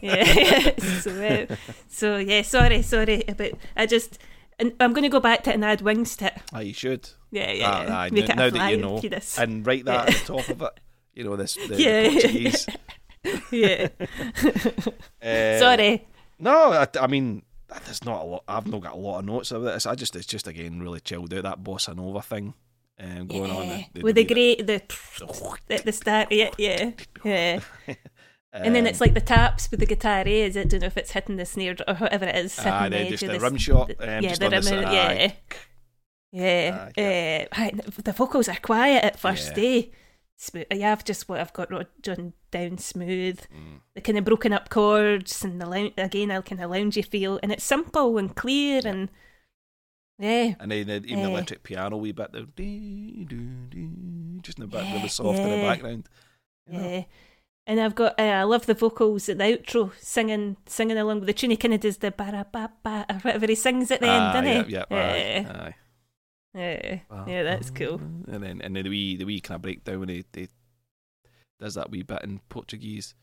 yeah. 0.02 0.72
so, 0.78 1.10
uh, 1.50 1.56
so 1.88 2.16
yeah, 2.18 2.42
sorry, 2.42 2.82
sorry 2.82 3.24
But 3.36 3.52
I 3.76 3.86
just, 3.86 4.18
and 4.58 4.72
I'm 4.80 4.92
going 4.92 5.02
to 5.02 5.08
go 5.08 5.20
back 5.20 5.42
to 5.44 5.50
it 5.50 5.54
and 5.54 5.64
add 5.64 5.80
wings 5.82 6.16
to 6.18 6.26
it. 6.26 6.34
ah, 6.52 6.60
you 6.60 6.72
should. 6.72 7.08
Yeah, 7.30 7.52
yeah. 7.52 7.70
Ah, 7.70 7.82
yeah. 7.82 7.98
aye, 7.98 8.10
Make 8.10 8.28
now, 8.28 8.32
it 8.32 8.36
now 8.36 8.50
that 8.58 8.70
you 8.70 8.76
know, 8.78 8.98
penis. 9.00 9.38
and 9.38 9.66
write 9.66 9.84
that 9.86 10.08
at 10.08 10.14
the 10.26 10.36
top 10.38 10.48
of 10.48 10.62
it. 10.62 10.80
You 11.14 11.24
know 11.24 11.36
this, 11.36 11.54
the, 11.54 11.76
Yeah. 11.80 12.02
the 12.02 12.10
Portuguese. 12.10 12.66
yeah. 13.50 13.88
Uh, 15.22 15.58
sorry. 15.58 16.06
No, 16.38 16.72
I, 16.72 16.86
I 17.00 17.06
mean, 17.08 17.42
there's 17.84 18.04
not 18.04 18.22
a 18.22 18.24
lot. 18.24 18.44
I've 18.46 18.66
not 18.66 18.82
got 18.82 18.92
a 18.92 18.96
lot 18.96 19.18
of 19.18 19.24
notes 19.24 19.50
of 19.50 19.62
this. 19.62 19.86
I 19.86 19.94
just, 19.94 20.14
it's 20.14 20.26
just 20.26 20.46
again 20.46 20.80
really 20.80 21.00
chilled 21.00 21.34
out 21.34 21.42
that 21.42 21.64
bossa 21.64 21.96
nova 21.96 22.22
thing 22.22 22.54
um, 23.00 23.26
going 23.26 23.50
on. 23.50 23.66
Yeah. 23.66 23.82
The, 23.94 24.02
With 24.02 24.14
the 24.16 24.24
great 24.24 24.66
the 24.66 24.82
at 25.70 25.84
the 25.84 25.92
start, 25.92 26.30
yeah, 26.30 26.50
yeah, 26.58 26.90
yeah. 27.24 27.60
And 28.52 28.74
then 28.74 28.84
um, 28.84 28.86
it's 28.86 29.00
like 29.02 29.12
the 29.14 29.20
taps 29.20 29.70
with 29.70 29.80
the 29.80 29.86
guitar. 29.86 30.20
Eh? 30.26 30.46
Is 30.46 30.56
it? 30.56 30.70
Don't 30.70 30.80
know 30.80 30.86
if 30.86 30.96
it's 30.96 31.12
hitting 31.12 31.36
the 31.36 31.44
snare 31.44 31.76
or 31.86 31.94
whatever 31.94 32.24
it 32.24 32.36
is. 32.36 32.58
Ah, 32.64 32.84
the 32.84 32.90
then 32.90 33.08
just 33.10 33.22
of 33.24 33.32
the 33.32 33.40
rim 33.40 33.56
shot. 33.58 33.90
um, 33.90 34.22
yeah, 34.22 34.34
the 34.34 34.48
rim. 34.50 34.62
side, 34.62 34.92
yeah, 34.92 35.32
yeah. 36.32 37.46
Ah, 37.52 37.66
Uh, 37.66 37.70
the 38.02 38.12
vocals 38.12 38.48
are 38.48 38.58
quiet 38.62 39.04
at 39.04 39.18
first. 39.18 39.56
Yeah. 39.56 39.64
Eh? 39.64 39.82
Smooth. 40.38 40.66
I 40.70 40.76
have 40.76 41.04
just 41.04 41.28
what 41.28 41.40
I've 41.40 41.52
got 41.52 41.70
done 42.02 42.32
down 42.50 42.78
smooth. 42.78 43.40
Mm. 43.54 43.80
the 43.94 44.00
kind 44.02 44.18
of 44.18 44.24
broken 44.24 44.52
up 44.52 44.68
chords 44.68 45.42
and 45.44 45.60
the 45.60 45.66
lounge, 45.66 45.94
again 45.96 46.30
a 46.30 46.42
kind 46.42 46.60
of 46.62 46.70
loungy 46.70 47.04
feel 47.04 47.40
and 47.42 47.50
it's 47.52 47.64
simple 47.64 48.18
and 48.18 48.34
clear 48.36 48.82
and 48.84 49.08
yeah 50.18 50.54
And 50.60 50.70
then 50.70 50.86
the, 50.86 50.94
even 51.06 51.22
the 51.22 51.28
Eh. 51.28 51.32
electric 51.32 51.62
piano 51.62 51.96
wee 51.96 52.12
bit, 52.12 52.32
the 52.32 52.42
dee, 52.54 53.24
doo, 53.26 53.48
dee, 53.70 54.40
just 54.42 54.58
in 54.58 54.62
the 54.62 54.68
back, 54.68 54.84
Yeah, 54.84 54.94
really 54.96 55.08
soft 55.08 55.38
in 55.38 55.50
the 55.50 55.66
background. 55.66 56.08
Yeah 56.70 57.04
and 57.66 57.80
I've 57.80 57.94
got 57.94 58.18
uh, 58.18 58.22
I 58.22 58.42
love 58.44 58.66
the 58.66 58.74
vocals 58.74 59.28
at 59.28 59.38
the 59.38 59.44
outro 59.44 59.92
singing 60.00 60.56
singing 60.66 60.96
along 60.98 61.20
with 61.20 61.26
the 61.26 61.32
tune 61.32 61.50
he 61.50 61.56
kind 61.56 61.74
of 61.74 61.80
does 61.80 61.98
the 61.98 62.10
ba 62.10 62.46
ba 62.52 62.70
ba 62.82 63.06
or 63.10 63.16
whatever 63.16 63.46
he 63.46 63.54
sings 63.54 63.90
at 63.90 64.00
the 64.00 64.08
Ah, 64.08 64.34
end 64.36 64.46
doesn't 64.46 64.70
yeah, 64.70 64.84
he 64.88 64.94
yeah, 64.94 65.14
yeah 65.44 65.52
aye, 65.66 65.74
yeah, 66.54 66.98
yeah 67.26 67.42
that's 67.42 67.70
cool 67.70 68.00
And 68.28 68.42
then 68.42 68.60
and 68.62 68.74
then 68.76 68.84
the 68.84 68.90
wee 68.90 69.16
the 69.16 69.24
wee 69.24 69.40
kind 69.40 69.56
of 69.56 69.62
breakdown 69.62 70.00
when 70.00 70.08
he, 70.08 70.24
he 70.34 70.48
does 71.60 71.74
that 71.74 71.90
wee 71.90 72.02
bit 72.02 72.22
in 72.22 72.40
Portuguese. 72.48 73.14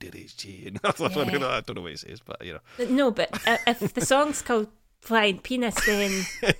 Dirigir. 0.00 0.78
I 0.84 0.90
don't 0.92 1.16
know- 1.16 1.38
Yeah. 1.38 1.56
I 1.56 1.60
don't 1.60 1.76
know 1.76 1.82
what 1.82 1.90
he 1.92 1.96
says, 1.96 2.20
but 2.24 2.44
you 2.44 2.54
know. 2.54 2.86
no 2.90 3.10
but 3.10 3.30
uh, 3.46 3.56
if 3.66 3.94
the 3.94 4.04
song's 4.04 4.42
called 4.42 4.68
Flying 5.00 5.38
Penis 5.38 5.74
then 5.86 6.10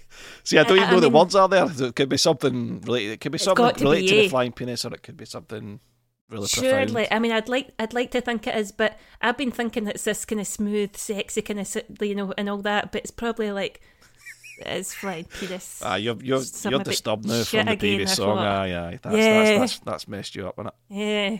See, 0.44 0.58
I 0.58 0.64
don't 0.64 0.76
even 0.78 0.88
I 0.88 0.92
know 0.92 1.00
the 1.00 1.06
mean- 1.10 1.18
words 1.18 1.34
are 1.34 1.48
there. 1.48 1.66
It 1.70 1.94
could 1.94 2.08
be 2.08 2.16
something 2.16 2.80
related. 2.82 3.12
It 3.12 3.20
could 3.20 3.32
be 3.32 3.38
something 3.38 3.74
to 3.74 3.84
related 3.84 4.02
be, 4.02 4.08
to 4.08 4.22
the 4.22 4.28
flying 4.28 4.52
penis, 4.52 4.84
or 4.84 4.94
it 4.94 5.02
could 5.02 5.16
be 5.16 5.24
something 5.26 5.80
really 6.32 6.48
profound. 6.48 6.90
Surely, 6.90 7.12
I 7.12 7.18
mean, 7.18 7.30
I'd 7.32 7.48
like, 7.48 7.70
I'd 7.78 7.92
like 7.92 8.10
to 8.12 8.20
think 8.20 8.46
it 8.46 8.54
is, 8.56 8.72
but 8.72 8.98
I've 9.20 9.36
been 9.36 9.50
thinking 9.52 9.86
it's 9.86 10.04
this 10.04 10.24
kind 10.24 10.40
of 10.40 10.46
smooth, 10.46 10.96
sexy 10.96 11.42
kind 11.42 11.60
of, 11.60 11.76
you 12.00 12.14
know, 12.14 12.32
and 12.36 12.48
all 12.48 12.58
that. 12.62 12.90
But 12.90 13.02
it's 13.02 13.10
probably 13.10 13.52
like 13.52 13.80
it's 14.58 14.94
flying 14.94 15.24
penis. 15.24 15.80
Ah, 15.84 15.96
you're 15.96 16.16
you're 16.22 16.40
Some 16.40 16.72
you're 16.72 16.82
disturbed 16.82 17.26
now 17.26 17.42
from 17.44 17.66
the 17.66 17.76
previous 17.76 18.14
song. 18.16 18.38
Aye, 18.38 18.74
aye. 18.74 18.98
That's, 19.02 19.16
Yeah. 19.16 19.44
that's, 19.44 19.58
that's 19.58 19.78
that's 19.80 20.08
messed 20.08 20.34
you 20.34 20.48
up, 20.48 20.54
isn't 20.58 20.68
it? 20.68 20.74
Yeah. 20.90 21.38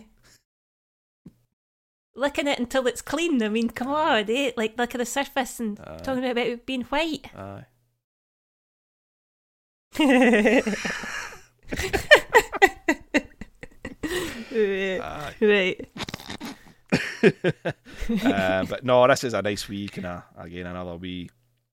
Licking 2.15 2.47
it 2.47 2.59
until 2.59 2.87
it's 2.87 3.01
clean. 3.01 3.43
I 3.43 3.49
mean, 3.49 3.71
come 3.71 3.89
on, 3.89 4.29
eh? 4.29 4.53
Like 4.57 4.77
look 4.77 4.95
at 4.95 4.99
the 4.99 5.07
surface 5.07 5.61
and 5.61 5.81
Aye. 5.81 5.99
talking 6.03 6.25
about 6.25 6.47
it 6.47 6.67
being 6.67 6.83
white. 6.83 7.27
Aye. 7.35 7.65
right. 15.41 15.89
Uh, 18.25 18.65
but 18.67 18.85
no, 18.85 19.07
this 19.07 19.25
is 19.25 19.33
a 19.33 19.41
nice 19.43 19.69
wee 19.69 19.89
kind 19.89 20.07
of 20.07 20.23
again 20.37 20.67
another 20.67 20.97
wee 20.97 21.31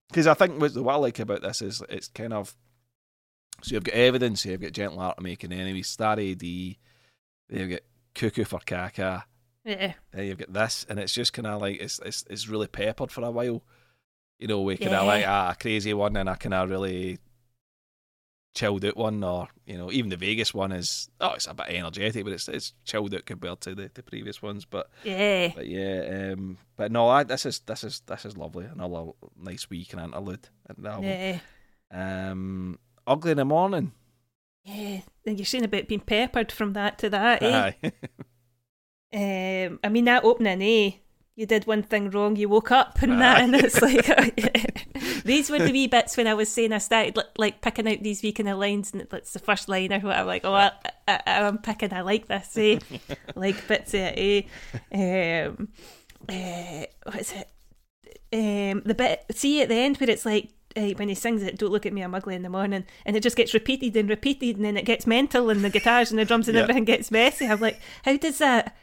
because 0.08 0.26
I 0.26 0.34
think 0.34 0.60
what, 0.60 0.74
what 0.76 0.94
I 0.94 0.96
like 0.96 1.18
about 1.18 1.42
this 1.42 1.60
is 1.60 1.82
it's 1.88 2.08
kind 2.08 2.32
of 2.32 2.54
so 3.62 3.74
you've 3.74 3.84
got 3.84 3.94
evidence, 3.94 4.44
you've 4.46 4.60
got 4.60 4.72
gentle 4.72 5.00
art 5.00 5.20
making 5.20 5.52
enemies, 5.52 5.88
Star 5.88 6.12
AD, 6.18 6.42
you've 6.42 6.76
got 7.50 7.80
cuckoo 8.14 8.44
for 8.44 8.60
caca, 8.60 9.24
Yeah. 9.64 9.92
then 10.12 10.24
you've 10.26 10.38
got 10.38 10.52
this, 10.52 10.86
and 10.88 10.98
it's 10.98 11.12
just 11.12 11.32
kind 11.32 11.46
of 11.46 11.60
like 11.60 11.80
it's 11.80 11.98
it's 11.98 12.24
it's 12.30 12.48
really 12.48 12.68
peppered 12.68 13.10
for 13.10 13.22
a 13.24 13.30
while. 13.30 13.62
You 14.38 14.46
know, 14.48 14.62
we 14.62 14.76
kind 14.78 14.92
Yeah. 14.92 15.00
like 15.02 15.24
ah, 15.26 15.50
a 15.50 15.54
crazy 15.56 15.92
one 15.92 16.16
and 16.16 16.28
a 16.28 16.36
kind 16.36 16.54
of 16.54 16.70
really 16.70 17.18
chilled 18.54 18.84
out 18.84 18.96
one, 18.96 19.22
or 19.22 19.48
you 19.66 19.78
know, 19.78 19.90
even 19.92 20.10
the 20.10 20.16
Vegas 20.16 20.52
one 20.52 20.72
is 20.72 21.08
oh, 21.20 21.32
it's 21.34 21.46
a 21.46 21.54
bit 21.54 21.66
energetic, 21.70 22.24
but 22.24 22.32
it's 22.32 22.48
it's 22.48 22.74
chilled 22.84 23.14
out 23.14 23.26
compared 23.26 23.60
to 23.62 23.74
the, 23.74 23.90
the 23.94 24.02
previous 24.02 24.42
ones. 24.42 24.64
But 24.64 24.90
Yeah. 25.04 25.52
but 25.54 25.66
yeah, 25.66 26.32
um, 26.32 26.58
but 26.76 26.90
no, 26.92 27.08
I, 27.08 27.22
this 27.22 27.46
is 27.46 27.60
this 27.60 27.84
is 27.84 28.00
this 28.06 28.24
is 28.24 28.36
lovely. 28.36 28.64
Another 28.66 29.10
nice 29.40 29.68
week 29.70 29.92
and 29.92 30.02
interlude. 30.02 30.48
Yeah. 30.82 31.38
Um, 31.92 32.78
ugly 33.06 33.32
in 33.32 33.36
the 33.38 33.44
morning. 33.44 33.92
Yeah. 34.64 35.00
And 35.26 35.38
you're 35.38 35.46
saying 35.46 35.64
about 35.64 35.88
being 35.88 36.00
peppered 36.00 36.52
from 36.52 36.72
that 36.74 36.98
to 36.98 37.10
that, 37.10 37.42
eh? 37.42 37.72
Aye. 37.82 37.92
Um, 39.12 39.80
I 39.82 39.88
mean 39.88 40.04
that 40.04 40.22
opening, 40.24 40.62
eh? 40.62 40.92
You 41.40 41.46
did 41.46 41.66
one 41.66 41.82
thing 41.82 42.10
wrong, 42.10 42.36
you 42.36 42.50
woke 42.50 42.70
up 42.70 43.00
and 43.00 43.18
that, 43.22 43.40
and 43.40 43.54
it's 43.54 43.80
like 43.80 44.04
these 45.24 45.48
were 45.48 45.58
the 45.58 45.72
wee 45.72 45.86
bits 45.86 46.18
when 46.18 46.26
I 46.26 46.34
was 46.34 46.50
saying 46.52 46.70
I 46.70 46.76
started 46.76 47.18
like 47.38 47.62
picking 47.62 47.88
out 47.88 48.02
these 48.02 48.22
wee 48.22 48.32
kind 48.32 48.50
of 48.50 48.58
lines, 48.58 48.92
and 48.92 49.06
it's 49.10 49.32
the 49.32 49.38
first 49.38 49.66
line 49.66 49.90
or 49.90 50.00
what 50.00 50.18
I'm 50.18 50.26
like, 50.26 50.44
oh, 50.44 50.52
I, 50.52 50.70
I'm 51.08 51.56
picking, 51.56 51.94
I 51.94 52.02
like 52.02 52.26
this, 52.26 52.54
eh? 52.58 52.78
like 53.36 53.66
bits 53.66 53.94
of 53.94 54.00
it, 54.00 54.46
eh? 54.92 55.46
Um, 55.46 55.68
uh, 56.28 56.84
what 57.04 57.20
is 57.20 57.32
it? 57.32 57.48
Um, 58.34 58.82
the 58.84 58.94
bit 58.94 59.24
see 59.32 59.62
at 59.62 59.70
the 59.70 59.76
end 59.76 59.96
where 59.96 60.10
it's 60.10 60.26
like. 60.26 60.50
Uh, 60.76 60.90
when 60.90 61.08
he 61.08 61.16
sings 61.16 61.42
it, 61.42 61.58
don't 61.58 61.72
look 61.72 61.84
at 61.84 61.92
me, 61.92 62.00
I'm 62.00 62.14
ugly 62.14 62.36
in 62.36 62.42
the 62.42 62.48
morning, 62.48 62.84
and 63.04 63.16
it 63.16 63.24
just 63.24 63.36
gets 63.36 63.54
repeated 63.54 63.96
and 63.96 64.08
repeated, 64.08 64.54
and 64.54 64.64
then 64.64 64.76
it 64.76 64.84
gets 64.84 65.04
mental, 65.04 65.50
and 65.50 65.64
the 65.64 65.68
guitars 65.70 66.12
and 66.12 66.18
the 66.20 66.24
drums 66.24 66.46
and 66.46 66.56
Yeah. 66.56 66.62
everything 66.62 66.84
gets 66.84 67.10
messy. 67.10 67.48
I'm 67.48 67.58
like, 67.58 67.80
how 68.04 68.16
does 68.16 68.38
that? 68.38 68.76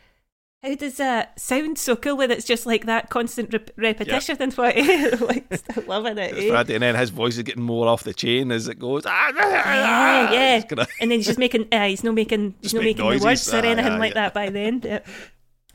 How 0.68 0.76
does 0.76 0.98
that 0.98 1.40
sound 1.40 1.78
so 1.78 1.96
cool 1.96 2.18
when 2.18 2.30
it's 2.30 2.44
just 2.44 2.66
like 2.66 2.88
that 2.88 3.10
constant 3.10 3.54
rep- 3.54 3.72
repetition 3.78 4.36
and 4.42 4.54
what? 4.54 4.76
like, 5.22 5.88
loving 5.88 6.18
it. 6.18 6.34
Eh? 6.38 6.74
And 6.74 6.84
then 6.84 6.96
his 6.96 7.10
voice 7.10 7.38
is 7.38 7.44
getting 7.44 7.64
more 7.64 7.88
off 7.88 8.04
the 8.04 8.14
chain 8.14 8.52
as 8.52 8.68
it 8.68 8.78
goes. 8.78 9.04
Yeah, 9.06 10.32
yeah. 10.32 10.58
It's 10.58 10.66
kinda- 10.66 10.88
And 11.00 11.10
then 11.10 11.20
he's 11.20 11.28
just 11.28 11.40
making, 11.40 11.68
uh, 11.72 11.88
he's 11.88 12.04
not 12.04 12.16
making, 12.16 12.56
he's 12.62 12.74
not 12.74 12.84
making 12.84 12.98
the 12.98 13.04
noises. 13.04 13.24
words 13.24 13.54
or 13.54 13.66
anything 13.66 13.94
aye, 13.94 13.98
like 13.98 14.14
yeah. 14.14 14.22
that 14.22 14.34
by 14.34 14.50
the 14.50 14.60
end. 14.60 14.84
Yeah. 14.84 15.00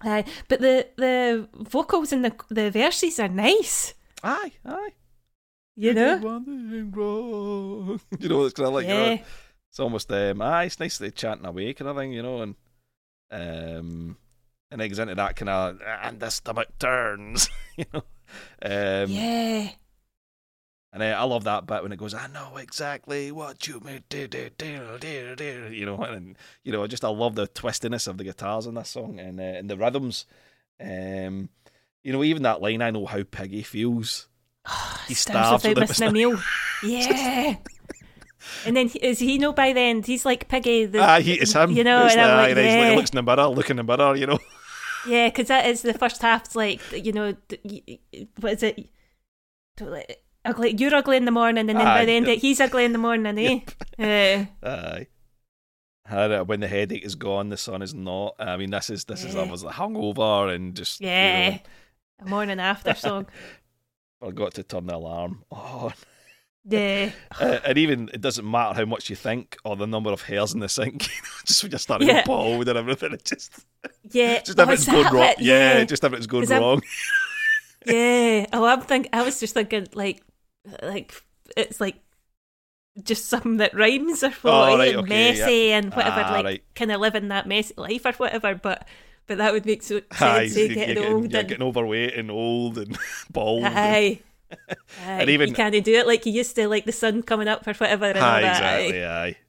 Aye, 0.05 0.25
but 0.49 0.61
the 0.61 0.89
the 0.97 1.49
vocals 1.55 2.13
and 2.13 2.25
the 2.25 2.35
the 2.51 2.71
verses 2.71 3.21
are 3.21 3.29
nice. 3.29 3.95
aye, 4.25 4.53
aye. 4.67 4.91
You 5.77 5.95
did 5.95 6.21
know, 6.21 6.29
wrong. 6.29 8.01
you 8.19 8.29
know, 8.29 8.45
it's 8.45 8.55
kind 8.55 8.67
of 8.69 8.75
like 8.75 8.87
you 8.87 8.93
know, 8.93 9.11
yeah, 9.13 9.23
it's 9.71 9.81
almost 9.81 10.13
um, 10.13 10.43
aye, 10.43 10.65
it's 10.65 10.81
nicely 10.81 11.11
chanting 11.13 11.47
away 11.47 11.73
kind 11.73 11.89
of 11.89 11.97
thing, 11.97 12.13
you 12.13 12.23
know, 12.23 12.43
and 12.43 12.57
um, 13.31 14.17
and 14.73 14.81
it 14.83 14.89
goes 14.89 14.99
into 14.99 15.15
that 15.15 15.37
kind 15.37 15.49
of 15.49 15.79
and 16.03 16.19
the 16.19 16.31
stomach 16.31 16.69
turns, 16.79 17.49
you 17.77 17.85
know, 17.95 18.03
um, 18.63 19.11
yeah, 19.11 19.69
and 20.93 21.03
I, 21.03 21.11
I 21.11 21.23
love 21.25 21.45
that 21.45 21.67
bit 21.67 21.83
when 21.83 21.93
it 21.93 21.99
goes, 21.99 22.15
I 22.15 22.27
know 22.29 22.57
exactly 22.57 23.31
what 23.33 23.67
you 23.69 23.81
mean, 23.81 24.03
do, 24.09 24.27
do, 24.27 24.51
do, 24.59 24.97
do, 24.99 25.37
do, 25.37 25.69
you 25.73 25.87
know, 25.87 26.03
and 26.03 26.37
you 26.65 26.73
know, 26.73 26.83
I 26.83 26.87
just 26.87 27.05
I 27.05 27.09
love 27.09 27.35
the 27.35 27.47
twistiness 27.47 28.09
of 28.09 28.19
the 28.19 28.25
guitars 28.25 28.67
in 28.67 28.75
this 28.75 28.89
song 28.91 29.19
and 29.21 29.39
uh, 29.39 29.43
and 29.43 29.71
the 29.71 29.77
rhythms, 29.77 30.27
um, 30.81 31.49
you 32.03 32.13
know, 32.13 32.25
even 32.25 32.43
that 32.43 32.61
line, 32.61 32.83
I 32.83 32.91
know 32.91 33.07
how 33.07 33.23
Piggy 33.23 33.63
feels. 33.63 34.29
He 35.09 35.15
starves 35.15 35.65
without 35.65 35.89
missing 35.89 36.09
a 36.09 36.13
meal. 36.13 36.41
Yeah. 36.85 37.57
And 38.67 38.77
then 38.77 38.89
is 39.01 39.21
he 39.21 39.39
know 39.39 39.53
by 39.53 39.73
then 39.73 40.03
he's 40.03 40.25
like 40.25 40.49
Piggy 40.49 40.85
the 40.87 40.99
Ah, 40.99 41.21
he, 41.21 41.35
it's 41.35 41.53
him. 41.53 41.71
you 41.71 41.85
know 41.85 42.07
It's 42.07 42.17
and 42.17 42.29
the- 42.29 42.35
like 42.35 42.51
and 42.51 42.59
he's 42.59 42.67
like- 42.69 42.91
yeah 42.91 42.97
looks 42.97 43.11
in 43.11 43.17
the 43.17 43.23
mirror, 43.23 43.47
look 43.49 43.71
in 43.71 43.77
the 43.77 43.85
mirror, 43.85 44.17
you 44.17 44.27
know. 44.27 44.41
Yeah, 45.09 45.29
because 45.29 45.49
that 45.49 45.67
is 45.67 45.83
the 45.83 45.95
first 45.95 46.23
half's 46.23 46.55
like 46.57 46.81
you 46.93 47.13
know, 47.13 47.33
d- 47.49 47.59
y- 47.65 47.99
y- 48.13 48.29
what 48.41 48.53
is 48.55 48.63
it? 48.63 48.89
Ugly, 50.45 50.75
you're 50.79 50.95
ugly 50.95 51.17
in 51.17 51.25
the 51.25 51.31
morning, 51.31 51.61
and 51.61 51.69
then 51.69 51.87
Aye. 51.87 52.01
by 52.01 52.05
the 52.05 52.13
end, 52.13 52.29
it, 52.29 52.41
he's 52.41 52.61
ugly 52.61 52.85
in 52.85 52.93
the 52.93 52.99
morning, 52.99 53.39
eh? 53.39 53.61
Uh, 54.63 54.67
Aye. 54.69 55.07
And, 56.05 56.49
when 56.49 56.61
the 56.61 56.69
headache 56.69 57.05
is 57.05 57.15
gone, 57.15 57.49
the 57.49 57.57
sun 57.57 57.81
is 57.81 57.95
not. 57.95 58.35
I 58.39 58.57
mean, 58.57 58.71
this 58.71 58.91
is 58.91 59.05
this 59.05 59.25
is 59.25 59.35
Yeah. 59.35 59.43
I 59.43 59.51
was 59.51 59.63
hungover 59.63 60.53
and 60.55 60.75
just 60.75 61.01
you 61.01 61.07
yeah, 61.07 61.51
know, 61.51 61.59
a 62.21 62.29
morning 62.29 62.61
after 62.61 62.95
song. 62.95 63.27
forgot 64.21 64.55
to 64.55 64.63
turn 64.63 64.87
the 64.87 64.97
alarm 64.97 65.45
on. 65.51 65.93
Yeah, 66.65 67.11
Uh, 67.41 67.59
and 67.65 67.77
even 67.77 68.09
it 68.15 68.21
doesn't 68.21 68.49
matter 68.49 68.75
how 68.75 68.85
much 68.85 69.11
you 69.11 69.17
think 69.17 69.57
or 69.65 69.75
the 69.75 69.87
number 69.87 70.11
of 70.13 70.23
hairs 70.23 70.55
in 70.55 70.61
the 70.61 70.69
sink. 70.69 71.09
just 71.45 71.63
when 71.63 71.73
you're 71.73 71.79
starting 71.81 72.07
Yeah. 72.09 72.23
bald 72.25 72.69
and 72.69 72.79
everything, 72.79 73.13
it 73.15 73.25
just 73.25 73.53
yeah. 74.13 74.41
just 74.43 74.59
Oh, 74.59 74.63
everything's 74.63 74.87
is 74.87 74.93
going 74.95 75.13
wrong. 75.13 75.35
Yeah, 75.41 75.79
yeah, 75.79 75.85
just 75.85 76.05
everything's 76.05 76.27
going 76.29 76.49
wrong. 76.49 76.83
yeah. 77.87 78.47
Oh, 78.53 78.65
I'm 78.65 78.81
think. 78.83 79.09
I 79.13 79.23
was 79.23 79.41
just 79.41 79.55
thinking 79.55 79.89
like, 79.95 80.23
like 80.83 81.13
it's 81.57 81.81
like 81.81 81.97
just 83.03 83.27
something 83.27 83.57
that 83.57 83.75
rhymes 83.75 84.23
or 84.23 84.31
what, 84.31 84.53
Oh, 84.53 84.65
eh, 84.75 84.77
right, 84.77 84.89
and 84.95 84.99
okay, 84.99 85.33
messy 85.33 85.73
and 85.73 85.93
whatever, 85.95 86.21
Ah, 86.25 86.33
like 86.35 86.45
right. 86.45 86.63
kind 86.75 86.93
of 86.93 87.01
living 87.01 87.29
that 87.29 87.47
messy 87.49 87.75
life 87.77 88.07
or 88.07 88.13
whatever. 88.13 88.55
But 88.55 88.87
but 89.27 89.39
that 89.39 89.53
would 89.53 89.67
make 89.67 89.83
so 89.83 90.01
Aye, 90.21 90.47
sense. 90.49 90.57
you're, 90.57 90.65
eh, 90.71 90.75
getting 90.75 90.95
getting, 90.95 91.13
old 91.13 91.31
you're 91.33 91.41
and 91.41 91.49
getting 91.49 91.63
overweight 91.67 92.15
and 92.15 92.31
old 92.31 92.79
and 92.79 92.97
bald. 93.31 93.65
and- 93.65 94.19
Aye. 95.07 95.21
Aye. 95.21 95.25
even- 95.29 95.49
you 95.49 95.55
can't 95.55 95.85
do 95.85 95.95
it 95.95 96.07
like 96.07 96.27
you 96.27 96.33
used 96.33 96.55
to, 96.57 96.69
like 96.69 96.85
the 96.85 96.93
sun 96.93 97.23
coming 97.23 97.49
up 97.49 97.67
or 97.67 97.73
whatever. 97.75 98.07
And 98.07 98.19
Aye, 98.19 98.39
exactly. 98.41 99.05
Aye. 99.05 99.37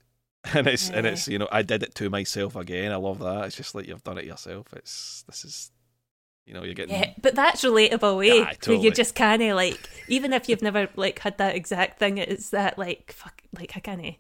And 0.54 0.68
it's 0.68 0.90
and 0.90 1.08
it's 1.08 1.30
you 1.30 1.40
know 1.40 1.48
I 1.54 1.62
did 1.62 1.84
it 1.84 1.96
to 1.96 2.10
myself 2.10 2.58
again. 2.58 2.92
I 2.92 2.98
love 2.98 3.20
that. 3.20 3.46
It's 3.46 3.56
just 3.56 3.76
like 3.76 3.88
you've 3.88 4.04
done 4.04 4.18
it 4.18 4.26
yourself. 4.26 4.68
It's 4.74 5.24
this 5.26 5.46
is 5.46 5.72
you 6.46 6.54
know 6.54 6.64
you're 6.66 6.74
getting 6.74 6.94
Yeah, 6.96 7.14
but 7.22 7.34
that's 7.34 7.64
relatable, 7.64 8.28
eh? 8.28 8.34
Aye, 8.34 8.44
Where 8.44 8.54
totally. 8.56 8.80
you 8.84 8.92
just 8.92 9.16
kind 9.16 9.42
of 9.42 9.56
like, 9.56 9.80
even 10.10 10.34
if 10.34 10.50
you've 10.50 10.62
never 10.62 10.90
like 10.98 11.20
had 11.20 11.38
that 11.38 11.56
exact 11.56 11.98
thing, 11.98 12.18
it's 12.18 12.50
that 12.50 12.78
like, 12.78 13.14
fuck, 13.14 13.42
like 13.58 13.78
I 13.78 13.80
can't 13.80 14.18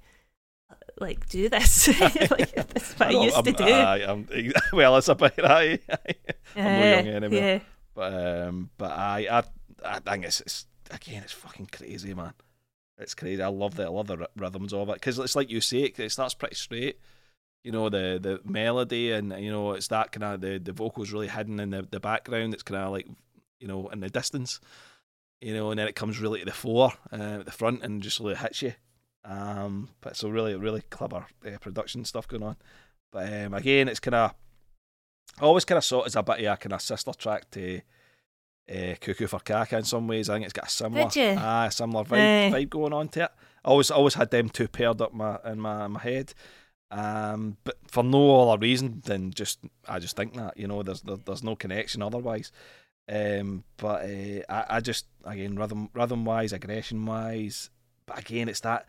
like 1.01 1.27
do 1.27 1.49
this. 1.49 1.87
like 1.99 2.55
that's 2.55 2.93
what 2.97 3.09
I, 3.09 3.11
know, 3.11 3.23
used 3.25 3.35
I'm, 3.37 3.43
to 3.43 3.51
do. 3.51 3.63
Aye, 3.65 4.05
I'm, 4.07 4.27
well, 4.71 4.95
it's 4.95 5.09
a 5.09 5.15
bit 5.15 5.33
aye. 5.43 5.79
aye. 5.91 6.15
I'm 6.55 6.63
no 6.63 6.69
Yeah, 6.79 6.95
young 7.01 7.07
anymore. 7.15 7.39
Yeah, 7.39 7.59
But 7.93 8.13
um, 8.47 8.69
but 8.77 8.91
I 8.91 9.27
I 9.29 9.43
I 9.83 9.99
think 9.99 10.23
it's, 10.23 10.39
it's 10.39 10.65
again 10.93 11.23
it's 11.23 11.33
fucking 11.33 11.69
crazy, 11.71 12.13
man. 12.13 12.33
It's 12.97 13.15
crazy. 13.15 13.41
I 13.41 13.47
love 13.47 13.75
the 13.75 13.83
I 13.83 13.89
love 13.89 14.07
the 14.07 14.17
ry- 14.17 14.27
rhythms 14.37 14.73
of 14.73 14.89
it 14.89 14.95
because 14.95 15.19
it's 15.19 15.35
like 15.35 15.49
you 15.49 15.61
say 15.61 15.83
it, 15.83 15.99
it 15.99 16.11
starts 16.11 16.33
pretty 16.33 16.55
straight. 16.55 16.99
You 17.63 17.71
know 17.71 17.89
the 17.89 18.19
the 18.21 18.41
melody 18.49 19.11
and 19.11 19.31
you 19.39 19.51
know 19.51 19.73
it's 19.73 19.87
that 19.87 20.11
kind 20.11 20.23
of 20.23 20.41
the 20.41 20.59
the 20.59 20.73
vocals 20.73 21.11
really 21.11 21.27
hidden 21.27 21.59
in 21.59 21.71
the 21.71 21.81
the 21.89 21.99
background. 21.99 22.53
It's 22.53 22.63
kind 22.63 22.83
of 22.83 22.91
like 22.91 23.07
you 23.59 23.67
know 23.67 23.87
in 23.89 23.99
the 23.99 24.09
distance. 24.09 24.59
You 25.41 25.53
know, 25.53 25.71
and 25.71 25.79
then 25.79 25.89
it 25.89 25.95
comes 25.95 26.21
really 26.21 26.39
to 26.39 26.45
the 26.45 26.53
fore, 26.53 26.93
uh, 27.11 27.39
at 27.39 27.45
the 27.45 27.51
front, 27.51 27.83
and 27.83 28.01
just 28.01 28.21
really 28.21 28.35
hits 28.35 28.61
you. 28.61 28.75
Um, 29.25 29.89
but 29.99 30.15
so 30.15 30.29
really 30.29 30.55
really 30.55 30.83
clever 30.89 31.25
uh, 31.45 31.57
production 31.59 32.05
stuff 32.05 32.29
going 32.29 32.43
on. 32.43 32.55
But 33.11 33.33
um, 33.33 33.53
again, 33.53 33.89
it's 33.89 33.99
kind 33.99 34.15
of 34.15 34.33
I 35.39 35.43
always 35.43 35.65
kind 35.65 35.77
of 35.77 35.83
saw 35.83 36.03
it 36.03 36.07
as 36.07 36.15
a 36.15 36.23
bit 36.23 36.39
of 36.39 36.53
a 36.53 36.57
kind 36.57 36.73
of 36.73 36.81
sister 36.81 37.11
track 37.13 37.49
to 37.51 37.81
uh, 38.69 38.95
Cuckoo 38.99 39.27
for 39.27 39.39
Caca 39.39 39.77
in 39.77 39.83
some 39.83 40.07
ways. 40.07 40.29
I 40.29 40.35
think 40.35 40.45
it's 40.45 40.53
got 40.53 40.67
a 40.67 40.71
similar, 40.71 41.03
ah, 41.39 41.69
similar 41.69 42.03
vibe, 42.03 42.51
vibe 42.53 42.69
going 42.69 42.93
on 42.93 43.09
to 43.09 43.23
it. 43.23 43.31
I 43.65 43.69
always 43.69 43.91
always 43.91 44.13
had 44.15 44.31
them 44.31 44.49
two 44.49 44.67
paired 44.67 45.01
up 45.01 45.13
my 45.13 45.39
in 45.45 45.59
my 45.59 45.87
my 45.87 45.99
head, 45.99 46.33
um, 46.91 47.57
but 47.63 47.77
for 47.87 48.03
no 48.03 48.49
other 48.49 48.59
reason 48.59 49.01
than 49.05 49.31
just 49.31 49.59
I 49.87 49.99
just 49.99 50.15
think 50.15 50.35
that 50.35 50.57
you 50.57 50.67
know 50.67 50.83
there's 50.83 51.01
there, 51.01 51.17
there's 51.17 51.43
no 51.43 51.55
connection 51.55 52.01
otherwise. 52.01 52.51
Um, 53.09 53.63
but 53.77 54.03
uh, 54.03 54.43
I 54.49 54.65
I 54.69 54.79
just 54.79 55.05
again 55.25 55.55
rhythm 55.55 55.89
rhythm 55.93 56.25
wise, 56.25 56.53
aggression 56.53 57.05
wise, 57.05 57.69
but 58.05 58.19
again, 58.19 58.49
it's 58.49 58.61
that. 58.61 58.87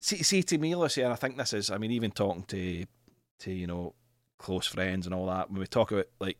See, 0.00 0.22
see 0.22 0.42
to 0.42 0.58
me, 0.58 0.74
Lucy, 0.74 1.02
and 1.02 1.12
I 1.12 1.16
think 1.16 1.36
this 1.36 1.52
is. 1.52 1.70
I 1.70 1.78
mean, 1.78 1.92
even 1.92 2.10
talking 2.10 2.42
to 2.44 2.84
to 3.40 3.52
you 3.52 3.66
know 3.66 3.94
close 4.38 4.66
friends 4.66 5.06
and 5.06 5.14
all 5.14 5.26
that 5.26 5.50
when 5.50 5.60
we 5.60 5.66
talk 5.66 5.92
about 5.92 6.08
like 6.18 6.36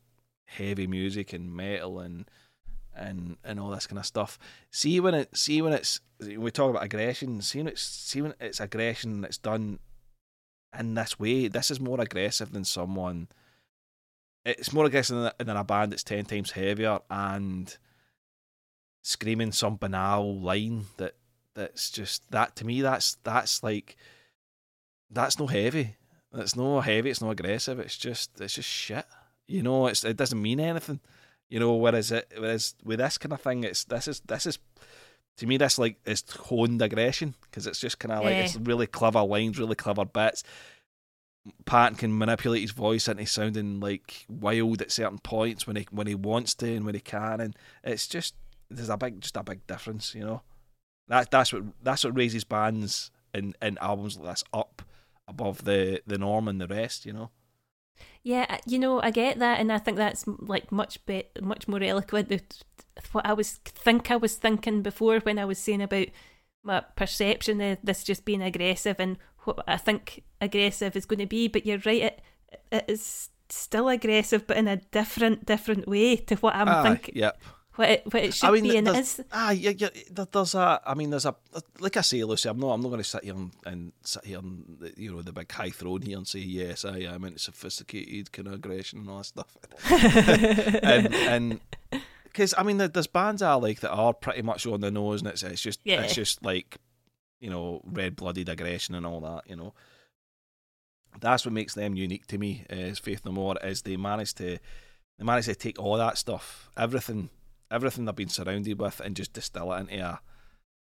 heavy 0.46 0.86
music 0.86 1.32
and 1.32 1.54
metal 1.54 2.00
and 2.00 2.30
and 2.94 3.36
and 3.44 3.58
all 3.58 3.70
this 3.70 3.86
kind 3.86 3.98
of 3.98 4.06
stuff. 4.06 4.38
See 4.70 5.00
when 5.00 5.14
it 5.14 5.36
see 5.36 5.62
when 5.62 5.72
it's 5.72 6.00
we 6.20 6.50
talk 6.50 6.70
about 6.70 6.84
aggression. 6.84 7.40
See 7.42 7.58
when 7.58 7.68
it's 7.68 7.82
see 7.82 8.22
when 8.22 8.34
it's 8.40 8.60
aggression 8.60 9.20
that's 9.20 9.38
done 9.38 9.78
in 10.78 10.94
this 10.94 11.18
way. 11.18 11.48
This 11.48 11.70
is 11.70 11.80
more 11.80 12.00
aggressive 12.00 12.52
than 12.52 12.64
someone. 12.64 13.28
It's 14.44 14.72
more 14.72 14.86
aggressive 14.86 15.16
than 15.16 15.46
than 15.46 15.56
a 15.56 15.64
band 15.64 15.92
that's 15.92 16.04
ten 16.04 16.24
times 16.24 16.52
heavier 16.52 17.00
and 17.10 17.76
screaming 19.02 19.52
some 19.52 19.76
banal 19.76 20.38
line 20.40 20.86
that 20.96 21.14
that's 21.54 21.90
just 21.90 22.30
that 22.30 22.56
to 22.56 22.66
me. 22.66 22.82
That's 22.82 23.16
that's 23.24 23.62
like 23.62 23.96
that's 25.10 25.38
no 25.38 25.46
heavy. 25.46 25.96
It's 26.34 26.56
no 26.56 26.80
heavy. 26.80 27.10
It's 27.10 27.20
no 27.20 27.30
aggressive. 27.30 27.78
It's 27.78 27.96
just 27.96 28.40
it's 28.40 28.54
just 28.54 28.68
shit. 28.68 29.06
You 29.48 29.62
know, 29.62 29.86
it's 29.86 30.04
it 30.04 30.16
doesn't 30.16 30.40
mean 30.40 30.60
anything. 30.60 31.00
You 31.48 31.60
know, 31.60 31.74
whereas 31.74 32.10
it 32.12 32.32
whereas 32.36 32.74
with 32.84 32.98
this 32.98 33.18
kind 33.18 33.32
of 33.32 33.40
thing, 33.40 33.64
it's 33.64 33.84
this 33.84 34.08
is 34.08 34.20
this 34.20 34.46
is 34.46 34.58
to 35.38 35.46
me 35.46 35.56
this 35.56 35.78
like 35.78 35.96
is 36.06 36.24
honed 36.30 36.80
aggression 36.82 37.34
because 37.42 37.66
it's 37.66 37.80
just 37.80 37.98
kind 37.98 38.12
of 38.12 38.24
like 38.24 38.34
Yeah. 38.34 38.44
it's 38.44 38.56
really 38.56 38.86
clever 38.86 39.22
lines, 39.22 39.58
really 39.58 39.74
clever 39.74 40.04
bits. 40.04 40.42
Patton 41.64 41.96
can 41.96 42.16
manipulate 42.16 42.62
his 42.62 42.70
voice 42.70 43.08
into 43.08 43.26
sounding 43.26 43.80
like 43.80 44.26
wild 44.28 44.80
at 44.80 44.92
certain 44.92 45.18
points 45.18 45.66
when 45.66 45.74
he 45.76 45.86
when 45.90 46.06
he 46.06 46.14
wants 46.14 46.54
to 46.54 46.72
and 46.76 46.86
when 46.86 46.94
he 46.94 47.00
can, 47.00 47.40
and 47.40 47.56
it's 47.82 48.06
just 48.06 48.34
there's 48.70 48.88
a 48.88 48.96
big 48.96 49.20
just 49.20 49.36
a 49.36 49.42
big 49.42 49.66
difference, 49.66 50.14
you 50.14 50.24
know. 50.24 50.42
That 51.08 51.30
that's 51.32 51.52
what 51.52 51.64
that's 51.82 52.04
what 52.04 52.16
raises 52.16 52.44
bands 52.44 53.10
in, 53.34 53.54
in 53.60 53.76
albums 53.78 54.16
like 54.18 54.34
this 54.34 54.44
up 54.54 54.82
above 55.26 55.64
the 55.64 56.00
the 56.06 56.16
norm 56.16 56.46
and 56.46 56.60
the 56.60 56.68
rest, 56.68 57.04
you 57.04 57.12
know. 57.12 57.30
Yeah, 58.24 58.46
uh, 58.48 58.58
you 58.66 58.78
know, 58.78 59.00
I 59.02 59.10
get 59.10 59.38
that, 59.40 59.58
and 59.58 59.72
I 59.72 59.78
think 59.78 59.96
that's 59.96 60.24
like 60.26 60.70
much 60.70 61.04
be- 61.06 61.24
much 61.40 61.66
more 61.66 61.82
eloquent 61.82 62.28
with 62.28 62.62
what 63.12 63.26
I 63.26 63.32
was 63.32 63.54
think 63.64 64.10
I 64.10 64.16
was 64.16 64.36
thinking 64.36 64.82
before 64.82 65.18
when 65.20 65.38
I 65.38 65.44
was 65.44 65.58
saying 65.58 65.82
about 65.82 66.06
my 66.62 66.80
perception 66.94 67.60
of 67.60 67.78
this 67.82 68.04
just 68.04 68.24
being 68.24 68.42
aggressive 68.42 68.96
and 69.00 69.18
what 69.44 69.64
I 69.66 69.76
think 69.76 70.22
aggressive 70.40 70.94
is 70.94 71.06
going 71.06 71.18
to 71.18 71.26
be. 71.26 71.48
But 71.48 71.66
you're 71.66 71.82
right, 71.84 72.02
it, 72.02 72.22
it 72.70 72.84
is 72.86 73.30
still 73.48 73.88
aggressive, 73.88 74.46
but 74.46 74.56
in 74.56 74.68
a 74.68 74.76
different 74.76 75.44
different 75.46 75.88
way 75.88 76.16
to 76.16 76.36
what 76.36 76.54
I'm 76.54 76.68
Aye, 76.68 76.82
thinking. 76.82 77.14
Yep. 77.16 77.42
What 77.76 77.88
it, 77.88 78.02
what 78.12 78.22
it 78.22 78.34
should 78.34 78.52
be, 78.62 78.76
and 78.76 78.86
it 78.86 78.92
there's, 78.92 79.18
is. 79.18 79.24
ah, 79.32 79.50
yeah, 79.50 79.70
yeah, 79.76 79.88
there- 80.10 80.26
there's 80.30 80.54
a. 80.54 80.80
I 80.84 80.92
mean, 80.94 81.08
there's 81.08 81.24
a. 81.24 81.34
Like 81.80 81.96
I 81.96 82.02
say, 82.02 82.22
Lucy, 82.22 82.48
I'm 82.50 82.58
not. 82.60 82.72
I'm 82.72 82.82
not 82.82 82.88
going 82.88 83.00
to 83.00 83.04
sit 83.08 83.24
here 83.24 83.32
and, 83.34 83.50
and 83.64 83.92
sit 84.02 84.26
here 84.26 84.38
and 84.40 84.92
you 84.96 85.10
know 85.10 85.22
the 85.22 85.32
big 85.32 85.50
high 85.50 85.70
throne 85.70 86.02
here 86.02 86.18
and 86.18 86.26
say 86.28 86.40
yes, 86.40 86.84
I 86.84 86.98
am 86.98 87.24
into 87.24 87.38
sophisticated 87.38 88.30
kind 88.30 88.48
of 88.48 88.54
aggression 88.54 88.98
and 89.00 89.08
all 89.08 89.18
that 89.18 89.24
stuff. 89.24 89.56
and 90.82 91.14
and 91.14 91.60
because 92.24 92.52
I 92.58 92.62
mean, 92.62 92.76
there- 92.76 92.88
there's 92.88 93.06
bands 93.06 93.40
I 93.40 93.54
like 93.54 93.80
that 93.80 93.92
are 93.92 94.12
pretty 94.12 94.42
much 94.42 94.66
on 94.66 94.80
the 94.82 94.90
nose, 94.90 95.22
and 95.22 95.30
it's 95.30 95.42
it's 95.42 95.62
just 95.62 95.80
Yeah. 95.84 96.02
it's 96.02 96.14
just 96.14 96.44
like 96.44 96.76
you 97.40 97.48
know 97.48 97.80
red 97.86 98.16
blooded 98.16 98.50
aggression 98.50 98.94
and 98.94 99.06
all 99.06 99.20
that. 99.20 99.48
You 99.48 99.56
know, 99.56 99.72
that's 101.20 101.44
what 101.46 101.52
makes 101.54 101.72
them 101.74 101.96
unique 101.96 102.26
to 102.28 102.36
me. 102.38 102.64
Is 102.68 102.98
Faith 102.98 103.22
No 103.24 103.32
More 103.32 103.56
is 103.64 103.80
they 103.82 103.96
manage 103.96 104.34
to 104.34 104.58
they 105.18 105.24
manage 105.24 105.46
to 105.46 105.54
take 105.54 105.78
all 105.78 105.96
that 105.96 106.18
stuff, 106.18 106.70
everything, 106.76 107.28
everything 107.72 108.04
they've 108.04 108.14
been 108.14 108.28
surrounded 108.28 108.78
with, 108.78 109.00
and 109.00 109.16
just 109.16 109.32
distill 109.32 109.72
it 109.72 109.80
into 109.80 109.98
a 110.04 110.20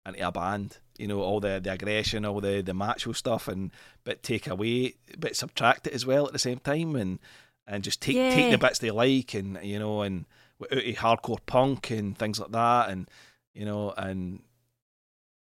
into 0.05 0.27
a 0.27 0.31
band. 0.31 0.77
You 0.97 1.07
know, 1.07 1.21
all 1.21 1.39
the, 1.39 1.59
the 1.63 1.71
aggression, 1.71 2.25
all 2.25 2.41
the 2.41 2.61
the 2.61 2.73
macho 2.73 3.13
stuff, 3.13 3.47
and 3.47 3.71
but 4.03 4.21
take 4.23 4.47
away, 4.47 4.95
but 5.17 5.35
subtract 5.35 5.87
it 5.87 5.93
as 5.93 6.05
well 6.05 6.27
at 6.27 6.33
the 6.33 6.39
same 6.39 6.59
time, 6.59 6.95
and 6.95 7.19
and 7.65 7.83
just 7.83 8.01
take 8.01 8.15
take 8.17 8.51
the 8.51 8.57
bits 8.57 8.79
they 8.79 8.91
like, 8.91 9.33
and 9.33 9.57
you 9.63 9.79
know, 9.79 10.01
and 10.01 10.25
out 10.71 10.77
of 10.77 10.83
hardcore 10.95 11.39
punk 11.45 11.89
and 11.91 12.17
things 12.17 12.39
like 12.39 12.51
that, 12.51 12.89
and 12.89 13.09
you 13.53 13.65
know, 13.65 13.91
and 13.97 14.41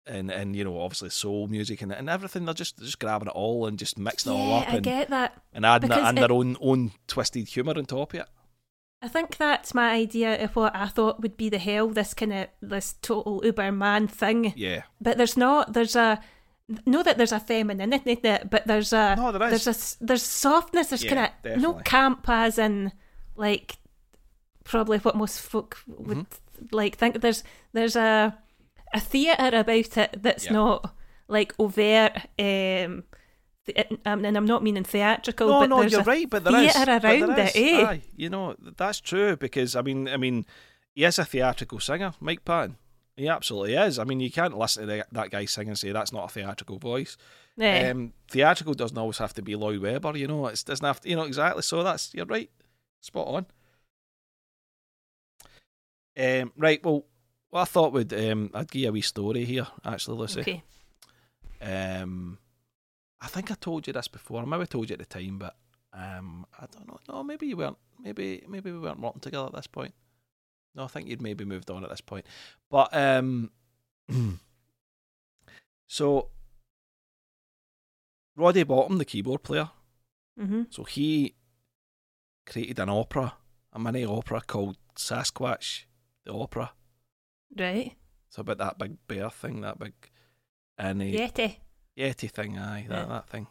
and 0.07 0.31
and 0.31 0.57
you 0.57 0.65
know, 0.65 0.81
obviously 0.81 1.11
soul 1.11 1.47
music 1.47 1.83
and 1.83 1.93
and 1.93 2.09
everything. 2.11 2.45
They're 2.45 2.55
just 2.55 2.77
they're 2.79 2.87
just 2.87 2.99
grabbing 2.99 3.29
it 3.29 3.35
all 3.35 3.67
and 3.67 3.79
just 3.79 3.99
mixing 3.99 4.33
it 4.33 4.37
all 4.37 4.49
Yeah, 4.49 4.57
up 4.57 4.69
I 4.69 4.77
and, 4.77 4.83
get 4.85 5.09
that. 5.11 5.43
and 5.53 5.65
adding 5.67 5.93
and 5.93 6.19
it- 6.19 6.21
their 6.21 6.33
own 6.33 6.57
own 6.61 6.93
twisted 7.07 7.49
humour 7.49 7.75
on 7.77 7.85
top 7.85 8.15
of 8.15 8.21
it. 8.21 8.27
I 9.03 9.09
think 9.09 9.37
that's 9.39 9.73
my 9.75 9.91
idea 9.93 10.43
of 10.45 10.55
what 10.57 10.77
I 10.77 10.87
thought 10.87 11.21
would 11.23 11.37
be 11.37 11.49
the 11.49 11.59
hell. 11.59 11.89
This 11.89 12.13
kind 12.15 12.33
of 12.33 12.49
this 12.61 12.95
total 13.01 13.41
Uberman 13.43 14.11
thing. 14.11 14.53
Yeah. 14.57 14.83
but 15.01 15.17
there's 15.17 15.37
not 15.37 15.73
there's 15.73 15.97
a 15.97 16.21
know 16.87 17.03
that 17.03 17.17
there's 17.19 17.33
a 17.33 17.41
femininity 17.41 18.13
in 18.13 18.27
it 18.27 18.49
but 18.51 18.67
there's 18.67 18.93
a 18.93 19.17
No, 19.17 19.33
there 19.33 19.49
is. 19.51 19.65
there's 19.65 19.97
a 20.01 20.05
there's 20.05 20.23
softness 20.23 20.89
there's 20.89 21.03
Yeah, 21.03 21.29
kind 21.45 21.55
of 21.57 21.61
no 21.63 21.75
camp 21.75 22.29
as 22.29 22.59
in 22.59 22.93
like 23.37 23.77
probably 24.65 24.99
what 24.99 25.17
most 25.17 25.41
folk 25.41 25.79
would 25.87 26.19
Mm-hmm. 26.19 26.67
like 26.71 26.97
think 26.97 27.23
there's 27.23 27.43
there's 27.73 27.97
a 27.97 28.37
a 28.93 29.01
theatre 29.01 29.57
about 29.59 29.97
it 29.97 30.17
that's 30.23 30.45
Yeah. 30.47 30.53
not 30.53 30.95
like 31.27 31.55
overt 31.59 32.13
um 32.39 33.05
um, 34.07 34.25
and 34.25 34.37
I'm 34.37 34.47
not 34.47 34.63
meaning 34.63 34.85
theatrical 34.85 35.49
No, 35.49 35.61
but 35.61 35.69
no, 35.69 35.83
you're 35.83 36.03
right, 36.03 36.29
but 36.29 36.45
there 36.45 36.63
is 36.63 36.73
theatre 36.73 37.07
around 37.07 37.39
is, 37.39 37.55
it 37.55 37.57
eh 37.57 37.85
Aye, 37.85 38.03
you 38.17 38.31
know 38.31 38.57
that's 38.77 39.01
true 39.01 39.37
because 39.37 39.77
I 39.77 39.83
mean, 39.83 40.09
I 40.09 40.17
mean, 40.17 40.47
he 40.95 41.05
is 41.05 41.19
a 41.19 41.25
theatrical 41.25 41.81
singer, 41.81 42.13
Mike 42.21 42.45
Patton. 42.45 42.77
He 43.17 43.29
absolutely 43.29 43.75
is. 43.75 43.99
I 43.99 44.05
mean, 44.05 44.21
you 44.21 44.31
can't 44.31 44.57
listen 44.57 44.87
to 44.87 44.87
the, 44.87 45.07
that 45.13 45.31
guy 45.31 45.45
sing 45.45 45.69
and 45.69 45.79
say 45.79 45.93
that's 45.93 46.13
not 46.13 46.25
a 46.25 46.29
theatrical 46.29 46.79
voice. 46.79 47.17
yeah. 47.57 47.91
Um, 47.91 48.15
theatrical 48.31 48.75
doesn't 48.75 48.97
always 48.97 49.19
have 49.19 49.35
to 49.35 49.43
be 49.43 49.57
Lloyd 49.57 49.83
Webber. 49.83 50.17
You 50.17 50.27
know, 50.27 50.47
it 50.47 50.63
doesn't 50.65 50.87
have 50.87 51.01
to. 51.01 51.09
You 51.09 51.17
know 51.17 51.25
exactly. 51.25 51.63
So 51.63 51.83
that's 51.83 52.15
you're 52.15 52.27
right, 52.27 52.51
spot 53.01 53.27
on. 53.27 53.47
Um, 56.17 56.53
right. 56.57 56.83
Well, 56.85 57.05
what 57.51 57.63
I 57.63 57.65
thought 57.65 57.93
would 57.93 58.13
um, 58.15 58.51
I'd 58.55 58.71
give 58.71 58.83
you 58.83 58.89
a 58.89 58.93
wee 58.93 59.01
story 59.03 59.45
here. 59.45 59.67
Actually, 59.85 60.19
Lucy. 60.19 60.41
okay 60.41 60.63
Um, 61.61 62.39
I 63.21 63.27
think 63.27 63.51
I 63.51 63.55
told 63.55 63.87
you 63.87 63.93
this 63.93 64.09
before. 64.09 64.43
I 64.43 64.45
maybe 64.47 64.67
told 64.67 64.89
you 64.89 64.95
at 64.95 64.99
the 64.99 65.05
time, 65.05 65.39
but 65.39 65.57
um, 65.93 66.47
I 66.59 66.67
don't 66.73 66.89
know. 66.89 66.99
No, 67.09 67.23
maybe 67.23 67.47
you 67.47 67.57
weren't. 67.57 67.79
Maybe 68.03 68.43
maybe 68.49 68.73
we 68.73 68.79
weren't 68.79 69.01
working 69.01 69.21
together 69.21 69.47
at 69.47 69.55
this 69.55 69.67
point. 69.67 69.93
No, 70.75 70.85
I 70.85 70.87
think 70.87 71.09
you'd 71.09 71.21
maybe 71.21 71.45
moved 71.45 71.71
on 71.71 71.85
at 71.85 71.91
this 71.91 72.01
point. 72.01 72.25
But 72.71 72.95
um, 72.95 73.51
so 75.87 76.29
Roddy 78.37 78.65
Bottum, 78.65 78.99
the 78.99 79.05
keyboard 79.05 79.43
player, 79.43 79.71
mhm 80.39 80.73
so 80.73 80.85
he 80.85 81.35
created 82.47 82.79
an 82.79 82.89
opera, 82.89 83.35
a 83.73 83.79
mini 83.79 84.05
opera 84.05 84.41
called 84.41 84.77
Sasquatch, 84.97 85.85
the 86.25 86.33
opera. 86.33 86.73
right 87.59 87.97
It's 88.29 88.39
about 88.39 88.59
that 88.59 88.79
big 88.79 88.97
bear 89.07 89.29
thing, 89.31 89.61
that 89.61 89.79
big 89.79 89.93
and 90.79 91.03
he, 91.03 91.19
Yeti 91.19 91.57
Yeti 92.01 92.31
thing, 92.31 92.59
aye, 92.59 92.87
that 92.89 92.95
Yeah. 92.99 93.05
that 93.07 93.29
thing. 93.29 93.47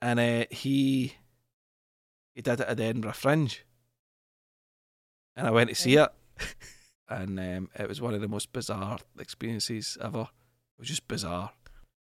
And 0.00 0.18
uh, 0.18 0.44
he 0.50 1.14
he 2.34 2.42
did 2.42 2.60
it 2.60 2.66
at 2.68 2.76
the 2.76 2.84
Edinburgh 2.84 3.12
Fringe, 3.12 3.64
and 5.36 5.46
I 5.46 5.50
went 5.50 5.68
to 5.70 5.76
see 5.76 5.96
it, 5.96 6.08
and 7.08 7.38
um, 7.38 7.68
it 7.78 7.88
was 7.88 8.00
one 8.00 8.14
of 8.14 8.20
the 8.20 8.28
most 8.28 8.52
bizarre 8.52 8.98
experiences 9.18 9.96
ever. 10.00 10.22
It 10.22 10.80
was 10.80 10.88
just 10.88 11.06
bizarre. 11.06 11.52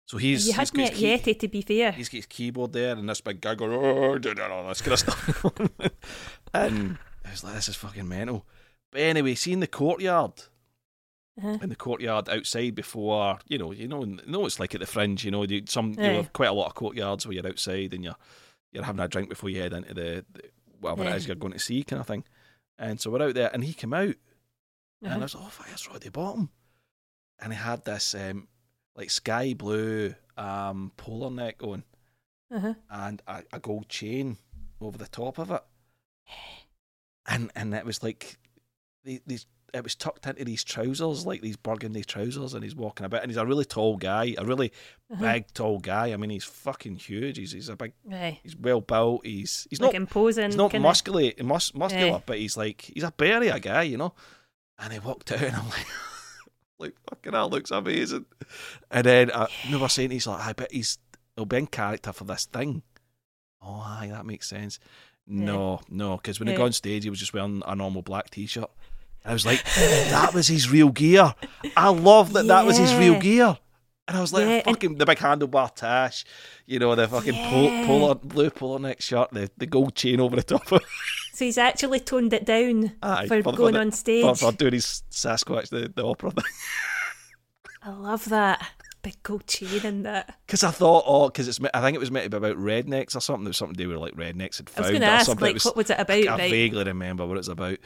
So 0.07 0.19
he's 0.19 0.47
you 0.47 0.53
had 0.53 0.71
got 0.73 0.77
met 0.77 0.95
key- 0.95 1.17
Yeti 1.17 1.37
to 1.41 1.49
be 1.49 1.63
fair 1.63 1.91
he's 1.91 2.09
got 2.09 2.17
his 2.19 2.27
keyboard 2.27 2.73
there 2.73 2.95
and 2.95 3.09
this 3.09 3.21
big 3.21 3.41
guy 3.41 3.57
going, 3.57 3.73
oh, 3.73 4.19
doing 4.19 4.39
all 4.41 4.69
this 4.69 4.81
kind 4.81 4.93
of 4.93 4.99
stuff. 5.01 5.45
and 6.55 6.99
I 7.25 7.31
was 7.33 7.43
like, 7.43 7.55
this 7.55 7.69
is 7.69 7.75
fucking 7.77 8.07
mental. 8.09 8.47
But 8.93 9.01
anyway, 9.01 9.35
seeing 9.35 9.59
the 9.59 9.67
courtyard, 9.67 10.33
uh-huh. 11.39 11.59
in 11.63 11.69
the 11.69 11.77
courtyard 11.77 12.29
outside 12.29 12.75
before, 12.75 13.39
you 13.49 13.59
know, 13.59 13.73
you 13.73 13.87
know, 13.89 14.05
you 14.05 14.19
know 14.27 14.47
it's 14.47 14.59
like 14.61 14.75
at 14.75 14.81
the 14.81 14.87
fringe, 14.87 15.25
you 15.25 15.31
know, 15.31 15.45
you, 15.45 15.63
some 15.67 15.93
you 15.99 16.11
Aye. 16.11 16.15
have 16.15 16.33
quite 16.33 16.49
a 16.49 16.53
lot 16.53 16.67
of 16.69 16.75
courtyards 16.75 17.27
where 17.27 17.35
you're 17.35 17.47
outside 17.47 17.93
and 17.95 18.03
you're 18.05 18.17
you're 18.73 18.85
having 18.85 19.01
a 19.01 19.09
drink 19.09 19.29
before 19.29 19.49
you 19.51 19.61
head 19.63 19.73
into 19.73 19.95
the, 19.95 20.25
the 20.33 20.43
whatever 20.81 21.05
Yeah. 21.05 21.13
it 21.15 21.17
is 21.17 21.27
you're 21.27 21.37
going 21.37 21.53
to 21.53 21.59
see, 21.59 21.83
kind 21.83 22.01
of 22.01 22.07
thing. 22.07 22.25
And 22.79 23.01
so 23.01 23.11
we're 23.11 23.23
out 23.23 23.35
there, 23.35 23.51
and 23.55 23.65
he 23.65 23.73
came 23.73 23.95
out, 23.95 24.15
and 25.03 25.13
I 25.13 25.17
Uh-huh. 25.17 25.21
was 25.21 25.35
like, 25.35 25.45
oh, 25.47 25.65
it's 25.73 25.89
Roddy 25.89 26.11
Bottum. 26.11 26.49
And 27.39 27.53
he 27.53 27.59
had 27.59 27.85
this 27.85 28.15
um, 28.15 28.49
like 28.95 29.11
sky 29.11 29.55
blue 29.55 30.15
um, 30.37 30.93
polar 30.97 31.31
neck 31.31 31.63
on 31.63 31.85
Uh-huh. 32.51 32.75
and 32.91 33.23
a, 33.27 33.43
a 33.53 33.59
gold 33.61 33.89
chain 33.89 34.37
over 34.81 34.99
the 34.99 35.07
top 35.09 35.39
of 35.39 35.51
it. 35.51 35.63
And 37.29 37.51
and 37.57 37.75
it 37.75 37.85
was 37.85 38.03
like 38.05 38.39
these 39.05 39.47
it 39.77 39.85
was 39.85 39.94
tucked 39.94 40.27
into 40.27 40.44
these 40.44 40.65
trousers, 40.65 41.27
like 41.27 41.40
these 41.40 41.57
burgundy 41.57 42.03
trousers, 42.05 42.55
and 42.55 42.62
he's 42.65 42.74
walking 42.74 43.07
about 43.07 43.23
and 43.23 43.31
he's 43.31 43.36
a 43.36 43.47
really 43.47 43.65
tall 43.65 43.97
guy, 43.97 44.35
a 44.39 44.44
really 44.44 44.73
Uh-huh. 45.11 45.20
big 45.32 45.47
tall 45.53 45.78
guy. 45.78 46.12
I 46.12 46.16
mean 46.16 46.31
he's 46.31 46.44
fucking 46.44 46.97
huge. 46.97 47.36
He's 47.39 47.53
he's 47.53 47.69
a 47.69 47.77
big 47.77 47.93
Aye. 48.12 48.40
he's 48.43 48.57
well 48.57 48.81
built, 48.81 49.24
he's 49.27 49.66
he's 49.70 49.81
like 49.81 49.93
not 49.93 49.94
imposing. 49.94 50.47
he's 50.47 50.57
not 50.57 50.73
muscular 50.81 51.31
mus, 51.43 51.74
muscular, 51.74 52.16
Aye. 52.19 52.23
but 52.27 52.39
he's 52.39 52.57
like 52.57 52.82
he's 52.93 53.05
a 53.05 53.12
a 53.19 53.61
guy, 53.61 53.82
you 53.82 53.97
know. 53.97 54.15
And 54.78 54.93
he 54.93 54.98
walked 54.98 55.31
out 55.32 55.43
and 55.43 55.57
I'm 55.57 55.69
like 55.69 55.86
Like 56.78 56.94
fucking 57.09 57.32
that 57.32 57.47
looks 57.51 57.70
amazing. 57.70 58.27
And 58.90 59.07
then 59.07 59.31
I 59.32 59.47
remember 59.65 59.89
saying 59.89 60.11
he's 60.11 60.27
like, 60.27 60.44
I 60.47 60.53
bet 60.53 60.70
he's 60.73 60.98
he'll 61.35 61.47
be 61.47 61.57
in 61.57 61.66
character 61.69 62.12
for 62.12 62.24
this 62.24 62.44
thing. 62.44 62.82
Oh, 63.62 63.81
aye, 63.85 64.09
that 64.12 64.27
makes 64.27 64.48
sense. 64.48 64.78
No, 65.27 65.81
no, 65.89 66.16
because 66.19 66.39
when 66.39 66.48
he 66.48 66.55
got 66.55 66.66
on 66.66 66.73
stage, 66.73 67.03
he 67.05 67.11
was 67.11 67.19
just 67.19 67.32
wearing 67.35 67.62
a 67.66 67.74
normal 67.74 68.03
black 68.03 68.31
t-shirt. 68.31 68.70
I 69.27 69.32
was 69.32 69.44
like, 69.44 69.62
that 69.74 70.32
was 70.32 70.47
his 70.48 70.70
real 70.70 70.90
gear. 70.90 71.35
I 71.77 71.89
love 71.89 72.32
that 72.35 72.47
that 72.47 72.65
was 72.65 72.78
his 72.78 72.94
real 72.94 73.19
gear. 73.19 73.59
And 74.09 74.16
I 74.16 74.20
was 74.20 74.32
like, 74.32 74.47
Yeah, 74.47 74.62
fucking 74.62 74.98
the 74.98 75.05
big 75.07 75.19
handlebar 75.19 75.74
tash, 75.74 76.24
you 76.65 76.78
know, 76.78 76.94
the 76.94 77.09
fucking 77.09 77.35
pol- 77.35 77.65
Yeah. 77.65 77.86
polar, 77.86 78.15
blue 78.15 78.51
polar 78.51 78.78
neck 78.78 79.01
shirt, 79.03 79.31
the, 79.32 79.51
the 79.57 79.66
gold 79.66 79.97
chain 79.97 80.20
over 80.20 80.36
the 80.36 80.43
top 80.44 80.70
of 80.73 80.81
it. 80.81 80.86
So 81.32 81.44
he's 81.44 81.59
actually 81.59 82.01
toned 82.01 82.32
it 82.32 82.47
down 82.47 82.93
Aye, 83.03 83.27
for, 83.27 83.43
for- 83.43 83.53
going 83.53 83.74
the- 83.74 83.81
on 83.81 83.93
stage. 83.93 84.24
for, 84.24 84.35
for 84.36 84.53
doing 84.53 84.73
his 84.73 85.03
Sasquatch, 85.11 85.69
the, 85.69 85.93
the 85.94 86.03
opera 86.03 86.31
thing. 86.31 86.44
I 87.82 87.90
love 87.90 88.28
that 88.31 88.66
big 89.03 89.23
gold 89.23 89.47
chain 89.47 89.85
in 89.85 90.03
that. 90.05 90.39
Because 90.47 90.65
I 90.65 90.70
thought, 90.70 91.05
oh, 91.07 91.27
because 91.28 91.47
it's, 91.47 91.61
I 91.74 91.81
think 91.82 91.94
it 91.94 91.98
was 92.01 92.11
meant 92.11 92.24
to 92.24 92.31
be 92.31 92.36
about 92.39 92.57
rednecks 92.57 93.15
or 93.15 93.20
something. 93.20 93.44
There 93.44 93.51
was 93.51 93.59
something 93.59 93.77
to 93.77 93.82
do 93.82 93.89
with 93.90 93.98
like 93.98 94.15
rednecks 94.15 94.57
had 94.59 94.70
I 94.70 94.73
found 94.73 94.85
was 94.85 94.90
going 94.93 95.01
to 95.03 95.07
ask, 95.09 95.27
something. 95.27 95.44
like, 95.44 95.55
was- 95.55 95.65
what 95.66 95.77
was 95.77 95.90
it 95.90 95.98
about? 96.01 96.16
I 96.27 96.36
right? 96.39 96.51
vaguely 96.51 96.85
remember 96.85 97.27
what 97.27 97.36
it's 97.39 97.48
about. 97.48 97.78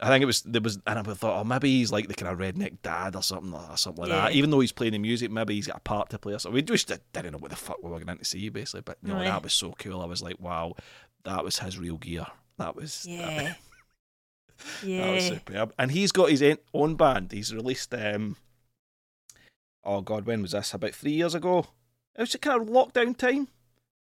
I 0.00 0.08
think 0.08 0.22
it 0.22 0.26
was 0.26 0.42
there 0.42 0.60
was, 0.60 0.78
and 0.86 0.98
I 0.98 1.02
thought, 1.02 1.40
oh, 1.40 1.44
maybe 1.44 1.70
he's 1.70 1.92
like 1.92 2.08
the 2.08 2.14
kind 2.14 2.32
of 2.32 2.38
redneck 2.38 2.78
dad 2.82 3.14
or 3.14 3.22
something, 3.22 3.54
or 3.54 3.76
something 3.76 4.02
like 4.02 4.10
that. 4.10 4.32
Even 4.32 4.50
though 4.50 4.58
he's 4.60 4.72
playing 4.72 4.92
the 4.92 4.98
music, 4.98 5.30
maybe 5.30 5.54
he's 5.54 5.68
got 5.68 5.76
a 5.76 5.80
part 5.80 6.10
to 6.10 6.18
play 6.18 6.32
or 6.34 6.38
something. 6.40 6.54
We 6.56 6.62
just 6.62 6.88
didn't 7.12 7.30
know 7.32 7.38
what 7.38 7.50
the 7.50 7.56
fuck 7.56 7.82
we 7.82 7.90
were 7.90 8.00
going 8.00 8.18
to 8.18 8.24
see, 8.24 8.48
basically. 8.48 8.80
But 8.82 8.98
no, 9.02 9.14
Right. 9.14 9.24
that 9.26 9.42
was 9.44 9.52
so 9.54 9.72
cool. 9.78 10.02
I 10.02 10.06
was 10.06 10.20
like, 10.22 10.40
wow, 10.40 10.74
that 11.22 11.44
was 11.44 11.60
his 11.60 11.78
real 11.78 11.96
gear. 11.96 12.26
That 12.58 12.74
was 12.76 13.06
Yeah. 13.08 13.54
That, 14.82 15.14
was 15.14 15.24
Yeah. 15.28 15.34
superb. 15.34 15.74
And 15.78 15.90
he's 15.90 16.12
got 16.12 16.30
his 16.30 16.42
own- 16.42 16.58
own 16.72 16.94
band. 16.96 17.32
He's 17.32 17.54
released. 17.54 17.92
um 17.94 18.36
Oh 19.84 20.00
God, 20.00 20.26
when 20.26 20.42
was 20.42 20.52
this? 20.52 20.72
About 20.74 20.94
three 20.94 21.12
years 21.12 21.34
ago. 21.34 21.66
It 22.16 22.20
was 22.22 22.34
a 22.34 22.38
kind 22.38 22.60
of 22.62 22.68
lockdown 22.68 23.16
time. 23.16 23.48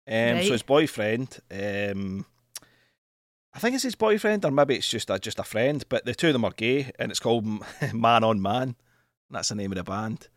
Um, 0.06 0.36
Right. 0.36 0.44
So 0.46 0.52
his 0.52 0.62
boyfriend, 0.62 1.38
um, 1.50 2.26
I 3.54 3.58
think 3.58 3.74
it's 3.74 3.84
his 3.84 3.94
boyfriend, 3.94 4.44
or 4.44 4.50
maybe 4.50 4.76
it's 4.76 4.88
just 4.88 5.10
a, 5.10 5.18
just 5.18 5.38
a 5.38 5.44
friend. 5.44 5.84
But 5.88 6.04
the 6.06 6.14
two 6.14 6.28
of 6.28 6.32
them 6.32 6.44
are 6.44 6.52
gay, 6.52 6.90
and 6.98 7.10
it's 7.10 7.20
called 7.20 7.44
Man 7.92 8.24
on 8.24 8.40
Man. 8.40 8.76
That's 9.30 9.48
the 9.50 9.54
name 9.54 9.72
of 9.72 9.76
the 9.76 9.84
band. 9.84 10.28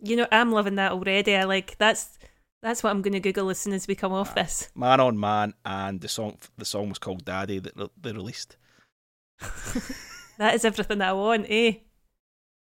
You 0.00 0.16
know, 0.16 0.26
I'm 0.32 0.50
loving 0.52 0.74
that 0.76 0.92
already. 0.92 1.36
I 1.36 1.44
like 1.44 1.76
that's 1.78 2.18
that's 2.62 2.82
what 2.82 2.90
I'm 2.90 3.02
going 3.02 3.12
to 3.14 3.20
Google 3.20 3.50
as 3.50 3.58
soon 3.58 3.72
as 3.72 3.86
we 3.88 3.94
come 3.94 4.12
Ah. 4.12 4.16
off 4.20 4.34
this. 4.34 4.68
Man 4.74 5.00
on 5.00 5.18
Man, 5.20 5.54
and 5.64 6.00
the 6.00 6.08
song 6.08 6.38
the 6.58 6.64
song 6.64 6.88
was 6.88 6.98
called 6.98 7.24
Daddy 7.24 7.58
that 7.58 7.76
re- 7.76 7.88
they 8.00 8.12
released. 8.12 8.56
That 10.38 10.54
is 10.54 10.64
everything 10.64 11.02
I 11.02 11.12
want, 11.12 11.46
eh? 11.50 11.74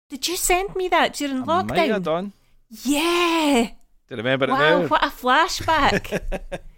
Did 0.08 0.26
you 0.26 0.36
send 0.36 0.74
me 0.74 0.88
that 0.88 1.12
during 1.12 1.42
I 1.48 1.62
might 1.62 1.76
have 1.78 2.00
lockdown? 2.00 2.02
done. 2.02 2.32
Yeah. 2.70 3.68
Do 4.08 4.14
you 4.14 4.16
remember 4.16 4.46
it 4.46 4.50
Wow, 4.50 4.80
now? 4.80 4.86
what 4.88 5.04
a 5.04 5.08
flashback. 5.08 6.20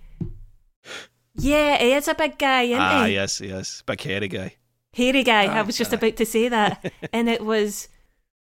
yeah, 1.37 1.79
he 1.79 1.93
is 1.93 2.09
a 2.09 2.15
big 2.15 2.39
guy, 2.39 2.63
isn't 2.63 2.81
ah, 2.81 3.05
he? 3.07 3.15
yes, 3.15 3.41
yes, 3.41 3.83
big 3.87 4.01
hairy 4.01 4.29
guy. 4.29 4.55
Hairy 4.95 5.23
guy. 5.25 5.47
I 5.47 5.63
was 5.63 5.77
just 5.77 5.93
aye. 5.93 5.97
about 5.97 6.17
to 6.17 6.27
say 6.27 6.49
that. 6.49 6.93
and 7.13 7.29
it 7.29 7.45
was 7.45 7.89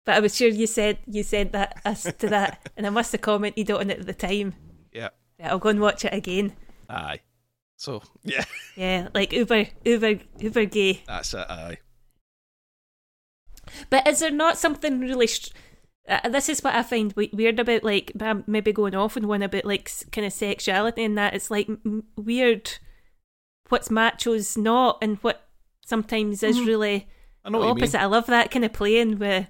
but 0.06 0.16
I 0.16 0.20
was 0.20 0.34
sure 0.34 0.48
you 0.48 0.66
said 0.66 0.98
you 1.06 1.22
said 1.22 1.52
that 1.52 1.82
us 1.84 2.04
to 2.04 2.28
that 2.28 2.70
and 2.78 2.86
I 2.86 2.90
must 2.90 3.12
have 3.12 3.20
commented 3.20 3.70
on 3.70 3.90
it 3.90 4.00
at 4.00 4.06
the 4.06 4.14
time. 4.14 4.54
Yeah, 4.92 5.10
Yeah, 5.38 5.50
I'll 5.50 5.58
go 5.58 5.68
and 5.68 5.80
watch 5.80 6.04
it 6.04 6.14
again. 6.14 6.54
aye. 6.88 7.20
So 7.76 8.02
yeah, 8.24 8.44
Yeah, 8.74 9.08
like 9.14 9.32
uber 9.34 9.66
uber 9.84 10.20
uber 10.38 10.64
gay. 10.64 11.02
that's 11.06 11.34
it. 11.34 11.46
Aye. 11.50 11.78
But 13.90 14.06
is 14.08 14.20
there 14.20 14.30
not 14.30 14.56
something 14.56 14.98
really? 15.00 15.26
Str- 15.26 15.52
uh, 16.08 16.28
this 16.28 16.48
is 16.48 16.60
what 16.62 16.74
I 16.74 16.82
find 16.82 17.12
weird 17.32 17.60
about, 17.60 17.84
like 17.84 18.12
I'm 18.20 18.44
maybe 18.46 18.72
going 18.72 18.94
off 18.94 19.16
on 19.16 19.28
one 19.28 19.42
about 19.42 19.64
like 19.64 19.90
kind 20.12 20.26
of 20.26 20.32
sexuality 20.32 21.04
and 21.04 21.16
that 21.18 21.34
it's 21.34 21.50
like 21.50 21.68
m- 21.68 22.04
weird. 22.16 22.78
What's 23.68 23.90
macho's 23.90 24.56
not, 24.56 24.98
and 25.02 25.18
what 25.18 25.48
sometimes 25.84 26.42
is 26.42 26.56
Mhm. 26.58 26.66
really 26.66 27.08
I 27.44 27.50
know 27.50 27.58
the 27.58 27.66
what 27.66 27.68
you 27.70 27.74
mean. 27.74 27.82
opposite. 27.84 28.00
I 28.02 28.06
love 28.06 28.26
that 28.26 28.50
kind 28.50 28.64
of 28.64 28.72
playing 28.72 29.18
with. 29.18 29.46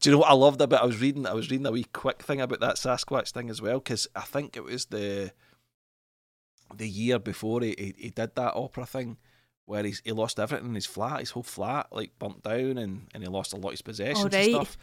Do 0.00 0.08
you 0.08 0.12
know 0.12 0.20
what 0.20 0.30
I 0.30 0.34
loved 0.34 0.60
about? 0.60 0.82
I 0.82 0.86
was 0.86 1.00
reading. 1.00 1.26
I 1.26 1.34
was 1.34 1.50
reading 1.50 1.66
a 1.66 1.70
wee 1.72 1.84
quick 1.84 2.22
thing 2.22 2.40
about 2.40 2.60
that 2.60 2.76
Sasquatch 2.76 3.32
thing 3.32 3.50
as 3.50 3.60
well 3.60 3.78
because 3.78 4.06
I 4.16 4.22
think 4.22 4.56
it 4.56 4.64
was 4.64 4.86
the 4.86 5.32
the 6.74 6.88
year 6.88 7.18
before 7.18 7.60
he, 7.62 7.74
he 7.78 7.94
he 7.96 8.10
did 8.10 8.34
that 8.34 8.54
opera 8.54 8.86
thing 8.86 9.16
where 9.66 9.84
he's 9.84 10.00
he 10.04 10.12
lost 10.12 10.40
everything 10.40 10.68
in 10.68 10.74
his 10.74 10.86
flat. 10.86 11.20
His 11.20 11.30
whole 11.32 11.42
flat 11.42 11.88
like 11.90 12.18
burnt 12.18 12.42
down 12.42 12.78
and, 12.78 13.08
and 13.14 13.22
he 13.22 13.28
lost 13.28 13.52
a 13.52 13.56
lot 13.56 13.68
of 13.68 13.72
his 13.72 13.82
possessions 13.82 14.24
and 14.24 14.34
right. 14.34 14.50
stuff. 14.50 14.78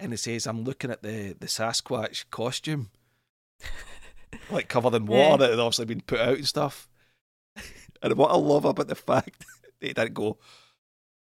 And 0.00 0.12
he 0.12 0.16
says, 0.16 0.46
"I'm 0.46 0.64
looking 0.64 0.90
at 0.90 1.02
the 1.02 1.36
the 1.38 1.46
Sasquatch 1.46 2.24
costume, 2.30 2.90
like 4.50 4.68
covered 4.68 4.94
in 4.94 5.06
water 5.06 5.30
Yeah. 5.30 5.36
that 5.36 5.50
had 5.50 5.58
obviously 5.60 5.84
been 5.86 6.00
put 6.00 6.20
out 6.20 6.36
and 6.38 6.46
stuff." 6.48 6.88
and 8.02 8.14
what 8.16 8.30
I 8.30 8.36
love 8.36 8.64
about 8.64 8.88
the 8.88 8.94
fact 8.94 9.40
that 9.80 9.86
he 9.86 9.92
didn't 9.92 10.14
go, 10.14 10.38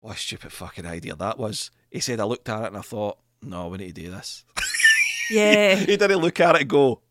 "What 0.02 0.16
a 0.16 0.20
stupid 0.20 0.52
fucking 0.54 0.86
idea 0.86 1.16
that 1.16 1.40
was." 1.40 1.72
He 1.90 2.00
said, 2.00 2.20
"I 2.20 2.26
looked 2.26 2.48
at 2.50 2.64
it 2.64 2.68
and 2.68 2.78
I 2.78 2.82
thought." 2.82 3.18
No, 3.42 3.70
we 3.70 3.78
need 3.78 3.96
to 3.96 4.02
do 4.04 4.12
this. 4.12 4.44
Yeah, 5.32 5.76
he 5.76 5.96
didn't 5.96 6.18
look 6.18 6.40
at 6.42 6.56
it 6.56 6.62
and 6.62 6.70
go, 6.70 7.02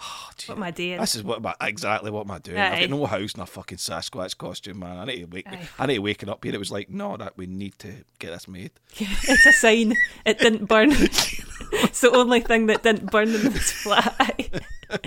oh, 0.00 0.30
what 0.46 0.56
am 0.56 0.62
I 0.62 0.70
doing? 0.70 0.98
this 1.00 1.14
is 1.14 1.22
what 1.24 1.38
am 1.38 1.46
I, 1.46 1.54
exactly 1.66 2.10
what 2.10 2.26
am 2.26 2.30
I 2.30 2.38
doing? 2.38 2.58
I've 2.58 2.72
Aye. 2.74 2.80
got 2.86 2.90
no 2.90 3.06
house 3.06 3.34
in 3.34 3.40
a 3.40 3.46
fucking 3.46 3.78
Sasquatch 3.78 4.36
costume, 4.36 4.80
man. 4.80 4.98
I 4.98 5.04
need 5.04 5.20
to 5.20 5.24
wake. 5.26 5.46
Aye. 5.48 5.68
I 5.78 5.86
need 5.86 5.94
to 5.94 6.00
waking 6.02 6.28
up 6.28 6.44
here. 6.44 6.54
It 6.54 6.58
was 6.58 6.70
like, 6.72 6.90
no, 6.90 7.16
that 7.16 7.36
we 7.36 7.46
need 7.46 7.78
to 7.80 7.92
get 8.18 8.30
this 8.30 8.48
made. 8.48 8.72
it's 8.96 9.46
a 9.46 9.52
sign 9.52 9.94
it 10.24 10.38
didn't 10.38 10.66
burn. 10.66 10.90
it's 10.92 12.00
the 12.00 12.10
only 12.12 12.40
thing 12.40 12.66
that 12.66 12.82
didn't 12.82 13.10
burn 13.10 13.28
in 13.28 13.52
this 13.52 13.72
flat. 13.72 14.62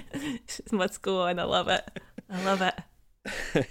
Must 0.72 1.02
go 1.02 1.22
on. 1.22 1.40
I 1.40 1.44
love 1.44 1.68
it. 1.68 1.90
I 2.30 2.44
love 2.44 2.62
it. 2.62 2.76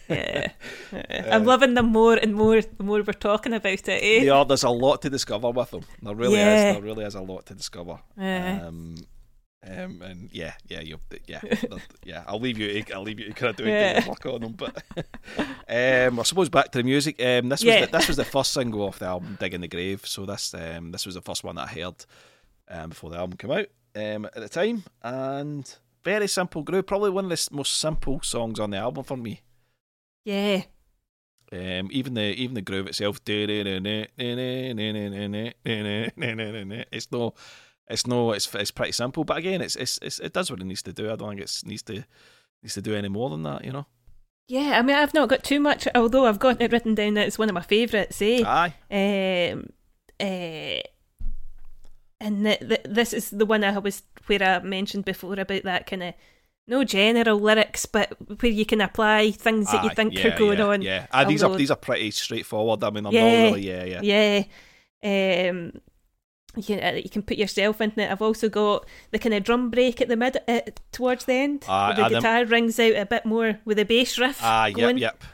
Yeah. 0.08 0.52
Yeah. 0.92 1.28
I'm 1.34 1.44
loving 1.44 1.74
them 1.74 1.86
more 1.86 2.14
and 2.14 2.34
more 2.34 2.60
the 2.60 2.82
more 2.84 3.02
we're 3.02 3.12
talking 3.12 3.52
about 3.52 3.72
it, 3.72 3.88
eh? 3.88 4.22
Yeah, 4.22 4.44
there's 4.44 4.62
a 4.62 4.70
lot 4.70 5.02
to 5.02 5.10
discover 5.10 5.50
with 5.50 5.70
them. 5.70 5.82
There 6.02 6.14
really 6.14 6.36
Yeah. 6.36 6.68
is. 6.70 6.74
There 6.74 6.82
really 6.82 7.04
is 7.04 7.14
a 7.14 7.20
lot 7.20 7.46
to 7.46 7.54
discover. 7.54 7.98
Yeah. 8.16 8.66
Um, 8.66 8.96
um, 9.66 10.02
and 10.02 10.30
yeah, 10.32 10.54
yeah, 10.68 10.80
you, 10.80 10.98
yeah, 11.26 11.40
yeah. 12.04 12.24
I'll 12.26 12.38
leave 12.40 12.58
you. 12.58 12.84
I'll 12.94 13.02
leave 13.02 13.18
you 13.18 13.26
to 13.26 13.32
kind 13.32 13.50
of 13.50 13.56
do 13.56 13.64
it, 13.64 13.68
Yeah. 13.70 14.08
work 14.08 14.24
on 14.26 14.40
them. 14.40 14.52
But 14.52 14.82
um, 15.68 16.20
I 16.20 16.22
suppose 16.22 16.48
back 16.48 16.70
to 16.72 16.78
the 16.78 16.84
music. 16.84 17.20
Um, 17.20 17.48
this 17.48 17.64
was 17.64 17.74
Yeah. 17.74 17.86
the, 17.86 17.92
this 17.98 18.08
was 18.08 18.16
the 18.16 18.24
first 18.24 18.52
single 18.52 18.82
off 18.82 18.98
the 19.00 19.06
album, 19.06 19.36
"Digging 19.40 19.60
the 19.60 19.68
Grave." 19.68 20.06
So 20.06 20.24
this 20.26 20.54
um, 20.54 20.92
this 20.92 21.04
was 21.06 21.14
the 21.16 21.22
first 21.22 21.42
one 21.44 21.56
that 21.56 21.68
I 21.68 21.80
heard 21.80 22.04
um, 22.68 22.90
before 22.90 23.10
the 23.10 23.16
album 23.18 23.36
came 23.36 23.50
out 23.50 23.66
um, 23.96 24.24
at 24.26 24.34
the 24.34 24.48
time, 24.48 24.84
and 25.02 25.76
very 26.04 26.28
simple 26.28 26.62
groove. 26.62 26.86
Probably 26.86 27.10
one 27.10 27.24
of 27.24 27.30
the 27.30 27.48
most 27.50 27.78
simple 27.78 28.20
songs 28.22 28.60
on 28.60 28.70
the 28.70 28.76
album 28.78 29.02
for 29.04 29.16
me. 29.16 29.42
Yeah. 30.24 30.62
Um, 31.50 31.88
even 31.90 32.14
the 32.14 32.22
even 32.34 32.54
the 32.54 32.62
groove 32.62 32.86
itself, 32.86 33.20
it's 36.92 37.10
no, 37.10 37.34
it's 37.88 38.06
no, 38.06 38.32
it's 38.32 38.52
it's 38.54 38.70
pretty 38.70 38.92
simple. 38.92 39.24
But 39.24 39.38
again, 39.38 39.60
it's 39.60 39.76
it's, 39.76 39.98
it's 40.02 40.18
it 40.18 40.32
does 40.32 40.50
what 40.50 40.60
it 40.60 40.64
needs 40.64 40.82
to 40.82 40.92
do. 40.92 41.10
I 41.10 41.16
don't 41.16 41.30
think 41.30 41.40
it 41.40 41.62
needs 41.64 41.82
to 41.84 42.04
needs 42.62 42.74
to 42.74 42.82
do 42.82 42.94
any 42.94 43.08
more 43.08 43.30
than 43.30 43.42
that. 43.44 43.64
You 43.64 43.72
know. 43.72 43.86
Yeah, 44.48 44.78
I 44.78 44.82
mean, 44.82 44.96
I've 44.96 45.12
not 45.12 45.28
got 45.28 45.44
too 45.44 45.60
much, 45.60 45.86
although 45.94 46.24
I've 46.26 46.38
got 46.38 46.62
it 46.62 46.72
written 46.72 46.94
down 46.94 47.14
that 47.14 47.26
it's 47.26 47.38
one 47.38 47.50
of 47.50 47.54
my 47.54 47.60
favourites, 47.60 48.22
eh? 48.22 48.42
Aye. 48.46 48.72
Um, 48.90 49.68
uh, 50.18 50.80
and 52.18 52.44
th- 52.44 52.60
th- 52.60 52.86
this 52.88 53.12
is 53.12 53.28
the 53.28 53.44
one 53.44 53.62
I 53.62 53.76
was 53.78 54.02
where 54.26 54.42
I 54.42 54.60
mentioned 54.60 55.04
before 55.04 55.38
about 55.38 55.64
that 55.64 55.86
kind 55.86 56.02
of 56.02 56.14
no 56.66 56.82
general 56.82 57.38
lyrics, 57.38 57.84
but 57.86 58.16
where 58.40 58.52
you 58.52 58.64
can 58.64 58.80
apply 58.80 59.32
things 59.32 59.70
that 59.70 59.84
you 59.84 59.90
think 59.90 60.14
yeah, 60.14 60.28
are 60.28 60.38
going 60.38 60.58
yeah, 60.58 60.66
on. 60.66 60.82
Yeah, 60.82 61.06
ah, 61.12 61.24
these 61.24 61.42
are 61.42 61.54
these 61.54 61.70
are 61.70 61.76
pretty 61.76 62.10
straightforward. 62.10 62.82
I 62.84 62.90
mean, 62.90 63.04
they're 63.04 63.12
Yeah, 63.12 63.42
not 63.42 63.54
really. 63.54 63.68
Yeah, 63.68 64.00
yeah. 64.00 64.44
Yeah. 65.02 65.50
Um, 65.50 65.72
you 66.58 66.64
can, 66.64 66.82
uh, 66.84 66.96
you 66.98 67.08
can 67.08 67.22
put 67.22 67.38
yourself 67.38 67.80
into 67.80 68.00
it. 68.02 68.10
I've 68.10 68.20
also 68.22 68.48
got 68.48 68.86
the 69.10 69.18
kind 69.18 69.34
of 69.34 69.44
drum 69.44 69.70
break 69.70 70.00
at 70.00 70.08
the 70.08 70.16
mid 70.16 70.36
uh, 70.46 70.60
towards 70.92 71.24
the 71.24 71.32
end. 71.34 71.64
Where 71.64 71.94
the 71.94 72.04
aye, 72.04 72.08
them- 72.08 72.22
guitar 72.22 72.44
rings 72.44 72.78
out 72.78 72.94
a 72.96 73.06
bit 73.06 73.24
more 73.24 73.58
with 73.64 73.76
the 73.78 73.84
bass 73.84 74.18
riff. 74.18 74.38
Ah, 74.42 74.66
yep, 74.66 74.98
yep. 74.98 75.24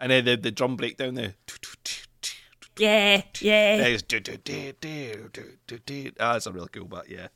And 0.00 0.10
then 0.10 0.24
the 0.24 0.36
the 0.36 0.50
drum 0.50 0.76
breakdown 0.76 1.14
there. 1.14 1.34
Yeah, 2.78 3.22
yeah. 3.40 3.76
It's 3.86 4.02
do- 4.02 4.20
do- 4.20 4.36
do- 4.36 4.72
do- 4.80 5.30
do- 5.32 5.56
do- 5.66 5.78
do. 5.78 6.10
Ah, 6.20 6.36
it's 6.36 6.46
a 6.46 6.52
really 6.52 6.68
cool 6.70 6.84
bit. 6.84 7.04
Yeah. 7.08 7.28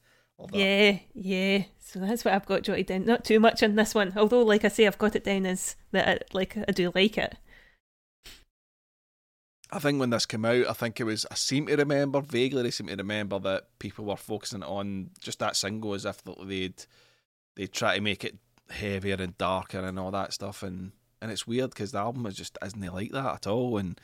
Yeah, 0.52 0.98
yeah. 1.14 1.64
So 1.78 2.00
that's 2.00 2.24
what 2.24 2.34
I've 2.34 2.46
got 2.46 2.62
jotted 2.62 2.86
down. 2.86 3.04
Not 3.04 3.24
too 3.24 3.40
much 3.40 3.62
on 3.62 3.74
this 3.76 3.94
one, 3.94 4.12
although, 4.16 4.42
like 4.42 4.64
I 4.64 4.68
say, 4.68 4.86
I've 4.86 4.98
got 4.98 5.16
it 5.16 5.24
down 5.24 5.44
as 5.46 5.76
that. 5.92 6.08
I, 6.08 6.18
like 6.32 6.56
I 6.56 6.72
do 6.72 6.92
like 6.94 7.16
it. 7.18 7.36
I 9.72 9.78
think 9.78 10.00
when 10.00 10.10
this 10.10 10.26
came 10.26 10.44
out, 10.44 10.68
I 10.68 10.72
think 10.72 11.00
it 11.00 11.04
was. 11.04 11.26
I 11.30 11.34
seem 11.34 11.66
to 11.66 11.76
remember 11.76 12.20
vaguely. 12.20 12.66
I 12.66 12.70
seem 12.70 12.88
to 12.88 12.96
remember 12.96 13.38
that 13.40 13.78
people 13.78 14.04
were 14.04 14.16
focusing 14.16 14.62
on 14.62 15.10
just 15.20 15.38
that 15.38 15.56
single 15.56 15.94
as 15.94 16.04
if 16.04 16.22
they'd 16.24 16.84
they'd 17.56 17.72
try 17.72 17.96
to 17.96 18.00
make 18.00 18.24
it 18.24 18.36
heavier 18.68 19.16
and 19.18 19.36
darker 19.38 19.78
and 19.78 19.98
all 19.98 20.10
that 20.10 20.32
stuff. 20.32 20.62
And 20.62 20.92
and 21.22 21.30
it's 21.30 21.46
weird 21.46 21.70
because 21.70 21.92
the 21.92 21.98
album 21.98 22.26
is 22.26 22.34
just 22.34 22.58
isn't 22.64 22.80
like 22.92 23.12
that 23.12 23.34
at 23.34 23.46
all. 23.46 23.78
And 23.78 24.00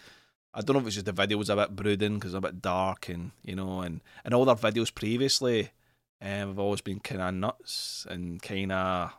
I 0.55 0.61
don't 0.61 0.75
know 0.75 0.81
if 0.81 0.87
it's 0.87 0.95
just 0.97 1.07
the 1.07 1.13
video 1.13 1.39
was 1.39 1.51
a 1.51 1.57
bit 1.57 1.75
brooding 1.75 2.15
because 2.15 2.35
a 2.35 2.41
bit 2.41 2.63
dark 2.63 3.09
and 3.09 3.33
you 3.43 3.57
know 3.57 3.81
and 3.81 4.03
and 4.25 4.35
all 4.35 4.45
their 4.45 4.55
videos 4.55 4.95
previously 4.95 5.71
um, 6.23 6.29
have 6.49 6.59
always 6.59 6.81
been 6.81 7.01
kind 7.01 7.21
of 7.21 7.35
nuts 7.35 8.07
and 8.09 8.41
kind 8.41 8.73
of 8.73 9.13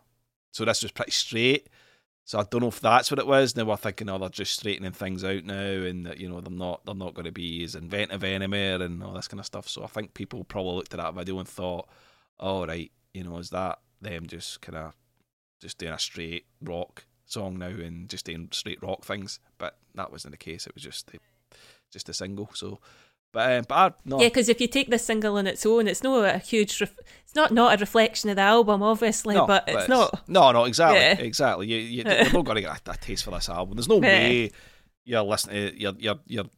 so 0.51 0.65
this 0.65 0.81
was 0.81 0.91
pretty 0.91 1.11
straight. 1.11 1.67
So 2.27 2.37
I 2.37 2.43
don't 2.43 2.59
know 2.59 2.67
if 2.67 2.81
that's 2.81 3.09
what 3.09 3.21
it 3.21 3.25
was. 3.25 3.55
Now 3.55 3.63
we're 3.63 3.77
thinking, 3.77 4.09
oh, 4.09 4.17
they're 4.17 4.27
just 4.27 4.59
straightening 4.59 4.91
things 4.91 5.23
out 5.23 5.45
now, 5.45 5.55
and 5.55 6.05
that 6.05 6.17
you 6.17 6.27
know 6.27 6.41
they're 6.41 6.51
not 6.51 6.85
they're 6.85 6.93
not 6.93 7.13
going 7.13 7.25
to 7.25 7.31
be 7.31 7.63
as 7.63 7.73
inventive 7.73 8.21
anymore 8.21 8.85
and 8.85 9.01
all 9.01 9.13
this 9.13 9.29
kind 9.29 9.39
of 9.39 9.45
stuff. 9.45 9.69
So 9.69 9.81
I 9.81 9.87
think 9.87 10.13
people 10.13 10.43
probably 10.43 10.75
looked 10.75 10.93
at 10.93 10.99
that 10.99 11.13
video 11.13 11.39
and 11.39 11.47
thought, 11.47 11.87
oh 12.37 12.67
right, 12.67 12.91
you 13.13 13.23
know, 13.23 13.37
is 13.37 13.51
that 13.51 13.79
them 14.01 14.27
just 14.27 14.59
kind 14.59 14.77
of 14.77 14.93
just 15.61 15.77
doing 15.77 15.93
a 15.93 15.99
straight 15.99 16.47
rock 16.61 17.05
song 17.25 17.59
now 17.59 17.67
and 17.67 18.09
just 18.09 18.25
doing 18.25 18.49
straight 18.51 18.83
rock 18.83 19.05
things? 19.05 19.39
But 19.57 19.77
that 19.95 20.11
wasn't 20.11 20.33
the 20.33 20.37
case. 20.37 20.67
It 20.67 20.75
was 20.75 20.83
just 20.83 21.09
the, 21.09 21.19
just 21.93 22.09
a 22.09 22.13
single. 22.13 22.49
So 22.53 22.81
but 23.37 23.51
um, 23.51 23.65
but 23.67 23.75
I, 23.75 23.91
no. 24.03 24.19
Yeah, 24.19 24.29
because 24.29 24.49
if 24.49 24.59
you 24.59 24.67
take 24.67 24.89
the 24.89 24.97
single 24.97 25.37
on 25.37 25.45
its 25.45 25.63
own, 25.63 25.87
it's 25.87 26.01
not 26.01 26.25
a 26.25 26.39
huge. 26.39 26.81
Ref- 26.81 26.97
it's 27.23 27.35
not 27.35 27.51
not 27.51 27.71
a 27.75 27.77
reflection 27.77 28.31
of 28.31 28.37
the 28.37 28.41
album, 28.41 28.81
obviously, 28.81 29.35
no, 29.35 29.45
but, 29.45 29.63
it's, 29.67 29.81
it's, 29.81 29.89
not. 29.89 30.27
No, 30.27 30.51
no, 30.51 30.63
exactly, 30.63 31.01
yeah. 31.01 31.19
exactly. 31.19 31.67
You, 31.67 31.77
you, 31.77 32.03
you're 32.07 32.33
not 32.33 32.45
going 32.45 32.55
to 32.55 32.61
get 32.61 32.81
a, 32.87 32.91
a, 32.91 32.97
taste 32.97 33.25
for 33.25 33.29
this 33.29 33.47
album. 33.47 33.75
There's 33.75 33.87
no 33.87 33.97
yeah. 33.97 34.01
way 34.01 34.51
you're 35.05 35.21
listening. 35.21 35.69
To, 35.69 35.79
you're 35.79 35.93
you're 35.99 36.19
you're 36.25 36.49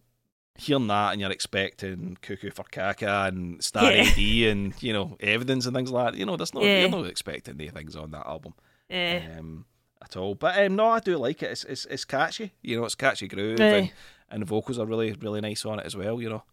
hearing 0.56 0.88
that 0.88 1.12
and 1.12 1.20
you're 1.20 1.32
expecting 1.32 2.18
Cuckoo 2.22 2.50
for 2.50 2.64
Caca 2.64 3.28
and 3.28 3.62
Star 3.62 3.92
yeah. 3.92 4.04
AD 4.04 4.18
and 4.50 4.82
you 4.82 4.94
know 4.94 5.18
evidence 5.20 5.66
and 5.66 5.76
things 5.76 5.92
like 5.92 6.14
that. 6.14 6.18
You 6.18 6.26
know, 6.26 6.38
there's 6.38 6.54
no 6.54 6.62
yeah. 6.62 6.80
you're 6.80 6.90
not 6.90 7.08
expecting 7.08 7.56
any 7.60 7.68
things 7.72 7.98
on 7.98 8.12
that 8.12 8.26
album. 8.26 8.54
Yeah. 8.90 9.36
Um, 9.38 9.66
at 10.02 10.16
all. 10.16 10.34
But 10.34 10.58
um, 10.64 10.78
no, 10.78 10.88
I 10.88 11.02
do 11.02 11.18
like 11.18 11.44
it. 11.44 11.52
It's 11.52 11.66
it's, 11.66 11.84
it's 11.88 12.06
catchy. 12.06 12.54
You 12.62 12.78
know, 12.78 12.86
it's 12.86 12.96
catchy 12.96 13.28
groove 13.28 13.60
and, 13.60 13.92
and 14.30 14.42
the 14.44 14.46
vocals 14.46 14.80
are 14.80 14.86
really 14.86 15.12
really 15.12 15.42
nice 15.42 15.66
on 15.66 15.80
it 15.80 15.86
as 15.86 15.98
well. 15.98 16.22
You 16.22 16.30
know. 16.30 16.44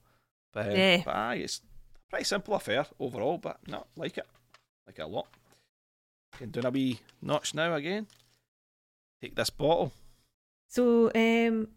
But, 0.56 0.68
um, 0.68 0.72
yeah. 0.72 1.02
but 1.04 1.14
aye, 1.14 1.34
it's 1.34 1.60
pretty 2.08 2.24
simple 2.24 2.54
affair 2.54 2.86
overall, 2.98 3.36
but 3.36 3.58
no, 3.68 3.84
like 3.94 4.16
it. 4.16 4.26
Like 4.86 4.98
it 4.98 5.02
a 5.02 5.06
lot. 5.06 5.26
Can 6.38 6.50
do 6.50 6.62
a 6.64 6.70
wee 6.70 7.00
notch 7.20 7.52
now 7.54 7.74
again. 7.74 8.06
Take 9.20 9.36
this 9.36 9.50
bottle. 9.50 9.92
So, 10.68 11.10
um, 11.14 11.68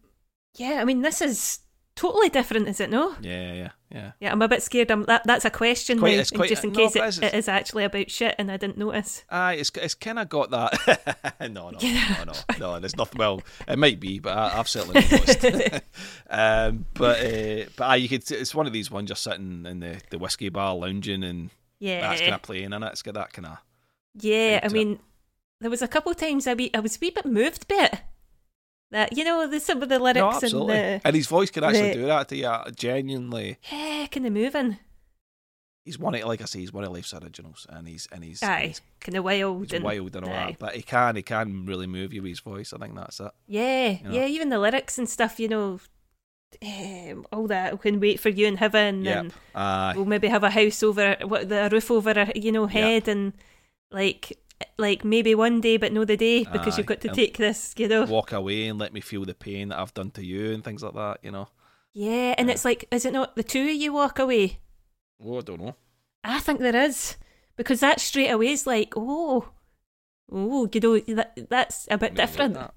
yeah, 0.56 0.78
I 0.80 0.86
mean, 0.86 1.02
this 1.02 1.20
is 1.20 1.58
totally 1.94 2.28
different, 2.28 2.68
is 2.68 2.80
it? 2.80 2.90
No. 2.90 3.14
Yeah, 3.20 3.52
yeah, 3.52 3.68
yeah. 3.90 4.12
Yeah, 4.20 4.32
I'm 4.32 4.42
a 4.42 4.48
bit 4.48 4.62
scared. 4.62 4.90
I'm 4.90 5.04
that. 5.04 5.22
That's 5.24 5.44
a 5.44 5.50
question 5.50 5.98
quite, 5.98 6.16
now, 6.16 6.24
quite, 6.34 6.48
just 6.48 6.64
in 6.64 6.72
no, 6.72 6.78
case 6.78 6.96
it, 6.96 7.04
is, 7.04 7.18
it 7.18 7.34
is 7.34 7.48
actually 7.48 7.84
about 7.84 8.10
shit, 8.10 8.34
and 8.38 8.50
I 8.50 8.56
didn't 8.56 8.78
notice. 8.78 9.24
Aye, 9.28 9.54
it's 9.54 9.70
it's 9.76 9.94
kind 9.94 10.18
of 10.18 10.28
got 10.28 10.50
that. 10.50 11.34
no, 11.40 11.70
no, 11.70 11.78
no, 11.82 12.24
no, 12.24 12.32
no. 12.58 12.80
There's 12.80 12.96
nothing. 12.96 13.18
Well, 13.18 13.42
it 13.68 13.78
might 13.78 14.00
be, 14.00 14.18
but 14.18 14.36
I, 14.36 14.50
have 14.50 14.68
certainly 14.68 15.00
noticed. 15.00 15.44
um, 16.30 16.86
but 16.94 17.20
uh, 17.20 17.64
but 17.76 17.84
aye, 17.84 17.96
you 17.96 18.08
could. 18.08 18.30
It's 18.30 18.54
one 18.54 18.66
of 18.66 18.72
these 18.72 18.90
ones 18.90 19.08
just 19.08 19.22
sitting 19.22 19.66
in 19.66 19.80
the 19.80 20.00
the 20.10 20.18
whiskey 20.18 20.48
bar 20.48 20.74
lounging, 20.74 21.24
and 21.24 21.50
yeah, 21.78 22.00
that's 22.00 22.20
kind 22.20 22.34
of 22.34 22.42
playing 22.42 22.72
in 22.72 22.82
it. 22.82 22.92
It's 22.92 23.02
got 23.02 23.14
that 23.14 23.32
kind 23.32 23.46
of. 23.46 23.58
Yeah, 24.14 24.60
I 24.62 24.68
mean, 24.68 24.92
it. 24.92 25.00
there 25.60 25.70
was 25.70 25.82
a 25.82 25.88
couple 25.88 26.10
of 26.10 26.16
times 26.16 26.46
I 26.46 26.54
be 26.54 26.74
I 26.74 26.80
was 26.80 26.96
a 26.96 26.98
wee 27.00 27.10
bit 27.10 27.26
moved 27.26 27.68
bit 27.68 28.00
that 28.90 29.16
you 29.16 29.24
know 29.24 29.46
the 29.46 29.60
some 29.60 29.82
of 29.82 29.88
the 29.88 29.98
lyrics 29.98 30.52
no, 30.52 30.60
and 30.62 30.70
the 30.70 31.00
and 31.04 31.16
his 31.16 31.26
voice 31.26 31.50
can 31.50 31.64
actually 31.64 31.88
the, 31.88 31.94
do 31.94 32.06
that 32.06 32.28
to 32.28 32.36
you 32.36 32.54
genuinely. 32.74 33.58
Yeah, 33.70 34.06
kind 34.10 34.26
of 34.26 34.32
moving. 34.32 34.78
He's 35.84 35.98
one 35.98 36.14
of 36.14 36.24
like 36.24 36.42
I 36.42 36.44
say, 36.44 36.60
he's 36.60 36.72
one 36.72 36.84
of 36.84 36.92
Life's 36.92 37.14
originals, 37.14 37.66
and 37.68 37.88
he's 37.88 38.06
and 38.12 38.22
he's 38.22 38.42
aye, 38.42 38.74
kind 39.00 39.16
of 39.16 39.24
wild, 39.24 39.72
and, 39.72 39.84
wild 39.84 40.14
and 40.14 40.26
all 40.26 40.32
aye. 40.32 40.46
that. 40.50 40.58
But 40.58 40.76
he 40.76 40.82
can 40.82 41.16
he 41.16 41.22
can 41.22 41.66
really 41.66 41.86
move 41.86 42.12
you 42.12 42.22
with 42.22 42.30
his 42.30 42.40
voice. 42.40 42.72
I 42.72 42.78
think 42.78 42.94
that's 42.94 43.20
it. 43.20 43.30
Yeah, 43.46 43.88
you 43.88 44.04
know? 44.04 44.10
yeah. 44.12 44.26
Even 44.26 44.50
the 44.50 44.58
lyrics 44.58 44.98
and 44.98 45.08
stuff, 45.08 45.40
you 45.40 45.48
know, 45.48 45.80
um, 46.62 47.26
all 47.32 47.46
that. 47.46 47.72
We 47.72 47.90
can 47.90 48.00
wait 48.00 48.20
for 48.20 48.28
you 48.28 48.46
in 48.46 48.56
heaven, 48.56 49.04
yep. 49.04 49.16
and 49.18 49.32
uh, 49.54 49.92
we'll 49.96 50.04
maybe 50.04 50.28
have 50.28 50.44
a 50.44 50.50
house 50.50 50.82
over 50.82 51.16
what 51.22 51.48
the 51.48 51.68
roof 51.72 51.90
over 51.90 52.18
our 52.18 52.32
you 52.34 52.52
know 52.52 52.66
head, 52.66 53.06
yep. 53.06 53.08
and 53.08 53.32
like 53.90 54.38
like 54.78 55.04
maybe 55.04 55.34
one 55.34 55.60
day 55.60 55.76
but 55.76 55.92
no 55.92 56.04
the 56.04 56.16
day 56.16 56.44
because 56.44 56.74
Aye, 56.74 56.78
you've 56.78 56.86
got 56.86 57.00
to 57.02 57.08
take 57.08 57.36
this 57.36 57.74
you 57.76 57.88
know 57.88 58.04
walk 58.04 58.32
away 58.32 58.66
and 58.66 58.78
let 58.78 58.92
me 58.92 59.00
feel 59.00 59.24
the 59.24 59.34
pain 59.34 59.68
that 59.68 59.78
I've 59.78 59.94
done 59.94 60.10
to 60.12 60.24
you 60.24 60.52
and 60.52 60.64
things 60.64 60.82
like 60.82 60.94
that 60.94 61.18
you 61.22 61.30
know 61.30 61.48
yeah 61.92 62.34
and 62.36 62.48
yeah. 62.48 62.54
it's 62.54 62.64
like 62.64 62.86
is 62.90 63.04
it 63.04 63.12
not 63.12 63.36
the 63.36 63.42
two 63.42 63.62
of 63.62 63.74
you 63.74 63.92
walk 63.92 64.18
away 64.18 64.58
oh 65.24 65.38
I 65.38 65.40
don't 65.42 65.60
know 65.60 65.76
I 66.24 66.40
think 66.40 66.60
there 66.60 66.76
is 66.76 67.16
because 67.56 67.80
that 67.80 68.00
straight 68.00 68.30
away 68.30 68.48
is 68.48 68.66
like 68.66 68.94
oh 68.96 69.48
oh 70.30 70.68
you 70.72 70.80
know 70.80 70.98
that, 70.98 71.38
that's 71.48 71.88
a 71.90 71.98
bit 71.98 72.14
different 72.14 72.54
that. 72.54 72.74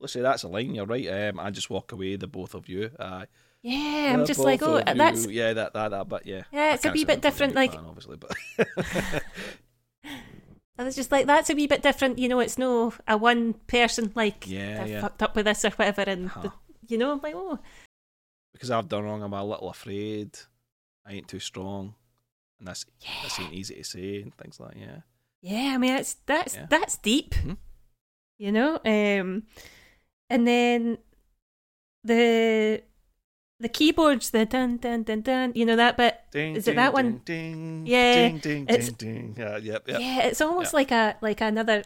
let's 0.00 0.12
say 0.12 0.20
that's 0.20 0.42
a 0.42 0.48
line 0.48 0.74
you're 0.74 0.86
right 0.86 1.08
um, 1.08 1.40
I 1.40 1.50
just 1.50 1.70
walk 1.70 1.92
away 1.92 2.16
the 2.16 2.26
both 2.26 2.54
of 2.54 2.68
you 2.68 2.90
Aye. 2.98 3.26
Yeah, 3.62 4.12
I'm 4.14 4.26
just 4.26 4.38
like, 4.38 4.62
oh, 4.62 4.80
that's 4.80 5.26
yeah, 5.26 5.52
that 5.54 5.72
that 5.72 5.88
that, 5.88 6.08
but 6.08 6.24
yeah, 6.24 6.42
yeah, 6.52 6.74
it's 6.74 6.84
a 6.84 6.92
wee 6.92 7.04
bit 7.04 7.20
different. 7.20 7.56
Like, 7.56 7.74
obviously, 7.74 8.16
but 8.16 8.30
I 10.78 10.84
was 10.84 10.94
just 10.94 11.10
like, 11.10 11.26
that's 11.26 11.48
a 11.48 11.54
wee 11.54 11.66
bit 11.66 11.82
different. 11.82 12.18
You 12.18 12.28
know, 12.28 12.40
it's 12.40 12.58
no 12.58 12.92
a 13.08 13.16
one 13.16 13.54
person 13.66 14.12
like 14.14 14.46
yeah, 14.46 14.82
I 14.82 14.86
yeah. 14.86 15.00
fucked 15.00 15.22
up 15.22 15.34
with 15.34 15.46
this 15.46 15.64
or 15.64 15.70
whatever, 15.70 16.02
and 16.02 16.28
huh. 16.28 16.42
the, 16.42 16.52
you 16.88 16.98
know, 16.98 17.12
I'm 17.12 17.20
like, 17.22 17.34
oh, 17.34 17.58
because 18.52 18.70
I've 18.70 18.88
done 18.88 19.04
wrong. 19.04 19.22
I'm 19.22 19.32
a 19.32 19.44
little 19.44 19.70
afraid. 19.70 20.38
I 21.06 21.12
ain't 21.12 21.28
too 21.28 21.40
strong, 21.40 21.94
and 22.58 22.68
that's 22.68 22.84
yeah. 23.00 23.08
that's 23.22 23.40
ain't 23.40 23.52
easy 23.52 23.76
to 23.76 23.84
say 23.84 24.22
and 24.22 24.36
things 24.36 24.60
like 24.60 24.76
yeah. 24.76 25.00
Yeah, 25.42 25.72
I 25.74 25.78
mean, 25.78 25.94
it's 25.94 26.14
that's 26.26 26.54
yeah. 26.54 26.66
that's 26.68 26.98
deep. 26.98 27.34
Mm-hmm. 27.34 27.52
You 28.38 28.52
know, 28.52 28.74
um, 28.84 29.44
and 30.28 30.46
then 30.46 30.98
the 32.04 32.82
the 33.58 33.68
keyboards, 33.68 34.30
the 34.30 34.44
dun 34.44 34.76
dun 34.76 35.02
dun 35.02 35.22
dun, 35.22 35.52
you 35.54 35.64
know 35.64 35.76
that 35.76 35.96
bit. 35.96 36.18
Ding, 36.30 36.56
is 36.56 36.64
ding, 36.64 36.74
it 36.74 36.76
that 36.76 36.92
one? 36.92 37.22
Ding, 37.24 37.86
yeah, 37.86 38.14
ding, 38.14 38.38
ding, 38.38 38.66
it's, 38.68 38.90
ding, 38.90 39.32
ding. 39.32 39.36
Yeah, 39.38 39.56
yep, 39.56 39.88
yep. 39.88 40.00
Yeah, 40.00 40.22
it's 40.24 40.40
almost 40.40 40.74
like 40.74 40.90
a 40.90 41.16
like 41.22 41.40
another 41.40 41.84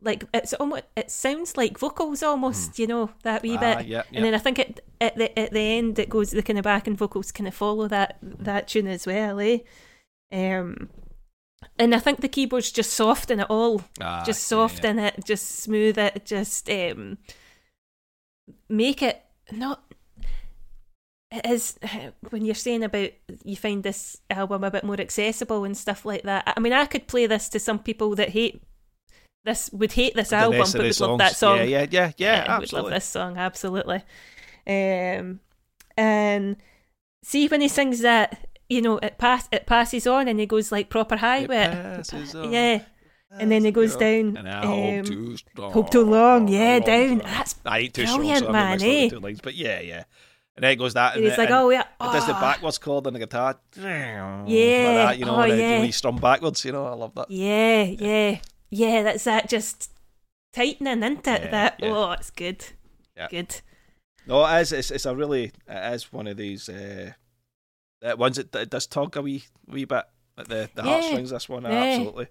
like 0.00 0.24
it's 0.32 0.54
almost 0.54 0.84
it 0.96 1.10
sounds 1.10 1.56
like 1.56 1.78
vocals 1.78 2.22
almost, 2.22 2.72
mm. 2.72 2.78
you 2.78 2.86
know, 2.86 3.10
that 3.22 3.42
wee 3.42 3.56
ah, 3.56 3.60
bit. 3.60 3.86
Yep, 3.86 4.06
and 4.12 4.24
then 4.24 4.34
I 4.34 4.38
think 4.38 4.58
it, 4.58 4.84
at 5.00 5.16
the 5.16 5.36
at 5.38 5.52
the 5.52 5.60
end 5.60 5.98
it 5.98 6.08
goes 6.08 6.30
the 6.30 6.42
kind 6.42 6.58
of 6.58 6.62
back 6.62 6.86
and 6.86 6.96
vocals 6.96 7.32
kind 7.32 7.48
of 7.48 7.54
follow 7.54 7.88
that 7.88 8.18
that 8.22 8.68
tune 8.68 8.86
as 8.86 9.06
well, 9.06 9.40
eh? 9.40 9.58
Um, 10.32 10.88
and 11.78 11.94
I 11.94 11.98
think 11.98 12.20
the 12.20 12.28
keyboards 12.28 12.70
just 12.70 12.92
soften 12.92 13.40
it 13.40 13.46
all, 13.50 13.82
ah, 14.00 14.22
just 14.24 14.44
soften 14.44 14.96
yeah, 14.96 15.04
yeah. 15.04 15.10
it, 15.18 15.24
just 15.24 15.46
smooth 15.46 15.98
it, 15.98 16.24
just 16.24 16.68
um, 16.70 17.18
make 18.68 19.02
it 19.02 19.22
not 19.50 19.82
it 21.34 21.46
is 21.46 21.78
when 22.30 22.44
you're 22.44 22.54
saying 22.54 22.82
about 22.82 23.10
you 23.44 23.56
find 23.56 23.82
this 23.82 24.20
album 24.30 24.64
a 24.64 24.70
bit 24.70 24.84
more 24.84 25.00
accessible 25.00 25.64
and 25.64 25.76
stuff 25.76 26.04
like 26.04 26.22
that. 26.22 26.52
I 26.56 26.60
mean, 26.60 26.72
I 26.72 26.86
could 26.86 27.06
play 27.06 27.26
this 27.26 27.48
to 27.50 27.58
some 27.58 27.78
people 27.78 28.14
that 28.16 28.30
hate 28.30 28.62
this 29.44 29.70
would 29.72 29.92
hate 29.92 30.14
this 30.14 30.30
the 30.30 30.36
album, 30.36 30.60
but 30.60 30.74
would 30.74 30.94
songs. 30.94 31.00
love 31.00 31.18
that 31.18 31.36
song. 31.36 31.58
Yeah, 31.58 31.64
yeah, 31.64 31.86
yeah, 31.90 32.12
yeah. 32.16 32.44
yeah 32.44 32.58
would 32.58 32.72
love 32.72 32.90
this 32.90 33.04
song 33.04 33.36
absolutely. 33.36 34.02
Um, 34.66 35.40
and 35.96 36.56
see 37.22 37.48
when 37.48 37.60
he 37.60 37.68
sings 37.68 38.00
that, 38.00 38.48
you 38.68 38.80
know, 38.80 38.98
it 38.98 39.18
pass 39.18 39.48
it 39.52 39.66
passes 39.66 40.06
on 40.06 40.28
and 40.28 40.40
he 40.40 40.46
goes 40.46 40.72
like 40.72 40.88
proper 40.88 41.16
high 41.16 41.40
it 41.40 41.48
with 41.48 42.14
it. 42.14 42.34
On. 42.34 42.52
Yeah. 42.52 42.82
And 43.36 43.50
then 43.50 43.66
it 43.66 43.72
goes 43.72 43.96
down. 43.96 44.36
And 44.36 44.48
I 44.48 44.60
um, 44.60 44.96
hope 44.98 45.06
too. 45.06 45.36
Hope 45.58 45.90
too 45.90 46.04
long, 46.04 46.46
yeah, 46.46 46.78
down. 46.78 47.18
That's 47.18 47.56
I 47.66 47.80
ain't 47.80 47.94
too 47.94 48.04
brilliant, 48.04 48.38
strong, 48.38 48.52
so 48.52 48.52
man. 48.52 48.82
Eh? 48.82 49.10
Lines, 49.12 49.40
but 49.40 49.54
yeah, 49.54 49.80
yeah. 49.80 50.04
And 50.56 50.62
then 50.62 50.70
it 50.72 50.76
goes 50.76 50.94
that, 50.94 51.16
and, 51.16 51.24
and 51.24 51.30
he's 51.30 51.38
like, 51.38 51.50
"Oh 51.50 51.68
yeah," 51.70 51.80
it 51.80 52.12
does 52.12 52.26
the 52.26 52.36
oh. 52.36 52.40
backwards 52.40 52.78
chord 52.78 53.08
on 53.08 53.12
the 53.14 53.18
guitar. 53.18 53.58
Yeah, 53.76 54.34
like 54.36 54.46
that, 54.46 55.18
you 55.18 55.24
know, 55.24 55.36
oh, 55.36 55.40
and 55.40 55.58
yeah. 55.58 55.82
you 55.82 55.90
strum 55.90 56.16
backwards. 56.16 56.64
You 56.64 56.72
know, 56.72 56.86
I 56.86 56.94
love 56.94 57.12
that. 57.16 57.28
Yeah, 57.28 57.82
yeah, 57.82 58.38
yeah. 58.70 59.02
That's 59.02 59.24
that 59.24 59.48
just 59.48 59.90
tightening 60.52 61.02
into 61.02 61.34
it. 61.34 61.42
Yeah, 61.42 61.50
that 61.50 61.80
yeah. 61.80 61.88
oh, 61.88 62.12
it's 62.12 62.30
good. 62.30 62.64
Yeah. 63.16 63.28
Good. 63.30 63.60
No, 64.26 64.46
it 64.46 64.60
is. 64.60 64.72
It's, 64.72 64.90
it's 64.92 65.06
a 65.06 65.14
really. 65.14 65.50
It 65.66 65.94
is 65.94 66.12
one 66.12 66.28
of 66.28 66.36
these 66.36 66.68
uh, 66.68 67.12
uh, 68.04 68.16
ones 68.16 68.36
that 68.36 68.54
it 68.54 68.70
does 68.70 68.86
tug 68.86 69.16
a 69.16 69.22
wee 69.22 69.42
wee 69.66 69.86
bit 69.86 70.04
at 70.38 70.48
the 70.48 70.70
the 70.74 70.82
Yeah. 70.84 70.90
heartstrings. 70.90 71.30
This 71.30 71.48
one, 71.48 71.64
Yeah. 71.64 71.70
absolutely. 71.70 72.28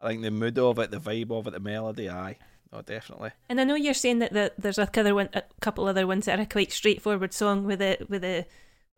I 0.00 0.08
think 0.08 0.22
the 0.22 0.30
mood 0.30 0.58
of 0.58 0.78
it, 0.78 0.90
the 0.90 0.98
vibe 0.98 1.30
of 1.30 1.46
it, 1.46 1.52
the 1.52 1.60
melody, 1.60 2.10
aye, 2.10 2.36
oh, 2.72 2.82
definitely. 2.82 3.30
And 3.48 3.60
I 3.60 3.64
know 3.64 3.74
you're 3.74 3.94
saying 3.94 4.20
that 4.20 4.32
the, 4.32 4.52
there's 4.58 4.78
a 4.78 4.88
other 4.98 5.14
one, 5.14 5.28
a 5.34 5.42
couple 5.60 5.86
other 5.86 6.06
ones 6.06 6.26
that 6.26 6.38
are 6.40 6.46
quite 6.46 6.72
straightforward 6.72 7.32
song 7.32 7.64
with 7.64 7.80
a 7.82 7.98
with 8.08 8.24
a 8.24 8.46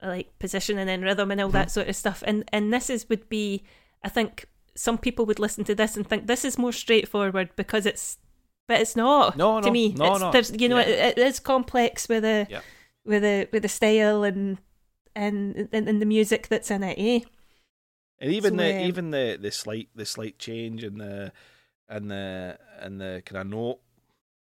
like 0.03 0.39
position 0.39 0.79
and 0.79 0.89
then 0.89 1.03
rhythm 1.03 1.31
and 1.31 1.41
all 1.41 1.49
that 1.51 1.71
sort 1.71 1.89
of 1.89 1.97
stuff. 1.97 2.23
And 2.27 2.45
and 2.53 2.73
this 2.73 2.91
is 2.91 3.09
would 3.09 3.29
be, 3.29 3.65
I 4.03 4.09
think 4.09 4.47
some 4.77 4.99
people 4.99 5.25
would 5.27 5.39
listen 5.39 5.65
to 5.65 5.75
this 5.75 5.97
and 5.97 6.07
think 6.07 6.27
this 6.27 6.45
is 6.45 6.59
more 6.59 6.73
straightforward 6.73 7.51
because 7.57 7.87
it's, 7.87 8.19
but 8.67 8.81
it's 8.81 8.97
not. 8.97 9.37
No, 9.37 9.61
to 9.61 9.67
no, 9.67 9.73
me, 9.73 9.93
no, 9.93 10.13
it's, 10.13 10.21
no. 10.21 10.33
There's 10.33 10.61
you 10.61 10.69
know 10.69 10.79
Yeah. 10.79 10.87
it, 11.09 11.19
it 11.19 11.27
is 11.27 11.41
complex 11.41 12.09
with 12.09 12.25
a 12.25 12.47
Yeah. 12.51 12.61
with 13.05 13.25
a 13.25 13.49
with 13.53 13.63
the 13.63 13.69
style 13.69 14.25
and 14.25 14.59
and 15.15 15.69
and, 15.73 15.89
and 15.89 16.03
the 16.03 16.07
music 16.07 16.49
that's 16.49 16.71
in 16.71 16.83
it. 16.83 16.99
Eh? 16.99 17.21
And 18.19 18.33
even 18.33 18.53
So, 18.53 18.57
the 18.59 18.77
um, 18.77 18.81
even 18.89 19.11
the 19.11 19.39
the 19.41 19.51
slight 19.51 19.89
the 19.95 20.07
slight 20.07 20.39
change 20.39 20.83
in 20.85 20.99
the 20.99 21.33
and 21.89 22.11
the 22.11 22.59
and 22.81 23.01
the 23.01 23.23
kind 23.25 23.41
of 23.41 23.47
note 23.49 23.79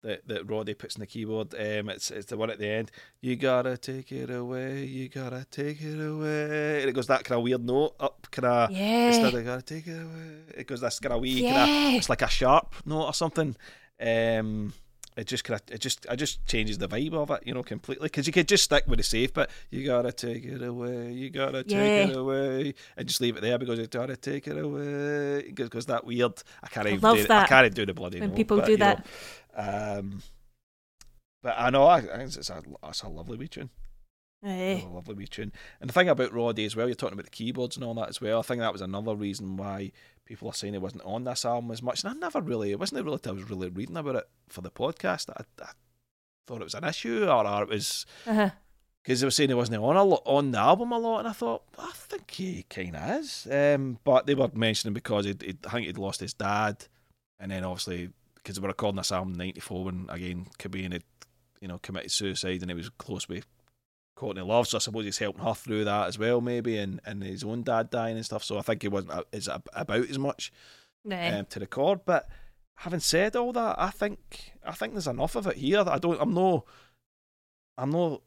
that 0.02 0.26
that 0.28 0.48
Roddy 0.48 0.74
puts 0.74 0.96
in 0.96 1.00
the 1.00 1.06
keyboard. 1.06 1.54
Um, 1.54 1.88
it's 1.88 2.10
it's 2.10 2.26
the 2.26 2.36
one 2.36 2.50
at 2.50 2.58
the 2.58 2.68
end. 2.68 2.90
You 3.20 3.36
gotta 3.36 3.76
take 3.78 4.12
it 4.12 4.30
away. 4.30 4.84
You 4.84 5.08
gotta 5.08 5.46
take 5.50 5.80
it 5.80 5.98
away. 5.98 6.80
And 6.80 6.90
it 6.90 6.92
goes 6.92 7.06
that 7.06 7.24
kind 7.24 7.38
of 7.38 7.44
weird 7.44 7.64
note 7.64 7.94
up, 7.98 8.26
kind 8.30 8.46
of. 8.46 8.70
Yeah. 8.70 9.08
Instead 9.08 9.34
of 9.34 9.44
gotta 9.44 9.62
take 9.62 9.86
it 9.86 10.00
away, 10.00 10.36
it 10.58 10.66
goes 10.66 10.80
this 10.80 11.00
kind 11.00 11.14
of 11.14 11.20
wee, 11.20 11.42
Yeah. 11.44 11.64
of. 11.64 11.94
It's 11.94 12.08
like 12.10 12.22
a 12.22 12.28
sharp 12.28 12.74
note 12.84 13.06
or 13.06 13.14
something. 13.14 13.56
Um, 14.00 14.74
it 15.16 15.26
just 15.28 15.44
kind 15.44 15.60
of 15.60 15.74
it 15.74 15.80
just 15.80 16.06
it 16.10 16.16
just 16.16 16.44
changes 16.46 16.78
the 16.78 16.88
vibe 16.88 17.14
of 17.14 17.30
it, 17.30 17.42
you 17.46 17.54
know, 17.54 17.62
completely. 17.62 18.06
Because 18.06 18.26
you 18.26 18.32
could 18.32 18.48
just 18.48 18.64
stick 18.64 18.84
with 18.88 18.98
the 18.98 19.02
safe 19.04 19.32
but 19.32 19.50
You 19.70 19.84
gotta 19.86 20.12
take 20.12 20.44
it 20.44 20.62
away. 20.62 21.12
You 21.12 21.30
gotta 21.30 21.62
take 21.62 21.72
Yeah. 21.72 22.08
it 22.08 22.16
away, 22.16 22.74
and 22.96 23.06
just 23.06 23.20
leave 23.20 23.36
it 23.36 23.40
there 23.40 23.58
because 23.58 23.78
you 23.78 23.86
gotta 23.86 24.16
take 24.16 24.48
it 24.48 24.58
away. 24.58 25.52
Because 25.52 25.86
that 25.86 26.04
weird. 26.04 26.32
I 26.62 26.68
can't 26.68 26.86
I 26.86 26.90
even 26.90 27.00
love 27.00 27.16
do, 27.18 27.26
I 27.32 27.46
can't 27.46 27.66
even 27.66 27.74
do 27.74 27.86
the 27.86 27.94
bloody 27.94 28.20
when 28.20 28.30
note, 28.30 28.36
people 28.36 28.56
but, 28.56 28.66
do 28.66 28.72
you 28.72 28.78
know, 28.78 28.96
that. 29.56 29.98
um, 29.98 30.22
but 31.42 31.54
I 31.58 31.70
know 31.70 31.84
I, 31.86 31.98
I 31.98 32.00
think 32.02 32.36
it's 32.36 32.50
a 32.50 32.62
it's 32.88 33.02
a 33.02 33.08
lovely 33.08 33.36
wee 33.36 33.48
tune. 33.48 33.70
Eh. 34.44 34.82
A 34.82 34.88
lovely 34.88 35.14
wee 35.14 35.26
tune. 35.26 35.52
And 35.80 35.88
the 35.88 35.94
thing 35.94 36.08
about 36.08 36.32
Roddy 36.32 36.64
as 36.66 36.76
well, 36.76 36.86
you're 36.86 36.94
talking 36.94 37.14
about 37.14 37.24
the 37.24 37.30
keyboards 37.30 37.76
and 37.76 37.84
all 37.84 37.94
that 37.94 38.08
as 38.08 38.20
well. 38.20 38.40
I 38.40 38.42
think 38.42 38.60
that 38.60 38.72
was 38.72 38.82
another 38.82 39.14
reason 39.14 39.56
why 39.56 39.92
people 40.24 40.48
are 40.48 40.54
saying 40.54 40.74
it 40.74 40.80
wasn't 40.82 41.02
on 41.04 41.24
this 41.24 41.44
album 41.44 41.70
as 41.70 41.82
much. 41.82 42.02
And 42.04 42.10
I 42.14 42.16
never 42.18 42.40
really, 42.40 42.70
it 42.70 42.78
wasn't 42.78 43.04
really 43.04 43.20
I 43.26 43.30
was 43.30 43.48
really 43.50 43.68
reading 43.68 43.96
about 43.96 44.16
it 44.16 44.28
for 44.48 44.60
the 44.62 44.70
podcast 44.70 45.26
that 45.26 45.46
I, 45.60 45.64
I 45.64 45.68
thought 46.46 46.60
it 46.60 46.64
was 46.64 46.74
an 46.74 46.84
issue 46.84 47.24
or, 47.26 47.46
or 47.46 47.62
it 47.62 47.68
was 47.68 48.06
Uh-huh. 48.26 48.50
because 49.02 49.20
they 49.20 49.26
were 49.26 49.30
saying 49.30 49.50
he 49.50 49.54
wasn't 49.54 49.82
on 49.82 49.96
a 49.96 50.04
lot 50.04 50.22
on 50.24 50.50
the 50.50 50.58
album 50.58 50.92
a 50.92 50.98
lot, 50.98 51.20
and 51.20 51.28
I 51.28 51.32
thought 51.32 51.62
I 51.78 51.90
think 51.94 52.30
he 52.30 52.64
kind 52.68 52.96
of 52.96 53.20
is. 53.20 53.46
Um, 53.50 53.98
but 54.04 54.26
they 54.26 54.34
were 54.34 54.50
mentioning 54.54 54.94
because 54.94 55.24
he'd, 55.26 55.42
he'd, 55.42 55.66
I 55.66 55.70
think 55.70 55.86
he'd 55.86 55.98
lost 55.98 56.20
his 56.20 56.34
dad, 56.34 56.86
and 57.38 57.50
then 57.50 57.64
obviously 57.64 58.10
because 58.36 58.56
they 58.56 58.60
were 58.62 58.68
recording 58.68 58.96
this 58.96 59.12
album 59.12 59.32
in 59.32 59.38
'94 59.38 59.84
when 59.84 60.06
again 60.10 60.46
Cobain 60.58 60.92
had 60.92 61.04
you 61.60 61.68
know 61.68 61.78
committed 61.78 62.10
suicide, 62.10 62.60
and 62.62 62.70
he 62.70 62.74
was 62.76 62.90
close 62.90 63.28
with 63.28 63.46
Courtney 64.14 64.42
Love, 64.42 64.68
so 64.68 64.76
I 64.76 64.80
suppose 64.80 65.04
he's 65.04 65.18
helping 65.18 65.44
her 65.44 65.54
through 65.54 65.84
that 65.84 66.06
as 66.08 66.18
well, 66.18 66.40
maybe, 66.40 66.78
and, 66.78 67.00
and 67.04 67.22
his 67.22 67.42
own 67.44 67.62
dad 67.62 67.90
dying 67.90 68.16
and 68.16 68.24
stuff. 68.24 68.44
So 68.44 68.58
I 68.58 68.62
think 68.62 68.82
he 68.82 68.88
wasn't 68.88 69.24
as 69.32 69.48
about 69.72 70.08
as 70.08 70.18
much 70.18 70.52
Nah. 71.04 71.38
um, 71.40 71.46
to 71.46 71.60
record. 71.60 72.00
But 72.04 72.28
having 72.76 73.00
said 73.00 73.34
all 73.36 73.52
that, 73.52 73.76
I 73.78 73.90
think 73.90 74.52
I 74.64 74.72
think 74.72 74.92
there's 74.94 75.06
enough 75.08 75.34
of 75.36 75.46
it 75.48 75.56
here. 75.56 75.84
I 75.86 75.98
don't. 75.98 76.20
I'm 76.20 76.32
no. 76.32 76.64
I'm 77.76 77.90
no. 77.90 78.22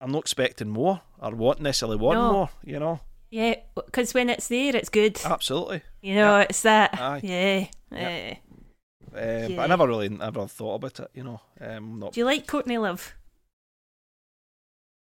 I'm 0.00 0.10
not 0.12 0.20
expecting 0.22 0.68
more 0.70 1.00
or 1.20 1.34
want 1.34 1.60
necessarily 1.60 1.96
want 1.96 2.18
No. 2.18 2.32
more. 2.32 2.50
You 2.64 2.78
know. 2.78 3.00
yeah, 3.30 3.54
because 3.74 4.14
when 4.14 4.30
it's 4.30 4.48
there, 4.48 4.74
it's 4.74 4.88
good. 4.88 5.20
Absolutely. 5.24 5.82
You 6.02 6.14
know, 6.16 6.38
it's 6.40 6.62
that. 6.62 6.98
Aye. 6.98 7.20
Yeah. 7.22 7.66
Yeah. 7.92 8.34
eh. 9.14 9.46
Um, 9.46 9.56
But 9.56 9.62
I 9.62 9.66
never 9.68 9.86
really 9.86 10.08
never 10.08 10.46
thought 10.46 10.76
about 10.76 11.00
it. 11.00 11.10
You 11.14 11.24
know. 11.24 11.40
Um, 11.60 11.98
not. 12.00 12.12
Do 12.14 12.20
you 12.20 12.24
like 12.26 12.46
Courtney 12.46 12.78
Love? 12.78 13.14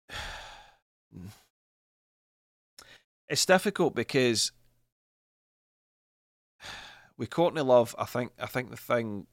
It's 3.27 3.45
difficult 3.45 3.95
because 3.95 4.51
with 7.17 7.31
Courtney 7.31 7.61
Love, 7.61 7.95
I 7.97 8.05
think 8.05 8.31
I 8.39 8.45
think 8.45 8.69
the 8.69 8.77
thing 8.77 9.25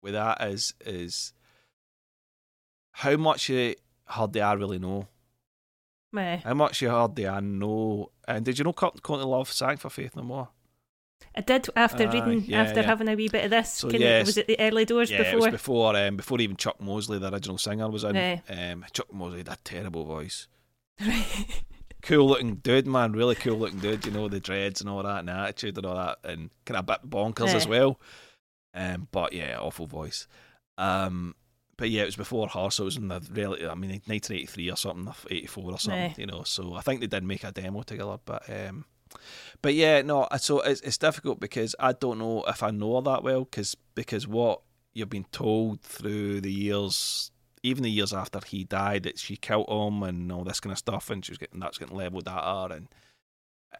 with 0.00 0.12
that 0.12 0.40
is 0.42 0.74
is 0.84 1.32
how 2.92 3.16
much 3.16 3.50
of 3.50 3.74
her 4.06 4.26
do 4.28 4.40
I 4.40 4.52
really 4.52 4.78
know. 4.78 5.08
Eh. 6.16 6.40
How 6.44 6.54
much 6.54 6.82
you 6.82 6.90
heard 6.90 7.14
do 7.14 7.26
I 7.26 7.40
know? 7.40 8.12
And 8.28 8.44
did 8.44 8.58
you 8.58 8.64
know 8.64 8.72
Courtney 8.72 9.24
Love 9.24 9.50
sang 9.50 9.78
for 9.78 9.90
Faith 9.90 10.14
No 10.14 10.22
More? 10.22 10.48
I 11.34 11.40
did 11.40 11.68
after 11.76 12.08
Aye, 12.08 12.12
reading, 12.12 12.44
yeah, 12.46 12.62
after 12.62 12.80
yeah. 12.80 12.86
having 12.86 13.08
a 13.08 13.14
wee 13.14 13.28
bit 13.28 13.44
of 13.44 13.50
this. 13.50 13.72
So, 13.72 13.90
yes. 13.90 14.26
was 14.26 14.36
it 14.38 14.46
the 14.46 14.60
early 14.60 14.84
doors 14.84 15.10
yeah, 15.10 15.22
it 15.22 15.24
before? 15.24 15.38
was 15.40 15.50
before 15.50 15.96
um, 15.96 16.16
before 16.16 16.40
even 16.40 16.56
Chuck 16.56 16.80
Mosley, 16.80 17.18
the 17.18 17.32
original 17.32 17.58
singer, 17.58 17.88
was 17.88 18.04
in. 18.04 18.40
Um, 18.48 18.84
Chuck 18.92 19.12
Mosley 19.12 19.38
had 19.38 19.48
a 19.48 19.56
terrible 19.64 20.04
voice. 20.04 20.48
Cool 22.02 22.26
looking 22.26 22.56
dude, 22.56 22.86
man, 22.88 23.12
really 23.12 23.36
cool 23.36 23.58
looking 23.58 23.78
dude. 23.78 24.04
You 24.04 24.10
know 24.10 24.28
the 24.28 24.40
dreads 24.40 24.80
and 24.80 24.90
all 24.90 25.04
that, 25.04 25.20
and 25.20 25.28
the 25.28 25.32
attitude 25.32 25.76
and 25.76 25.86
all 25.86 25.94
that, 25.94 26.18
and 26.24 26.50
kind 26.66 26.76
of 26.76 26.82
a 26.82 26.98
bit 26.98 27.08
bonkers 27.08 27.54
as 27.54 27.68
well. 27.68 28.00
Um, 28.74 29.06
but 29.12 29.32
yeah, 29.32 29.56
awful 29.60 29.86
voice. 29.86 30.26
Um, 30.78 31.36
but 31.76 31.90
yeah, 31.90 32.02
it 32.02 32.06
was 32.06 32.16
before 32.16 32.48
her, 32.48 32.70
so 32.70 32.82
it 32.82 32.86
was 32.86 32.96
in 32.96 33.06
the 33.06 33.20
really, 33.30 33.60
I 33.66 33.74
mean, 33.74 33.90
1983 34.06 34.70
or 34.70 34.76
something, 34.76 35.14
84 35.30 35.64
or 35.64 35.78
something, 35.78 36.14
you 36.16 36.26
know. 36.26 36.42
So 36.42 36.74
I 36.74 36.80
think 36.80 37.00
they 37.00 37.06
did 37.06 37.22
make 37.22 37.44
a 37.44 37.52
demo 37.52 37.82
together, 37.82 38.18
but 38.24 38.42
um, 38.50 38.84
but 39.60 39.74
yeah, 39.74 40.02
no. 40.02 40.28
So 40.38 40.60
it's 40.60 40.80
it's 40.82 40.98
difficult 40.98 41.40
because 41.40 41.74
I 41.78 41.92
don't 41.92 42.18
know 42.18 42.44
if 42.46 42.62
I 42.62 42.70
know 42.70 42.96
her 42.96 43.02
that 43.02 43.22
well, 43.22 43.44
because 43.44 43.76
because 43.94 44.26
what 44.26 44.60
you've 44.92 45.10
been 45.10 45.26
told 45.32 45.80
through 45.80 46.40
the 46.40 46.52
years, 46.52 47.30
even 47.62 47.82
the 47.82 47.90
years 47.90 48.12
after 48.12 48.40
he 48.46 48.64
died, 48.64 49.04
that 49.04 49.18
she 49.18 49.36
killed 49.36 49.68
him 49.68 50.02
and 50.02 50.30
all 50.30 50.44
this 50.44 50.60
kind 50.60 50.72
of 50.72 50.78
stuff, 50.78 51.10
and 51.10 51.24
she 51.24 51.32
was 51.32 51.38
getting 51.38 51.60
that's 51.60 51.78
getting 51.78 51.96
levelled 51.96 52.28
at 52.28 52.34
her, 52.34 52.68
and 52.74 52.88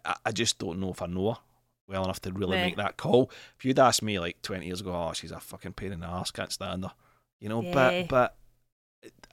I, 0.05 0.17
I 0.27 0.33
just 0.33 0.59
don't 0.59 0.81
know 0.81 0.91
if 0.91 1.03
I 1.03 1.07
know 1.07 1.33
her 1.33 1.41
well 1.89 2.05
enough 2.05 2.21
to 2.21 2.33
really 2.33 2.59
Aye. 2.59 2.65
make 2.67 2.77
that 2.77 2.97
call. 2.97 3.31
If 3.59 3.65
you'd 3.65 3.79
asked 3.79 4.03
me 4.03 4.19
like 4.19 4.41
20 4.43 4.67
years 4.67 4.81
ago, 4.81 4.93
oh, 4.93 5.13
she's 5.13 5.33
a 5.33 5.41
fucking 5.41 5.75
pain 5.75 5.93
in 5.93 6.01
the 6.01 6.07
ass, 6.07 6.31
can't 6.31 6.53
stand 6.53 6.85
her, 6.85 6.93
you 7.41 7.49
know. 7.49 7.63
Yeah. 7.63 7.73
But 7.73 8.09
but 8.09 8.37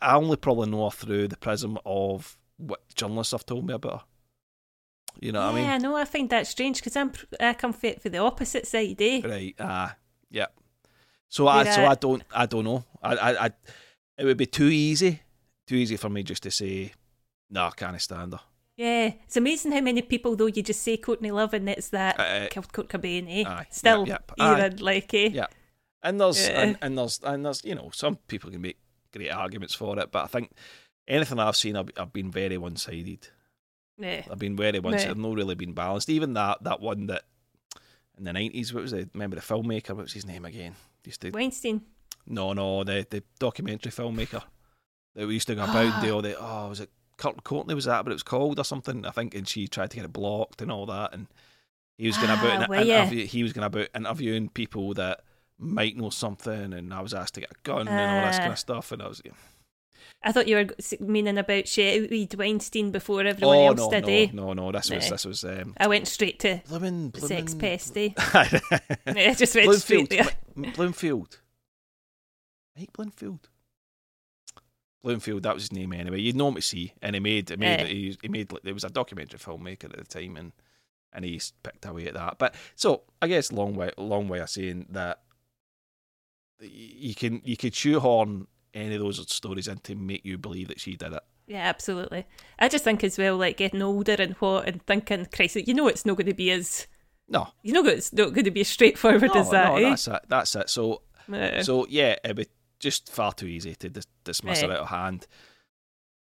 I 0.01 0.15
only 0.15 0.37
probably 0.37 0.69
know 0.69 0.85
her 0.85 0.91
through 0.91 1.27
the 1.29 1.37
prism 1.37 1.77
of 1.85 2.37
what 2.57 2.81
journalists 2.95 3.31
have 3.31 3.45
told 3.45 3.65
me 3.65 3.73
about 3.73 3.93
her. 3.93 4.05
You 5.21 5.31
know 5.33 5.41
what 5.41 5.51
I 5.51 5.55
mean? 5.55 5.63
yeah, 5.65 5.77
no, 5.77 5.95
I 5.95 6.05
find 6.05 6.29
that 6.29 6.47
strange 6.47 6.77
because 6.77 6.95
I'm 6.95 7.11
I 7.39 7.53
come 7.53 7.73
for, 7.73 7.91
for 7.99 8.09
the 8.09 8.19
opposite 8.19 8.65
side, 8.65 9.01
eh? 9.01 9.21
Right. 9.23 9.55
Ah. 9.59 9.95
yeah. 10.31 10.47
So 11.27 11.47
I 11.47 11.63
so 11.65 11.83
uh, 11.83 11.89
I 11.89 11.95
don't 11.95 12.23
I 12.33 12.45
don't 12.45 12.63
know. 12.63 12.83
I, 13.03 13.15
I 13.15 13.45
I 13.45 13.51
it 14.17 14.25
would 14.25 14.37
be 14.37 14.45
too 14.45 14.67
easy, 14.67 15.21
too 15.67 15.75
easy 15.75 15.97
for 15.97 16.09
me 16.09 16.23
just 16.23 16.43
to 16.43 16.51
say, 16.51 16.93
no, 17.49 17.65
I 17.65 17.71
can't 17.71 18.01
stand 18.01 18.33
her. 18.33 18.39
Yeah, 18.77 19.11
it's 19.25 19.35
amazing 19.35 19.73
how 19.73 19.81
many 19.81 20.01
people 20.01 20.37
though 20.37 20.45
you 20.45 20.63
just 20.63 20.81
say 20.81 20.95
Courtney 20.95 21.31
Love 21.31 21.53
and 21.53 21.67
it's 21.69 21.89
that 21.89 22.17
Uh, 22.19 22.47
killed 22.49 22.71
Kurt 22.71 22.87
Cobain, 22.87 23.27
eh? 23.29 23.43
aye, 23.47 23.67
Still, 23.71 24.07
yep, 24.07 24.31
yep, 24.37 24.39
aye. 24.39 24.55
even 24.67 24.77
like, 24.77 25.13
eh? 25.13 25.29
Yeah. 25.33 25.47
And 26.01 26.19
there's 26.21 26.47
Yeah. 26.47 26.61
and, 26.61 26.77
and 26.81 26.97
there's 26.97 27.19
and 27.23 27.45
there's 27.45 27.61
you 27.65 27.75
know 27.75 27.89
some 27.93 28.15
people 28.27 28.49
can 28.51 28.61
make 28.61 28.77
great 29.11 29.31
arguments 29.31 29.75
for 29.75 29.99
it, 29.99 30.11
but 30.11 30.23
I 30.23 30.27
think 30.27 30.51
anything 31.09 31.39
I've 31.39 31.57
seen, 31.57 31.75
I've, 31.75 31.89
I've 31.97 32.13
been 32.13 32.31
very 32.31 32.57
one 32.57 32.77
sided. 32.77 33.27
Yeah. 33.99 34.23
I've 34.31 34.39
been 34.39 34.57
sided. 34.57 34.83
Right. 34.83 35.07
I've 35.07 35.17
not 35.17 35.33
really 35.35 35.55
been 35.55 35.73
balanced. 35.73 36.09
Even 36.09 36.33
that 36.33 36.63
that 36.63 36.79
one 36.81 37.07
that 37.07 37.23
in 38.17 38.23
the 38.23 38.33
nineties, 38.33 38.73
what 38.73 38.83
was 38.83 38.93
it? 38.93 39.09
Remember 39.13 39.35
the 39.35 39.41
filmmaker? 39.41 39.89
What 39.89 40.03
was 40.03 40.13
his 40.13 40.25
name 40.25 40.45
again? 40.45 40.75
Used 41.05 41.21
to 41.21 41.31
Weinstein. 41.31 41.81
no 42.27 42.53
no 42.53 42.83
the 42.83 43.05
the 43.09 43.23
documentary 43.39 43.91
filmmaker 43.91 44.43
that 45.15 45.27
we 45.27 45.33
used 45.33 45.47
to 45.47 45.55
go 45.55 45.63
about 45.63 45.93
and 45.93 46.03
do 46.03 46.11
all 46.15 46.21
the 46.21 46.35
oh 46.39 46.69
was 46.69 46.79
it 46.79 46.89
Kurt 47.17 47.43
Courtney 47.43 47.73
was 47.75 47.85
that, 47.85 48.03
but 48.05 48.11
it 48.11 48.15
was 48.15 48.23
called 48.23 48.59
or 48.59 48.63
something 48.63 49.05
I 49.05 49.11
think, 49.11 49.35
and 49.35 49.45
she 49.47 49.67
tried 49.67 49.89
to 49.91 49.95
get 49.97 50.05
it 50.05 50.13
blocked 50.13 50.61
and 50.61 50.71
all 50.71 50.85
that, 50.85 51.13
and 51.13 51.27
he 51.97 52.07
was 52.07 52.15
going 52.17 52.29
Ah, 52.29 52.39
about 52.45 52.69
well, 52.69 52.85
yeah. 52.85 53.01
interview, 53.03 53.25
he 53.25 53.43
was 53.43 53.51
going 53.51 53.65
about 53.65 53.89
interviewing 53.93 54.47
people 54.49 54.93
that 54.93 55.21
might 55.57 55.97
know 55.97 56.09
something, 56.11 56.71
and 56.73 56.93
I 56.93 57.01
was 57.01 57.13
asked 57.13 57.33
to 57.33 57.41
get 57.41 57.51
a 57.51 57.55
gun 57.63 57.89
and 57.89 58.11
all 58.21 58.25
this 58.27 58.37
kind 58.37 58.49
Ah. 58.51 58.53
of 58.53 58.59
stuff, 58.59 58.93
and 58.93 59.01
I 59.01 59.07
was 59.09 59.21
I 60.21 60.31
thought 60.33 60.47
you 60.49 60.57
were 60.57 60.67
meaning 60.99 61.37
about 61.37 61.63
Shetty 61.63 62.35
Weinstein 62.35 62.91
before 62.91 63.23
everyone 63.23 63.55
oh 63.57 63.67
else 63.67 63.77
no 63.79 64.01
did, 64.01 64.33
no 64.33 64.49
eh? 64.49 64.53
no 64.53 64.53
no 64.53 64.71
this 64.71 64.89
was 64.91 65.09
this 65.09 65.25
was 65.25 65.43
um, 65.45 65.73
I 65.77 65.87
went 65.87 66.07
straight 66.09 66.39
to 66.39 66.61
Bloomin' 66.67 67.11
the 67.11 67.21
sex 67.21 67.53
Bloomin' 67.53 67.59
pest, 67.77 67.97
eh? 67.97 68.09
Bloomfield. 68.33 69.17
I 69.17 69.33
just 69.33 69.55
went 69.55 69.75
straight 69.75 70.09
there. 70.09 70.27
Bloomfield. 70.75 71.39
Right, 72.77 72.91
Bloomfield. 72.91 73.47
Bloomfield, 75.01 75.43
that 75.43 75.53
was 75.53 75.63
his 75.63 75.71
name 75.71 75.93
anyway. 75.93 76.19
You'd 76.19 76.35
know 76.35 76.49
him 76.49 76.55
to 76.55 76.61
see, 76.61 76.93
and 77.01 77.15
he 77.15 77.21
made, 77.21 77.49
he 77.49 77.55
made, 77.55 77.79
Eh. 77.79 77.85
he, 77.85 78.17
he 78.21 78.27
made. 78.27 78.51
There 78.63 78.73
was 78.73 78.83
a 78.83 78.89
documentary 78.89 79.39
filmmaker 79.39 79.85
at 79.85 79.97
the 79.97 80.03
time, 80.03 80.35
and 80.35 80.51
and 81.13 81.23
he 81.23 81.41
picked 81.63 81.85
away 81.85 82.07
at 82.07 82.13
that. 82.15 82.37
But 82.37 82.55
so 82.75 83.03
I 83.21 83.27
guess 83.27 83.51
long 83.53 83.75
way, 83.75 83.91
long 83.97 84.27
way 84.27 84.39
of 84.39 84.49
saying 84.49 84.87
that 84.89 85.21
you 86.59 87.15
can 87.15 87.41
you 87.45 87.55
could 87.55 87.73
shoehorn 87.73 88.47
any 88.73 88.95
of 88.95 89.01
those 89.01 89.31
stories 89.33 89.67
in 89.67 89.77
to 89.79 89.95
make 89.95 90.25
you 90.25 90.37
believe 90.37 90.67
that 90.67 90.79
she 90.79 90.95
did 90.95 91.13
it. 91.13 91.23
Yeah, 91.47 91.63
absolutely. 91.67 92.25
I 92.59 92.67
just 92.69 92.83
think 92.83 93.03
as 93.03 93.17
well, 93.17 93.35
like 93.37 93.57
getting 93.57 93.81
older 93.81 94.15
and 94.19 94.33
what, 94.35 94.67
and 94.67 94.85
thinking, 94.85 95.27
Christ, 95.33 95.55
you 95.55 95.73
know, 95.73 95.87
it's 95.87 96.05
not 96.05 96.15
going 96.17 96.27
to 96.27 96.33
be 96.33 96.51
as 96.51 96.85
No, 97.27 97.47
you 97.63 97.73
know, 97.73 97.83
it's 97.85 98.13
not 98.13 98.33
going 98.33 98.45
to 98.45 98.51
be 98.51 98.61
as 98.61 98.67
straightforward 98.67 99.31
no, 99.33 99.39
as 99.41 99.49
that, 99.49 99.69
no, 99.69 99.75
eh? 99.77 99.89
that's 99.89 100.07
it. 100.07 100.19
That's 100.27 100.55
it. 100.55 100.69
So 100.69 101.01
So 101.61 101.87
yeah, 101.89 102.15
it 102.23 102.27
would 102.27 102.35
be 102.35 102.47
just 102.79 103.11
far 103.11 103.33
too 103.33 103.47
easy 103.47 103.73
to 103.75 103.89
dis- 103.89 104.05
dismiss 104.23 104.61
Right. 104.61 104.69
it 104.69 104.75
out 104.75 104.81
of 104.83 104.89
hand. 104.89 105.27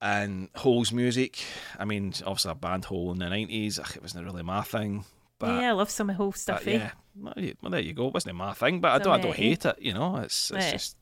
And 0.02 0.50
Hole's 0.56 0.92
music, 0.92 1.42
I 1.80 1.86
mean, 1.86 2.14
obviously 2.26 2.52
a 2.52 2.56
band 2.56 2.86
Hole 2.86 3.12
in 3.14 3.20
the 3.20 3.30
nineties, 3.30 3.78
it 3.80 4.02
wasn't 4.02 4.26
really 4.26 4.44
my 4.44 4.62
thing. 4.62 5.06
But, 5.40 5.62
yeah, 5.62 5.70
I 5.70 5.72
love 5.72 5.90
some 5.90 6.10
of 6.10 6.16
whole 6.18 6.32
but 6.32 6.40
stuff, 6.40 6.68
eh? 6.68 6.72
yeah, 6.78 6.92
well, 7.16 7.34
there 7.72 7.80
you 7.80 7.94
go. 7.94 8.08
It 8.08 8.14
wasn't 8.14 8.36
my 8.36 8.54
thing, 8.54 8.82
but 8.82 8.92
I 8.92 8.98
don't, 9.00 9.14
I 9.14 9.18
don't 9.20 9.32
uh, 9.32 9.34
hate 9.34 9.66
it. 9.66 9.78
You 9.80 9.94
know, 9.94 10.18
it's 10.18 10.52
it's 10.52 10.66
Yeah. 10.66 10.72
just 10.72 10.98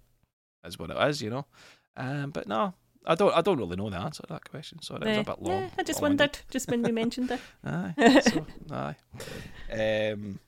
is 0.66 0.78
what 0.80 0.90
it 0.92 0.98
is. 1.10 1.22
You 1.22 1.30
know, 1.30 1.46
um, 1.98 2.32
but 2.32 2.48
no, 2.48 2.74
I 3.06 3.16
don't 3.16 3.34
I 3.36 3.42
don't 3.42 3.58
really 3.58 3.76
know 3.76 3.90
the 3.90 3.98
answer 3.98 4.24
to 4.24 4.34
that 4.34 4.50
question. 4.50 4.82
So 4.82 4.96
it 4.96 5.04
was 5.04 5.18
a 5.18 5.24
bit 5.24 5.42
long. 5.42 5.62
yeah, 5.62 5.70
I 5.78 5.84
just 5.84 6.02
long-winded. 6.02 6.20
wondered, 6.20 6.40
just 6.50 6.70
when 6.70 6.84
we 6.84 6.92
mentioned 6.92 7.32
it. 7.32 7.40
Aye, 7.64 8.22
so, 8.22 8.46
aye. 8.72 8.96
Um, 10.12 10.40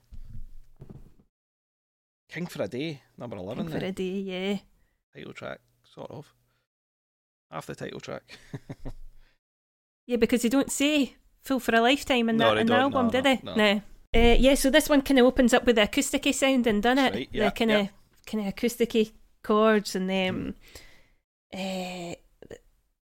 King 2.28 2.46
for 2.46 2.62
a 2.62 2.68
Day, 2.68 3.00
number 3.16 3.36
eleven. 3.36 3.66
for 3.66 3.78
then. 3.78 3.82
a 3.84 3.92
day, 3.92 4.02
yeah. 4.18 4.58
title 5.14 5.32
track, 5.32 5.60
sort 5.84 6.10
of. 6.10 6.32
Half 7.50 7.66
the 7.66 7.74
title 7.74 8.00
track. 8.00 8.38
Yeah, 10.06 10.16
because 10.18 10.44
you 10.44 10.50
don't 10.50 10.70
say 10.70 11.16
"Fool 11.40 11.58
for 11.60 11.74
a 11.74 11.80
Lifetime" 11.80 12.28
in 12.28 12.36
No, 12.36 12.50
that 12.54 12.60
in 12.60 12.66
the 12.66 12.74
album, 12.74 13.06
no, 13.06 13.12
no, 13.12 13.22
they? 13.22 13.40
no. 13.42 13.82
Uh, 14.14 14.36
yeah, 14.38 14.54
so 14.54 14.68
this 14.68 14.86
one 14.88 15.00
kind 15.00 15.18
of 15.18 15.24
opens 15.24 15.54
up 15.54 15.64
with 15.64 15.76
the 15.76 15.82
acousticy 15.82 16.34
sounding, 16.34 16.82
doesn't 16.82 16.98
it? 17.06 17.14
Right, 17.14 17.28
yeah, 17.32 17.44
the 17.46 17.50
kind 17.52 17.70
of 17.70 17.80
yeah. 17.84 17.88
kind 18.26 18.46
of 18.46 18.54
acousticy 18.54 19.12
chords 19.44 19.94
and 19.94 20.10
um, 20.10 20.54
uh, 21.54 22.14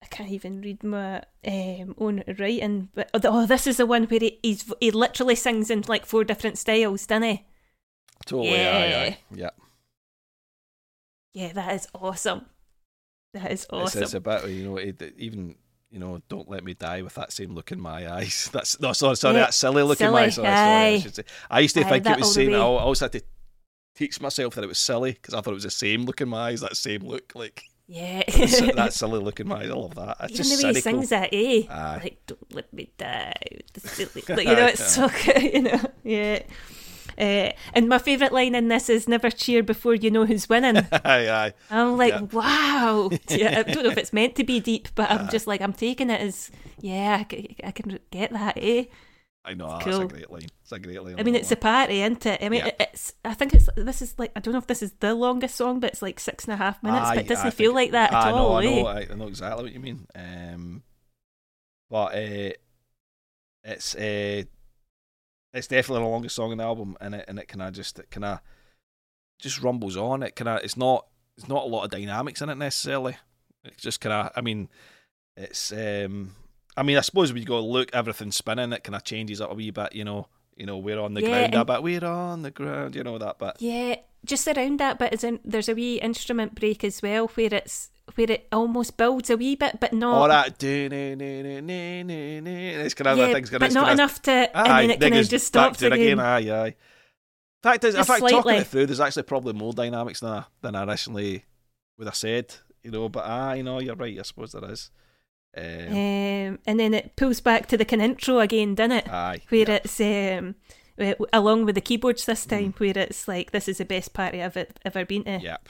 I 0.03 0.07
can't 0.11 0.31
even 0.31 0.61
read 0.61 0.83
my 0.83 1.23
um, 1.47 1.95
own 1.99 2.25
writing. 2.39 2.89
But 2.95 3.11
oh, 3.25 3.47
this 3.47 3.67
is 3.69 3.77
the 3.77 3.87
one 3.87 4.05
where 4.05 4.21
he 4.21 4.39
he's, 4.43 4.73
he 4.81 4.91
literally 4.91 5.37
sings 5.37 5.71
in 5.71 5.85
like 5.87 6.05
four 6.07 6.25
different 6.25 6.59
styles, 6.59 7.07
doesn't 7.07 7.23
he? 7.23 7.45
Totally, 8.27 8.51
Yeah. 8.51 8.71
aye, 8.71 9.07
aye. 9.07 9.19
Yeah. 9.35 9.51
Yeah, 11.35 11.53
that 11.55 11.75
is 11.75 11.89
awesome. 11.95 12.47
That 13.35 13.51
is 13.51 13.67
awesome. 13.71 14.03
it's 14.03 14.15
a 14.15 14.21
bit, 14.21 14.49
you 14.51 14.65
know, 14.65 14.77
it, 14.77 15.01
even, 15.17 15.55
you 15.91 15.99
know, 15.99 16.21
don't 16.29 16.51
let 16.51 16.65
me 16.65 16.75
die 16.75 17.03
with 17.03 17.15
that 17.15 17.33
same 17.33 17.55
look 17.55 17.73
in 17.73 17.81
my 17.81 18.13
eyes. 18.13 18.51
That's, 18.53 18.79
no, 18.81 18.93
sorry, 18.93 19.17
sorry, 19.17 19.37
Yeah, 19.37 19.41
that 19.47 19.55
silly 19.55 19.83
look 19.83 20.01
in 20.01 20.11
my 20.11 20.25
eyes. 20.25 20.35
Sorry, 20.35 20.57
sorry, 20.57 20.87
I 20.93 20.97
aye. 20.97 20.99
should 20.99 21.15
say. 21.15 21.25
I 21.51 21.61
used 21.61 21.75
to 21.77 21.85
Aye, 21.85 21.89
think 21.89 22.07
it 22.11 22.19
was 22.19 22.35
saying, 22.35 22.55
I 22.55 22.59
always 22.59 23.01
had 23.01 23.13
to 23.13 23.23
teach 23.95 24.21
myself 24.21 24.55
that 24.55 24.65
it 24.65 24.69
was 24.69 24.79
silly 24.79 25.13
because 25.13 25.35
I 25.35 25.41
thought 25.41 25.51
it 25.53 25.55
was 25.55 25.65
the 25.65 25.71
same 25.71 26.05
look 26.05 26.21
in 26.21 26.29
my 26.29 26.49
eyes, 26.49 26.61
that 26.61 26.77
same 26.77 27.03
look, 27.03 27.33
like 27.35 27.63
yeah. 27.87 28.23
that 28.27 28.91
silly 28.95 29.21
look 29.21 29.41
in 29.41 29.49
my 29.49 29.63
eyes. 29.63 29.71
I 29.71 29.75
love 29.75 29.95
that. 29.97 30.17
It's 30.21 30.33
Even 30.33 30.37
just 30.37 30.61
the 30.61 30.67
way 30.69 30.75
he 30.75 30.81
sings 30.81 31.09
that, 31.11 31.29
eh? 31.33 31.63
Aye. 31.69 32.01
Like, 32.03 32.23
don't 32.27 32.55
let 32.55 32.73
me 32.73 32.91
die. 32.97 33.35
silly-" 33.77 34.23
like, 34.29 34.47
you 34.47 34.55
know, 34.55 34.67
it's 34.67 34.93
so 34.95 35.09
good, 35.09 35.43
you 35.43 35.63
know. 35.63 35.81
Yeah. 36.05 36.43
Uh, 37.19 37.53
and 37.75 37.89
my 37.91 37.99
favourite 37.99 38.33
line 38.33 38.55
in 38.55 38.69
this 38.69 38.89
is 38.89 39.07
"Never 39.07 39.31
cheer 39.31 39.63
before 39.63 39.95
you 39.95 40.11
know 40.11 40.25
who's 40.25 40.49
winning." 40.49 40.79
aye, 41.05 41.29
aye. 41.29 41.53
I'm 41.71 41.99
like, 41.99 42.15
Yeah. 42.15 42.21
wow. 42.33 43.11
Yeah, 43.29 43.59
I 43.59 43.63
don't 43.71 43.85
know 43.85 43.91
if 43.91 43.99
it's 43.99 44.15
meant 44.15 44.35
to 44.37 44.45
be 44.45 44.61
deep, 44.61 44.89
but 44.95 45.11
Uh. 45.11 45.15
I'm 45.19 45.29
just 45.29 45.47
like, 45.47 45.61
I'm 45.61 45.75
taking 45.75 46.09
it 46.09 46.21
as, 46.23 46.51
yeah, 46.81 47.25
I 47.63 47.71
can 47.73 47.99
get 48.11 48.33
that, 48.33 48.57
eh? 48.57 48.85
I 49.45 49.55
know, 49.55 49.67
that's 49.69 49.85
cool. 49.85 50.03
a 50.03 50.07
great 50.07 50.31
line. 50.31 50.47
It's 50.63 50.71
a 50.73 50.79
great 50.79 51.03
line. 51.03 51.17
I 51.19 51.25
mean, 51.25 51.35
it's 51.35 51.51
a 51.51 51.57
party, 51.57 52.01
isn't 52.03 52.25
it? 52.27 52.43
I 52.43 52.49
mean, 52.49 52.65
Yeah. 52.65 52.71
it's. 52.79 53.15
I 53.25 53.35
think 53.35 53.55
it's. 53.55 53.69
This 53.77 54.01
is 54.01 54.15
like. 54.17 54.31
I 54.37 54.41
don't 54.41 54.53
know 54.53 54.59
if 54.59 54.69
this 54.69 54.83
is 54.83 54.93
the 55.01 55.15
longest 55.15 55.57
song, 55.57 55.81
but 55.81 55.91
it's 55.91 56.03
like 56.03 56.21
six 56.21 56.45
and 56.45 56.55
a 56.55 56.57
half 56.57 56.81
minutes. 56.83 57.07
Aye, 57.09 57.15
but 57.17 57.25
it 57.25 57.29
doesn't 57.29 57.47
I 57.49 57.51
feel 57.51 57.75
like 57.75 57.91
that 57.91 58.13
at 58.13 58.23
I 58.27 58.31
all. 58.31 58.51
know, 58.51 58.57
I 58.57 58.65
eh? 58.65 58.83
know, 58.83 58.87
I, 58.87 59.07
I 59.11 59.15
know 59.17 59.27
exactly 59.27 59.65
what 59.65 59.73
you 59.73 59.81
mean. 59.81 60.07
Um, 60.15 60.83
but 61.91 62.15
uh, 62.15 62.53
it's 63.65 63.95
uh, 63.97 64.43
it's 65.53 65.67
definitely 65.67 66.05
the 66.05 66.09
longest 66.11 66.37
song 66.37 66.53
in 66.53 66.59
the 66.59 66.65
album, 66.65 66.97
and 67.01 67.17
it 67.17 67.25
and 67.27 67.39
it 67.41 67.49
kind 67.49 67.63
of 67.63 67.73
just 67.75 67.99
it 67.99 68.11
kind 68.13 68.25
of 68.25 68.41
just 69.41 69.61
rumbles 69.61 69.97
on. 69.97 70.23
It 70.23 70.37
kind 70.37 70.49
of 70.51 70.61
it's 70.63 70.77
not 70.77 71.07
it's 71.37 71.49
not 71.49 71.65
a 71.65 71.67
lot 71.67 71.83
of 71.85 71.91
dynamics 71.91 72.43
in 72.43 72.49
it 72.49 72.59
necessarily. 72.59 73.17
It's 73.65 73.83
just 73.83 74.01
kind 74.01 74.13
of 74.29 74.33
I 74.37 74.41
mean, 74.41 74.69
it's 75.37 75.73
um, 75.73 76.37
I 76.77 76.83
mean 76.83 76.97
I 76.97 77.03
suppose 77.03 77.33
we 77.33 77.45
go 77.45 77.65
look 77.65 77.95
everything 77.95 78.33
spinning. 78.33 78.73
It 78.73 78.85
kind 78.85 78.97
of 78.97 79.05
changes 79.05 79.41
up 79.41 79.51
a 79.51 79.55
wee 79.55 79.71
bit, 79.71 79.95
you 79.95 80.05
know. 80.05 80.29
You 80.55 80.67
know, 80.67 80.77
we're 80.77 81.01
on 81.01 81.15
the 81.15 81.23
Yeah, 81.23 81.49
ground 81.49 81.67
bit. 81.67 81.83
We're 81.83 82.05
on 82.05 82.43
the 82.43 82.51
ground, 82.51 82.95
you 82.95 83.03
know 83.03 83.17
that 83.17 83.39
bit. 83.39 83.57
Yeah, 83.59 83.97
just 84.25 84.47
around 84.47 84.79
that 84.81 84.99
bit 84.99 85.15
is 85.15 85.25
in, 85.25 85.41
there's 85.45 85.69
a 85.69 85.75
wee 85.75 85.97
instrument 85.97 86.55
break 86.55 86.85
as 86.85 87.01
well 87.01 87.29
where 87.29 87.55
it's 87.55 87.91
where 88.17 88.31
it 88.31 88.49
almost 88.53 88.99
builds 88.99 89.31
a 89.31 89.37
wee 89.37 89.57
bit, 89.57 89.81
but 89.81 89.95
not. 89.95 90.15
All 90.15 90.29
that 90.29 90.59
do. 90.59 90.89
It's 90.93 92.95
kind 92.95 93.09
of 93.09 93.19
yeah, 93.19 93.33
thing's 93.33 93.51
but 93.51 93.73
not 93.73 93.93
enough 93.93 94.21
to, 94.23 94.51
Aye, 94.55 94.83
and 94.83 94.91
then 94.91 94.91
it 94.91 95.01
kind 95.01 95.15
of 95.15 95.29
just 95.29 95.47
stops 95.47 95.79
to 95.79 95.91
again. 95.91 96.21
Aye, 96.21 96.51
aye. 96.51 96.75
Fact 97.63 97.85
is, 97.85 97.95
in 97.95 98.05
fact, 98.05 98.29
talking 98.29 98.57
it 98.57 98.67
through, 98.67 98.87
there's 98.87 99.01
actually 99.01 99.23
probably 99.23 99.53
more 99.53 99.73
dynamics 99.73 100.21
than 100.21 100.31
I, 100.31 100.45
than 100.61 100.75
I 100.75 100.83
initially 100.83 101.45
would 101.97 102.09
have 102.09 102.17
said, 102.17 102.53
you 102.83 102.91
know. 102.91 103.09
But 103.09 103.25
aye, 103.25 103.55
you 103.57 103.63
know, 103.63 103.81
you're 103.81 103.95
right. 103.95 104.19
I 104.19 104.23
suppose 104.23 104.53
there 104.53 104.71
is. 104.71 104.91
Um, 105.57 105.89
Um, 105.89 106.59
and 106.67 106.81
then 106.81 106.95
it 106.95 107.15
pulls 107.17 107.41
back 107.41 107.67
to 107.69 107.77
the 107.77 107.85
kind 107.85 108.01
of 108.03 108.11
intro 108.11 108.39
again, 108.41 108.75
doesn't 108.75 108.93
it? 108.93 109.09
aye, 109.09 109.41
Where 109.49 109.69
yeah. 109.69 109.81
it's 109.85 110.01
um, 110.01 110.55
along 111.33 111.65
with 111.67 111.75
the 111.75 111.81
keyboards 111.81 112.25
this 112.27 112.47
Mm. 112.47 112.51
time, 112.51 112.75
where 112.79 112.97
it's 112.99 113.29
like 113.29 113.51
this 113.51 113.69
is 113.69 113.79
the 113.79 113.85
best 113.85 114.13
party 114.15 114.43
I've 114.43 114.57
ever 114.85 115.05
been 115.05 115.25
to. 115.25 115.39
Yep. 115.41 115.69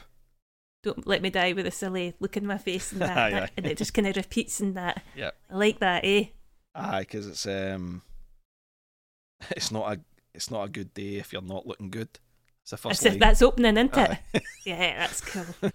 Don't 0.85 1.07
let 1.07 1.23
me 1.23 1.31
die 1.31 1.53
with 1.53 1.67
a 1.67 1.71
silly 1.71 2.15
look 2.21 2.37
in 2.37 2.47
my 2.47 2.59
face 2.59 2.93
and 2.93 3.01
that, 3.03 3.17
Aye, 3.17 3.31
that- 3.31 3.43
aye. 3.45 3.49
and 3.57 3.67
it 3.67 3.77
just 3.79 3.95
kind 3.95 4.07
of 4.07 4.17
repeats 4.17 4.61
in 4.61 4.75
that. 4.75 5.03
Yep. 5.17 5.37
I 5.51 5.57
like 5.57 5.79
that, 5.81 6.05
eh? 6.05 6.25
Aye, 6.75 7.01
because 7.01 7.27
it's 7.27 7.47
um, 7.47 8.03
it's 9.51 9.71
not 9.73 9.93
a 9.93 10.01
it's 10.35 10.51
not 10.51 10.65
a 10.65 10.69
good 10.71 10.95
day 10.95 11.17
if 11.17 11.33
you're 11.33 11.43
not 11.43 11.67
looking 11.67 11.91
good. 11.91 12.09
It's 12.63 12.71
the 12.71 12.77
first 12.77 13.05
line. 13.05 13.19
that's 13.19 13.43
opening, 13.43 13.77
isn't 13.77 13.97
it? 13.97 14.19
Yeah, 14.65 14.99
that's 15.01 15.21
cool. 15.21 15.71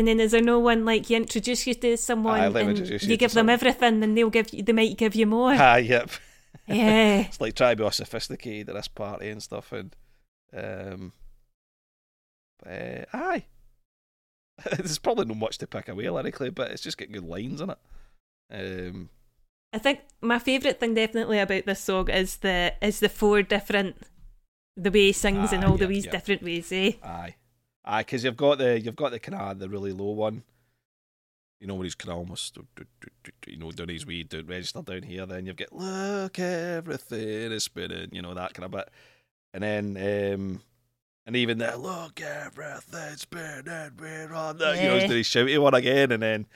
And 0.00 0.08
then 0.08 0.18
is 0.20 0.32
there 0.32 0.42
no 0.42 0.58
one 0.58 0.84
like 0.84 1.08
you 1.10 1.16
introduce 1.16 1.66
you 1.66 1.74
to 1.74 1.96
someone 1.96 2.40
Aye, 2.40 2.60
and 2.60 2.78
you 2.78 2.98
you 3.00 3.16
give 3.16 3.30
them 3.30 3.46
someone. 3.46 3.50
everything 3.54 4.02
and 4.02 4.16
they'll 4.18 4.30
give 4.30 4.52
you, 4.52 4.62
they 4.64 4.72
might 4.72 4.96
give 4.96 5.14
you 5.14 5.26
more. 5.26 5.52
Aye, 5.70 5.78
yep. 5.78 6.10
yeah. 6.66 7.20
It's 7.20 7.40
like 7.40 7.54
trying 7.54 7.72
to 7.72 7.76
be 7.76 7.84
all 7.84 7.90
sophisticated 7.92 8.68
at 8.70 8.74
this 8.74 8.88
party 8.88 9.28
and 9.30 9.42
stuff, 9.42 9.72
and 9.72 9.94
um, 10.52 11.12
but, 12.62 12.70
uh, 12.72 13.04
aye. 13.12 13.44
There's 14.76 14.98
probably 14.98 15.24
not 15.26 15.36
much 15.38 15.58
to 15.58 15.66
pick 15.66 15.88
away 15.88 16.08
lyrically, 16.10 16.50
but 16.50 16.70
it's 16.70 16.82
just 16.82 16.98
getting 16.98 17.14
good 17.14 17.24
lines 17.24 17.60
in 17.60 17.70
it. 17.70 17.78
Um, 18.52 19.08
I 19.72 19.78
think 19.78 20.00
my 20.20 20.38
favourite 20.38 20.80
thing 20.80 20.94
definitely 20.94 21.38
about 21.38 21.64
this 21.66 21.80
song 21.80 22.10
is 22.10 22.38
the 22.38 22.74
is 22.82 23.00
the 23.00 23.08
four 23.08 23.42
different 23.42 23.96
the 24.76 24.90
way 24.90 25.06
he 25.06 25.12
sings 25.12 25.52
in 25.52 25.62
Ah, 25.64 25.68
all 25.68 25.76
the 25.76 25.84
yeah, 25.84 25.88
ways 25.90 26.04
yeah. 26.06 26.10
different 26.10 26.42
ways, 26.42 26.72
eh? 26.72 26.92
aye, 27.02 27.34
aye, 27.84 28.02
because 28.02 28.24
you've 28.24 28.36
got 28.36 28.58
the 28.58 28.80
you've 28.80 28.96
got 28.96 29.10
the 29.12 29.18
kind 29.18 29.40
of 29.40 29.58
the 29.58 29.68
really 29.68 29.92
low 29.92 30.10
one. 30.12 30.42
You 31.60 31.66
know, 31.66 31.74
where 31.74 31.84
he's 31.84 31.94
kind 31.94 32.12
of 32.12 32.16
almost, 32.18 32.56
you 33.46 33.56
know, 33.58 33.70
doing 33.70 33.90
his 33.90 34.06
wee 34.06 34.22
do- 34.22 34.42
register 34.42 34.80
down 34.80 35.02
here. 35.02 35.26
Then 35.26 35.44
you've 35.44 35.56
got 35.56 35.72
look, 35.74 36.38
everything 36.38 37.52
is 37.52 37.64
spinning. 37.64 38.08
You 38.12 38.22
know 38.22 38.32
that 38.34 38.54
kind 38.54 38.64
of 38.64 38.70
bit, 38.70 38.88
and 39.52 39.62
then 39.62 40.34
um, 40.34 40.62
and 41.26 41.36
even 41.36 41.58
the 41.58 41.76
look, 41.76 42.20
everything's 42.20 43.20
spinning. 43.20 43.90
We're 43.98 44.32
on 44.32 44.56
the, 44.56 44.74
you 44.76 44.82
know, 44.88 44.94
he's 44.94 45.02
Yeah. 45.02 45.06
doing 45.08 45.18
his 45.18 45.26
shouty 45.28 45.58
one 45.60 45.74
again, 45.74 46.12
and 46.12 46.22
then. 46.22 46.46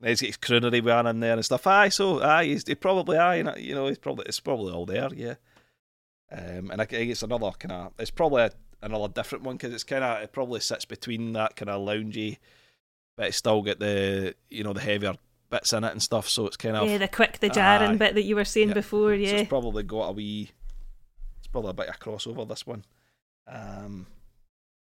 And 0.00 0.08
he's 0.10 0.20
got 0.20 0.26
his 0.26 0.36
croonery 0.36 0.84
one 0.84 1.06
in 1.06 1.20
there 1.20 1.32
and 1.34 1.44
stuff. 1.44 1.66
Aye, 1.66 1.88
so 1.88 2.20
aye, 2.20 2.44
he's 2.46 2.66
he 2.66 2.74
probably 2.74 3.16
aye, 3.16 3.36
you 3.56 3.74
know, 3.74 3.86
he's 3.86 3.96
probably 3.96 4.26
it's 4.26 4.40
probably 4.40 4.72
all 4.72 4.84
there, 4.84 5.08
yeah. 5.14 5.34
Um, 6.30 6.70
and 6.70 6.82
I 6.82 6.84
think 6.84 7.10
it's 7.10 7.22
another 7.22 7.50
kind 7.58 7.72
of 7.72 7.92
it's 7.98 8.10
probably 8.10 8.42
a, 8.42 8.50
another 8.84 9.08
different 9.08 9.44
one 9.44 9.56
because 9.56 9.72
it's 9.72 9.84
kind 9.84 10.04
of 10.04 10.22
it 10.22 10.32
probably 10.32 10.60
sits 10.60 10.84
between 10.84 11.32
that 11.32 11.56
kind 11.56 11.70
of 11.70 11.86
loungy, 11.86 12.38
but 13.16 13.26
it's 13.26 13.36
still 13.36 13.62
got 13.62 13.78
the 13.78 14.34
you 14.50 14.62
know 14.62 14.72
the 14.72 14.80
heavier 14.80 15.14
bits 15.50 15.72
in 15.72 15.84
it 15.84 15.92
and 15.92 16.02
stuff. 16.02 16.28
So 16.28 16.46
it's 16.46 16.56
kind 16.56 16.76
of 16.76 16.88
yeah, 16.88 16.98
the 16.98 17.08
quick, 17.08 17.38
the 17.40 17.48
jarring 17.48 17.92
Aye. 17.92 17.96
bit 17.96 18.14
that 18.14 18.22
you 18.22 18.36
were 18.36 18.44
saying 18.44 18.68
Yeah. 18.68 18.74
before, 18.74 19.10
so 19.10 19.20
yeah. 19.20 19.30
it's 19.30 19.48
probably 19.48 19.82
got 19.82 20.08
a 20.08 20.12
wee. 20.12 20.50
It's 21.38 21.48
probably 21.48 21.70
a 21.70 21.74
bit 21.74 21.88
of 21.88 21.98
crossover 22.00 22.48
this 22.48 22.66
one. 22.66 22.84
Um, 23.46 24.06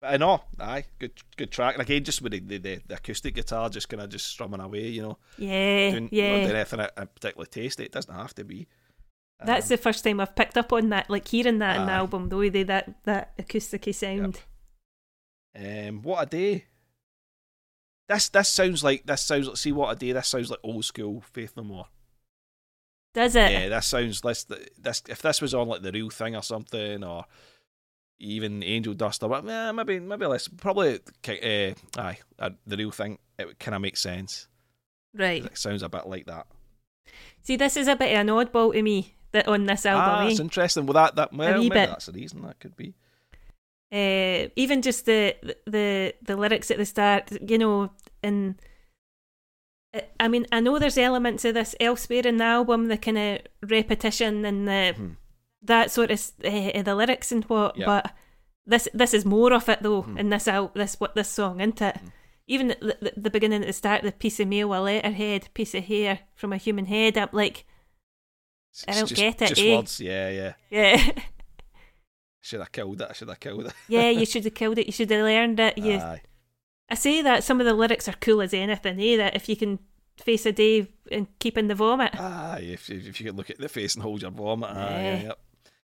but 0.00 0.14
I 0.14 0.16
know, 0.16 0.42
aye, 0.58 0.84
good 0.98 1.12
good 1.36 1.50
track. 1.50 1.74
And 1.74 1.82
again, 1.82 2.04
just 2.04 2.22
with 2.22 2.32
the 2.32 2.40
the, 2.40 2.58
the, 2.58 2.80
the 2.86 2.94
acoustic 2.94 3.34
guitar, 3.34 3.68
just 3.68 3.88
kind 3.88 4.02
of 4.02 4.08
just 4.08 4.26
strumming 4.26 4.60
away, 4.60 4.88
you 4.88 5.02
know, 5.02 5.18
yeah, 5.36 5.90
doing, 5.90 6.08
yeah. 6.10 6.36
not 6.36 6.44
doing 6.44 6.56
anything 6.56 6.80
I, 6.80 6.88
I 6.96 7.04
particularly 7.04 7.48
tasty. 7.50 7.84
It 7.84 7.92
doesn't 7.92 8.14
have 8.14 8.34
to 8.36 8.44
be. 8.44 8.66
That's 9.44 9.66
Um, 9.66 9.68
the 9.68 9.76
first 9.78 10.04
time 10.04 10.20
I've 10.20 10.36
picked 10.36 10.58
up 10.58 10.72
on 10.72 10.90
that, 10.90 11.08
like 11.08 11.26
hearing 11.28 11.58
that 11.58 11.80
in 11.80 11.86
the 11.86 11.92
album, 11.92 12.28
the 12.28 12.36
way 12.36 12.48
they 12.50 12.62
that 12.64 13.02
that 13.04 13.36
acousticy 13.38 13.94
sound. 13.94 14.40
Um, 15.54 16.02
what 16.02 16.22
a 16.22 16.26
day! 16.26 16.66
This 18.08 18.28
this 18.28 18.48
sounds 18.48 18.84
like 18.84 19.06
this 19.06 19.22
sounds 19.22 19.48
like 19.48 19.56
see 19.56 19.72
what 19.72 19.96
a 19.96 19.98
day. 19.98 20.12
This 20.12 20.28
sounds 20.28 20.50
like 20.50 20.60
old 20.62 20.84
school 20.84 21.20
Faith 21.32 21.54
No 21.56 21.62
More. 21.64 21.86
Does 23.14 23.34
it? 23.34 23.50
yeah, 23.50 23.68
this 23.68 23.86
sounds 23.86 24.24
less. 24.24 24.44
this 24.44 25.02
if 25.08 25.22
this 25.22 25.40
was 25.40 25.54
on 25.54 25.68
like 25.68 25.82
the 25.82 25.92
real 25.92 26.10
thing 26.10 26.36
or 26.36 26.42
something 26.42 27.02
or 27.02 27.24
even 28.18 28.62
Angel 28.62 28.94
Dust 28.94 29.22
or 29.22 29.30
what, 29.30 29.48
eh, 29.48 29.72
maybe 29.72 29.98
maybe 30.00 30.26
less 30.26 30.48
probably 30.48 31.00
uh, 31.28 31.74
aye 32.00 32.18
uh, 32.38 32.50
the 32.66 32.76
real 32.76 32.90
thing. 32.90 33.18
It 33.38 33.58
kind 33.58 33.74
of 33.74 33.80
makes 33.80 34.00
sense. 34.02 34.48
Right. 35.14 35.44
It 35.44 35.58
sounds 35.58 35.82
a 35.82 35.88
bit 35.88 36.06
like 36.06 36.26
that. 36.26 36.46
See, 37.42 37.56
this 37.56 37.76
is 37.76 37.88
a 37.88 37.96
bit 37.96 38.12
of 38.12 38.20
an 38.20 38.26
oddball 38.28 38.72
to 38.74 38.82
me 38.82 39.16
that 39.32 39.48
on 39.48 39.66
this 39.66 39.86
ah, 39.86 39.90
album. 39.90 40.28
that's 40.28 40.40
eh? 40.40 40.42
interesting. 40.42 40.86
Well, 40.86 40.94
that 40.94 41.16
that 41.16 41.32
well, 41.32 41.54
maybe 41.58 41.68
bit. 41.70 41.88
that's 41.88 42.06
the 42.06 42.12
reason. 42.12 42.42
That 42.42 42.58
could 42.60 42.76
be. 42.76 42.94
uh, 43.92 44.48
even 44.56 44.82
just 44.82 45.06
the 45.06 45.34
the 45.66 46.14
the 46.22 46.36
lyrics 46.36 46.70
at 46.70 46.76
the 46.78 46.86
start, 46.86 47.30
you 47.48 47.58
know, 47.58 47.90
and 48.22 48.54
uh, 49.94 50.00
I 50.20 50.28
mean, 50.28 50.46
I 50.52 50.60
know 50.60 50.78
there's 50.78 50.98
elements 50.98 51.44
of 51.44 51.54
this 51.54 51.74
elsewhere 51.80 52.26
in 52.26 52.36
the 52.36 52.44
album, 52.44 52.88
the 52.88 52.98
kind 52.98 53.18
of 53.18 53.38
repetition 53.68 54.44
and 54.44 54.68
the 54.68 54.94
Mhm. 54.96 55.16
that 55.62 55.90
sort 55.90 56.10
of 56.10 56.20
uh, 56.44 56.82
the 56.82 56.94
lyrics 56.94 57.32
and 57.32 57.44
what, 57.44 57.76
Yeah. 57.76 57.86
but 57.86 58.12
this 58.66 58.88
this 58.94 59.12
is 59.14 59.24
more 59.24 59.52
of 59.52 59.68
it 59.68 59.82
though 59.82 60.02
Mhm. 60.02 60.18
in 60.18 60.30
this 60.30 60.46
out 60.46 60.74
this 60.74 60.94
what 61.00 61.14
this 61.14 61.28
song, 61.28 61.60
isn't 61.60 61.82
it? 61.82 61.96
Mhm. 61.96 62.12
Even 62.46 62.68
the, 62.68 62.96
the, 63.00 63.12
the 63.16 63.30
beginning 63.30 63.60
at 63.62 63.66
the 63.66 63.72
start, 63.72 64.02
the 64.02 64.10
piece 64.12 64.40
of 64.40 64.48
mail, 64.48 64.74
a 64.74 64.78
letterhead, 64.80 65.48
piece 65.54 65.74
of 65.74 65.84
hair 65.84 66.20
from 66.34 66.52
a 66.52 66.56
human 66.56 66.86
head. 66.86 67.16
I'm 67.16 67.28
like, 67.32 67.64
I 68.86 68.92
don't 68.92 69.08
just, 69.08 69.20
get 69.20 69.42
it, 69.42 69.48
Just 69.48 69.60
eh? 69.60 69.76
words. 69.76 70.00
Yeah, 70.00 70.30
yeah. 70.30 70.52
yeah, 70.70 71.10
Should 72.40 72.60
have 72.60 72.72
killed 72.72 73.00
it. 73.02 73.08
I 73.10 73.12
should 73.12 73.28
have 73.28 73.40
killed 73.40 73.66
it. 73.66 73.72
Yeah, 73.88 74.10
you 74.10 74.24
should 74.30 74.44
have 74.44 74.54
killed 74.54 74.78
it. 74.78 74.86
You 74.86 74.92
should 74.92 75.10
have 75.10 75.24
learned 75.24 75.60
it. 75.60 75.76
You, 75.76 75.94
Aye. 75.94 76.22
I 76.88 76.94
say 76.94 77.22
that 77.22 77.44
some 77.44 77.60
of 77.60 77.66
the 77.66 77.74
lyrics 77.74 78.08
are 78.08 78.14
cool 78.20 78.40
as 78.40 78.54
anything, 78.54 79.00
eh? 79.00 79.16
That 79.16 79.36
if 79.36 79.48
you 79.48 79.56
can 79.56 79.78
face 80.18 80.46
a 80.46 80.52
day 80.52 80.88
and 81.10 81.26
keep 81.38 81.58
in 81.58 81.68
the 81.68 81.74
vomit. 81.74 82.18
Aye, 82.18 82.70
if, 82.72 82.90
if 82.90 83.20
you 83.20 83.26
could 83.26 83.36
look 83.36 83.50
at 83.50 83.58
the 83.58 83.68
face 83.68 83.94
and 83.94 84.02
hold 84.02 84.22
your 84.22 84.30
vomit. 84.30 84.70
Aye, 84.70 84.74
Yeah. 84.74 85.00
yeah, 85.16 85.22
yep. 85.22 85.38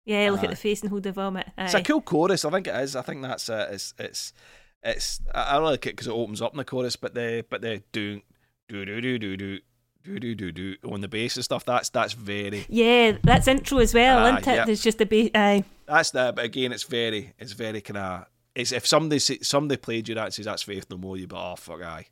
Yeah, 0.04 0.32
look 0.32 0.44
at 0.44 0.50
the 0.50 0.56
face 0.56 0.82
and 0.82 0.90
hold 0.90 1.04
the 1.04 1.12
vomit. 1.12 1.48
It's 1.58 1.76
a 1.76 1.84
cool 1.84 2.02
chorus. 2.02 2.44
I 2.44 2.50
think 2.50 2.68
it 2.68 2.76
is. 2.76 2.96
I 2.96 3.04
think 3.04 3.22
that's 3.22 3.50
uh, 3.50 3.70
it's 3.72 3.94
it's 4.00 4.34
it's. 4.82 5.22
I 5.34 5.42
I 5.44 5.58
like 5.58 5.86
it 5.86 5.92
because 5.92 6.08
it 6.08 6.12
opens 6.12 6.42
up 6.42 6.54
in 6.54 6.58
the 6.58 6.66
chorus, 6.66 6.96
but 6.96 7.14
the 7.14 7.46
but 7.48 7.62
the 7.62 7.84
do 7.92 8.22
do 8.68 8.84
do 8.84 9.00
do 9.00 9.20
do 9.20 9.38
do 9.38 9.60
do 10.04 10.20
do 10.20 10.36
do 10.36 10.52
do 10.52 10.76
on 10.92 11.02
the 11.02 11.08
bass 11.08 11.36
and 11.36 11.44
stuff. 11.46 11.66
That's 11.66 11.90
that's 11.90 12.14
very 12.14 12.66
Yeah, 12.70 13.18
that's 13.24 13.48
intro 13.48 13.80
as 13.80 13.94
well, 13.94 14.20
Aye, 14.26 14.30
isn't 14.40 14.48
it? 14.48 14.56
yep. 14.56 14.66
There's 14.66 14.82
just 14.84 15.02
a 15.02 15.06
ba- 15.06 15.38
aye. 15.38 15.64
that's 15.88 16.12
the. 16.12 16.34
But 16.36 16.46
again, 16.46 16.72
it's 16.72 16.84
very 16.84 17.34
it's 17.40 17.54
very 17.54 17.82
kind 17.82 17.98
of. 17.98 18.26
It's 18.56 18.72
if 18.72 18.86
somebody 18.86 19.20
somebody 19.20 19.78
played 19.78 20.10
you 20.10 20.16
that 20.16 20.26
and 20.26 20.34
says 20.34 20.46
that's 20.46 20.64
Faith 20.64 20.88
No 20.90 20.98
More, 20.98 21.18
you 21.18 21.28
but 21.28 21.52
oh 21.52 21.56
fuck 21.56 21.82
aye. 21.82 22.08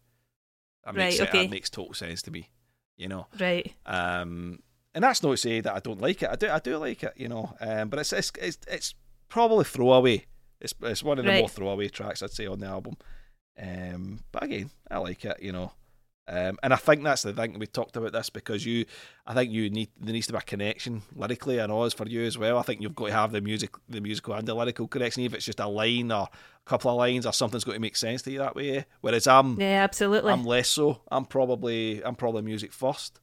That 0.86 0.96
makes 0.96 1.20
Right, 1.20 1.28
it, 1.28 1.30
okay. 1.30 1.44
that 1.46 1.52
makes 1.52 1.70
total 1.70 1.94
sense 1.94 2.22
to 2.24 2.32
me. 2.32 2.50
You 2.98 3.08
know. 3.10 3.28
Right. 3.40 3.74
Um, 3.86 4.60
and 4.96 5.04
that's 5.04 5.22
not 5.22 5.32
to 5.32 5.38
say 5.38 5.62
that 5.62 5.74
I 5.76 5.80
don't 5.80 6.02
like 6.02 6.24
it. 6.24 6.30
I 6.30 6.36
do, 6.36 6.50
I 6.50 6.60
do 6.60 6.78
like 6.78 7.04
it, 7.04 7.14
you 7.16 7.28
know. 7.28 7.54
Um, 7.60 7.90
but 7.90 8.00
it's 8.00 8.12
it's 8.14 8.32
it's, 8.42 8.58
it's 8.68 8.96
probably 9.28 9.66
throwaway. 9.66 10.26
It's 10.62 10.74
it's 10.84 11.04
one 11.04 11.20
of 11.20 11.26
the 11.26 11.32
Right. 11.32 11.40
more 11.42 11.50
throwaway 11.50 11.90
tracks 11.90 12.24
I'd 12.24 12.32
say 12.32 12.48
on 12.48 12.60
the 12.60 12.68
album. 12.68 12.98
Um, 13.62 14.20
but 14.32 14.44
again, 14.44 14.70
I 14.90 14.98
like 15.00 15.24
it, 15.26 15.42
you 15.42 15.52
know. 15.52 15.72
Um, 16.32 16.60
and 16.62 16.72
I 16.72 16.76
think 16.76 17.04
that's 17.04 17.24
the 17.24 17.34
thing 17.34 17.58
we 17.58 17.66
talked 17.66 17.98
about 17.98 18.12
this 18.12 18.30
because 18.30 18.64
you, 18.64 18.86
I 19.26 19.34
think 19.34 19.52
you 19.52 19.68
need 19.72 19.90
there 20.00 20.14
needs 20.14 20.28
to 20.28 20.34
be 20.34 20.38
a 20.38 20.42
connection 20.42 21.02
lyrically, 21.16 21.58
and 21.58 21.72
all 21.72 21.86
is 21.86 21.94
for 21.96 22.08
you 22.08 22.24
as 22.24 22.38
well. 22.38 22.60
I 22.60 22.62
think 22.62 22.82
you've 22.82 22.94
got 22.96 23.08
to 23.08 23.14
have 23.14 23.32
the 23.32 23.42
music, 23.42 23.72
the 23.90 24.00
musical 24.00 24.36
and 24.36 24.48
the 24.48 24.54
lyrical 24.54 24.88
connection. 24.88 25.24
If 25.24 25.34
it's 25.34 25.46
just 25.46 25.60
a 25.60 25.68
line 25.68 26.12
or 26.12 26.28
a 26.28 26.70
couple 26.70 26.92
of 26.92 26.98
lines 26.98 27.26
or 27.26 27.34
something's 27.34 27.64
got 27.64 27.74
to 27.74 27.80
make 27.80 27.96
sense 27.96 28.22
to 28.22 28.32
you 28.32 28.38
that 28.40 28.56
way. 28.56 28.86
Whereas 29.02 29.26
I'm, 29.26 29.60
Yeah, 29.60 29.84
absolutely. 29.84 30.32
I'm 30.32 30.46
less 30.46 30.70
so. 30.70 31.02
I'm 31.12 31.26
probably, 31.26 32.04
I'm 32.04 32.16
probably 32.16 32.44
music 32.44 32.74
first. 32.74 33.20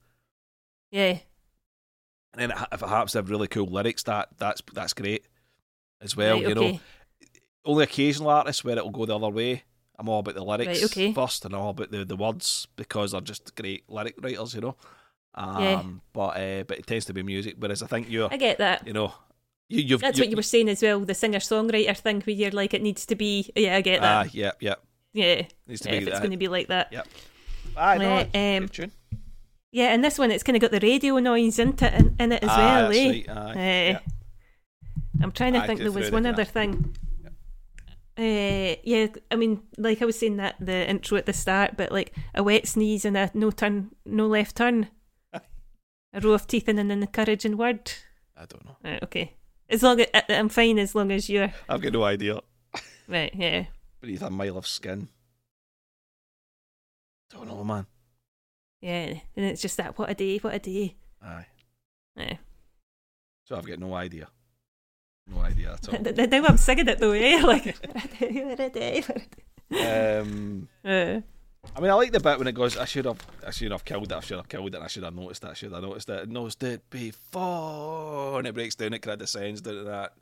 yeah. 0.91 1.19
And 2.35 2.51
then 2.51 2.59
if 2.73 2.83
it 2.83 2.89
happens 2.89 3.13
to 3.13 3.19
have 3.19 3.31
really 3.31 3.49
cool 3.49 3.67
lyrics, 3.67 4.03
that 4.03 4.29
that's 4.37 4.63
that's 4.75 4.93
great 4.93 5.25
as 6.03 6.15
well. 6.17 6.35
right, 6.35 6.49
you 6.49 6.55
know, 6.55 6.81
only 7.65 7.85
occasional 7.85 8.29
artists 8.29 8.63
where 8.63 8.77
it'll 8.77 8.91
go 8.91 9.07
the 9.07 9.17
other 9.17 9.31
way. 9.31 9.63
I'm 9.99 10.09
all 10.09 10.21
about 10.21 10.35
the 10.35 10.45
lyrics 10.45 10.69
Right, 10.83 10.85
okay. 10.85 11.13
first, 11.13 11.45
and 11.45 11.55
all 11.55 11.71
about 11.71 11.91
the, 11.91 12.05
the 12.05 12.17
words 12.17 12.69
because 12.77 13.13
they're 13.13 13.21
just 13.21 13.55
great 13.57 13.85
lyric 13.89 14.15
writers. 14.21 14.55
You 14.55 14.61
know, 14.61 14.77
um, 15.35 15.63
Yeah. 15.63 15.83
but 16.13 16.29
uh, 16.37 16.65
but 16.65 16.79
it 16.79 16.87
tends 16.87 17.05
to 17.07 17.15
be 17.15 17.23
music. 17.23 17.57
Whereas 17.59 17.83
I 17.83 17.87
think 17.87 18.09
you're, 18.11 18.29
I 18.33 18.37
get 18.37 18.59
that. 18.59 18.87
you 18.87 18.93
know, 18.93 19.13
you, 19.69 19.83
you've 19.83 20.01
That's 20.01 20.19
what 20.19 20.29
you 20.29 20.37
were 20.37 20.43
saying 20.43 20.69
as 20.69 20.83
well, 20.83 21.01
the 21.01 21.15
singer 21.15 21.39
songwriter 21.41 21.97
thing 21.97 22.23
where 22.23 22.37
you're 22.37 22.51
like, 22.51 22.75
it 22.75 22.83
needs 22.83 23.07
to 23.07 23.15
be. 23.17 23.51
Yeah, 23.57 23.77
I 23.77 23.81
get 23.81 24.01
that. 24.03 24.27
Ah, 24.27 24.31
yeah, 24.33 24.53
yeah, 24.61 24.75
yeah. 25.13 25.43
needs 25.67 25.81
to 25.83 25.89
Yeah, 25.89 25.99
be 25.99 26.03
if 26.03 26.09
it's 26.09 26.19
going 26.21 26.31
to 26.33 26.37
be 26.37 26.49
like 26.49 26.69
that. 26.69 26.89
Yeah. 26.93 27.03
Aye, 27.77 27.99
no, 27.99 28.17
Uh, 28.35 28.39
um, 28.59 28.69
tune. 28.69 28.93
Yeah, 29.73 29.93
and 29.93 30.03
this 30.03 30.19
one, 30.19 30.31
it's 30.31 30.43
kind 30.43 30.57
of 30.57 30.63
got 30.63 30.71
the 30.71 30.81
radio 30.81 31.19
noise 31.19 31.59
into 31.59 31.95
in, 31.95 32.17
in 32.19 32.33
it 32.33 32.43
as 32.43 32.49
Ah, 32.51 32.57
well, 32.57 32.89
that's 32.91 32.99
eh? 32.99 33.11
right, 33.11 33.29
aye, 33.29 33.55
Eh, 33.59 33.91
yeah. 33.91 33.99
I'm 35.23 35.33
trying 35.33 35.53
to 35.55 35.67
think 35.67 35.81
there 35.81 35.93
was 35.93 36.11
one 36.11 36.25
other 36.27 36.45
thing. 36.45 36.95
Uh, 38.19 38.77
yeah, 38.83 39.09
I 39.31 39.37
mean, 39.37 39.61
like 39.77 40.01
I 40.01 40.07
was 40.07 40.19
saying 40.19 40.39
that 40.39 40.57
the 40.59 40.89
intro 40.89 41.19
at 41.19 41.27
the 41.27 41.33
start, 41.35 41.77
but 41.77 41.93
like 41.93 42.15
a 42.35 42.43
wet 42.43 42.67
sneeze 42.67 43.05
and 43.05 43.17
a 43.17 43.31
no 43.35 43.51
turn, 43.51 43.91
no 44.07 44.27
left 44.27 44.57
turn, 44.57 44.89
a 45.35 45.41
row 46.23 46.33
of 46.33 46.47
teeth 46.47 46.67
and 46.69 46.81
an 46.81 46.91
encouraging 46.91 47.57
word. 47.59 47.93
I 48.37 48.47
don't 48.47 48.65
know. 48.65 48.77
Right, 48.83 49.03
okay, 49.03 49.35
as 49.69 49.83
long 49.83 50.01
as 50.01 50.09
I'm 50.31 50.49
fine, 50.49 50.79
as 50.79 50.95
long 50.95 51.11
as 51.13 51.29
you're 51.29 51.53
I've 51.69 51.83
got 51.83 51.93
no 51.93 52.05
idea. 52.05 52.41
right. 53.07 53.33
Yeah, 53.35 53.67
Beneath 54.01 54.23
a 54.23 54.31
mile 54.31 54.57
of 54.57 54.67
skin. 54.67 55.09
Don't 57.31 57.49
know, 57.49 57.65
man. 57.65 57.87
yeah, 58.81 59.15
and 59.37 59.45
it's 59.45 59.61
just 59.61 59.77
that 59.77 59.99
what 59.99 60.11
a 60.11 60.15
day, 60.15 60.39
what 60.39 60.55
a 60.55 60.59
day. 60.59 60.95
Aye. 61.23 61.47
Yeah. 62.17 62.37
So 63.45 63.57
I've 63.57 63.67
got 63.67 63.79
no 63.79 63.93
idea. 63.95 64.29
No 65.27 65.41
idea 65.41 65.73
at 65.73 65.89
all. 65.89 66.27
now 66.27 66.45
I'm 66.47 66.57
singing 66.57 66.89
it 66.89 66.99
though, 66.99 67.13
eh? 67.13 67.43
Like 67.43 67.77
um, 69.71 70.69
Uh, 70.85 71.21
I 71.75 71.81
mean, 71.81 71.91
I 71.91 71.95
like 71.95 72.13
the 72.13 72.21
bit 72.21 72.39
when 72.39 72.47
it 72.47 72.55
goes. 72.55 72.77
I 72.77 72.85
should 72.85 73.07
have, 73.07 73.19
I 73.45 73.51
should 73.51 73.73
have 73.73 73.85
killed 73.85 74.13
it. 74.13 74.15
I 74.15 74.21
should 74.21 74.37
have 74.37 74.49
killed 74.49 74.73
it. 74.73 74.81
I 74.81 74.87
should 74.87 75.03
have 75.03 75.15
noticed 75.15 75.43
it. 75.43 75.51
I 75.51 75.55
should 75.55 75.73
have 75.73 75.83
noticed 75.83 76.09
it. 76.09 76.29
Noticed 76.29 76.63
it 76.63 76.89
before, 76.91 78.39
and 78.39 78.47
it 78.47 78.55
breaks 78.55 78.77
down. 78.77 78.95
It 78.95 79.03
kind 79.03 79.15
of 79.15 79.19
descends 79.19 79.61
down 79.61 79.75
to 79.75 79.83
that. 79.85 80.13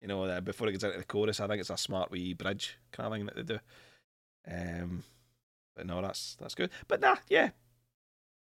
You 0.00 0.08
know, 0.08 0.24
uh, 0.24 0.40
before 0.40 0.68
it 0.68 0.72
gets 0.72 0.84
into 0.84 0.96
the 0.96 1.04
chorus. 1.04 1.40
I 1.40 1.46
think 1.46 1.60
it's 1.60 1.70
a 1.70 1.76
smart 1.76 2.10
wee 2.10 2.32
bridge 2.32 2.78
kind 2.90 3.06
of 3.06 3.12
thing 3.12 3.26
that 3.26 3.36
they 3.36 3.42
do. 3.42 3.58
Um, 4.50 5.04
but 5.76 5.86
no, 5.86 6.00
that's 6.00 6.36
that's 6.40 6.54
good. 6.54 6.70
But 6.88 7.00
nah, 7.00 7.16
yeah, 7.28 7.50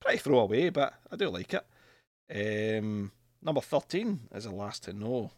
pretty 0.00 0.18
throwaway, 0.18 0.70
but 0.70 0.94
I 1.10 1.16
do 1.16 1.28
like 1.28 1.54
it. 1.54 2.78
Um, 2.78 3.12
number 3.42 3.60
thirteen 3.60 4.20
is 4.34 4.44
the 4.44 4.50
last 4.50 4.84
to 4.84 4.92
know. 4.94 5.30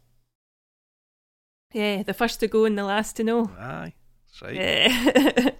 Yeah, 1.73 2.03
the 2.03 2.15
first 2.15 2.41
to 2.41 2.49
go 2.49 2.65
and 2.65 2.79
the 2.79 2.85
last 2.85 3.17
to 3.17 3.25
know. 3.25 3.51
Aye, 3.59 3.95
that's 4.27 4.43
right. 4.43 4.55
Yeah. 4.55 5.51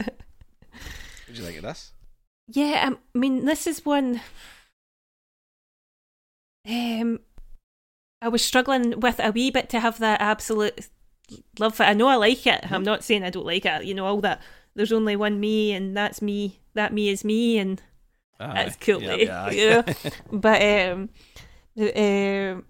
What 1.29 1.35
do 1.35 1.41
you 1.43 1.47
think 1.47 1.59
of 1.59 1.65
this? 1.65 1.93
Yeah, 2.49 2.91
I 2.91 3.19
mean, 3.19 3.45
this 3.45 3.67
is 3.67 3.85
one. 3.85 4.23
Um, 6.67 7.21
I 8.23 8.29
was 8.29 8.43
struggling 8.43 8.99
with 9.01 9.21
a 9.21 9.31
wee 9.31 9.51
bit 9.51 9.69
to 9.71 9.81
have 9.81 9.99
that 9.99 10.23
absolute 10.23 10.89
love 11.59 11.75
for. 11.75 11.83
it. 11.83 11.87
I 11.87 11.93
know 11.93 12.09
I 12.09 12.15
like 12.15 12.47
it. 12.47 12.73
I'm 12.73 12.83
not 12.83 13.05
saying 13.05 13.25
I 13.25 13.31
don't 13.31 13.45
like 13.45 13.67
it. 13.67 13.85
You 13.85 13.95
know, 13.95 14.07
all 14.07 14.21
that. 14.23 14.41
There's 14.75 14.93
only 14.93 15.17
one 15.17 15.39
me, 15.39 15.73
and 15.73 15.95
that's 15.95 16.23
me. 16.23 16.61
That 16.75 16.93
me 16.95 17.11
is 17.11 17.25
me, 17.25 17.59
and 17.59 17.83
that's 18.39 18.77
Aye. 18.77 18.79
cool. 18.81 19.03
Yeah, 19.03 19.13
eh? 19.13 19.17
yeah, 19.25 19.51
you 19.51 19.71
know? 19.71 19.85
but 20.33 20.63
um, 20.63 21.11
um, 21.97 22.65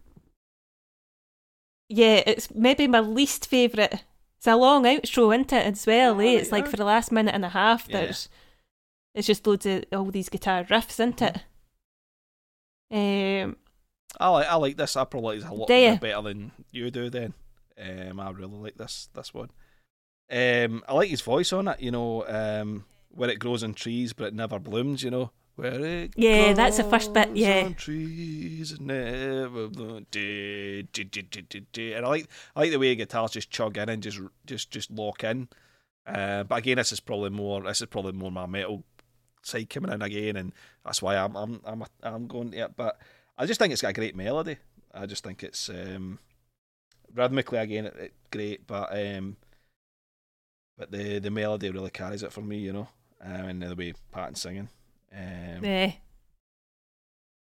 yeah, 1.88 2.22
it's 2.26 2.50
maybe 2.54 2.86
my 2.86 3.00
least 3.00 3.46
favourite. 3.48 4.04
It's 4.36 4.46
a 4.46 4.54
long 4.56 4.84
outro, 4.84 5.34
isn't 5.34 5.52
it, 5.52 5.66
as 5.66 5.86
well, 5.86 6.20
eh? 6.20 6.24
Aye, 6.24 6.36
It's 6.36 6.52
like 6.52 6.68
for 6.68 6.76
the 6.76 6.84
last 6.84 7.10
minute 7.10 7.34
and 7.34 7.44
a 7.44 7.48
half, 7.48 7.86
Yeah. 7.88 8.00
there's 8.00 8.28
it's 9.14 9.26
just 9.26 9.46
loads 9.46 9.66
of 9.66 9.84
all 9.92 10.10
these 10.12 10.28
guitar 10.28 10.62
riffs, 10.64 10.90
isn't 11.00 11.20
it? 11.22 11.38
Um, 12.90 13.56
I 14.20 14.28
like 14.30 14.46
I 14.46 14.54
like 14.56 14.76
this. 14.76 14.96
I 14.96 15.04
probably 15.04 15.36
like 15.36 15.40
this 15.42 15.50
a 15.50 15.54
lot 15.54 15.68
better 15.68 16.22
than 16.22 16.52
you 16.70 16.90
do. 16.90 17.10
Then, 17.10 17.34
um, 17.78 18.20
I 18.20 18.30
really 18.30 18.56
like 18.56 18.76
this 18.76 19.08
this 19.14 19.34
one. 19.34 19.50
Um, 20.30 20.82
I 20.88 20.94
like 20.94 21.10
his 21.10 21.20
voice 21.20 21.52
on 21.52 21.68
it. 21.68 21.80
You 21.80 21.90
know, 21.90 22.26
um, 22.28 22.84
where 23.10 23.30
it 23.30 23.38
grows 23.38 23.62
in 23.62 23.74
trees 23.74 24.12
but 24.12 24.28
it 24.28 24.34
never 24.34 24.58
blooms. 24.58 25.02
You 25.02 25.10
know, 25.10 25.30
where 25.58 25.84
it 25.84 26.12
Yeah, 26.16 26.52
that's 26.52 26.76
the 26.76 26.84
first 26.84 27.12
bit, 27.12 27.34
yeah. 27.34 27.70
trees 27.70 28.72
and 28.72 28.86
never. 28.86 29.64
And 29.64 30.06
I 32.06 32.08
like 32.08 32.28
I 32.54 32.60
like 32.60 32.70
the 32.70 32.78
way 32.78 32.94
guitars 32.94 33.32
just 33.32 33.50
chug 33.50 33.76
in 33.76 33.88
and 33.88 34.02
just 34.02 34.20
just 34.46 34.70
just 34.70 34.90
lock 34.90 35.24
in. 35.24 35.48
Uh, 36.06 36.44
but 36.44 36.58
again, 36.58 36.76
this 36.76 36.92
is 36.92 37.00
probably 37.00 37.30
more 37.30 37.62
this 37.62 37.80
is 37.80 37.88
probably 37.88 38.12
more 38.12 38.30
my 38.30 38.46
metal 38.46 38.84
side 39.42 39.68
coming 39.68 39.92
in 39.92 40.00
again, 40.00 40.36
and 40.36 40.52
that's 40.84 41.02
why 41.02 41.16
I'm 41.16 41.36
I'm 41.36 41.60
I'm 41.64 41.84
I'm 42.04 42.26
going 42.28 42.52
to 42.52 42.58
it. 42.58 42.76
But 42.76 43.00
I 43.36 43.44
just 43.44 43.58
think 43.58 43.72
it's 43.72 43.82
got 43.82 43.90
a 43.90 43.94
great 43.94 44.14
melody. 44.14 44.58
I 44.94 45.06
just 45.06 45.24
think 45.24 45.42
it's 45.42 45.68
um, 45.68 46.20
rhythmically 47.12 47.58
again 47.58 47.86
it, 47.86 47.96
it 47.96 48.12
great, 48.30 48.64
but 48.64 48.90
um, 48.92 49.36
but 50.76 50.92
the 50.92 51.18
the 51.18 51.32
melody 51.32 51.70
really 51.70 51.90
carries 51.90 52.22
it 52.22 52.32
for 52.32 52.42
me, 52.42 52.58
you 52.58 52.72
know, 52.72 52.88
um, 53.20 53.32
and 53.32 53.62
the 53.62 53.74
way 53.74 53.92
Patton's 54.12 54.40
singing. 54.40 54.68
Um, 55.12 55.64
yeah, 55.64 55.92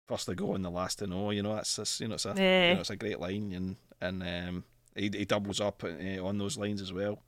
First 0.08 0.28
to 0.28 0.36
go 0.36 0.54
and 0.54 0.64
the 0.64 0.70
last 0.70 1.00
to 1.00 1.08
know, 1.08 1.32
you 1.32 1.42
know, 1.42 1.56
that's, 1.56 1.76
that's 1.78 2.00
you 2.00 2.08
know 2.08 2.16
it's 2.16 2.26
a 2.26 2.34
yeah, 2.38 2.70
you 2.70 2.74
know, 2.76 2.82
it's 2.82 2.90
a 2.92 2.96
great 2.96 3.20
line, 3.20 3.52
and 3.54 3.76
and 4.00 4.22
um, 4.22 4.64
he 4.96 5.10
he 5.12 5.26
doubles 5.26 5.60
up 5.60 5.84
uh, 5.84 6.24
on 6.24 6.38
those 6.38 6.58
lines 6.58 6.82
as 6.82 6.94
well. 6.94 7.24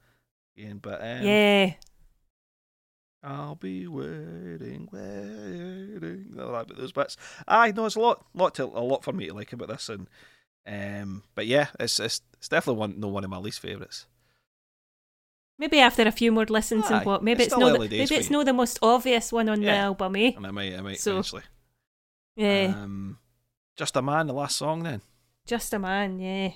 Again, 0.55 0.79
but 0.81 1.01
um, 1.01 1.23
yeah. 1.23 1.73
I'll 3.23 3.55
be 3.55 3.87
waiting, 3.87 4.87
waiting. 4.91 6.35
I 6.39 6.43
like 6.43 6.67
those 6.67 6.91
bits. 6.91 7.17
I 7.47 7.71
know 7.71 7.87
it's 7.87 7.95
a 7.95 7.99
lot, 7.99 8.25
lot 8.33 8.53
to 8.55 8.65
a 8.65 8.79
lot 8.79 9.03
for 9.03 9.11
me 9.11 9.27
to 9.27 9.33
like 9.33 9.51
about 9.53 9.69
this, 9.69 9.89
and 9.89 10.07
um, 10.67 11.23
but 11.33 11.47
yeah, 11.47 11.67
it's 11.79 11.99
it's, 11.99 12.21
it's 12.33 12.47
definitely 12.47 12.79
one, 12.79 12.99
no 12.99 13.07
one 13.07 13.23
of 13.23 13.29
my 13.29 13.37
least 13.37 13.59
favourites. 13.59 14.05
Maybe 15.59 15.79
after 15.79 16.03
a 16.03 16.11
few 16.11 16.31
more 16.31 16.45
listens 16.45 16.85
Aye, 16.91 16.97
and 16.97 17.05
what, 17.05 17.23
maybe 17.23 17.43
it's 17.43 17.47
it's, 17.47 17.55
still 17.55 17.67
no, 17.67 17.73
the, 17.73 17.89
maybe 17.89 18.15
it's 18.15 18.29
you. 18.29 18.37
no 18.37 18.43
the 18.43 18.53
most 18.53 18.77
obvious 18.81 19.31
one 19.31 19.49
on 19.49 19.59
the 19.59 19.65
Yeah. 19.67 19.85
album, 19.85 20.15
eh? 20.15 20.33
And 20.35 20.45
I 20.45 20.51
might, 20.51 20.75
I 20.77 20.81
might 20.81 20.99
So, 20.99 21.11
eventually. 21.13 21.43
Yeah, 22.35 22.73
Um, 22.77 23.17
just 23.75 23.95
a 23.95 24.01
man, 24.01 24.27
the 24.27 24.33
last 24.33 24.55
song 24.57 24.83
then. 24.83 25.01
just 25.47 25.73
a 25.73 25.79
man. 25.79 26.19
Yeah, 26.19 26.49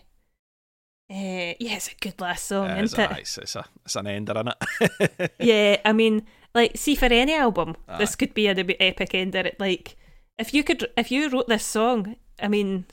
uh, 1.09 1.53
yeah, 1.59 1.75
it's 1.75 1.87
a 1.89 1.95
good 1.99 2.21
last 2.21 2.45
song, 2.45 2.69
it's, 2.69 2.93
isn't 2.93 3.11
a, 3.11 3.11
it? 3.15 3.19
it's, 3.21 3.37
it's 3.39 3.55
a 3.55 3.65
it's 3.85 3.95
an 3.95 4.07
ender 4.07 4.33
in 4.39 4.47
it. 4.49 5.31
yeah, 5.39 5.77
I 5.83 5.93
mean, 5.93 6.25
like, 6.53 6.77
see, 6.77 6.95
for 6.95 7.05
any 7.05 7.33
album, 7.33 7.75
Aye. 7.87 7.97
this 7.97 8.15
could 8.15 8.33
be 8.35 8.47
an 8.47 8.59
epic 8.79 9.15
ender. 9.15 9.39
It 9.39 9.59
like, 9.59 9.95
if 10.37 10.53
you 10.53 10.63
could, 10.63 10.87
if 10.95 11.09
you 11.11 11.27
wrote 11.29 11.47
this 11.47 11.65
song, 11.65 12.15
I 12.39 12.47
mean, 12.47 12.85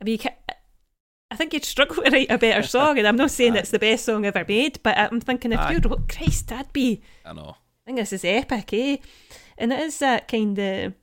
I 0.00 0.04
mean, 0.04 0.18
I 1.30 1.36
think 1.36 1.52
you'd 1.52 1.64
struggle 1.64 2.02
to 2.04 2.10
write 2.10 2.30
a 2.30 2.38
better 2.38 2.62
song, 2.62 2.98
and 2.98 3.06
I'm 3.06 3.16
not 3.16 3.30
saying 3.30 3.56
it's 3.56 3.70
the 3.70 3.78
best 3.78 4.04
song 4.04 4.24
ever 4.26 4.44
made, 4.46 4.80
but 4.82 4.96
I'm 4.96 5.20
thinking 5.20 5.52
if 5.52 5.58
Aye. 5.60 5.72
you 5.72 5.78
wrote 5.80 6.08
Christ, 6.08 6.48
that'd 6.48 6.72
be. 6.72 7.02
I 7.24 7.32
know. 7.32 7.56
I 7.58 7.84
think 7.86 7.98
this 7.98 8.12
is 8.12 8.24
epic, 8.24 8.72
eh? 8.72 8.96
And 9.58 9.72
it 9.72 9.80
is 9.80 9.98
that 10.00 10.28
kind 10.28 10.58
of. 10.58 10.94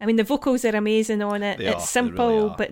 I 0.00 0.06
mean, 0.06 0.16
the 0.16 0.24
vocals 0.24 0.64
are 0.64 0.76
amazing 0.76 1.22
on 1.22 1.42
it. 1.42 1.58
They 1.58 1.68
are, 1.68 1.72
it's 1.72 1.88
simple, 1.88 2.28
really 2.28 2.48
are. 2.50 2.54
but 2.56 2.70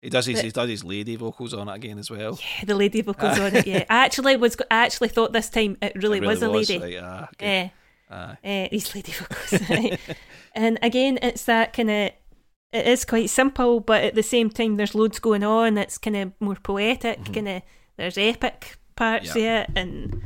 He 0.00 0.08
does 0.08 0.24
his 0.26 0.36
But- 0.36 0.44
he 0.46 0.50
does 0.52 0.68
his 0.70 0.84
lady 0.84 1.16
vocals 1.16 1.52
on 1.52 1.68
it 1.68 1.74
again 1.74 1.98
as 1.98 2.10
well. 2.10 2.38
yeah, 2.40 2.64
the 2.64 2.74
lady 2.74 3.02
vocals 3.02 3.38
on 3.38 3.54
it. 3.56 3.66
Yeah, 3.66 3.84
I 3.90 4.04
actually 4.06 4.36
was. 4.36 4.56
I 4.70 4.84
actually 4.86 5.08
thought 5.08 5.32
this 5.32 5.50
time 5.50 5.76
it 5.82 5.92
really, 5.96 6.18
It 6.18 6.24
was 6.24 6.42
a 6.42 6.48
lady. 6.48 6.78
Like, 6.78 6.96
ah. 7.00 7.28
Yeah. 7.40 7.68
Aye. 8.08 8.38
uh, 8.44 8.68
these 8.70 8.94
lady 8.94 9.12
vocals. 9.12 9.68
right? 9.70 9.98
and 10.54 10.78
again, 10.82 11.18
it's 11.22 11.44
that 11.44 11.72
kind 11.72 11.90
of. 11.90 12.10
It 12.76 12.86
is 12.86 13.04
quite 13.04 13.30
simple, 13.30 13.80
but 13.80 14.04
at 14.04 14.14
the 14.14 14.22
same 14.22 14.50
time, 14.50 14.76
there's 14.76 14.94
loads 14.94 15.18
going 15.18 15.44
on. 15.44 15.78
It's 15.78 15.98
kind 15.98 16.16
of 16.16 16.32
more 16.40 16.56
poetic. 16.56 17.20
Mhm. 17.20 17.34
Kind 17.34 17.48
of 17.48 17.62
there's 17.96 18.18
epic 18.18 18.76
parts 18.96 19.34
Yeah. 19.34 19.62
of 19.62 19.68
it, 19.70 19.76
and 19.78 20.22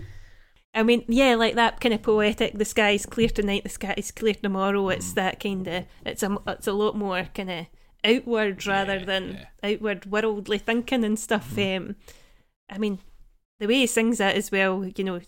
I 0.75 0.83
mean, 0.83 1.05
yeah, 1.09 1.35
like 1.35 1.55
that 1.57 1.81
kind 1.81 1.95
of 1.95 2.03
poetic. 2.03 2.55
The 2.59 2.65
sky's 2.65 3.05
clear 3.07 3.29
tonight. 3.29 3.65
The 3.65 3.69
sky's 3.71 4.13
clear 4.13 4.35
tomorrow. 4.35 4.89
It's 4.89 5.13
Mhm. 5.13 5.15
that 5.15 5.41
kind 5.41 5.67
of. 5.67 5.85
It's 6.07 6.23
a. 6.23 6.39
It's 6.47 6.67
a 6.69 6.73
lot 6.73 6.97
more 6.97 7.25
kind 7.35 7.51
of 7.51 7.67
outward 8.05 8.67
rather 8.67 8.99
Yeah, 8.99 9.05
than 9.05 9.25
yeah. 9.63 9.71
outward 9.73 10.07
worldly 10.07 10.59
thinking 10.59 11.05
and 11.05 11.19
stuff. 11.19 11.53
Mhm. 11.55 11.77
Um, 11.77 11.97
I 12.71 12.79
mean, 12.79 12.99
the 13.59 13.67
way 13.67 13.75
he 13.75 13.87
sings 13.87 14.19
that 14.19 14.37
as 14.37 14.51
well. 14.51 14.85
You 14.97 15.05
know, 15.05 15.19
the 15.19 15.27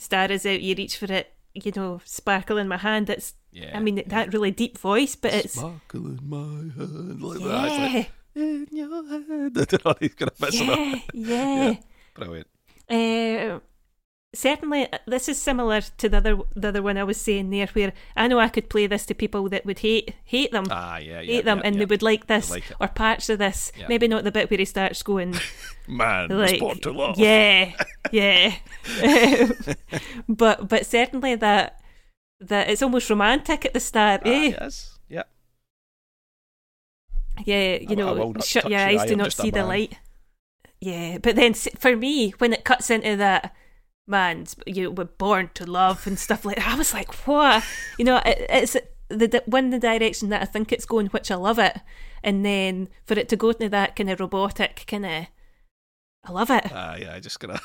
star 0.00 0.30
is 0.32 0.44
out. 0.46 0.60
You 0.62 0.74
reach 0.74 0.96
for 0.96 1.10
it. 1.12 1.32
You 1.54 1.72
know, 1.76 2.00
sparkle 2.04 2.56
in 2.58 2.68
my 2.68 2.76
hand. 2.78 3.08
It's 3.10 3.34
Yeah. 3.52 3.76
I 3.76 3.80
mean, 3.80 3.96
yeah. 3.98 4.04
that 4.08 4.32
really 4.32 4.50
deep 4.50 4.78
voice, 4.78 5.16
but 5.16 5.32
it's 5.32 5.54
Sparkle 5.54 6.06
in 6.06 6.20
my 6.22 6.72
hand 6.76 7.22
like 7.22 7.38
that. 7.40 7.46
Like, 7.48 8.10
yeah, 8.34 8.42
in 8.42 8.66
your 8.70 8.88
head. 9.18 9.58
I 9.58 9.64
don't 9.64 9.84
know. 9.84 9.94
He's 10.00 10.14
gonna 10.14 10.32
mess 10.40 10.60
yeah, 10.60 11.00
yeah. 11.14 11.74
Brilliant. 12.14 12.46
Uh, 12.88 13.60
certainly, 14.34 14.92
uh, 14.92 14.98
this 15.06 15.28
is 15.28 15.40
similar 15.40 15.80
to 15.80 16.08
the 16.08 16.18
other 16.18 16.38
the 16.54 16.68
other 16.68 16.82
one 16.82 16.96
I 16.98 17.04
was 17.04 17.20
saying 17.20 17.50
there, 17.50 17.66
where 17.68 17.92
I 18.16 18.28
know 18.28 18.38
I 18.38 18.48
could 18.48 18.68
play 18.68 18.86
this 18.86 19.06
to 19.06 19.14
people 19.14 19.48
that 19.48 19.64
would 19.66 19.80
hate 19.80 20.14
hate 20.24 20.52
them. 20.52 20.66
Ah, 20.70 20.98
yeah, 20.98 21.20
yeah. 21.20 21.32
hate 21.32 21.44
them 21.44 21.58
yeah, 21.58 21.64
and 21.64 21.74
yeah. 21.74 21.78
they 21.80 21.84
would 21.86 22.02
like 22.02 22.26
this 22.26 22.50
like 22.50 22.64
or 22.80 22.88
parts 22.88 23.28
of 23.28 23.38
this 23.38 23.72
Yeah. 23.76 23.86
maybe 23.88 24.08
not 24.08 24.24
the 24.24 24.32
bit 24.32 24.50
where 24.50 24.58
he 24.58 24.64
starts 24.64 25.02
going 25.02 25.34
Man, 25.88 26.28
like 26.28 26.60
to 26.82 26.92
love. 26.92 27.18
yeah 27.18 27.72
yeah 28.12 28.56
but 30.28 30.68
but 30.68 30.86
certainly 30.86 31.34
that 31.36 31.80
that 32.40 32.68
it's 32.70 32.82
almost 32.82 33.10
romantic 33.10 33.64
at 33.64 33.72
the 33.74 33.80
start 33.80 34.22
Ah, 34.24 34.28
eh? 34.28 34.54
yes. 34.60 34.98
Yeah. 35.08 35.24
Yeah, 37.44 37.76
you 37.80 37.86
I- 37.88 37.92
I 37.92 37.94
know, 37.94 38.32
not 38.32 38.44
shut 38.44 38.68
your 38.70 38.80
eyes, 38.80 39.00
eye, 39.02 39.06
do 39.06 39.16
not 39.16 39.32
see 39.32 39.50
the 39.50 39.64
light. 39.64 39.98
Yeah, 40.80 41.18
but 41.18 41.36
then 41.36 41.54
for 41.54 41.96
me, 41.96 42.30
when 42.38 42.52
it 42.52 42.64
cuts 42.64 42.90
into 42.90 43.16
that, 43.16 43.54
man, 44.06 44.46
you 44.66 44.90
we're 44.90 45.04
born 45.04 45.50
to 45.54 45.66
love 45.66 46.06
and 46.06 46.18
stuff 46.18 46.44
like 46.44 46.56
that, 46.56 46.68
I 46.68 46.74
was 46.76 46.94
like, 46.94 47.12
what? 47.26 47.64
You 47.98 48.04
know, 48.04 48.18
it, 48.24 48.46
it's 48.48 48.76
the 49.08 49.42
one 49.46 49.70
the 49.70 49.78
direction 49.78 50.28
that 50.30 50.42
I 50.42 50.44
think 50.44 50.70
it's 50.72 50.84
going, 50.86 51.06
which 51.08 51.30
I 51.30 51.34
love 51.36 51.58
it, 51.58 51.78
and 52.22 52.44
then 52.44 52.88
for 53.06 53.14
it 53.18 53.28
to 53.30 53.36
go 53.36 53.50
into 53.50 53.68
that 53.70 53.96
kind 53.96 54.10
of 54.10 54.20
robotic 54.20 54.84
kind 54.86 55.06
of, 55.06 55.26
I 56.24 56.32
love 56.32 56.50
it. 56.50 56.64
Ah, 56.72 56.96
yeah. 56.96 57.14
I 57.14 57.20
just 57.20 57.40
gonna. 57.40 57.60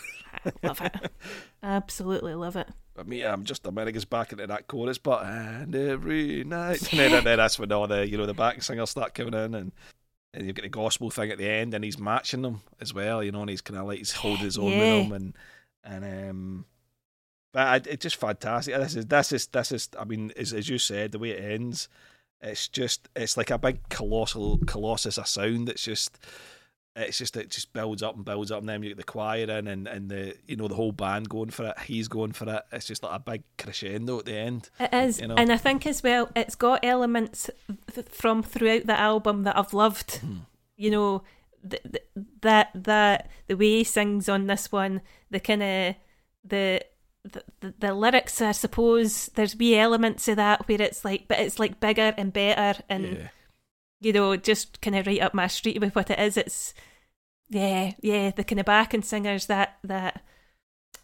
I 0.45 0.51
love 0.63 0.81
it. 0.81 1.11
Absolutely 1.63 2.33
love 2.35 2.55
it. 2.55 2.67
But 2.95 3.07
me, 3.07 3.23
I'm 3.23 3.43
just 3.43 3.65
a 3.65 3.71
minute 3.71 3.93
gets 3.93 4.05
back 4.05 4.31
into 4.31 4.45
that 4.45 4.67
chorus, 4.67 4.99
but 4.99 5.25
and 5.25 5.75
every 5.75 6.43
night, 6.43 6.91
and 6.91 6.99
then, 6.99 7.13
and 7.13 7.25
then 7.25 7.37
that's 7.37 7.57
when 7.57 7.71
all 7.71 7.87
the 7.87 8.07
you 8.07 8.17
know 8.17 8.27
the 8.27 8.33
back 8.35 8.61
singers 8.61 8.91
start 8.91 9.15
coming 9.15 9.33
in, 9.33 9.55
and 9.55 9.71
and 10.33 10.45
you 10.45 10.53
get 10.53 10.61
the 10.63 10.69
gospel 10.69 11.09
thing 11.09 11.31
at 11.31 11.37
the 11.39 11.49
end, 11.49 11.73
and 11.73 11.83
he's 11.83 11.97
matching 11.97 12.43
them 12.43 12.61
as 12.79 12.93
well, 12.93 13.23
you 13.23 13.31
know, 13.31 13.41
and 13.41 13.49
he's 13.49 13.61
kind 13.61 13.79
of 13.79 13.87
like 13.87 13.97
he's 13.97 14.11
holding 14.11 14.45
his 14.45 14.57
own 14.57 14.73
Yeah. 14.73 14.79
with 14.79 15.09
them, 15.09 15.11
and 15.11 15.33
and 16.05 16.29
um, 16.29 16.65
but 17.51 17.67
I, 17.67 17.75
it's 17.89 18.03
just 18.03 18.15
fantastic. 18.17 18.75
This 18.75 18.95
is 18.95 19.05
this 19.07 19.31
is 19.31 19.47
this 19.47 19.71
is. 19.71 19.89
I 19.97 20.05
mean, 20.05 20.31
as 20.37 20.53
as 20.53 20.69
you 20.69 20.77
said, 20.77 21.11
the 21.13 21.19
way 21.19 21.31
it 21.31 21.43
ends, 21.51 21.89
it's 22.41 22.67
just 22.67 23.09
it's 23.15 23.37
like 23.37 23.49
a 23.49 23.57
big 23.57 23.89
colossal 23.89 24.59
colossus 24.67 25.17
of 25.17 25.27
sound. 25.27 25.67
It's 25.69 25.83
just. 25.83 26.19
It's 26.95 27.17
just 27.17 27.35
it 27.37 27.49
just 27.49 27.73
builds 27.73 28.03
up 28.03 28.15
and 28.15 28.23
builds 28.23 28.51
up, 28.51 28.59
and 28.59 28.69
then 28.69 28.83
you 28.83 28.89
get 28.89 28.97
the 28.97 29.03
choir 29.03 29.45
in, 29.49 29.67
and, 29.67 29.87
and 29.87 30.09
the 30.11 30.35
you 30.47 30.55
know 30.55 30.67
the 30.67 30.75
whole 30.75 30.91
band 30.91 31.27
going 31.27 31.49
for 31.49 31.65
it. 31.65 31.79
He's 31.79 32.07
going 32.07 32.33
for 32.33 32.47
it. 32.53 32.61
It's 32.71 32.85
just 32.85 33.01
like 33.01 33.15
a 33.15 33.19
big 33.19 33.43
crescendo 33.57 34.19
at 34.19 34.25
the 34.25 34.35
end. 34.35 34.69
It 34.79 34.93
is, 34.93 35.19
You 35.19 35.27
know. 35.29 35.35
and 35.35 35.51
I 35.51 35.57
think 35.57 35.87
as 35.87 36.03
well, 36.03 36.29
it's 36.35 36.53
got 36.55 36.85
elements 36.85 37.49
th- 37.93 38.07
from 38.09 38.43
throughout 38.43 38.85
the 38.85 38.99
album 38.99 39.41
that 39.43 39.57
I've 39.57 39.73
loved. 39.73 40.17
Hmm. 40.17 40.37
You 40.77 40.91
know, 40.91 41.23
th- 41.67 41.81
th- 41.83 42.03
that 42.41 42.69
that 42.75 43.29
the 43.47 43.55
way 43.57 43.77
he 43.77 43.83
sings 43.83 44.29
on 44.29 44.45
this 44.45 44.71
one, 44.71 45.01
the 45.31 45.39
kind 45.39 45.63
of 45.63 45.95
the, 46.45 46.81
the 47.23 47.43
the 47.61 47.73
the 47.79 47.93
lyrics. 47.95 48.39
I 48.39 48.51
suppose 48.51 49.31
there's 49.33 49.55
wee 49.55 49.75
elements 49.77 50.27
of 50.27 50.35
that 50.35 50.67
where 50.67 50.79
it's 50.81 51.03
like, 51.03 51.27
but 51.27 51.39
it's 51.39 51.57
like 51.57 51.79
bigger 51.79 52.13
and 52.17 52.31
better, 52.31 52.83
and 52.87 53.03
yeah. 53.17 53.27
You 54.03 54.13
know, 54.13 54.35
just 54.35 54.81
kind 54.81 54.95
of 54.95 55.07
right 55.07 55.21
up 55.21 55.33
my 55.33 55.47
street 55.47 55.79
with 55.79 55.95
what 55.95 56.09
it 56.09 56.19
is. 56.19 56.37
It's 56.37 56.73
yeah, 57.49 57.93
yeah, 58.01 58.31
the 58.31 58.43
kind 58.43 58.59
of 58.59 58.65
backing 58.65 59.01
singers 59.03 59.45
that 59.47 59.77
that 59.83 60.21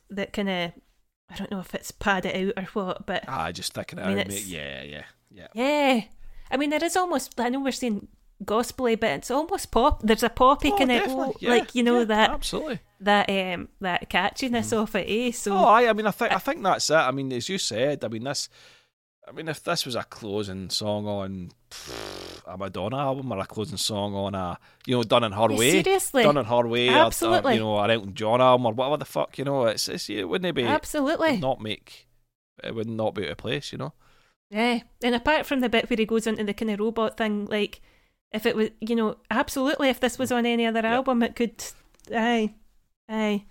that 0.09 0.33
kind 0.33 0.49
of. 0.49 0.71
I 1.31 1.35
don't 1.35 1.51
know 1.51 1.59
if 1.59 1.75
it's 1.75 1.91
padded 1.91 2.35
out 2.57 2.63
or 2.63 2.67
what, 2.73 3.05
but 3.05 3.23
Ah, 3.27 3.51
just 3.51 3.73
thinking 3.73 3.99
it 3.99 4.03
I 4.03 4.07
mean, 4.09 4.19
out, 4.19 4.27
mate. 4.29 4.45
Yeah, 4.45 4.81
yeah, 4.81 5.03
yeah. 5.29 5.47
yeah. 5.53 6.01
I 6.49 6.57
mean, 6.57 6.71
there 6.71 6.83
is 6.83 6.97
almost, 6.97 7.39
I 7.39 7.49
know 7.49 7.59
we're 7.59 7.71
saying 7.71 8.07
gospely, 8.43 8.95
but 8.95 9.11
it's 9.11 9.29
almost 9.29 9.69
pop. 9.69 10.01
There's 10.01 10.23
a 10.23 10.29
poppy 10.29 10.71
Oh, 10.71 10.77
kind 10.79 10.91
of. 10.91 11.35
Yeah, 11.39 11.49
like, 11.51 11.75
you 11.75 11.83
know, 11.83 11.99
yeah, 11.99 12.05
that 12.05 12.29
absolutely. 12.31 12.79
that 13.01 13.29
um 13.29 13.69
that 13.79 14.09
catchiness 14.09 14.75
off 14.75 14.95
it, 14.95 15.05
eh? 15.07 15.31
So, 15.31 15.53
Oh, 15.53 15.65
I, 15.65 15.87
I 15.87 15.93
mean, 15.93 16.07
I 16.07 16.11
think 16.11 16.31
I 16.31 16.39
think 16.39 16.63
that's 16.63 16.89
it. 16.89 16.95
I 16.95 17.11
mean, 17.11 17.31
as 17.31 17.47
you 17.47 17.59
said, 17.59 18.03
I 18.03 18.07
mean 18.07 18.23
this. 18.23 18.49
I 19.29 19.31
mean, 19.31 19.47
if 19.47 19.63
this 19.63 19.85
was 19.85 19.95
a 19.95 20.03
closing 20.03 20.69
song 20.71 21.05
on 21.05 21.51
pff, 21.69 22.41
a 22.47 22.57
Madonna 22.57 22.97
album 22.97 23.31
or 23.31 23.39
a 23.39 23.45
closing 23.45 23.77
song 23.77 24.15
on 24.15 24.33
a, 24.33 24.57
you 24.87 24.95
know, 24.95 25.03
done 25.03 25.23
in 25.23 25.31
her 25.33 25.47
way, 25.49 25.83
seriously. 25.83 26.23
done 26.23 26.37
in 26.37 26.45
her 26.45 26.67
way, 26.67 26.89
or- 26.89 26.93
Or, 26.93 27.05
Absolutely. 27.05 27.53
you 27.55 27.59
know, 27.59 27.77
an 27.79 27.91
Elton 27.91 28.15
John 28.15 28.41
album 28.41 28.65
or 28.65 28.73
whatever 28.73 28.97
the 28.97 29.05
fuck, 29.05 29.37
you 29.37 29.45
know, 29.45 29.65
it's, 29.65 29.87
it's 29.87 30.09
it 30.09 30.27
wouldn't 30.27 30.47
it 30.49 30.55
be 30.55 30.63
absolutely. 30.63 31.37
not 31.37 31.61
make 31.61 32.07
it 32.63 32.73
would 32.73 32.89
not 32.89 33.13
be 33.13 33.25
out 33.25 33.31
of 33.31 33.37
place, 33.37 33.71
you 33.71 33.77
know. 33.77 33.93
Yeah. 34.49 34.79
And 35.03 35.13
apart 35.13 35.45
from 35.45 35.59
the 35.59 35.69
bit 35.69 35.89
where 35.89 35.97
he 35.97 36.05
goes 36.05 36.25
into 36.25 36.43
the 36.43 36.53
kind 36.53 36.71
of 36.71 36.79
robot 36.79 37.15
thing, 37.17 37.45
like, 37.45 37.81
if 38.31 38.45
it 38.47 38.55
was, 38.55 38.69
you 38.81 38.95
know, 38.95 39.17
absolutely, 39.29 39.89
if 39.89 39.99
this 39.99 40.17
was 40.17 40.31
on 40.31 40.45
any 40.47 40.65
other 40.65 40.81
Yeah. 40.81 40.95
album, 40.95 41.21
it 41.23 41.35
could, 41.35 41.63
aye, 42.13 42.55
aye. 43.07 43.45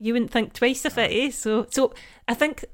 You 0.00 0.14
wouldn't 0.14 0.30
think 0.32 0.54
twice 0.54 0.84
of 0.86 0.96
it, 0.98 1.12
eh? 1.12 1.30
So, 1.30 1.66
so 1.70 1.92
I 2.26 2.34
think 2.34 2.64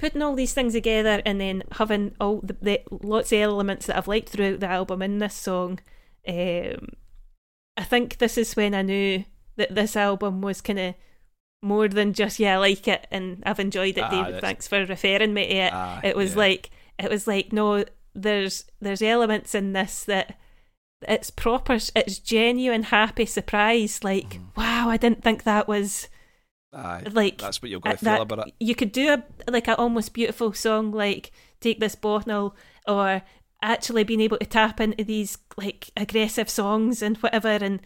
putting 0.00 0.22
all 0.22 0.34
these 0.34 0.54
things 0.54 0.72
together 0.72 1.20
and 1.26 1.40
then 1.40 1.62
having 1.72 2.14
all 2.20 2.40
the, 2.42 2.56
the 2.60 2.80
lots 2.90 3.30
of 3.32 3.38
elements 3.38 3.86
that 3.86 3.96
I've 3.96 4.08
liked 4.08 4.30
throughout 4.30 4.60
the 4.60 4.66
album 4.68 5.02
in 5.02 5.18
this 5.18 5.34
song, 5.34 5.78
um, 6.26 6.88
I 7.76 7.84
think 7.84 8.18
this 8.18 8.36
is 8.38 8.56
when 8.56 8.74
I 8.74 8.82
knew 8.82 9.24
that 9.56 9.74
this 9.74 9.96
album 9.96 10.40
was 10.40 10.60
kind 10.60 10.78
of 10.78 10.94
more 11.62 11.88
than 11.88 12.14
just 12.14 12.38
yeah, 12.40 12.54
I 12.54 12.58
like 12.58 12.88
it 12.88 13.06
and 13.10 13.42
I've 13.44 13.60
enjoyed 13.60 13.98
it. 13.98 14.04
Ah, 14.04 14.10
David, 14.10 14.26
that's- 14.34 14.40
thanks 14.40 14.66
for 14.68 14.84
referring 14.86 15.34
me 15.34 15.46
to 15.46 15.54
it. 15.54 15.72
Ah, 15.72 16.00
it 16.02 16.16
was 16.16 16.32
yeah. 16.32 16.38
like 16.38 16.70
it 16.98 17.10
was 17.10 17.26
like 17.26 17.52
no, 17.52 17.84
there's 18.14 18.64
there's 18.80 19.02
elements 19.02 19.54
in 19.54 19.72
this 19.74 20.04
that 20.04 20.38
it's 21.08 21.30
proper, 21.30 21.74
it's 21.94 22.18
genuine 22.18 22.84
happy 22.84 23.26
surprise. 23.26 24.02
Like 24.02 24.30
Mm-hmm. 24.30 24.60
wow, 24.60 24.88
I 24.88 24.96
didn't 24.96 25.22
think 25.22 25.42
that 25.44 25.68
was 25.68 26.08
Aye, 26.72 27.02
like 27.12 27.38
that's 27.38 27.60
what 27.60 27.70
you're 27.70 27.80
going 27.80 27.96
to 27.96 28.04
feel 28.04 28.12
that- 28.14 28.20
about 28.22 28.46
it. 28.48 28.54
You 28.60 28.74
could 28.74 28.92
do 28.92 29.08
a 29.12 29.24
like 29.50 29.68
an 29.68 29.74
almost 29.74 30.14
beautiful 30.14 30.52
song 30.52 30.92
like 30.92 31.32
"Take 31.60 31.80
This 31.80 31.94
Bottle" 31.94 32.56
or 32.86 33.22
actually 33.62 34.04
being 34.04 34.20
able 34.20 34.38
to 34.38 34.46
tap 34.46 34.80
into 34.80 35.04
these 35.04 35.36
like 35.56 35.90
aggressive 35.96 36.48
songs 36.48 37.02
and 37.02 37.16
whatever, 37.18 37.48
and 37.48 37.80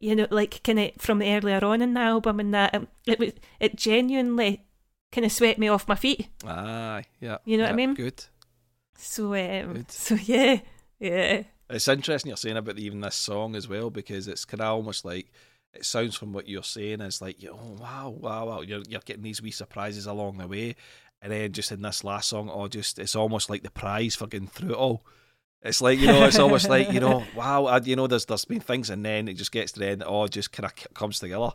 you 0.00 0.16
know, 0.16 0.26
like 0.30 0.62
kind 0.62 0.78
of 0.80 0.90
from 0.98 1.20
earlier 1.20 1.62
on 1.64 1.82
in 1.82 1.92
the 1.94 2.00
album 2.00 2.40
and 2.40 2.54
that 2.54 2.74
um, 2.74 2.88
it 3.06 3.18
was 3.18 3.32
it 3.60 3.76
genuinely 3.76 4.64
kind 5.12 5.24
of 5.26 5.32
swept 5.32 5.58
me 5.58 5.68
off 5.68 5.86
my 5.88 5.94
feet. 5.94 6.28
Aye, 6.46 7.04
yeah. 7.20 7.38
You 7.44 7.58
know 7.58 7.64
what 7.64 7.72
I 7.72 7.76
mean? 7.76 7.94
Good. 7.94 8.24
So 8.96 9.34
um, 9.34 9.74
Good. 9.74 9.90
so 9.90 10.14
yeah, 10.14 10.60
yeah, 10.98 11.42
It's 11.68 11.88
interesting 11.88 12.30
you're 12.30 12.36
saying 12.36 12.56
about 12.56 12.78
even 12.78 13.00
this 13.00 13.14
song 13.16 13.54
as 13.56 13.68
well 13.68 13.90
because 13.90 14.28
it's 14.28 14.44
kind 14.44 14.60
of 14.60 14.68
almost 14.68 15.04
like 15.04 15.30
it 15.74 15.84
sounds 15.84 16.16
from 16.16 16.32
what 16.32 16.48
you're 16.48 16.62
saying 16.62 17.00
is 17.00 17.20
like 17.22 17.36
oh 17.48 17.76
wow 17.78 18.08
wow 18.08 18.46
wow 18.46 18.60
you're 18.60 18.82
you're 18.88 19.00
getting 19.00 19.22
these 19.22 19.42
wee 19.42 19.50
surprises 19.50 20.06
along 20.06 20.38
the 20.38 20.48
way, 20.48 20.76
and 21.22 21.32
then 21.32 21.52
just 21.52 21.72
in 21.72 21.82
this 21.82 22.04
last 22.04 22.28
song 22.28 22.50
oh 22.52 22.68
just 22.68 22.98
it's 22.98 23.16
almost 23.16 23.50
like 23.50 23.62
the 23.62 23.70
prize 23.70 24.14
for 24.14 24.26
getting 24.26 24.48
through 24.48 24.70
it 24.70 24.76
all. 24.76 25.04
It's 25.62 25.80
like 25.80 25.98
you 25.98 26.06
know 26.06 26.24
it's 26.24 26.38
almost 26.38 26.68
like 26.68 26.90
you 26.92 27.00
know 27.00 27.24
wow 27.36 27.66
I, 27.66 27.80
you 27.80 27.96
know 27.96 28.06
there's 28.06 28.24
there's 28.26 28.44
been 28.44 28.60
things 28.60 28.90
and 28.90 29.04
then 29.04 29.28
it 29.28 29.34
just 29.34 29.52
gets 29.52 29.72
to 29.72 29.80
the 29.80 29.88
end 29.88 30.02
it 30.02 30.08
all 30.08 30.26
just 30.28 30.52
kind 30.52 30.66
of 30.66 30.94
comes 30.94 31.18
together. 31.18 31.50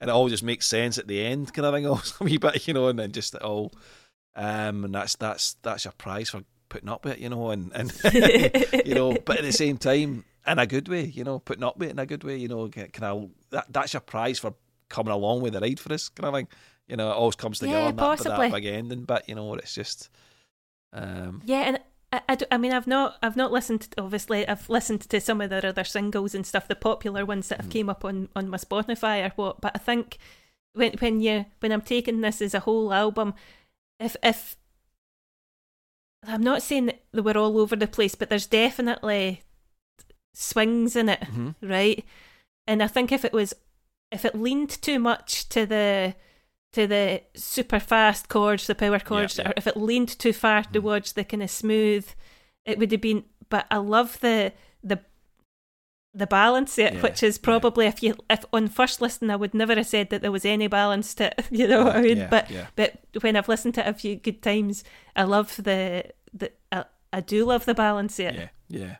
And 0.00 0.10
it 0.10 0.14
all 0.14 0.28
just 0.28 0.42
makes 0.42 0.66
sense 0.66 0.98
at 0.98 1.06
the 1.06 1.24
end, 1.24 1.54
kind 1.54 1.64
of 1.64 1.74
thing. 1.74 1.86
Also, 1.86 2.16
a 2.20 2.24
wee 2.24 2.36
bit, 2.36 2.66
you 2.66 2.74
know, 2.74 2.88
and 2.88 2.98
then 2.98 3.12
just 3.12 3.36
it 3.36 3.42
all, 3.42 3.72
um, 4.34 4.84
and 4.84 4.92
that's 4.92 5.14
that's 5.14 5.54
that's 5.62 5.84
your 5.84 5.92
prize 5.92 6.30
for 6.30 6.42
putting 6.68 6.88
up 6.88 7.04
with 7.04 7.14
it, 7.14 7.18
you 7.20 7.28
know, 7.28 7.50
and 7.50 7.70
and 7.72 7.92
you 8.84 8.96
know, 8.96 9.16
but 9.24 9.36
at 9.38 9.44
the 9.44 9.52
same 9.52 9.76
time, 9.76 10.24
in 10.46 10.58
a 10.58 10.66
good 10.66 10.88
way, 10.88 11.04
you 11.04 11.24
know, 11.24 11.38
putting 11.38 11.64
up 11.64 11.76
with 11.78 11.88
it 11.88 11.92
in 11.92 11.98
a 11.98 12.06
good 12.06 12.24
way, 12.24 12.36
you 12.36 12.48
know, 12.48 12.68
Can 12.68 13.04
I? 13.04 13.28
that, 13.50 13.66
that's 13.70 13.92
your 13.92 14.00
prize 14.00 14.38
for 14.38 14.54
coming 14.88 15.12
along 15.12 15.40
with 15.42 15.52
the 15.54 15.60
ride 15.60 15.80
for 15.80 15.92
us, 15.92 16.08
kind 16.08 16.28
of 16.28 16.34
thing. 16.34 16.48
You 16.88 16.96
know, 16.96 17.10
it 17.10 17.14
always 17.14 17.36
comes 17.36 17.58
together 17.60 17.78
Yeah, 17.84 17.88
in 17.90 17.96
that, 17.96 18.02
possibly. 18.02 18.48
that 18.48 18.52
big 18.52 18.66
ending, 18.66 19.04
but 19.04 19.28
you 19.28 19.34
know, 19.34 19.44
what? 19.44 19.60
it's 19.60 19.74
just, 19.74 20.10
um, 20.92 21.42
Yeah, 21.46 21.60
and 21.60 21.80
I—I 22.28 22.58
mean, 22.58 22.72
I've 22.72 22.86
not, 22.86 23.16
I've 23.22 23.36
not 23.36 23.52
listened. 23.52 23.82
To, 23.82 24.02
obviously, 24.02 24.46
I've 24.46 24.68
listened 24.68 25.00
to 25.08 25.20
some 25.20 25.40
of 25.40 25.48
their 25.48 25.64
other 25.64 25.84
singles 25.84 26.34
and 26.34 26.44
stuff, 26.44 26.68
the 26.68 26.74
popular 26.76 27.24
ones 27.24 27.48
that 27.48 27.58
have 27.58 27.68
Mhm. 27.68 27.72
came 27.72 27.88
up 27.88 28.04
on 28.04 28.28
on 28.36 28.48
my 28.48 28.58
Spotify 28.58 29.24
or 29.26 29.32
what. 29.36 29.60
But 29.62 29.72
I 29.74 29.78
think 29.78 30.18
when 30.74 30.92
when 30.98 31.20
you 31.20 31.46
when 31.60 31.72
I'm 31.72 31.80
taking 31.80 32.20
this 32.20 32.42
as 32.42 32.52
a 32.52 32.60
whole 32.60 32.92
album, 32.92 33.32
if 33.98 34.14
if 34.22 34.56
I'm 36.26 36.42
not 36.42 36.62
saying 36.62 36.86
that 36.86 37.02
they 37.12 37.20
were 37.22 37.36
all 37.38 37.58
over 37.58 37.76
the 37.76 37.86
place, 37.88 38.14
but 38.14 38.28
there's 38.28 38.46
definitely 38.46 39.42
swings 40.34 40.96
in 40.96 41.08
it, 41.08 41.20
mhm. 41.20 41.54
right? 41.62 42.04
And 42.66 42.82
I 42.82 42.86
think 42.86 43.12
if 43.12 43.24
it 43.24 43.32
was, 43.32 43.52
if 44.10 44.24
it 44.24 44.34
leaned 44.34 44.70
too 44.82 44.98
much 44.98 45.48
to 45.50 45.66
the 45.66 46.14
to 46.72 46.86
the 46.86 47.22
super 47.34 47.78
fast 47.78 48.28
chords, 48.30 48.66
the 48.66 48.74
power 48.74 48.98
chords, 48.98 49.38
yeah. 49.38 49.48
or 49.50 49.52
if 49.58 49.66
it 49.66 49.76
leaned 49.76 50.08
too 50.18 50.32
far 50.32 50.62
Mhm. 50.62 50.72
towards 50.72 51.12
the 51.12 51.24
kind 51.24 51.42
of 51.42 51.50
smooth, 51.50 52.08
it 52.64 52.78
would 52.78 52.92
have 52.92 53.00
been. 53.02 53.24
But 53.50 53.66
I 53.70 53.76
love 53.76 54.18
the 54.20 54.52
the 54.82 55.00
the 56.14 56.26
balance 56.26 56.78
it, 56.78 56.94
Yeah, 56.94 57.00
which 57.00 57.22
is 57.22 57.38
yeah. 57.38 57.44
probably 57.44 57.86
if 57.86 58.02
you 58.02 58.14
if 58.28 58.44
on 58.52 58.68
first 58.68 59.00
listen 59.00 59.30
I 59.30 59.36
would 59.36 59.54
never 59.54 59.74
have 59.74 59.86
said 59.86 60.10
that 60.10 60.20
there 60.20 60.32
was 60.32 60.44
any 60.44 60.66
balance 60.66 61.14
to 61.14 61.26
it. 61.38 61.46
You 61.50 61.66
know 61.68 61.84
what 61.84 61.96
I 61.96 62.02
mean? 62.02 62.18
yeah, 62.18 62.28
but 62.28 62.50
yeah, 62.50 62.66
but 62.76 63.00
when 63.22 63.34
I've 63.36 63.48
listened 63.48 63.74
to 63.74 63.80
it 63.86 63.88
a 63.90 63.94
few 63.94 64.16
good 64.16 64.42
times, 64.42 64.84
I 65.16 65.22
love 65.24 65.56
the 65.56 66.04
the 66.32 66.52
I, 66.70 66.84
I 67.12 67.20
do 67.20 67.44
love 67.44 67.64
the 67.64 67.74
balance 67.74 68.18
it. 68.18 68.34
yeah, 68.34 68.48
yeah, 68.68 68.96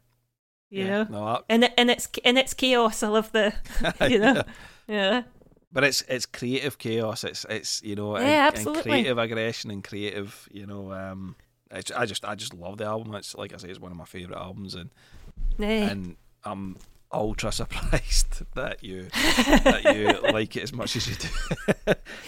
You 0.72 0.84
yeah. 0.84 1.02
know, 1.02 1.06
No, 1.10 1.42
and 1.50 1.64
it, 1.64 1.74
and 1.76 1.90
it's 1.90 2.08
and 2.24 2.38
it's 2.38 2.54
chaos. 2.54 3.02
I 3.02 3.08
love 3.08 3.30
the 3.32 3.52
you 4.08 4.18
know, 4.18 4.42
yeah, 4.88 5.24
but 5.70 5.84
it's 5.84 6.00
it's 6.08 6.24
creative 6.24 6.78
chaos. 6.78 7.24
It's 7.24 7.44
it's 7.50 7.82
you 7.82 7.94
know, 7.94 8.16
Yeah, 8.16 8.48
and, 8.48 8.56
absolutely. 8.56 8.82
creative 8.90 9.18
aggression 9.18 9.70
and 9.70 9.84
creative, 9.84 10.48
you 10.50 10.64
know. 10.64 10.90
Um, 10.94 11.36
it's, 11.70 11.90
I 11.90 12.06
just 12.06 12.24
I 12.24 12.34
just 12.36 12.54
love 12.54 12.78
the 12.78 12.86
album. 12.86 13.14
It's 13.14 13.34
like 13.34 13.52
I 13.52 13.58
say, 13.58 13.68
it's 13.68 13.80
one 13.80 13.92
of 13.92 13.98
my 13.98 14.06
favorite 14.06 14.38
albums, 14.38 14.74
and 14.74 14.88
yeah. 15.58 15.90
and 15.90 16.16
I'm 16.42 16.78
ultra 17.12 17.52
surprised 17.62 18.42
that 18.54 18.82
you 18.82 19.10
that 19.12 19.94
you 19.94 20.32
like 20.32 20.56
it 20.56 20.62
as 20.62 20.72
much 20.72 20.96
as 20.96 21.06
you 21.06 21.16
do. 21.16 21.28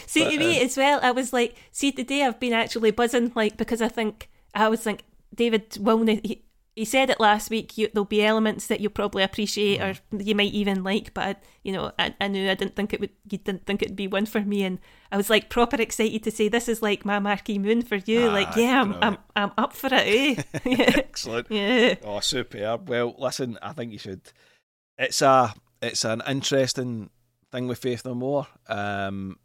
See, 0.06 0.24
but, 0.24 0.30
to 0.32 0.38
me 0.38 0.60
uh, 0.60 0.64
as 0.64 0.76
well, 0.76 1.00
I 1.02 1.12
was 1.12 1.32
like, 1.32 1.56
see, 1.72 1.92
today 1.92 2.24
I've 2.24 2.38
been 2.38 2.52
actually 2.52 2.90
buzzing, 2.90 3.32
like, 3.34 3.56
because 3.56 3.80
I 3.80 3.88
think, 3.88 4.28
I 4.54 4.68
was 4.68 4.84
like, 4.84 5.04
David 5.34 5.70
Wilner, 5.70 6.20
he, 6.22 6.44
he 6.76 6.84
said 6.84 7.08
it 7.08 7.20
last 7.20 7.50
week, 7.50 7.78
you, 7.78 7.88
there'll 7.92 8.04
be 8.04 8.24
elements 8.24 8.66
that 8.66 8.80
you'll 8.80 8.90
probably 8.90 9.22
appreciate 9.22 9.80
or 9.80 9.94
you 10.18 10.34
might 10.34 10.52
even 10.52 10.82
like, 10.82 11.14
but, 11.14 11.24
I, 11.24 11.36
you 11.62 11.72
know, 11.72 11.92
I, 11.98 12.14
I 12.20 12.26
knew 12.26 12.50
I 12.50 12.54
didn't 12.54 12.74
think 12.74 12.92
it 12.92 13.00
would, 13.00 13.10
you 13.30 13.38
didn't 13.38 13.64
think 13.64 13.80
it'd 13.80 13.94
be 13.94 14.08
one 14.08 14.26
for 14.26 14.40
me. 14.40 14.64
And 14.64 14.80
I 15.12 15.16
was 15.16 15.30
like 15.30 15.50
proper 15.50 15.80
excited 15.80 16.24
to 16.24 16.32
say, 16.32 16.48
this 16.48 16.68
is 16.68 16.82
like 16.82 17.04
my 17.04 17.20
Marquee 17.20 17.60
Moon 17.60 17.82
for 17.82 17.96
you. 17.96 18.28
Ah, 18.28 18.32
like, 18.32 18.56
yeah, 18.56 18.80
I'm, 18.80 18.94
I'm. 19.02 19.18
I'm 19.36 19.52
up 19.58 19.72
for 19.72 19.88
it, 19.92 19.92
eh? 19.92 20.42
yeah. 20.64 20.76
Excellent. 20.96 21.46
yeah. 21.50 21.96
Oh, 22.04 22.20
superb. 22.20 22.88
Well, 22.88 23.14
listen, 23.18 23.58
I 23.60 23.72
think 23.72 23.92
you 23.92 23.98
should. 23.98 24.20
It's 24.96 25.22
a 25.22 25.52
it's 25.82 26.04
an 26.04 26.22
interesting 26.26 27.10
thing 27.50 27.66
with 27.68 27.78
Faith 27.78 28.04
No 28.04 28.14
More. 28.14 28.46
Um, 28.68 29.38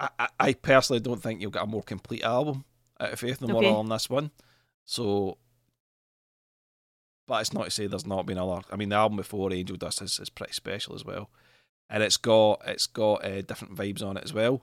I, 0.00 0.28
I, 0.40 0.52
personally 0.54 1.00
don't 1.00 1.22
think 1.22 1.40
you'll 1.40 1.50
get 1.50 1.62
a 1.62 1.66
more 1.66 1.82
complete 1.82 2.22
album 2.24 2.64
out 2.98 3.12
of 3.12 3.20
Faith 3.20 3.40
No 3.40 3.48
More 3.48 3.62
Okay. 3.62 3.70
on 3.70 3.88
this 3.88 4.10
one. 4.10 4.30
So, 4.84 5.38
but 7.26 7.40
it's 7.40 7.52
not 7.52 7.64
to 7.64 7.70
say 7.70 7.86
there's 7.86 8.06
not 8.06 8.26
been 8.26 8.38
other. 8.38 8.62
I 8.70 8.76
mean, 8.76 8.88
the 8.90 8.96
album 8.96 9.16
before 9.16 9.52
Angel 9.52 9.76
Dust 9.76 10.02
is, 10.02 10.18
is 10.18 10.30
pretty 10.30 10.52
special 10.52 10.94
as 10.94 11.04
well, 11.04 11.30
and 11.90 12.02
it's 12.02 12.16
got 12.16 12.62
it's 12.66 12.86
got 12.86 13.24
uh, 13.24 13.42
different 13.42 13.74
vibes 13.76 14.02
on 14.04 14.16
it 14.16 14.24
as 14.24 14.32
well. 14.34 14.62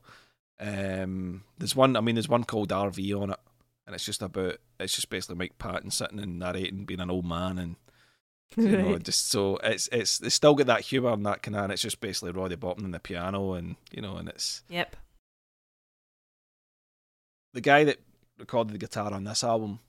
Um, 0.59 1.43
there's 1.57 1.75
one. 1.75 1.95
I 1.95 2.01
mean, 2.01 2.15
there's 2.15 2.27
one 2.29 2.43
called 2.43 2.69
RV 2.69 3.21
on 3.21 3.31
it, 3.31 3.39
and 3.87 3.95
it's 3.95 4.05
just 4.05 4.21
about 4.21 4.57
it's 4.79 4.95
just 4.95 5.09
basically 5.09 5.35
Mike 5.37 5.57
Patton 5.57 5.91
sitting 5.91 6.19
and 6.19 6.37
narrating 6.39 6.85
being 6.85 6.99
an 6.99 7.09
old 7.11 7.25
man 7.25 7.57
and 7.57 7.75
you 8.57 8.77
know 8.77 8.91
Right. 8.93 9.03
just 9.03 9.29
so 9.29 9.57
it's 9.57 9.87
it's 9.91 10.19
it's 10.21 10.35
still 10.35 10.55
got 10.55 10.67
that 10.67 10.81
humour 10.81 11.11
and 11.13 11.25
that 11.25 11.43
kind 11.43 11.55
of 11.55 11.63
and 11.65 11.73
it's 11.73 11.81
just 11.83 12.01
basically 12.01 12.31
Roddy 12.31 12.55
Bottum 12.55 12.83
and 12.83 12.93
the 12.93 12.99
piano 12.99 13.53
and 13.53 13.75
you 13.91 14.01
know 14.01 14.17
and 14.17 14.27
it's 14.27 14.63
Yep. 14.69 14.95
the 17.53 17.61
guy 17.61 17.83
that 17.83 17.99
recorded 18.37 18.73
the 18.73 18.77
guitar 18.79 19.13
on 19.13 19.23
this 19.23 19.43
album 19.43 19.79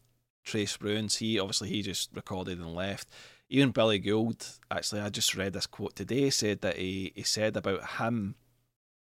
Trey 0.45 0.65
Spruance 0.65 1.19
he 1.19 1.39
obviously 1.39 1.69
he 1.69 1.83
just 1.83 2.11
recorded 2.15 2.59
and 2.59 2.75
left. 2.75 3.09
Even 3.49 3.71
Billy 3.71 3.99
Gould 3.99 4.47
actually 4.71 5.01
I 5.01 5.09
just 5.09 5.37
read 5.37 5.53
this 5.53 5.67
quote 5.67 5.97
today 5.97 6.31
said 6.31 6.61
that 6.63 6.77
he 6.77 7.13
he 7.15 7.23
said 7.23 7.57
about 7.57 7.85
him. 7.99 8.37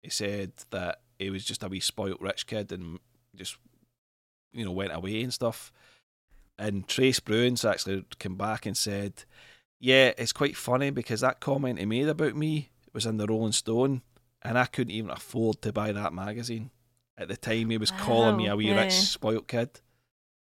He 0.02 0.10
said 0.10 0.52
that 0.70 1.00
he 1.18 1.30
was 1.30 1.44
just 1.44 1.62
a 1.62 1.68
wee 1.68 1.80
spoilt 1.80 2.20
rich 2.20 2.46
kid 2.46 2.72
and 2.72 2.98
just 3.34 3.56
you 4.52 4.64
know 4.64 4.72
went 4.72 4.94
away 4.94 5.22
and 5.22 5.32
stuff. 5.32 5.72
And 6.58 6.86
Trey 6.86 7.10
Spruance 7.10 7.68
actually 7.68 8.04
came 8.18 8.36
back 8.36 8.64
and 8.64 8.76
said, 8.76 9.24
"Yeah, 9.80 10.12
it's 10.16 10.32
quite 10.32 10.56
funny 10.56 10.90
because 10.90 11.20
that 11.20 11.40
comment 11.40 11.80
he 11.80 11.84
made 11.84 12.08
about 12.08 12.36
me 12.36 12.70
was 12.92 13.06
in 13.06 13.16
the 13.16 13.26
Rolling 13.26 13.52
Stone, 13.52 14.02
and 14.40 14.58
I 14.58 14.66
couldn't 14.66 14.92
even 14.92 15.10
afford 15.10 15.60
to 15.62 15.72
buy 15.72 15.92
that 15.92 16.14
magazine. 16.14 16.70
At 17.16 17.28
the 17.28 17.36
time. 17.36 17.70
He 17.70 17.78
was 17.78 17.92
calling 17.92 18.36
me 18.36 18.48
a 18.48 18.56
wee 18.56 18.68
yeah. 18.68 18.82
rich 18.82 18.92
spoilt 18.92 19.46
kid, 19.46 19.80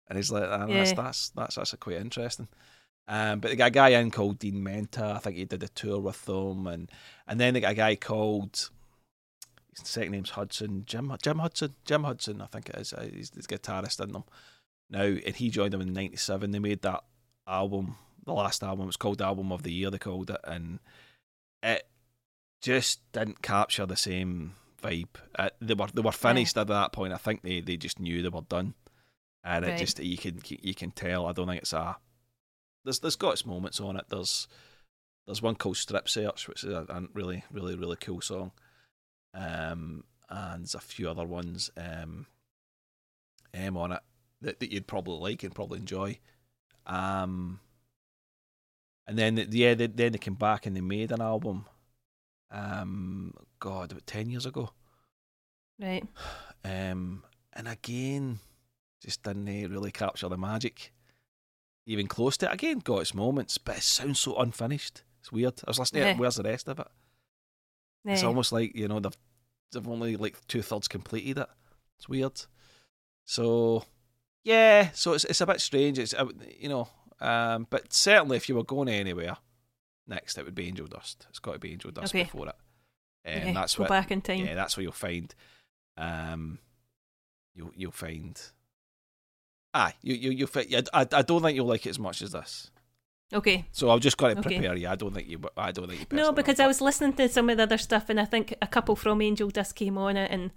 and 0.09 0.17
he's 0.17 0.31
like, 0.31 0.49
that's, 0.49 0.71
Yeah. 0.71 0.93
that's 0.95 1.29
that's 1.29 1.55
that's 1.55 1.75
quite 1.75 1.97
interesting." 1.97 2.47
Um, 3.07 3.39
but 3.39 3.49
they 3.49 3.55
got 3.55 3.67
a 3.67 3.71
guy 3.71 3.89
in 3.89 4.11
called 4.11 4.37
Dean 4.39 4.63
Menta. 4.63 5.15
I 5.15 5.17
think 5.19 5.35
he 5.37 5.45
did 5.45 5.63
a 5.63 5.67
tour 5.67 5.99
with 5.99 6.25
them, 6.25 6.67
and 6.67 6.91
and 7.27 7.39
then 7.39 7.53
they 7.53 7.61
got 7.61 7.71
a 7.71 7.75
guy 7.75 7.95
called. 7.95 8.69
His 9.77 9.87
second 9.87 10.11
name's 10.11 10.31
Hudson, 10.31 10.83
Jim 10.85 11.15
Jim 11.21 11.39
Hudson, 11.39 11.73
Jim 11.85 12.03
Hudson, 12.03 12.41
I 12.41 12.47
think 12.47 12.69
it 12.69 12.75
is. 12.75 12.91
Uh, 12.93 13.07
He's 13.13 13.29
the 13.29 13.41
guitarist 13.41 14.03
in 14.03 14.11
them 14.11 14.23
now, 14.89 15.03
and 15.03 15.35
he 15.35 15.49
joined 15.49 15.73
them 15.73 15.81
in 15.81 15.93
'97. 15.93 16.51
They 16.51 16.59
made 16.59 16.81
that 16.81 17.03
album, 17.47 17.95
the 18.25 18.33
last 18.33 18.63
album. 18.63 18.83
It 18.83 18.87
was 18.87 18.97
called 18.97 19.21
Album 19.21 19.51
of 19.51 19.63
the 19.63 19.71
Year. 19.71 19.89
They 19.91 19.97
called 19.99 20.29
it, 20.31 20.39
and 20.43 20.79
it 21.63 21.87
just 22.61 22.99
didn't 23.11 23.41
capture 23.41 23.85
the 23.85 23.95
same 23.95 24.53
vibe. 24.83 25.07
Uh, 25.37 25.49
they 25.61 25.73
were 25.75 25.87
they 25.93 26.01
were 26.01 26.11
finished 26.11 26.57
at 26.57 26.67
that 26.67 26.91
point. 26.91 27.13
I 27.13 27.17
think 27.17 27.41
they, 27.43 27.61
they 27.61 27.77
just 27.77 27.99
knew 27.99 28.21
they 28.21 28.29
were 28.29 28.41
done, 28.41 28.73
and 29.43 29.65
it 29.65 29.77
just 29.77 29.99
you 29.99 30.17
can 30.17 30.41
you 30.47 30.73
can 30.73 30.91
tell. 30.91 31.25
I 31.25 31.33
don't 31.33 31.47
think 31.47 31.61
it's 31.61 31.73
a. 31.73 31.97
There's 32.83 32.99
there's 32.99 33.15
got 33.15 33.33
its 33.33 33.45
moments 33.45 33.79
on 33.79 33.95
it. 33.95 34.05
There's 34.09 34.47
there's 35.25 35.41
one 35.41 35.55
called 35.55 35.77
Strip 35.77 36.09
Search, 36.09 36.47
which 36.47 36.63
is 36.63 36.71
a, 36.71 36.85
a 36.89 37.03
really 37.13 37.43
really 37.51 37.75
really 37.75 37.97
cool 37.97 38.21
song. 38.21 38.51
Um, 39.33 40.03
and 40.29 40.63
there's 40.63 40.75
a 40.75 40.79
few 40.79 41.09
other 41.09 41.25
ones 41.25 41.69
um, 41.77 42.25
um 43.53 43.77
on 43.77 43.91
it 43.91 44.01
that, 44.41 44.59
that 44.59 44.71
you'd 44.71 44.87
probably 44.87 45.31
like 45.31 45.43
and 45.43 45.53
probably 45.53 45.79
enjoy. 45.79 46.19
Um, 46.85 47.59
and 49.07 49.17
then 49.17 49.35
the, 49.35 49.47
yeah, 49.51 49.73
they, 49.73 49.87
then 49.87 50.11
they 50.11 50.17
came 50.17 50.35
back 50.35 50.65
and 50.65 50.75
they 50.75 50.81
made 50.81 51.11
an 51.11 51.21
album. 51.21 51.65
Um, 52.51 53.33
God, 53.59 53.91
about 53.91 54.07
ten 54.07 54.29
years 54.29 54.45
ago. 54.45 54.71
Right. 55.79 56.03
Um, 56.61 57.23
and 57.53 57.69
again, 57.69 58.39
just 59.03 59.23
didn't 59.23 59.47
eh, 59.47 59.67
really 59.67 59.91
capture 59.91 60.29
the 60.29 60.37
magic, 60.37 60.91
even 61.85 62.07
close 62.07 62.37
to 62.37 62.47
it. 62.49 62.53
Again, 62.53 62.79
got 62.79 62.99
its 62.99 63.13
moments, 63.13 63.57
but 63.57 63.77
it 63.77 63.83
sounds 63.83 64.19
so 64.19 64.35
unfinished. 64.37 65.03
It's 65.21 65.31
weird. 65.31 65.61
I 65.65 65.69
was 65.69 65.79
listening 65.79 66.03
to 66.03 66.09
it. 66.09 66.17
Where's 66.17 66.35
the 66.35 66.43
rest 66.43 66.67
of 66.67 66.79
it? 66.79 66.87
It's 68.05 68.23
almost 68.23 68.51
like 68.51 68.75
you 68.75 68.87
know 68.87 68.99
they've 68.99 69.17
they've 69.71 69.87
only 69.87 70.15
like 70.15 70.35
two 70.47 70.61
thirds 70.61 70.87
completed 70.87 71.37
it. 71.37 71.49
It's 71.97 72.07
weird. 72.09 72.41
So 73.25 73.83
yeah, 74.43 74.89
so 74.93 75.13
it's 75.13 75.25
it's 75.25 75.41
a 75.41 75.45
bit 75.45 75.61
strange. 75.61 75.99
It's 75.99 76.13
uh, 76.13 76.27
you 76.57 76.69
know, 76.69 76.87
um, 77.19 77.67
but 77.69 77.91
certainly 77.93 78.37
if 78.37 78.47
you 78.49 78.55
were 78.55 78.63
going 78.63 78.87
anywhere 78.89 79.37
next, 80.07 80.37
it 80.37 80.45
would 80.45 80.55
be 80.55 80.67
Angel 80.67 80.87
Dust. 80.87 81.27
It's 81.29 81.39
got 81.39 81.53
to 81.53 81.59
be 81.59 81.71
Angel 81.71 81.91
Dust 81.91 82.13
Okay. 82.15 82.23
before 82.23 82.47
it, 82.47 82.55
and 83.25 83.43
Okay, 83.43 83.53
that's 83.53 83.75
go 83.75 83.83
what 83.83 83.89
back 83.89 84.11
in 84.11 84.21
time. 84.21 84.45
yeah, 84.45 84.55
that's 84.55 84.75
where 84.77 84.83
you'll 84.83 84.91
find. 84.93 85.35
Um, 85.97 86.59
you'll 87.53 87.71
you'll 87.75 87.91
find. 87.91 88.41
Ah, 89.73 89.93
you 90.01 90.15
you 90.15 90.31
you'll 90.31 90.47
fi- 90.47 90.67
I, 90.93 91.05
I 91.11 91.21
don't 91.21 91.41
think 91.41 91.55
you'll 91.55 91.67
like 91.67 91.85
it 91.85 91.89
as 91.91 91.99
much 91.99 92.21
as 92.21 92.31
this. 92.31 92.71
Okay. 93.31 93.65
So 93.71 93.91
I've 93.91 93.99
just 93.99 94.17
got 94.17 94.29
to 94.29 94.39
Okay. 94.39 94.55
prepare 94.57 94.75
you. 94.75 94.87
I 94.87 94.95
don't 94.95 95.13
think 95.13 95.29
you. 95.29 95.39
I 95.55 95.71
don't 95.71 95.87
think 95.87 95.99
you. 96.11 96.17
No, 96.17 96.31
because 96.31 96.59
I 96.59 96.65
was 96.65 96.81
listening 96.81 97.13
to 97.13 97.29
some 97.29 97.49
of 97.49 97.57
the 97.57 97.63
other 97.63 97.77
stuff, 97.77 98.09
and 98.09 98.19
I 98.19 98.25
think 98.25 98.55
a 98.61 98.67
couple 98.67 98.95
from 98.95 99.21
Angel 99.21 99.49
Dust 99.49 99.75
came 99.75 99.97
on 99.99 100.17
it, 100.17 100.31
and 100.31 100.49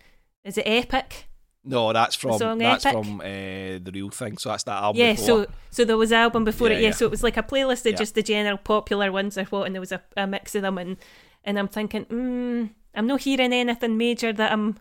is 0.45 0.57
it 0.57 0.63
Epic? 0.67 1.29
No, 1.65 1.93
that's 1.93 2.17
from 2.17 2.39
that's 2.59 2.87
Epic? 2.87 3.05
from 3.05 3.21
uh, 3.21 3.25
the 3.25 3.91
real 3.93 4.09
thing. 4.11 4.39
So 4.39 4.49
that's 4.49 4.65
that 4.65 4.83
album. 4.83 4.99
yeah, 5.01 5.13
before. 5.13 5.45
so 5.45 5.47
so 5.71 5.85
there 5.85 5.99
was 5.99 6.11
an 6.13 6.19
album 6.19 6.45
before 6.45 6.69
Yeah, 6.71 6.77
it. 6.77 6.81
Yeah, 6.81 6.89
yeah. 6.89 6.95
so 6.95 7.05
it 7.05 7.11
was 7.11 7.23
like 7.23 7.37
a 7.37 7.43
playlist 7.43 7.85
of 7.85 7.93
Yeah. 7.93 7.99
just 7.99 8.15
the 8.15 8.23
general 8.23 8.57
popular 8.59 9.13
ones 9.13 9.37
or 9.37 9.45
what, 9.45 9.67
and 9.67 9.75
there 9.75 9.81
was 9.81 9.93
a, 9.93 10.01
a 10.17 10.27
mix 10.27 10.55
of 10.55 10.63
them, 10.63 10.79
and 10.79 10.97
and 11.45 11.59
I'm 11.59 11.69
thinking, 11.69 12.07
mm, 12.07 12.71
I'm 12.95 13.07
not 13.07 13.21
hearing 13.21 13.53
anything 13.53 13.97
major 13.99 14.33
that 14.33 14.51
I'm, 14.53 14.79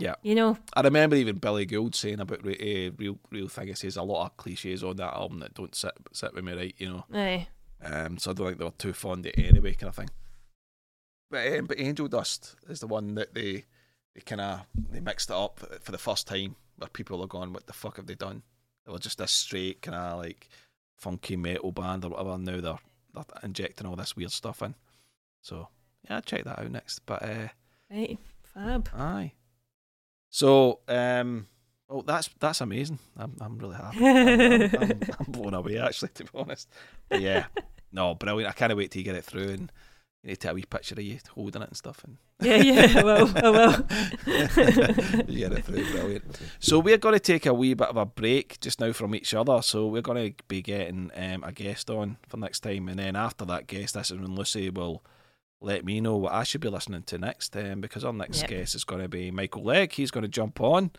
yeah. 0.00 0.14
you 0.22 0.34
know, 0.34 0.56
I 0.74 0.80
remember 0.80 1.16
even 1.16 1.36
Billy 1.36 1.66
Gould 1.66 1.94
saying 1.94 2.20
about 2.20 2.40
uh, 2.44 2.90
real 2.96 3.18
real 3.30 3.48
thing. 3.48 3.68
He 3.68 3.74
says 3.74 3.96
a 3.96 4.02
lot 4.02 4.26
of 4.26 4.36
cliches 4.36 4.82
on 4.82 4.96
that 4.96 5.14
album 5.14 5.40
that 5.40 5.54
don't 5.54 5.74
sit 5.74 5.92
sit 6.12 6.34
with 6.34 6.44
me 6.44 6.52
right. 6.52 6.74
You 6.78 6.88
know. 6.88 7.04
aye. 7.14 7.48
Um, 7.82 8.18
so 8.18 8.30
I 8.30 8.34
don't 8.34 8.46
think 8.48 8.58
they 8.58 8.64
were 8.64 8.70
too 8.72 8.92
fond 8.92 9.24
of 9.26 9.32
it 9.36 9.38
anyway, 9.38 9.72
kind 9.74 9.88
of 9.88 9.96
thing. 9.96 10.10
But 11.30 11.58
um, 11.58 11.66
but 11.66 11.80
Angel 11.80 12.08
Dust 12.08 12.56
is 12.68 12.80
the 12.80 12.86
one 12.86 13.14
that 13.14 13.34
they 13.34 13.64
they 14.14 14.20
kind 14.24 14.40
of 14.40 14.60
they 14.90 15.00
mixed 15.00 15.30
it 15.30 15.36
up 15.36 15.60
for 15.80 15.92
the 15.92 15.98
first 15.98 16.26
time, 16.26 16.56
where 16.76 16.88
people 16.88 17.22
are 17.22 17.28
going, 17.28 17.52
"What 17.52 17.66
the 17.66 17.72
fuck 17.72 17.96
have 17.96 18.06
they 18.06 18.14
done?" 18.14 18.42
They 18.84 18.92
were 18.92 18.98
just 18.98 19.20
a 19.20 19.26
straight 19.26 19.82
kind 19.82 19.94
of 19.96 20.18
like 20.18 20.48
funky 20.96 21.36
metal 21.36 21.72
band 21.72 22.04
or 22.04 22.10
whatever. 22.10 22.36
Now 22.36 22.60
they're 22.60 22.78
they're 23.14 23.24
injecting 23.42 23.86
all 23.86 23.96
this 23.96 24.16
weird 24.16 24.32
stuff 24.32 24.62
in. 24.62 24.74
So 25.42 25.68
yeah, 26.08 26.20
check 26.20 26.44
that 26.44 26.58
out 26.58 26.70
next. 26.70 27.00
But 27.06 27.22
uh, 27.22 27.48
Right, 27.90 28.18
fab. 28.42 28.88
aye. 28.94 29.32
So 30.30 30.80
um, 30.88 31.46
oh, 31.88 32.02
that's 32.02 32.30
that's 32.38 32.60
amazing. 32.60 32.98
I'm 33.16 33.36
I'm 33.40 33.58
really 33.58 33.76
happy. 33.76 33.98
I'm, 33.98 34.16
I'm, 34.16 34.82
I'm, 34.82 35.00
I'm 35.18 35.26
blown 35.28 35.54
away 35.54 35.78
actually, 35.78 36.10
to 36.14 36.24
be 36.24 36.30
honest. 36.34 36.68
But 37.08 37.20
yeah, 37.20 37.46
no, 37.92 38.14
brilliant. 38.14 38.48
I 38.48 38.56
can't 38.56 38.76
wait 38.76 38.90
till 38.90 39.00
you 39.00 39.04
get 39.04 39.16
it 39.16 39.24
through 39.24 39.50
and 39.50 39.72
you 40.22 40.28
need 40.28 40.34
to 40.34 40.40
take 40.40 40.52
a 40.52 40.54
wee 40.54 40.64
picture 40.64 40.94
of 40.94 41.02
you 41.02 41.18
holding 41.34 41.62
it 41.62 41.68
and 41.68 41.76
stuff 41.76 42.04
and 42.04 42.16
Yeah, 42.42 42.56
yeah, 42.56 43.02
well, 43.02 43.26
will, 43.26 43.44
I 43.44 43.50
will. 43.50 43.72
you 45.28 45.38
get 45.40 45.52
it 45.52 45.64
through, 45.64 45.90
brilliant. 45.90 46.40
So 46.58 46.78
we're 46.78 46.96
going 46.96 47.12
to 47.14 47.20
take 47.20 47.44
a 47.44 47.52
wee 47.52 47.74
bit 47.74 47.88
of 47.88 47.98
a 47.98 48.06
break 48.06 48.58
just 48.60 48.80
now 48.80 48.92
from 48.92 49.14
each 49.14 49.34
other. 49.34 49.60
So 49.60 49.86
we're 49.88 50.00
going 50.00 50.32
to 50.32 50.44
be 50.48 50.62
getting 50.62 51.10
um, 51.14 51.44
a 51.44 51.52
guest 51.52 51.90
on 51.90 52.16
for 52.28 52.38
next 52.38 52.60
time, 52.60 52.88
and 52.88 52.98
then 52.98 53.14
after 53.14 53.44
that 53.44 53.66
guest, 53.66 53.92
this 53.92 54.10
is 54.10 54.18
when 54.18 54.34
Lucy 54.34 54.70
will 54.70 55.02
let 55.60 55.84
me 55.84 56.00
know 56.00 56.16
what 56.16 56.32
I 56.32 56.42
should 56.44 56.60
be 56.60 56.68
listening 56.68 57.02
to 57.04 57.18
next. 57.18 57.56
Um, 57.56 57.80
because 57.80 58.04
our 58.04 58.12
next 58.12 58.40
Yep. 58.42 58.50
guest 58.50 58.74
is 58.74 58.84
going 58.84 59.02
to 59.02 59.08
be 59.08 59.30
Michael 59.30 59.62
Legg. 59.62 59.92
He's 59.92 60.10
going 60.10 60.22
to 60.22 60.28
jump 60.28 60.60
on. 60.60 60.90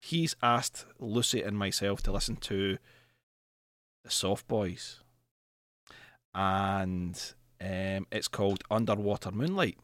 He's 0.00 0.34
asked 0.42 0.84
Lucy 0.98 1.42
and 1.42 1.56
myself 1.56 2.02
to 2.02 2.12
listen 2.12 2.36
to 2.36 2.78
the 4.04 4.10
Soft 4.10 4.48
Boys, 4.48 4.98
and 6.34 7.34
um, 7.60 8.06
it's 8.10 8.28
called 8.28 8.64
Underwater 8.70 9.30
Moonlight. 9.30 9.78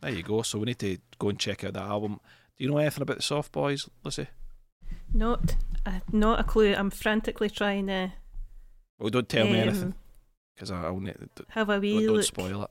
There 0.00 0.12
you 0.12 0.22
go. 0.22 0.42
So 0.42 0.58
we 0.58 0.66
need 0.66 0.78
to 0.80 0.98
go 1.18 1.28
and 1.30 1.38
check 1.38 1.64
out 1.64 1.74
that 1.74 1.82
album. 1.82 2.20
Do 2.56 2.64
you 2.64 2.70
know 2.70 2.78
anything 2.78 3.02
about 3.02 3.16
the 3.16 3.22
Soft 3.22 3.52
Boys, 3.52 3.88
Lucy? 4.04 4.28
Not, 5.14 5.56
uh, 5.86 6.00
not 6.10 6.40
a 6.40 6.44
clue. 6.44 6.74
I'm 6.74 6.90
frantically 6.90 7.50
trying 7.50 7.86
to 7.88 8.12
Well, 8.98 9.10
don't 9.10 9.28
tell 9.28 9.46
me 9.46 9.60
um, 9.60 9.68
anything 9.68 9.94
because 10.54 10.70
I'll 10.70 11.00
need 11.00 11.16
to, 11.36 11.44
have 11.50 11.70
a 11.70 11.80
wee 11.80 11.94
don't, 11.94 12.06
don't 12.06 12.16
look. 12.16 12.24
spoil 12.24 12.62
it. 12.64 12.70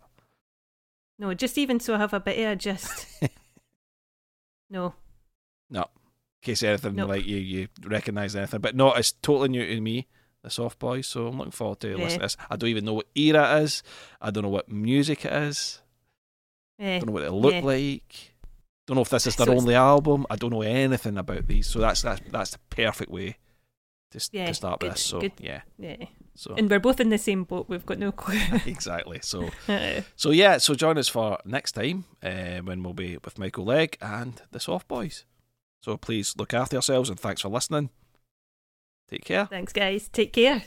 No, 1.22 1.36
just 1.36 1.56
even 1.60 1.80
so 1.80 1.94
I 1.94 2.00
have 2.00 2.14
a 2.16 2.20
bit 2.20 2.40
of 2.40 2.52
a 2.52 2.56
gist. 2.56 3.06
no, 4.72 4.96
No, 5.70 5.82
in 5.82 5.88
case 6.42 6.64
anything 6.64 6.96
Nope. 6.96 7.10
like 7.10 7.26
you 7.28 7.38
you 7.38 7.68
recognise 7.86 8.36
anything, 8.36 8.60
but 8.60 8.76
no, 8.76 8.92
it's 8.94 9.12
totally 9.12 9.50
new 9.50 9.64
to 9.66 9.80
me. 9.82 10.08
The 10.42 10.50
Soft 10.50 10.80
Boys, 10.80 11.06
so 11.06 11.28
I'm 11.28 11.38
looking 11.38 11.52
forward 11.52 11.80
to 11.82 11.90
Yeah. 11.90 11.98
listening 11.98 12.22
to 12.22 12.26
this. 12.26 12.38
I 12.50 12.56
don't 12.56 12.70
even 12.72 12.86
know 12.86 12.96
what 12.96 13.06
era 13.14 13.58
it 13.60 13.64
is. 13.66 13.84
I 14.20 14.32
don't 14.32 14.42
know 14.42 14.50
what 14.50 14.68
music 14.68 15.24
it 15.26 15.32
is. 15.32 15.80
I 16.80 16.84
eh. 16.84 16.98
don't 17.00 17.06
know 17.10 17.14
what 17.14 17.24
it 17.24 17.32
look 17.32 17.54
Yeah. 17.54 17.62
like. 17.62 18.34
Don't 18.88 18.96
know 18.96 19.02
if 19.04 19.10
this 19.10 19.28
is 19.28 19.36
their 19.36 19.46
So 19.46 19.54
only 19.56 19.76
album. 19.76 20.26
I 20.32 20.36
don't 20.38 20.50
know 20.50 20.64
anything 20.64 21.20
about 21.20 21.46
these, 21.46 21.68
so 21.68 21.78
that's 21.80 22.02
that's 22.02 22.22
that's 22.32 22.52
the 22.54 22.60
perfect 22.72 23.12
way 23.12 23.38
to, 24.10 24.30
Yeah, 24.34 24.48
to 24.48 24.54
start 24.56 24.80
good, 24.80 24.94
this. 24.94 25.04
So 25.04 25.22
good. 25.22 25.34
yeah, 25.40 25.62
yeah. 25.78 26.08
So 26.36 26.56
And 26.58 26.70
we're 26.70 26.80
both 26.80 27.00
in 27.00 27.10
the 27.10 27.18
same 27.18 27.44
boat. 27.44 27.68
We've 27.70 27.86
got 27.86 28.00
no 28.00 28.12
clue. 28.24 28.40
exactly. 28.66 29.20
So 29.22 29.50
Uh, 29.68 30.02
so 30.16 30.32
yeah, 30.32 30.58
so 30.58 30.74
join 30.76 30.98
us 30.98 31.08
for 31.08 31.38
next 31.46 31.74
time 31.74 32.06
uh, 32.24 32.60
when 32.60 32.84
we'll 32.84 32.94
be 32.94 33.18
with 33.24 33.38
Michael 33.40 33.66
Legg 33.66 33.98
and 34.02 34.42
the 34.52 34.60
Soft 34.60 34.88
Boys. 34.88 35.26
So 35.84 35.98
please 35.98 36.36
look 36.38 36.54
after 36.54 36.76
yourselves 36.76 37.10
and 37.10 37.20
thanks 37.20 37.42
for 37.42 37.50
listening. 37.50 37.90
Take 39.10 39.26
care. 39.26 39.46
Thanks, 39.48 39.74
guys. 39.74 40.08
Take 40.10 40.34
care. 40.34 40.64